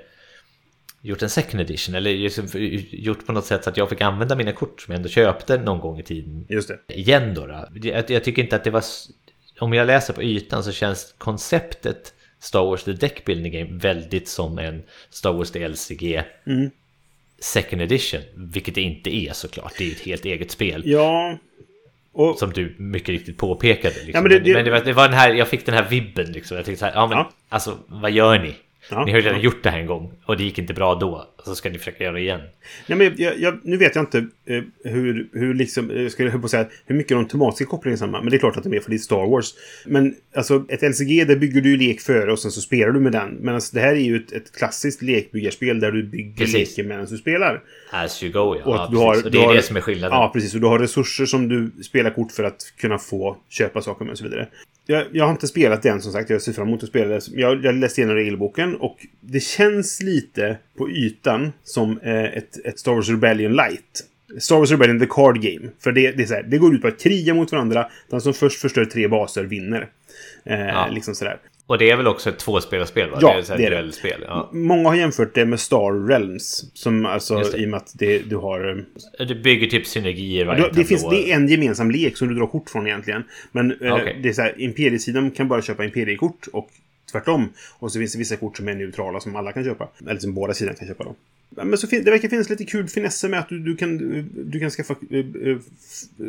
gjort 1.03 1.21
en 1.21 1.29
second 1.29 1.61
edition 1.61 1.95
eller 1.95 2.11
gjort 2.95 3.25
på 3.25 3.31
något 3.31 3.45
sätt 3.45 3.63
så 3.63 3.69
att 3.69 3.77
jag 3.77 3.89
fick 3.89 4.01
använda 4.01 4.35
mina 4.35 4.51
kort 4.51 4.81
som 4.81 4.91
jag 4.91 4.97
ändå 4.97 5.09
köpte 5.09 5.57
någon 5.57 5.79
gång 5.79 5.99
i 5.99 6.03
tiden. 6.03 6.45
Just 6.49 6.67
det. 6.67 6.79
Igen 6.87 7.33
då. 7.33 7.47
då. 7.47 7.67
Jag, 7.81 8.09
jag, 8.09 8.23
tycker 8.23 8.43
inte 8.43 8.55
att 8.55 8.63
det 8.63 8.69
var... 8.69 8.83
Om 9.59 9.73
jag 9.73 9.87
läser 9.87 10.13
på 10.13 10.23
ytan 10.23 10.63
så 10.63 10.71
känns 10.71 11.15
konceptet 11.17 12.13
Star 12.39 12.65
Wars 12.65 12.83
The 12.83 12.93
Deck 12.93 13.25
Building 13.25 13.53
Game 13.53 13.79
väldigt 13.79 14.27
som 14.27 14.59
en 14.59 14.83
Star 15.09 15.33
Wars 15.33 15.51
The 15.51 15.67
LCG 15.67 16.23
mm. 16.47 16.71
Second 17.39 17.81
Edition. 17.81 18.21
Vilket 18.35 18.75
det 18.75 18.81
inte 18.81 19.15
är 19.15 19.33
såklart. 19.33 19.73
Det 19.77 19.87
är 19.87 19.91
ett 19.91 20.01
helt 20.01 20.25
eget 20.25 20.51
spel. 20.51 20.83
Ja. 20.85 21.37
Och... 22.11 22.37
Som 22.39 22.53
du 22.53 22.75
mycket 22.77 23.09
riktigt 23.09 23.37
påpekade. 23.37 23.95
Liksom. 23.95 24.11
Ja, 24.13 24.21
men 24.21 24.31
det, 24.31 24.39
det... 24.39 24.53
men 24.53 24.65
det, 24.65 24.71
var, 24.71 24.81
det, 24.81 24.93
var, 24.93 25.07
den 25.07 25.17
här, 25.17 25.33
jag 25.33 25.47
fick 25.47 25.65
den 25.65 25.75
här 25.75 25.89
vibben 25.89 26.31
liksom. 26.31 26.57
Jag 26.57 26.65
tänkte 26.65 26.79
så 26.79 26.85
här, 26.85 26.93
ja 26.93 27.07
men 27.07 27.17
ja. 27.17 27.31
alltså 27.49 27.77
vad 27.87 28.11
gör 28.11 28.39
ni? 28.39 28.55
Ja, 28.89 29.05
ni 29.05 29.11
har 29.11 29.19
ju 29.19 29.25
redan 29.25 29.39
ja. 29.39 29.43
gjort 29.43 29.63
det 29.63 29.69
här 29.69 29.79
en 29.79 29.85
gång 29.85 30.13
och 30.25 30.37
det 30.37 30.43
gick 30.43 30.59
inte 30.59 30.73
bra 30.73 30.95
då. 30.95 31.27
Så 31.45 31.55
ska 31.55 31.69
ni 31.69 31.77
försöka 31.77 32.03
göra 32.03 32.13
det 32.13 32.21
igen. 32.21 32.41
Ja, 32.87 32.95
men 32.95 33.13
jag, 33.17 33.39
jag, 33.39 33.59
nu 33.63 33.77
vet 33.77 33.95
jag 33.95 34.03
inte 34.03 34.17
eh, 34.45 34.63
hur, 34.83 35.29
hur, 35.33 35.53
liksom, 35.53 35.91
jag 35.95 36.11
skulle 36.11 36.31
på 36.31 36.47
säga, 36.47 36.67
hur 36.85 36.95
mycket 36.95 37.17
de 37.17 37.27
tematiska 37.27 37.65
kopplingen 37.65 37.93
är 37.93 37.99
samma. 37.99 38.21
Men 38.21 38.29
det 38.29 38.37
är 38.37 38.39
klart 38.39 38.57
att 38.57 38.63
det 38.63 38.77
är 38.77 38.79
för 38.79 38.89
det 38.89 38.95
är 38.95 38.97
Star 38.97 39.29
Wars. 39.29 39.53
Men 39.85 40.15
alltså 40.35 40.65
ett 40.69 40.81
LCG 40.81 41.27
där 41.27 41.35
bygger 41.35 41.61
du 41.61 41.77
lek 41.77 42.01
före 42.01 42.31
och 42.31 42.39
sen 42.39 42.51
så 42.51 42.61
spelar 42.61 42.91
du 42.91 42.99
med 42.99 43.11
den. 43.11 43.29
Men 43.29 43.55
alltså, 43.55 43.75
det 43.75 43.81
här 43.81 43.91
är 43.91 43.99
ju 43.99 44.15
ett, 44.15 44.31
ett 44.31 44.51
klassiskt 44.51 45.01
lekbyggarspel 45.01 45.79
där 45.79 45.91
du 45.91 46.03
bygger 46.03 46.37
precis. 46.37 46.77
leken 46.77 46.87
medan 46.87 47.05
du 47.05 47.17
spelar. 47.17 47.61
As 47.91 48.23
you 48.23 48.33
go 48.33 48.39
ja. 48.39 48.65
Och, 48.65 48.75
ja, 48.75 48.87
du 48.91 48.97
har, 48.97 49.25
och 49.25 49.31
det 49.31 49.37
är 49.37 49.45
har, 49.45 49.55
det 49.55 49.61
som 49.61 49.77
är 49.77 49.81
skillnaden. 49.81 50.17
Ja, 50.17 50.31
precis. 50.33 50.53
Och 50.55 50.61
du 50.61 50.67
har 50.67 50.79
resurser 50.79 51.25
som 51.25 51.47
du 51.47 51.83
spelar 51.83 52.09
kort 52.11 52.31
för 52.31 52.43
att 52.43 52.73
kunna 52.77 52.97
få 52.97 53.37
köpa 53.49 53.81
saker 53.81 54.05
med 54.05 54.11
och 54.11 54.17
så 54.17 54.23
vidare. 54.23 54.47
Jag, 54.85 55.05
jag, 55.11 55.25
har 55.25 55.31
inte 55.31 55.47
spelat 55.47 55.81
det 55.83 55.89
än 55.89 56.01
som 56.01 56.11
sagt. 56.11 56.29
Jag 56.29 56.41
ser 56.41 56.53
fram 56.53 56.67
emot 56.67 56.83
att 56.83 56.89
spela 56.89 57.13
det. 57.13 57.21
Jag, 57.31 57.65
jag 57.65 57.75
läste 57.75 58.01
igenom 58.01 58.15
regelboken 58.15 58.75
och 58.75 58.97
det 59.21 59.39
känns 59.39 60.01
lite 60.01 60.57
på 60.77 60.89
ytan 60.89 61.51
som 61.63 61.99
eh, 61.99 62.23
ett, 62.23 62.65
ett 62.65 62.79
Star 62.79 62.93
Wars 62.93 63.09
Rebellion 63.09 63.53
light. 63.53 64.03
Star 64.39 64.57
Wars 64.57 64.71
Rebellion 64.71 64.99
The 64.99 65.05
Card 65.05 65.41
Game. 65.41 65.69
För 65.79 65.91
det, 65.91 66.11
det, 66.11 66.23
är 66.23 66.27
så 66.27 66.33
här, 66.33 66.43
det 66.43 66.57
går 66.57 66.75
ut 66.75 66.81
på 66.81 66.87
att 66.87 66.99
kriga 66.99 67.33
mot 67.33 67.51
varandra. 67.51 67.89
Den 68.09 68.21
som 68.21 68.33
först 68.33 68.59
förstör 68.59 68.85
tre 68.85 69.07
baser 69.07 69.43
vinner. 69.43 69.89
Eh, 70.45 70.59
ja. 70.59 70.89
Liksom 70.91 71.15
sådär. 71.15 71.37
Och 71.67 71.77
det 71.77 71.89
är 71.89 71.97
väl 71.97 72.07
också 72.07 72.29
ett 72.29 72.39
tvåspelarspel? 72.39 73.09
Va? 73.09 73.17
Ja, 73.21 73.41
det 73.47 73.53
är, 73.53 73.57
det 73.57 73.65
är 73.65 73.83
det. 73.83 73.91
Spel. 73.91 74.25
Ja. 74.27 74.49
Många 74.53 74.89
har 74.89 74.95
jämfört 74.95 75.35
det 75.35 75.45
med 75.45 75.59
Star 75.59 76.07
Realms. 76.07 76.71
Som 76.73 77.05
alltså 77.05 77.57
i 77.57 77.65
och 77.65 77.69
med 77.69 77.77
att 77.77 77.91
det, 77.95 78.19
du 78.19 78.35
har... 78.35 78.85
Eh, 79.19 79.25
du 79.25 79.35
bygger 79.35 79.67
typ 79.67 79.87
synergier 79.87 80.45
varje 80.45 80.69
det, 80.73 80.83
finns, 80.83 81.09
det 81.09 81.31
är 81.31 81.35
en 81.35 81.47
gemensam 81.47 81.91
lek 81.91 82.17
som 82.17 82.27
du 82.27 82.35
drar 82.35 82.47
kort 82.47 82.69
från 82.69 82.87
egentligen. 82.87 83.23
Men 83.51 83.71
eh, 83.81 83.93
okay. 83.93 84.21
det 84.21 84.29
är 84.29 84.33
så 84.33 84.41
här, 84.41 84.61
Imperiesidan 84.61 85.31
kan 85.31 85.47
bara 85.47 85.61
köpa 85.61 85.85
Imperiekort 85.85 86.47
och 86.53 86.69
tvärtom. 87.13 87.49
Och 87.79 87.91
så 87.91 87.99
finns 87.99 88.11
det 88.11 88.19
vissa 88.19 88.35
kort 88.35 88.57
som 88.57 88.67
är 88.67 88.75
neutrala 88.75 89.19
som 89.19 89.35
alla 89.35 89.51
kan 89.51 89.63
köpa. 89.63 89.89
Eller 90.07 90.19
som 90.19 90.33
båda 90.33 90.53
sidorna 90.53 90.77
kan 90.77 90.87
köpa 90.87 91.03
då. 91.03 91.15
Men 91.55 91.77
så 91.77 91.87
det 91.87 92.01
verkar 92.01 92.29
finnas 92.29 92.49
lite 92.49 92.65
kul 92.65 92.87
finesser 92.87 93.29
med 93.29 93.39
att 93.39 93.49
du, 93.49 93.59
du 93.59 93.75
kan, 93.75 93.97
du 94.51 94.59
kan 94.59 94.69
skaffa 94.69 94.95
uh, 95.11 95.25
uh, 95.35 95.59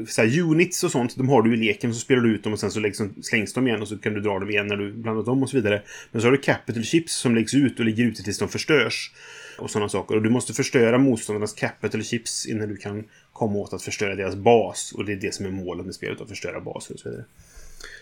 så 0.08 0.22
här, 0.22 0.40
units 0.40 0.84
och 0.84 0.90
sånt. 0.90 1.16
De 1.16 1.28
har 1.28 1.42
du 1.42 1.54
i 1.54 1.56
leken, 1.56 1.94
så 1.94 2.00
spelar 2.00 2.22
du 2.22 2.34
ut 2.34 2.44
dem 2.44 2.52
och 2.52 2.60
sen 2.60 2.70
så 2.70 2.80
liksom 2.80 3.14
slängs 3.22 3.52
de 3.52 3.66
igen 3.66 3.82
och 3.82 3.88
så 3.88 3.98
kan 3.98 4.14
du 4.14 4.20
dra 4.20 4.38
dem 4.38 4.50
igen 4.50 4.66
när 4.66 4.76
du 4.76 4.92
blandat 4.92 5.26
dem 5.26 5.42
och 5.42 5.50
så 5.50 5.56
vidare. 5.56 5.82
Men 6.12 6.22
så 6.22 6.26
har 6.26 6.32
du 6.32 6.38
capital 6.38 6.84
chips 6.84 7.14
som 7.14 7.34
läggs 7.34 7.54
ut 7.54 7.78
och 7.78 7.84
ligger 7.84 8.04
ute 8.04 8.22
tills 8.22 8.38
de 8.38 8.48
förstörs. 8.48 9.12
Och 9.58 9.70
sådana 9.70 9.88
saker. 9.88 10.16
Och 10.16 10.22
du 10.22 10.30
måste 10.30 10.52
förstöra 10.52 10.98
motståndarnas 10.98 11.52
capital 11.52 12.04
chips 12.04 12.46
innan 12.46 12.68
du 12.68 12.76
kan 12.76 13.04
komma 13.32 13.58
åt 13.58 13.72
att 13.72 13.82
förstöra 13.82 14.14
deras 14.14 14.34
bas. 14.34 14.92
Och 14.96 15.04
det 15.04 15.12
är 15.12 15.16
det 15.16 15.34
som 15.34 15.46
är 15.46 15.50
målet 15.50 15.86
med 15.86 15.94
spelet, 15.94 16.20
att 16.20 16.28
förstöra 16.28 16.60
baser 16.60 16.94
och 16.94 17.00
så 17.00 17.08
vidare. 17.08 17.24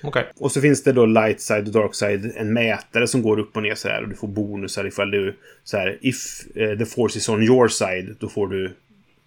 Okej. 0.03 0.33
Och 0.37 0.53
så 0.53 0.61
finns 0.61 0.83
det 0.83 0.93
då 0.93 1.07
light 1.07 1.41
side 1.41 1.67
och 1.67 1.73
dark 1.73 1.95
side, 1.95 2.33
en 2.37 2.53
mätare 2.53 3.07
som 3.07 3.23
går 3.23 3.39
upp 3.39 3.57
och 3.57 3.63
ner 3.63 3.75
så 3.75 3.89
här. 3.89 4.03
Och 4.03 4.09
du 4.09 4.15
får 4.15 4.29
bonusar 4.29 4.87
ifall 4.87 5.11
du 5.11 5.37
så 5.65 5.77
här, 5.77 5.99
if 6.01 6.17
eh, 6.55 6.79
the 6.79 6.87
force 6.87 7.19
is 7.19 7.29
on 7.29 7.43
your 7.43 7.69
side, 7.69 8.17
då 8.19 8.29
får 8.29 8.49
du 8.49 8.73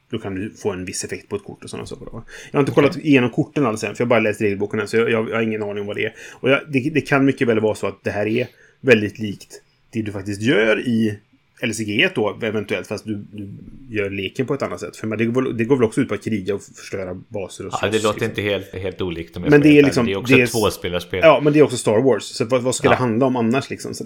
då 0.10 0.18
kan 0.18 0.36
du 0.36 0.50
få 0.50 0.72
en 0.72 0.86
viss 0.86 1.04
effekt 1.04 1.30
på 1.30 1.36
ett 1.36 1.44
kort 1.44 1.64
och 1.64 1.70
sådana 1.70 1.86
saker. 1.86 2.08
Jag 2.12 2.22
har 2.52 2.60
inte 2.60 2.72
kollat 2.72 2.98
igenom 2.98 3.30
korten 3.30 3.66
alls 3.66 3.84
än, 3.84 3.96
för 3.96 4.02
jag 4.02 4.06
har 4.06 4.10
bara 4.10 4.20
läst 4.20 4.42
regelboken 4.42 4.80
än, 4.80 4.88
så 4.88 4.98
jag, 4.98 5.12
jag, 5.12 5.30
jag 5.30 5.36
har 5.36 5.42
ingen 5.42 5.64
aning 5.64 5.82
om 5.82 5.88
vad 5.88 5.96
det 5.96 6.06
är. 6.06 6.14
Och 6.32 6.50
jag, 6.50 6.62
det, 6.68 6.90
det 6.94 7.02
kan 7.02 7.26
mycket 7.26 7.48
väl 7.48 7.60
vara 7.60 7.76
så 7.76 7.88
att 7.88 8.04
det 8.04 8.12
här 8.12 8.28
är 8.28 8.48
väldigt 8.82 9.20
likt 9.20 9.62
det 9.90 10.02
du 10.02 10.12
faktiskt 10.12 10.42
gör 10.42 10.80
i 10.80 11.20
LCG 11.62 12.10
då, 12.16 12.40
eventuellt, 12.44 12.88
fast 12.88 13.06
du, 13.06 13.16
du 13.32 13.50
gör 13.90 14.10
leken 14.10 14.46
på 14.46 14.54
ett 14.54 14.62
annat 14.62 14.80
sätt. 14.80 14.98
För 14.98 15.08
det, 15.18 15.26
går, 15.26 15.42
det 15.54 15.66
går 15.66 15.76
väl 15.76 15.84
också 15.86 16.02
ut 16.02 16.08
på 16.08 16.14
att 16.14 16.24
kriga 16.24 16.56
och 16.56 16.62
förstöra 16.64 17.14
baser 17.28 17.66
och 17.68 17.74
Ja, 17.74 17.78
slåss, 17.78 17.92
det 17.92 18.04
låter 18.04 18.20
liksom. 18.20 18.30
inte 18.30 18.42
helt, 18.42 18.74
helt 18.84 19.02
olikt 19.02 19.38
om 19.38 19.44
jag 19.44 19.50
Men 19.52 19.62
det 19.62 19.80
är 19.80 19.84
liksom-. 19.84 20.06
Det 20.06 20.12
är 20.12 20.18
också 20.18 20.36
det 20.36 20.42
är- 20.42 20.44
ett 20.44 20.52
tvåspelarspel. 20.52 21.20
Ja, 21.24 21.40
men 21.44 21.54
det 21.54 21.60
är 21.60 21.64
också 21.64 21.78
Star 21.78 22.02
Wars. 22.02 22.24
Så 22.24 22.46
vad, 22.46 22.62
vad 22.64 22.76
ska 22.76 22.88
Ja. 22.88 22.92
det 22.92 22.98
handla 22.98 23.26
om 23.26 23.36
annars 23.36 23.70
liksom? 23.70 23.94
Så 23.94 24.04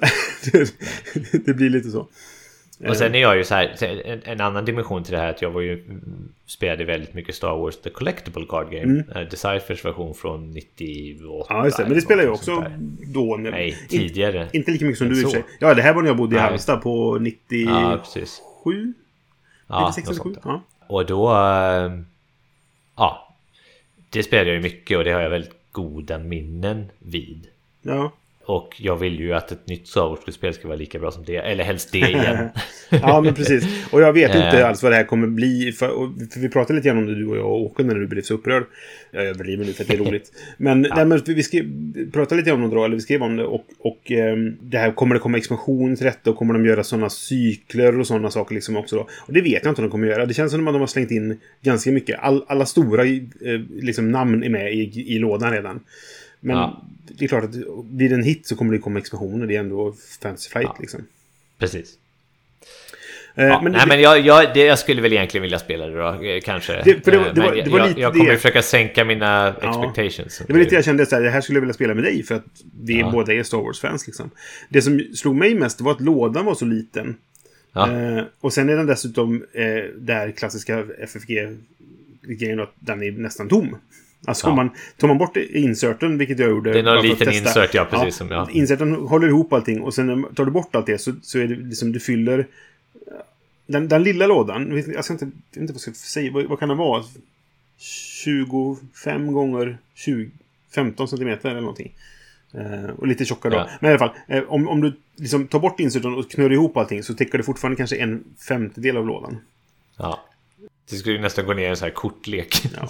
det, 0.52 0.74
det 1.46 1.54
blir 1.54 1.70
lite 1.70 1.90
så. 1.90 2.08
Och 2.88 2.98
sen 2.98 3.16
är 3.16 3.20
jag 3.20 3.38
ju 3.38 3.44
så 3.44 3.56
här, 3.56 3.74
en, 4.26 4.42
annan 4.42 4.66
dimension 4.66 5.04
till 5.04 5.14
det 5.14 5.20
här 5.20 5.30
att 5.30 5.42
jag 5.42 5.52
var 5.52 5.62
ju 5.62 5.84
spelade 6.46 6.86
väldigt 6.86 7.14
mycket 7.14 7.36
Star 7.36 7.58
Wars 7.58 7.78
The 7.82 7.90
Collectible 7.90 8.46
Card 8.50 8.72
Game. 8.72 9.04
Mm. 9.16 9.30
Deciphers 9.30 9.86
version 9.86 10.14
från 10.14 10.52
98. 10.52 11.46
Ja, 11.50 11.66
just 11.66 11.78
det. 11.78 11.84
Men 11.84 11.94
det 11.94 12.02
spelar 12.02 12.24
jag 12.24 12.34
också 12.34 12.66
då. 13.14 13.36
När, 13.38 13.52
Nej, 13.52 13.70
in- 13.70 13.76
tidigare. 13.90 14.48
Inte 14.54 14.72
lika 14.72 14.86
mycket 14.86 14.98
som 14.98 15.10
du 15.10 15.22
i 15.22 15.26
och 15.26 15.30
så. 15.30 15.36
för 15.38 15.44
sig. 15.44 15.58
Ja, 15.60 15.74
det 15.74 15.82
här 15.82 15.94
var 15.94 16.02
när 16.02 16.10
jag 16.10 16.18
bodde 16.18 16.36
i. 16.36 16.40
Halmstad 16.40 16.82
på 16.82 17.18
97? 17.22 17.72
Ja, 17.72 17.98
precis. 18.04 18.42
Ja, 19.68 19.88
96 19.98 20.08
något 20.08 20.12
eller 20.16 20.24
7? 20.24 20.34
sånt. 20.34 20.40
Ja. 20.44 20.62
Och 20.88 21.06
då... 21.06 21.30
eh, 21.32 21.92
Ja. 22.96 23.36
Det 24.10 24.24
spelar 24.24 24.46
jag 24.46 24.56
ju 24.56 24.62
mycket 24.62 24.98
och 24.98 25.04
det 25.04 25.12
har 25.12 25.22
jag 25.22 25.30
väldigt 25.30 25.54
goda 25.72 26.18
minnen 26.18 26.90
vid. 27.00 27.48
ja. 27.82 28.12
Och 28.50 28.76
jag 28.78 28.96
vill 28.96 29.20
ju 29.20 29.34
att 29.34 29.52
ett 29.52 29.68
nytt 29.68 29.88
Star 29.88 30.10
Wars-spel 30.10 30.54
ska 30.54 30.68
vara 30.68 30.78
lika 30.78 31.00
bra 31.00 31.12
som 31.12 31.24
det. 31.24 31.36
Eller 31.36 31.64
helst 31.64 31.92
det 31.92 31.98
igen. 31.98 32.50
ja, 32.90 33.22
men 33.22 33.34
precis. 33.34 33.64
Och 33.92 34.02
jag 34.02 34.14
vet 34.14 34.36
inte 34.36 34.60
Eh. 34.60 34.68
alls 34.68 34.84
vad 34.84 34.92
det 34.92 34.96
här 34.96 35.04
kommer 35.04 35.28
bli. 35.28 35.72
För, 35.72 35.88
för 36.34 36.40
vi 36.40 36.50
pratade 36.50 36.74
lite 36.74 36.88
grann 36.88 36.98
om 36.98 37.06
det 37.06 37.16
du 37.16 37.28
och 37.28 37.38
jag 37.38 37.46
och 37.46 37.62
Åke 37.62 37.84
när 37.84 37.96
du 37.96 38.08
blev 38.08 38.22
så 38.22 38.34
upprörd. 38.34 38.64
Jag 39.12 39.26
överdriver 39.26 39.66
nu 39.66 39.74
för 39.74 39.84
att 39.84 39.88
det 39.88 39.94
är 39.94 39.98
roligt. 39.98 40.32
Men, 40.58 40.88
nej, 40.96 41.06
men 41.06 41.22
vi 41.26 41.44
skrev, 41.44 41.66
pratade 42.12 42.42
lite 42.42 42.52
om 42.52 42.62
det 42.62 42.76
då, 42.76 42.86
eller 42.86 42.96
vi 42.96 43.02
skrev 43.02 43.24
om 43.24 43.36
det. 43.36 43.44
Och, 43.44 43.66
och 43.80 44.12
ehm, 44.12 44.58
det 44.62 44.78
här 44.78 44.92
kommer 44.92 45.16
det 45.16 45.22
komma 45.22 45.38
expansion 45.38 45.96
till 45.96 46.06
detta 46.06 46.30
och 46.30 46.36
kommer 46.36 46.54
de 46.54 46.66
göra 46.66 46.84
sådana 46.84 47.10
cykler 47.10 48.00
och 48.00 48.08
sådana 48.08 48.32
saker 48.32 48.56
liksom 48.56 48.78
också 48.78 48.96
då. 48.96 49.08
Och 49.28 49.34
det 49.34 49.42
vet 49.42 49.64
jag 49.64 49.72
inte 49.72 49.82
om 49.82 49.88
de 49.88 49.92
kommer 49.92 50.08
göra. 50.08 50.26
Det 50.26 50.34
känns 50.34 50.52
som 50.52 50.68
att 50.68 50.74
de 50.74 50.80
har 50.80 50.88
slängt 50.88 51.12
in 51.12 51.40
ganska 51.62 51.92
mycket. 51.92 52.20
All, 52.20 52.46
alla 52.48 52.66
stora 52.66 53.06
eh, 53.06 53.60
liksom, 53.70 54.12
namn 54.12 54.44
är 54.44 54.50
med 54.50 54.74
i, 54.74 55.16
i 55.16 55.20
lådan 55.20 55.52
redan. 55.52 55.80
Men 56.40 56.58
Ja. 56.58 56.82
det 57.08 57.26
är 57.26 57.28
klart 57.30 57.44
att 57.44 57.54
det 57.84 58.06
en 58.06 58.24
hit 58.24 58.48
så 58.48 58.56
kommer 58.56 58.74
det 58.74 58.80
komma 58.80 59.00
expansioner. 59.00 59.48
Det 59.48 59.56
är 59.56 59.60
ändå 59.60 59.94
Fantasy 60.22 60.50
Flight 60.50 60.70
Ja. 60.74 60.78
liksom. 60.80 61.00
Precis. 61.58 61.96
Eh, 63.36 63.46
Ja, 63.46 63.62
men 63.62 63.72
nej, 63.72 63.82
det- 63.82 63.88
men 63.88 64.02
jag, 64.02 64.20
jag, 64.20 64.54
det, 64.54 64.60
jag 64.66 64.80
skulle 64.80 65.02
väl 65.02 65.14
egentligen 65.14 65.42
vilja 65.42 65.60
spela 65.60 65.86
det 65.88 65.98
då, 65.98 66.24
eh, 66.24 66.42
kanske. 66.42 66.82
Det- 66.86 67.04
för 67.04 67.12
det 67.12 67.18
var- 67.18 67.28
Eh, 67.28 67.72
var- 67.72 68.00
jag, 68.00 68.14
kommer 68.14 68.30
det- 68.32 68.38
försöka 68.38 68.62
sänka 68.62 69.06
mina 69.06 69.48
expectations. 69.62 70.42
Det 70.48 70.54
var 70.54 70.60
lite 70.60 70.76
jag 70.76 70.86
kände 70.86 71.06
så 71.06 71.16
här, 71.16 71.24
det 71.24 71.30
här 71.30 71.42
skulle 71.42 71.58
jag 71.58 71.62
vilja 71.62 71.74
spela 71.74 71.94
med 71.94 72.04
dig 72.04 72.24
för 72.24 72.36
att 72.36 72.46
vi 72.84 73.00
Ja. 73.00 73.12
båda 73.12 73.34
är 73.34 73.44
Star 73.44 73.58
Wars-fans 73.58 74.08
liksom. 74.08 74.30
Det 74.70 74.82
som 74.82 75.00
slog 75.16 75.36
mig 75.36 75.56
mest 75.56 75.82
var 75.82 75.92
att 75.92 76.02
lådan 76.02 76.46
var 76.46 76.56
så 76.56 76.66
liten. 76.66 77.16
Ja. 77.74 77.92
Eh, 77.92 78.24
och 78.40 78.54
sen 78.54 78.70
är 78.70 78.76
den 78.78 78.86
dessutom 78.86 79.46
eh, 79.54 79.64
där 79.98 80.32
klassiska 80.32 80.86
FFG-grejen 81.00 82.60
att 82.60 82.74
den 82.80 83.04
är 83.04 83.12
nästan 83.12 83.48
tom. 83.50 83.76
Alltså 84.28 84.48
Ja. 84.48 84.56
man 84.56 84.70
tar 84.98 85.08
man 85.08 85.18
bort 85.18 85.38
inserten, 85.38 86.18
vilket 86.18 86.40
jag 86.40 86.50
gjorde. 86.50 86.74
Det 86.74 86.80
är 86.80 86.84
någon 86.84 87.02
liten 87.08 87.34
insert, 87.34 87.74
ja, 87.74 87.86
precis 87.92 88.16
som 88.16 88.28
jag- 88.32 88.52
Inserten 88.52 88.96
håller 88.96 89.28
ihop 89.28 89.54
allting 89.54 89.82
och 89.82 89.94
sen 89.94 90.26
tar 90.36 90.46
du 90.46 90.52
bort 90.52 90.76
allt 90.76 90.86
det 90.86 90.98
så, 90.98 91.14
så 91.22 91.40
är 91.40 91.48
det 91.48 91.56
liksom 91.56 91.92
du 91.92 92.00
fyller 92.00 92.48
den, 93.68 93.88
den 93.88 94.04
lilla 94.04 94.28
lådan, 94.28 94.84
jag 94.94 95.04
ska 95.06 95.14
inte, 95.14 95.26
jag 95.54 95.62
inte 95.64 95.74
vad 95.74 95.82
jag 95.86 95.96
ska 95.96 96.08
säga, 96.08 96.32
vad, 96.32 96.46
vad 96.46 96.60
kan 96.60 96.70
den 96.70 96.78
vara? 96.78 97.04
25 97.78 99.32
gånger 99.34 99.78
20, 99.96 100.30
15 100.76 101.08
centimeter 101.08 101.50
eller 101.50 101.62
någonting. 101.62 101.92
Eh, 102.54 102.90
och 102.98 103.08
lite 103.08 103.26
tjockare 103.26 103.54
Ja. 103.54 103.60
då. 103.64 103.70
Men 103.80 103.90
i 103.90 103.92
alla 103.92 104.00
fall, 104.00 104.16
eh, 104.28 104.44
om, 104.48 104.68
om 104.70 104.82
du 104.82 104.94
liksom 105.16 105.48
tar 105.48 105.60
bort 105.60 105.80
inserten 105.80 106.14
och 106.14 106.32
knör 106.32 106.52
ihop 106.52 106.78
allting 106.78 107.04
så 107.04 107.14
täcker 107.14 107.38
det 107.38 107.44
fortfarande 107.44 107.78
kanske 107.78 107.96
en 107.96 108.24
femtedel 108.48 108.98
av 108.98 109.08
lådan. 109.08 109.38
Ja. 109.98 110.20
Det 110.90 110.96
skulle 110.96 111.16
ju 111.16 111.22
nästan 111.22 111.46
gå 111.46 111.54
ner 111.54 111.64
i 111.64 111.68
en 111.68 111.78
sån 111.78 111.86
här 111.86 111.94
kortlek. 111.94 112.62
Ja, 112.76 112.90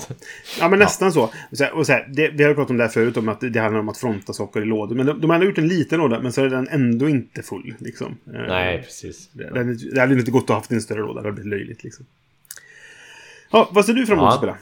ja 0.60 0.70
men 0.70 0.80
nästan 0.80 1.12
så. 1.12 1.34
så 1.52 1.68
och 1.68 1.86
så 1.86 1.91
här, 1.91 2.08
det, 2.10 2.28
vi 2.30 2.43
har 2.43 2.50
ju 2.50 2.56
pratat 2.56 2.70
om 2.70 2.78
det 2.78 2.84
här 2.84 2.91
förut, 2.91 3.18
om 3.18 3.30
att 3.30 3.39
det 3.41 3.60
handlar 3.60 3.80
om 3.80 3.89
att 3.89 3.97
fronta 3.97 4.34
saker 4.34 4.62
i 4.62 4.66
lådor. 4.66 4.95
Men 4.95 5.06
de, 5.06 5.22
de 5.22 5.30
hade 5.30 5.45
gjort 5.45 5.58
en 5.58 5.68
liten 5.68 6.00
låda, 6.00 6.20
men 6.20 6.34
så 6.34 6.43
är 6.43 6.50
den 6.50 6.68
ändå 6.68 7.10
inte 7.10 7.43
full. 7.43 7.76
Liksom. 7.80 8.18
Eh, 8.34 8.41
Nej, 8.47 8.82
precis. 8.82 9.30
Det, 9.32 9.74
det, 9.93 10.00
hade 10.02 10.14
inte 10.14 10.32
gått 10.32 10.43
att 10.43 10.50
ha 10.50 10.56
haft 10.56 10.72
en 10.72 10.82
större 10.82 11.00
låda, 11.00 11.22
det 11.22 11.28
hade 11.28 11.41
blivit 11.41 11.50
löjligt. 11.60 11.84
Liksom. 11.84 12.06
Ja, 13.52 13.70
vad 13.72 13.86
ser 13.86 13.93
du 13.93 14.06
fram 14.06 14.18
emot 14.18 14.28
Ja. 14.28 14.34
att 14.34 14.39
spela? 14.39 14.58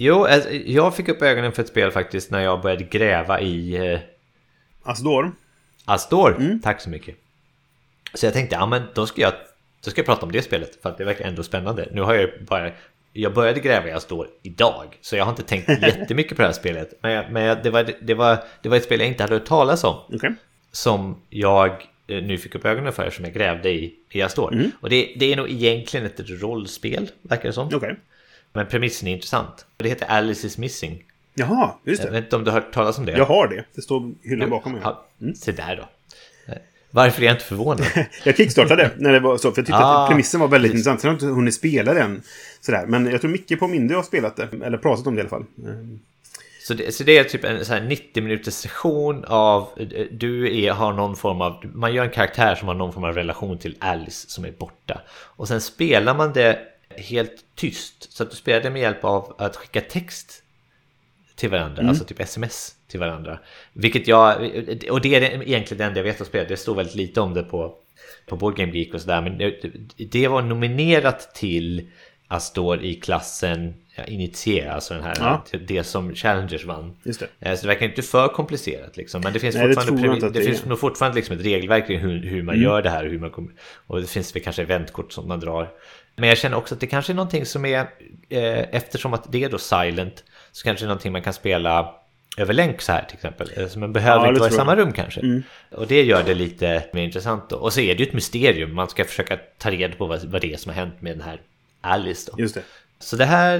Jo, 0.00 0.24
alltså, 0.24 0.50
jag 0.52 0.96
fick 0.96 1.08
upp 1.08 1.22
ögonen 1.22 1.52
för 1.52 1.62
ett 1.62 1.68
spel 1.68 1.90
faktiskt 1.90 2.30
när 2.30 2.40
jag 2.40 2.62
började 2.62 2.84
gräva 2.84 3.40
i 3.40 3.92
eh, 3.92 4.00
Asdor? 4.82 5.32
Astor. 5.84 6.36
Mm. 6.36 6.60
Tack 6.60 6.80
så 6.80 6.90
mycket. 6.90 7.16
Så 8.14 8.26
jag 8.26 8.32
tänkte, 8.32 8.54
ja 8.54 8.66
men 8.66 8.82
då 8.94 9.06
ska 9.06 9.20
jag, 9.20 9.32
då 9.88 9.90
ska 9.90 9.98
jag 9.98 10.06
prata 10.06 10.26
om 10.26 10.32
det 10.32 10.42
spelet. 10.42 10.82
För 10.82 10.88
att 10.88 10.98
det 10.98 11.04
verkar 11.04 11.24
ändå 11.24 11.42
spännande. 11.42 11.88
Nu 11.92 12.00
har 12.00 12.14
jag 12.14 12.30
bara... 12.40 12.70
Jag 13.12 13.34
började 13.34 13.60
gräva 13.60 13.88
i 13.88 13.92
Astor 13.92 14.28
idag. 14.42 14.98
Så 15.00 15.16
jag 15.16 15.24
har 15.24 15.32
inte 15.32 15.42
tänkt 15.42 15.68
jättemycket 15.82 16.36
på 16.36 16.42
det 16.42 16.48
här 16.48 16.52
spelet. 16.52 16.98
Men, 17.00 17.12
jag, 17.12 17.32
men 17.32 17.42
jag, 17.42 17.62
det, 17.62 17.70
var, 17.70 17.90
det, 18.00 18.14
var, 18.14 18.38
det 18.62 18.68
var 18.68 18.76
ett 18.76 18.84
spel 18.84 19.00
jag 19.00 19.08
inte 19.08 19.22
hade 19.22 19.34
hört 19.34 19.44
talas 19.44 19.84
om. 19.84 19.96
Okej. 20.12 20.34
Som 20.72 21.22
jag 21.30 21.70
eh, 22.06 22.22
nu 22.22 22.38
fick 22.38 22.54
upp 22.54 22.64
ögonen 22.64 22.92
för 22.92 23.10
som 23.10 23.24
jag 23.24 23.34
grävde 23.34 23.70
i, 23.70 23.94
i 24.10 24.22
Astor. 24.22 24.52
Mm. 24.52 24.70
Och 24.80 24.90
det, 24.90 25.14
det 25.16 25.32
är 25.32 25.36
nog 25.36 25.50
egentligen 25.50 26.06
ett 26.06 26.20
rollspel, 26.30 27.10
verkar 27.22 27.48
det 27.48 27.52
som. 27.52 27.70
Okej. 27.74 27.96
Men 28.52 28.66
premissen 28.66 29.08
är 29.08 29.12
intressant. 29.12 29.66
Det 29.76 29.88
heter 29.88 30.06
Alice 30.06 30.46
is 30.46 30.58
missing. 30.58 31.04
Jaha, 31.34 31.74
just 31.84 32.02
Jag 32.02 32.12
det. 32.12 32.16
vet 32.16 32.24
inte 32.24 32.36
om 32.36 32.44
du 32.44 32.50
har 32.50 32.60
hört 32.60 32.72
talas 32.72 32.98
om 32.98 33.06
det? 33.06 33.12
Jag 33.12 33.24
har 33.24 33.48
det. 33.48 33.64
Det 33.74 33.82
står 33.82 34.12
hyllan 34.22 34.50
bakom 34.50 34.72
mig. 34.72 34.80
Ja, 34.84 35.06
Se 35.36 35.52
där 35.52 35.76
då. 35.76 35.88
Eh, 36.90 36.94
Varför 36.94 37.22
är 37.22 37.26
jag 37.26 37.34
inte 37.34 37.44
förvånad? 37.44 37.86
Jag 38.24 38.36
kickstartade 38.36 38.90
när 38.96 39.12
det 39.12 39.20
var 39.20 39.36
så, 39.38 39.52
för 39.52 39.58
jag 39.58 39.66
tyckte 39.66 39.74
Ah, 39.84 40.02
att 40.04 40.08
premissen 40.10 40.40
var 40.40 40.48
väldigt 40.48 40.72
precis. 40.72 40.86
intressant. 40.86 41.00
Sen 41.00 41.08
har 41.08 41.14
jag 41.14 41.16
inte 41.16 41.26
hunnit 41.36 41.54
spela 41.54 41.94
den. 41.94 42.22
Sådär. 42.60 42.86
Men 42.86 43.06
jag 43.10 43.20
tror 43.20 43.30
Micke 43.30 43.58
på 43.58 43.68
Mindy 43.68 43.94
har 43.94 44.02
spelat 44.02 44.36
det. 44.36 44.48
Eller 44.64 44.78
pratat 44.78 45.06
om 45.06 45.14
det 45.14 45.18
i 45.18 45.22
alla 45.22 45.30
fall. 45.30 45.44
Mm. 45.64 46.00
Så 46.62 46.74
det, 46.74 46.94
så 46.94 47.04
det 47.04 47.18
är 47.18 47.24
typ 47.24 47.44
en 47.44 47.64
så 47.64 47.72
här 47.72 47.80
90 47.80 48.22
minuters 48.22 48.54
session 48.54 49.24
av 49.24 49.68
eh, 49.76 50.06
du 50.10 50.62
är, 50.64 50.72
har 50.72 50.92
någon 50.92 51.16
form 51.16 51.40
av 51.40 51.64
man 51.74 51.94
gör 51.94 52.04
en 52.04 52.10
karaktär 52.10 52.54
som 52.54 52.68
har 52.68 52.74
någon 52.74 52.92
form 52.92 53.04
av 53.04 53.14
relation 53.14 53.58
till 53.58 53.76
Alice 53.78 54.30
som 54.30 54.44
är 54.44 54.50
borta 54.52 55.00
och 55.10 55.48
sen 55.48 55.60
spelar 55.60 56.14
man 56.14 56.32
det 56.32 56.58
helt 56.96 57.32
tyst 57.54 58.12
så 58.12 58.22
att 58.22 58.30
du 58.30 58.36
spelar 58.36 58.60
det 58.60 58.70
med 58.70 58.82
hjälp 58.82 59.04
av 59.04 59.34
att 59.38 59.56
skicka 59.56 59.80
text 59.80 60.42
till 61.38 61.50
varandra, 61.50 61.88
alltså 61.88 62.04
typ 62.04 62.20
sms 62.20 62.74
till 62.88 63.00
varandra. 63.00 63.38
Vilket 63.72 64.08
jag, 64.08 64.36
och 64.90 65.00
det 65.00 65.14
är 65.14 65.22
egentligen 65.22 65.78
det 65.78 65.84
enda 65.84 65.98
jag 65.98 66.04
vet 66.04 66.20
att 66.20 66.26
spela, 66.26 66.48
det 66.48 66.56
står 66.56 66.74
väldigt 66.74 66.94
lite 66.94 67.20
om 67.20 67.34
det 67.34 67.42
på, 67.42 67.74
på 68.26 68.36
Board 68.36 68.56
Game 68.56 68.72
Geek 68.72 68.94
och 68.94 69.00
sådär, 69.00 69.20
men 69.22 69.38
det, 70.10 70.28
var 70.28 70.42
nominerat 70.42 71.34
till 71.34 71.90
Astor 72.28 72.82
i 72.82 72.94
klassen 72.94 73.74
ja, 73.96 74.04
Initiera, 74.04 74.72
alltså 74.72 74.94
den 74.94 75.02
här, 75.02 75.14
Ja. 75.18 75.44
det 75.68 75.84
som 75.84 76.14
Challengers 76.14 76.64
vann. 76.64 76.96
Just 77.02 77.20
det. 77.20 77.48
Eh, 77.48 77.54
Så 77.54 77.62
det 77.62 77.68
verkar 77.68 77.86
inte 77.86 78.02
för 78.02 78.28
komplicerat 78.28 78.96
liksom. 78.96 79.20
Men 79.20 79.32
det 79.32 79.38
finns 79.38 79.54
Nej, 79.56 79.74
fortfarande, 79.74 80.12
att 80.12 80.20
det 80.20 80.40
det 80.40 80.44
finns. 80.46 80.58
Mm. 80.58 80.68
nog 80.68 80.78
fortfarande 80.78 81.16
liksom 81.16 81.36
ett 81.36 81.44
regelverk 81.44 81.86
kring 81.86 81.98
hur, 81.98 82.22
hur 82.22 82.42
man 82.42 82.62
gör 82.62 82.82
det 82.82 82.90
här 82.90 83.04
och 83.04 83.10
hur 83.10 83.18
man 83.18 83.30
kommer... 83.30 83.50
Och 83.86 84.00
det 84.00 84.06
finns 84.06 84.36
väl 84.36 84.42
kanske 84.42 84.62
eventkort 84.62 85.12
som 85.12 85.28
man 85.28 85.40
drar. 85.40 85.70
Men 86.16 86.28
jag 86.28 86.38
känner 86.38 86.56
också 86.56 86.74
att 86.74 86.80
det 86.80 86.86
kanske 86.86 87.12
är 87.12 87.14
någonting 87.14 87.46
som 87.46 87.64
är... 87.64 87.80
Eh, 88.28 88.74
eftersom 88.74 89.14
att 89.14 89.32
det 89.32 89.44
är 89.44 89.48
då 89.50 89.58
silent 89.58 90.24
så 90.58 90.64
kanske 90.64 90.84
det 90.84 90.86
är 90.86 90.88
någonting 90.88 91.12
man 91.12 91.22
kan 91.22 91.32
spela 91.32 91.94
över 92.38 92.54
länk 92.54 92.80
så 92.80 92.92
här 92.92 93.04
till 93.04 93.14
exempel. 93.14 93.70
Så 93.70 93.78
man 93.78 93.92
behöver 93.92 94.24
Ja, 94.24 94.28
inte 94.28 94.40
vara 94.40 94.50
i 94.50 94.52
jag. 94.52 94.56
samma 94.58 94.76
rum 94.76 94.92
kanske. 94.92 95.42
Och 95.70 95.86
det 95.86 96.02
gör 96.02 96.22
det 96.22 96.34
lite 96.34 96.84
mer 96.92 97.02
intressant 97.02 97.50
då. 97.50 97.56
Och 97.56 97.72
så 97.72 97.80
är 97.80 97.94
det 97.94 98.02
ju 98.02 98.06
ett 98.08 98.14
mysterium. 98.14 98.74
Man 98.74 98.88
ska 98.88 99.04
försöka 99.04 99.38
ta 99.58 99.70
reda 99.70 99.94
på 99.96 100.06
vad, 100.06 100.24
vad 100.24 100.40
det 100.40 100.52
är 100.52 100.56
som 100.56 100.70
har 100.70 100.76
hänt 100.76 101.02
med 101.02 101.12
den 101.12 101.20
här 101.22 101.40
Alice 101.80 102.30
då. 102.32 102.42
Just 102.42 102.54
det. 102.54 102.62
Så 103.00 103.16
det 103.16 103.24
här, 103.24 103.58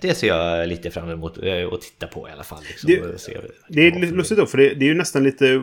det 0.00 0.14
ser 0.14 0.26
jag 0.28 0.68
lite 0.68 0.90
fram 0.90 1.10
emot 1.10 1.38
eh, 1.42 1.68
att 1.72 1.80
titta 1.80 2.06
på 2.06 2.28
i 2.28 2.32
alla 2.32 2.44
fall. 2.44 2.62
Liksom, 2.68 2.90
Det- 2.90 3.20
se- 3.20 3.36
Det 3.68 3.86
är 3.86 4.00
lite 4.00 4.14
lustigt 4.14 4.38
då, 4.38 4.46
för 4.46 4.58
det, 4.58 4.74
det 4.74 4.84
är 4.84 4.88
ju 4.88 4.94
nästan 4.94 5.24
lite 5.24 5.62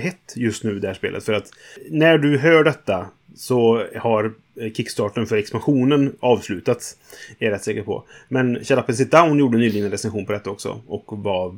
hett 0.00 0.32
just 0.36 0.64
nu 0.64 0.78
det 0.78 0.86
här 0.86 0.94
spelet. 0.94 1.24
För 1.24 1.32
att 1.32 1.46
när 1.90 2.18
du 2.18 2.38
hör 2.38 2.64
detta 2.64 3.06
så 3.34 3.86
har 3.96 4.32
Kickstarten 4.74 5.26
för 5.26 5.36
expansionen 5.36 6.16
avslutats. 6.20 6.96
Är 7.38 7.46
jag 7.46 7.52
rätt 7.54 7.64
säker 7.64 7.82
på. 7.82 8.04
Men 8.28 8.54
Shut 8.64 8.78
Up 8.78 8.88
and 8.88 8.96
Sit 8.96 9.10
Down 9.10 9.38
gjorde 9.38 9.58
nyligen 9.58 9.84
en 9.84 9.90
recension 9.90 10.26
på 10.26 10.32
detta 10.32 10.50
också. 10.50 10.80
Och 10.86 11.04
var... 11.06 11.46
eh, 11.48 11.52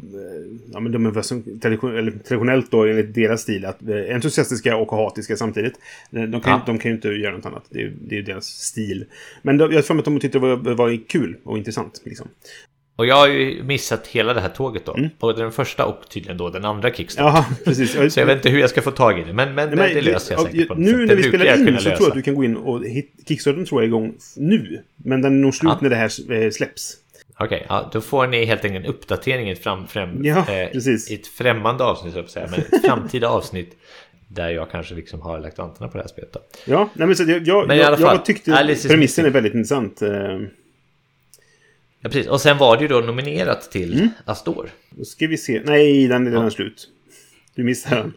Ja, 0.73 0.81
men 0.81 0.93
de 0.93 1.07
är 1.07 1.23
som 1.23 1.61
tradition, 1.61 2.21
traditionellt 2.29 2.71
då 2.71 2.85
enligt 2.85 3.15
deras 3.15 3.41
stil 3.41 3.65
att 3.65 3.83
eh, 3.89 4.15
entusiastiska 4.15 4.77
och 4.77 4.91
hatiska 4.91 5.37
samtidigt. 5.37 5.75
Eh, 6.13 6.23
De 6.23 6.41
kan, 6.41 6.53
Ja. 6.53 6.63
de 6.67 6.79
kan 6.79 6.91
ju 6.91 6.95
inte 6.95 7.09
göra 7.09 7.37
något 7.37 7.47
annat. 7.47 7.65
Det 7.71 7.79
är, 7.79 7.93
ju 8.11 8.23
deras 8.23 8.47
stil. 8.47 9.05
Men 9.43 9.59
jag 9.59 9.73
har 9.73 9.83
för 9.83 9.95
mig 9.95 9.99
att 10.01 10.05
de 10.05 10.21
tyckte 10.21 10.39
det 10.39 10.57
var, 10.57 10.75
var 10.75 11.09
kul 11.09 11.37
och 11.45 11.59
intressant. 11.59 12.01
Liksom. 12.05 12.29
Och 12.97 13.07
jag 13.07 13.15
har 13.17 13.29
ju 13.29 13.63
missat 13.63 14.07
hela 14.07 14.35
det 14.35 14.41
här 14.41 14.49
tåget 14.49 14.87
då. 14.87 14.95
Mm. 14.95 15.11
Både 15.19 15.43
den 15.43 15.53
första 15.53 15.85
och 15.87 16.09
tydligen 16.09 16.37
då 16.37 16.51
den 16.51 16.65
andra 16.65 16.93
Kickstarter. 16.93 17.29
Jaha, 17.29 17.45
precis. 17.65 18.15
Så 18.15 18.21
jag 18.21 18.27
vet 18.27 18.37
inte 18.37 18.49
hur 18.49 18.59
jag 18.61 18.71
ska 18.71 18.83
få 18.83 18.91
tag 18.91 19.19
i 19.19 19.25
det. 19.25 19.33
Men, 19.33 19.55
men, 19.55 19.69
Nej, 19.69 19.77
men 19.77 19.95
det 19.95 20.03
löser 20.03 20.35
jag 20.35 20.41
ja, 20.41 20.47
säkert 20.47 20.69
på 20.69 20.75
Nu 20.75 20.91
sätt. 20.91 21.09
när 21.09 21.15
vi 21.17 21.23
spelar 21.23 21.45
in 21.47 21.53
så 21.53 21.65
tror 21.65 21.75
jag 21.75 21.85
lösa. 21.85 22.07
att 22.07 22.15
du 22.15 22.23
kan 22.23 22.35
gå 22.35 22.45
in 22.45 22.57
och 22.57 22.85
hit, 22.85 23.13
Kickstarten 23.29 23.65
tror 23.65 23.81
jag 23.81 23.85
är 23.85 23.89
igång 23.89 24.15
nu. 24.37 24.83
Men 24.97 25.23
den 25.23 25.33
är 25.33 25.43
nog 25.43 25.55
slut 25.55 25.71
Ja. 25.73 25.79
när 25.81 25.91
det 25.91 25.97
här 25.97 26.33
eh, 26.45 26.51
släpps. 26.51 26.97
Okej, 27.39 27.67
ja, 27.69 27.91
då 27.93 28.01
får 28.01 28.27
ni 28.27 28.45
helt 28.45 28.65
enkelt 28.65 28.85
en 28.85 28.91
uppdatering 28.91 29.49
i 29.49 29.53
ett, 29.53 29.63
fram, 29.63 29.87
främ, 29.87 30.25
Ja, 30.25 30.45
eh, 30.49 30.89
i 31.11 31.15
ett 31.15 31.27
främmande 31.27 31.85
avsnitt, 31.85 32.15
så 32.15 32.21
att 32.21 32.31
säga. 32.31 32.49
Men 32.51 32.61
ett 32.61 32.87
framtida 32.87 33.29
avsnitt 33.29 33.77
där 34.29 34.51
jag 34.51 34.71
kanske 34.71 34.95
liksom 34.95 35.21
har 35.21 35.41
lagt 35.41 35.59
vantarna 35.59 35.91
på 35.91 35.97
det 35.99 36.03
här 36.03 36.09
spelet. 36.09 36.33
Då. 36.33 36.41
Ja, 36.65 36.91
nej, 36.95 37.07
men 37.07 37.17
så 37.17 37.23
jag, 37.23 37.47
jag, 37.47 37.67
Men 37.69 37.77
i 37.77 37.83
alla 37.83 37.91
jag, 37.91 38.07
fall, 38.09 38.17
jag 38.17 38.25
tyckte 38.25 38.55
Alice 38.59 38.87
is 38.87 38.93
premissen 38.93 39.25
är 39.25 39.31
väldigt 39.31 39.55
intressant. 39.55 40.03
Ja, 42.05 42.11
precis. 42.11 42.27
Och 42.27 42.41
sen 42.41 42.59
var 42.59 42.77
det 42.77 42.83
ju 42.83 42.89
då 42.89 43.01
nominerat 43.01 43.71
till 43.71 43.93
Mm. 43.95 44.09
Astor. 44.25 44.71
Då 44.91 45.05
ska 45.05 45.27
vi 45.27 45.37
se. 45.39 45.63
Nej, 45.65 46.07
den 46.09 46.27
är 46.27 46.31
redan 46.31 46.45
Ja. 46.45 46.51
slut. 46.51 46.89
Du 47.55 47.65
missade 47.65 47.97
den. 47.97 48.13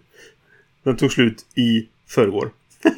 Den 0.83 0.97
tog 0.97 1.11
slut 1.11 1.45
i 1.55 1.87
förrgår. 2.07 2.49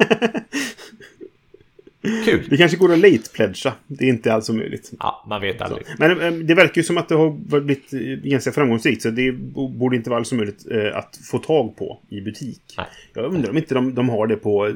Kul! 2.24 2.46
Det 2.50 2.56
kanske 2.56 2.76
går 2.76 2.92
att 2.92 2.98
late-pledga. 2.98 3.72
Det 3.86 4.04
är 4.04 4.08
inte 4.08 4.32
alls 4.32 4.50
omöjligt. 4.50 4.92
Ja, 4.98 5.24
man 5.28 5.40
vet 5.40 5.60
aldrig. 5.62 5.86
Men 5.98 6.20
eh, 6.20 6.32
det 6.32 6.54
verkar 6.54 6.76
ju 6.76 6.82
som 6.82 6.98
att 6.98 7.08
det 7.08 7.14
har 7.14 7.60
blivit 7.60 7.92
eh, 7.92 8.00
ganska 8.30 8.52
framgångsrikt. 8.52 9.02
Så 9.02 9.10
det 9.10 9.32
bo- 9.32 9.68
borde 9.68 9.96
inte 9.96 10.10
vara 10.10 10.18
alls 10.20 10.32
omöjligt 10.32 10.66
eh, 10.70 10.96
att 10.96 11.18
få 11.30 11.38
tag 11.38 11.76
på 11.76 12.00
i 12.08 12.20
butik. 12.20 12.62
Nej. 12.76 12.86
Jag 13.14 13.34
undrar 13.34 13.50
om 13.50 13.56
inte 13.56 13.74
de, 13.74 13.94
de 13.94 14.08
har 14.08 14.26
det 14.26 14.36
på 14.36 14.74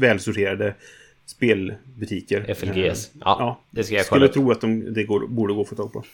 välsorterade 0.00 0.74
spelbutiker. 1.26 2.54
FLGS. 2.54 3.10
Eh, 3.14 3.20
Ja, 3.20 3.60
det 3.70 3.84
ska 3.84 3.94
jag 3.94 4.06
Skulle 4.06 4.18
kolla 4.18 4.26
upp. 4.26 4.32
tro 4.34 4.50
att 4.50 4.60
de, 4.60 4.92
det 4.94 5.04
går, 5.04 5.26
borde 5.26 5.54
gå 5.54 5.60
att 5.62 5.68
få 5.68 5.74
tag 5.74 5.92
på. 5.92 6.04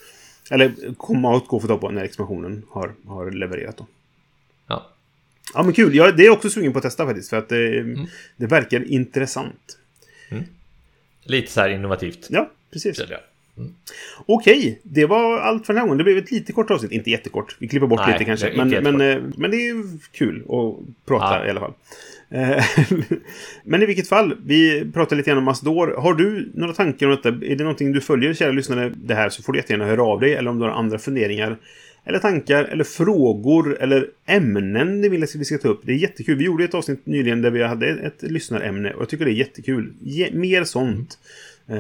Eller 0.51 0.73
komma 0.97 1.37
att 1.37 1.47
gå 1.47 1.57
att 1.57 1.63
få 1.63 1.69
tag 1.69 1.81
på 1.81 1.91
när 1.91 2.05
expansionen 2.05 2.63
har, 2.71 2.93
har 3.07 3.31
levererat. 3.31 3.77
Då. 3.77 3.87
Ja. 4.67 4.87
Ja, 5.55 5.63
men 5.63 5.73
kul. 5.73 5.95
Jag, 5.95 6.17
det 6.17 6.27
är 6.27 6.31
också 6.31 6.51
sugen 6.51 6.73
på 6.73 6.79
att 6.79 6.83
testa 6.83 7.07
faktiskt. 7.07 7.31
För 7.31 7.37
att 7.37 7.49
det, 7.49 7.79
Mm. 7.81 8.07
det 8.37 8.47
verkar 8.47 8.93
intressant. 8.93 9.79
Lite 11.25 11.53
så 11.53 11.61
här 11.61 11.69
innovativt. 11.69 12.27
Ja, 12.31 12.51
precis. 12.73 13.01
Ja. 13.55 13.65
Okej, 14.27 14.81
det 14.83 15.07
var 15.07 15.39
allt 15.39 15.67
för 15.67 15.73
den 15.73 15.81
här 15.81 15.87
gången. 15.87 15.99
Det 15.99 16.05
blev 16.05 16.19
ett 16.19 16.31
lite 16.31 16.53
kort 16.53 16.71
avsnitt. 16.71 16.93
Inte 16.93 17.11
jättekort. 17.11 17.57
Vi 17.59 17.69
klipper 17.69 17.87
bort 17.87 18.01
Nej, 18.01 18.13
lite 18.13 18.25
kanske. 18.25 18.53
Men, 18.57 18.69
men, 18.69 19.01
eh, 19.01 19.23
men 19.37 19.51
det 19.51 19.57
är 19.57 19.85
kul 20.13 20.43
att 20.43 21.07
prata 21.07 21.39
Ja. 21.39 21.47
i 21.47 21.51
alla 21.51 21.61
fall. 21.61 21.73
Eh, 22.31 22.65
men 23.65 23.83
i 23.83 23.87
vilket 23.87 24.09
fall, 24.09 24.37
vi 24.45 24.91
pratar 24.93 25.17
lite 25.17 25.31
grann 25.31 25.39
om 25.39 25.45
Masdor. 25.45 25.95
Har 25.99 26.15
du 26.15 26.53
några 26.55 26.73
tankar 26.73 27.07
om 27.07 27.13
detta? 27.13 27.29
Är 27.29 27.57
det 27.57 27.65
någonting 27.65 27.93
du 27.93 28.01
följer, 28.01 28.35
kära 28.35 28.53
lyssnare, 28.53 28.93
det 28.97 29.15
här 29.15 29.29
så 29.29 29.43
får 29.43 29.53
du 29.53 29.59
jättegärna 29.59 29.87
höra 29.87 30.03
av 30.03 30.21
dig. 30.21 30.35
Eller 30.35 30.51
om 30.51 30.59
du 30.59 30.65
har 30.65 30.73
andra 30.73 30.99
funderingar. 30.99 31.59
Eller 32.05 32.19
tankar, 32.19 32.65
eller 32.65 32.85
frågor, 32.85 33.77
eller 33.81 34.09
ämnen 34.27 35.01
ni 35.01 35.09
vill 35.09 35.23
att 35.23 35.35
vi 35.35 35.45
ska 35.45 35.59
ta 35.59 35.69
upp. 35.69 35.81
Det 35.85 35.93
är 35.93 35.97
jättekul. 35.97 36.37
Vi 36.39 36.45
gjorde 36.45 36.65
ett 36.65 36.75
avsnitt 36.75 37.07
nyligen 37.07 37.43
där 37.43 37.51
vi 37.51 37.63
hade 37.63 37.87
ett 37.87 38.23
lyssnarämne. 38.23 38.93
Och 38.93 39.03
jag 39.03 39.09
tycker 39.09 39.25
det 39.25 39.31
är 39.31 39.35
jättekul. 39.35 39.93
Mer 40.33 40.65
sånt. 40.65 41.19
Eh, 41.19 41.19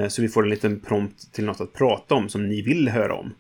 Så 0.09 0.23
vi 0.23 0.29
får 0.29 0.43
en 0.43 0.51
liten 0.51 0.81
prompt 0.81 1.33
till 1.33 1.45
något 1.45 1.61
att 1.61 1.73
prata 1.73 2.15
om 2.15 2.29
som 2.29 2.49
ni 2.49 2.63
vill 2.63 2.89
höra 2.89 3.15
om. 3.15 3.35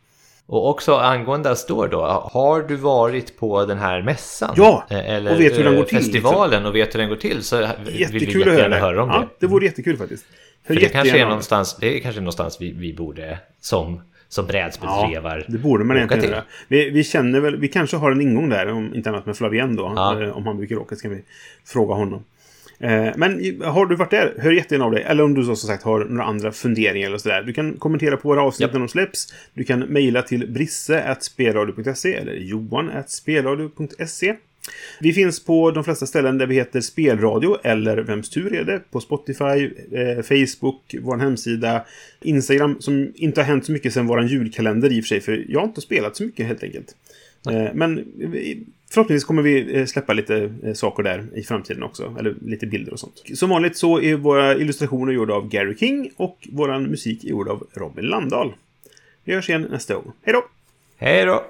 Och 0.47 0.68
också 0.68 0.95
angående 0.95 1.51
Astor 1.51 1.88
då. 1.88 2.01
Har 2.32 2.62
du 2.62 2.76
varit 2.76 3.38
på 3.38 3.64
den 3.64 3.78
här 3.78 4.03
mässan? 4.03 4.55
Ja, 4.57 4.86
Eh, 4.90 5.11
Eller 5.11 5.34
och 5.34 5.40
vet 5.40 5.59
hur 5.59 5.64
den 5.64 5.74
går 5.74 5.80
eh, 5.82 5.86
till, 5.86 5.99
festivalen 5.99 6.66
och 6.66 6.74
vet 6.74 6.95
hur 6.95 6.99
den 7.01 7.09
går 7.09 7.16
till 7.16 7.43
så 7.43 7.57
vill 7.57 7.66
vi 7.84 8.01
Jättekul 8.01 8.40
att 8.43 8.47
höra 8.47 8.55
jättegärna 8.55 8.76
höra 8.76 9.03
om 9.03 9.09
det. 9.09 9.14
Ja, 9.14 9.28
det 9.40 9.47
vore 9.47 9.64
jättekul 9.64 9.97
faktiskt. 9.97 10.26
Hör 10.64 10.74
För 10.74 10.80
det 10.80 10.88
kanske 10.88 11.18
är 11.18 11.26
någonstans, 11.26 11.76
det 11.80 11.97
är 11.97 12.01
kanske 12.01 12.20
någonstans 12.20 12.61
vi, 12.61 12.72
vi 12.72 12.95
borde 12.95 13.38
som, 13.61 14.01
som 14.28 14.47
brädspelsrevar 14.47 15.38
Ja, 15.38 15.53
det 15.53 15.59
borde 15.59 15.84
man 15.84 15.97
egentligen 15.97 16.24
göra. 16.30 16.43
Vi, 16.68 16.90
vi 16.90 17.05
känner 17.05 17.40
väl, 17.40 17.57
vi 17.57 17.68
kanske 17.68 17.97
har 17.97 18.11
en 18.11 18.20
ingång 18.20 18.49
där, 18.49 18.66
om 18.72 18.95
inte 18.95 19.11
annat 19.11 19.26
med 19.26 19.36
Flavien 19.36 19.76
då. 19.76 19.93
Ja. 19.97 20.22
Eh, 20.22 20.36
Om 20.36 20.47
han 20.47 20.57
brukar 20.57 20.76
åka 20.76 20.97
så 20.97 21.03
kan 21.03 21.11
vi 21.11 21.22
fråga 21.66 21.95
honom. 21.95 22.24
Eh, 22.79 23.09
Men 23.16 23.62
har 23.64 23.87
du 23.87 23.97
varit 23.97 24.11
där, 24.11 24.35
hör 24.39 24.53
jättegärna 24.53 24.85
av 24.85 24.93
dig. 24.93 25.03
Eller 25.03 25.25
om 25.25 25.35
du 25.35 25.45
så 25.45 25.57
som 25.57 25.68
sagt 25.68 25.83
har 25.83 26.05
några 26.05 26.25
andra 26.25 26.53
funderingar 26.53 27.07
eller 27.09 27.18
sådär. 27.18 27.43
Du 27.43 27.53
kan 27.53 27.77
kommentera 27.77 28.16
på 28.16 28.29
våra 28.29 28.43
avsnitt 28.43 28.61
Japp. 28.61 28.73
när 28.73 28.81
de 28.81 28.89
släpps. 28.89 29.35
Du 29.55 29.64
kan 29.64 29.81
mejla 29.81 30.23
till 30.23 30.51
brisse.spelradio.se 30.53 32.14
eller 32.14 32.35
johan.spelradio.se. 32.35 34.35
Vi 35.01 35.12
finns 35.12 35.45
på 35.45 35.70
de 35.70 35.85
flesta 35.85 36.07
ställen 36.07 36.39
där 36.39 36.47
vi 36.47 36.55
heter 36.55 36.81
Spelradio 36.81 37.57
eller 37.64 37.97
Vems 37.97 38.31
tur 38.31 38.55
är 38.55 38.64
det? 38.64 38.81
På 38.91 39.01
Spotify, 39.01 39.70
eh, 39.93 40.23
Facebook, 40.23 40.95
vår 41.01 41.16
hemsida, 41.16 41.85
Instagram 42.23 42.77
som 42.81 43.12
inte 43.14 43.41
har 43.41 43.47
hänt 43.47 43.66
så 43.66 43.73
mycket 43.73 43.93
sedan 43.93 44.07
vår 44.07 44.25
julkalender 44.25 44.93
i 44.93 45.01
och 45.01 45.05
för 45.05 45.09
sig 45.09 45.20
för 45.20 45.45
jag 45.49 45.61
har 45.61 45.66
inte 45.66 45.81
spelat 45.81 46.16
så 46.16 46.25
mycket 46.25 46.47
helt 46.47 46.62
enkelt. 46.62 46.97
Eh, 47.51 47.74
men 47.74 48.05
förhoppningsvis 48.90 49.24
kommer 49.24 49.43
vi 49.43 49.78
eh, 49.78 49.86
släppa 49.86 50.12
lite 50.12 50.53
eh, 50.62 50.72
saker 50.72 51.03
där 51.03 51.26
i 51.34 51.43
framtiden 51.43 51.82
också. 51.82 52.16
Eller 52.18 52.34
lite 52.40 52.66
bilder 52.66 52.93
och 52.93 53.01
sånt. 53.01 53.22
Som 53.34 53.51
vanligt 53.51 53.76
så 53.76 54.01
är 54.01 54.16
våra 54.16 54.55
illustrationer 54.57 55.12
gjorda 55.12 55.34
av 55.34 55.49
Gary 55.49 55.76
King 55.76 56.11
och 56.16 56.49
vår 56.53 56.80
musik 56.80 57.24
är 57.24 57.28
gjord 57.28 57.49
av 57.49 57.66
Robin 57.72 58.05
Landahl. 58.05 58.55
Vi 59.24 59.34
hörs 59.34 59.49
igen 59.49 59.66
nästa 59.70 59.95
gång. 59.95 60.12
Hej 60.22 60.34
då! 60.34 60.45
Hej 60.97 61.26
då! 61.26 61.45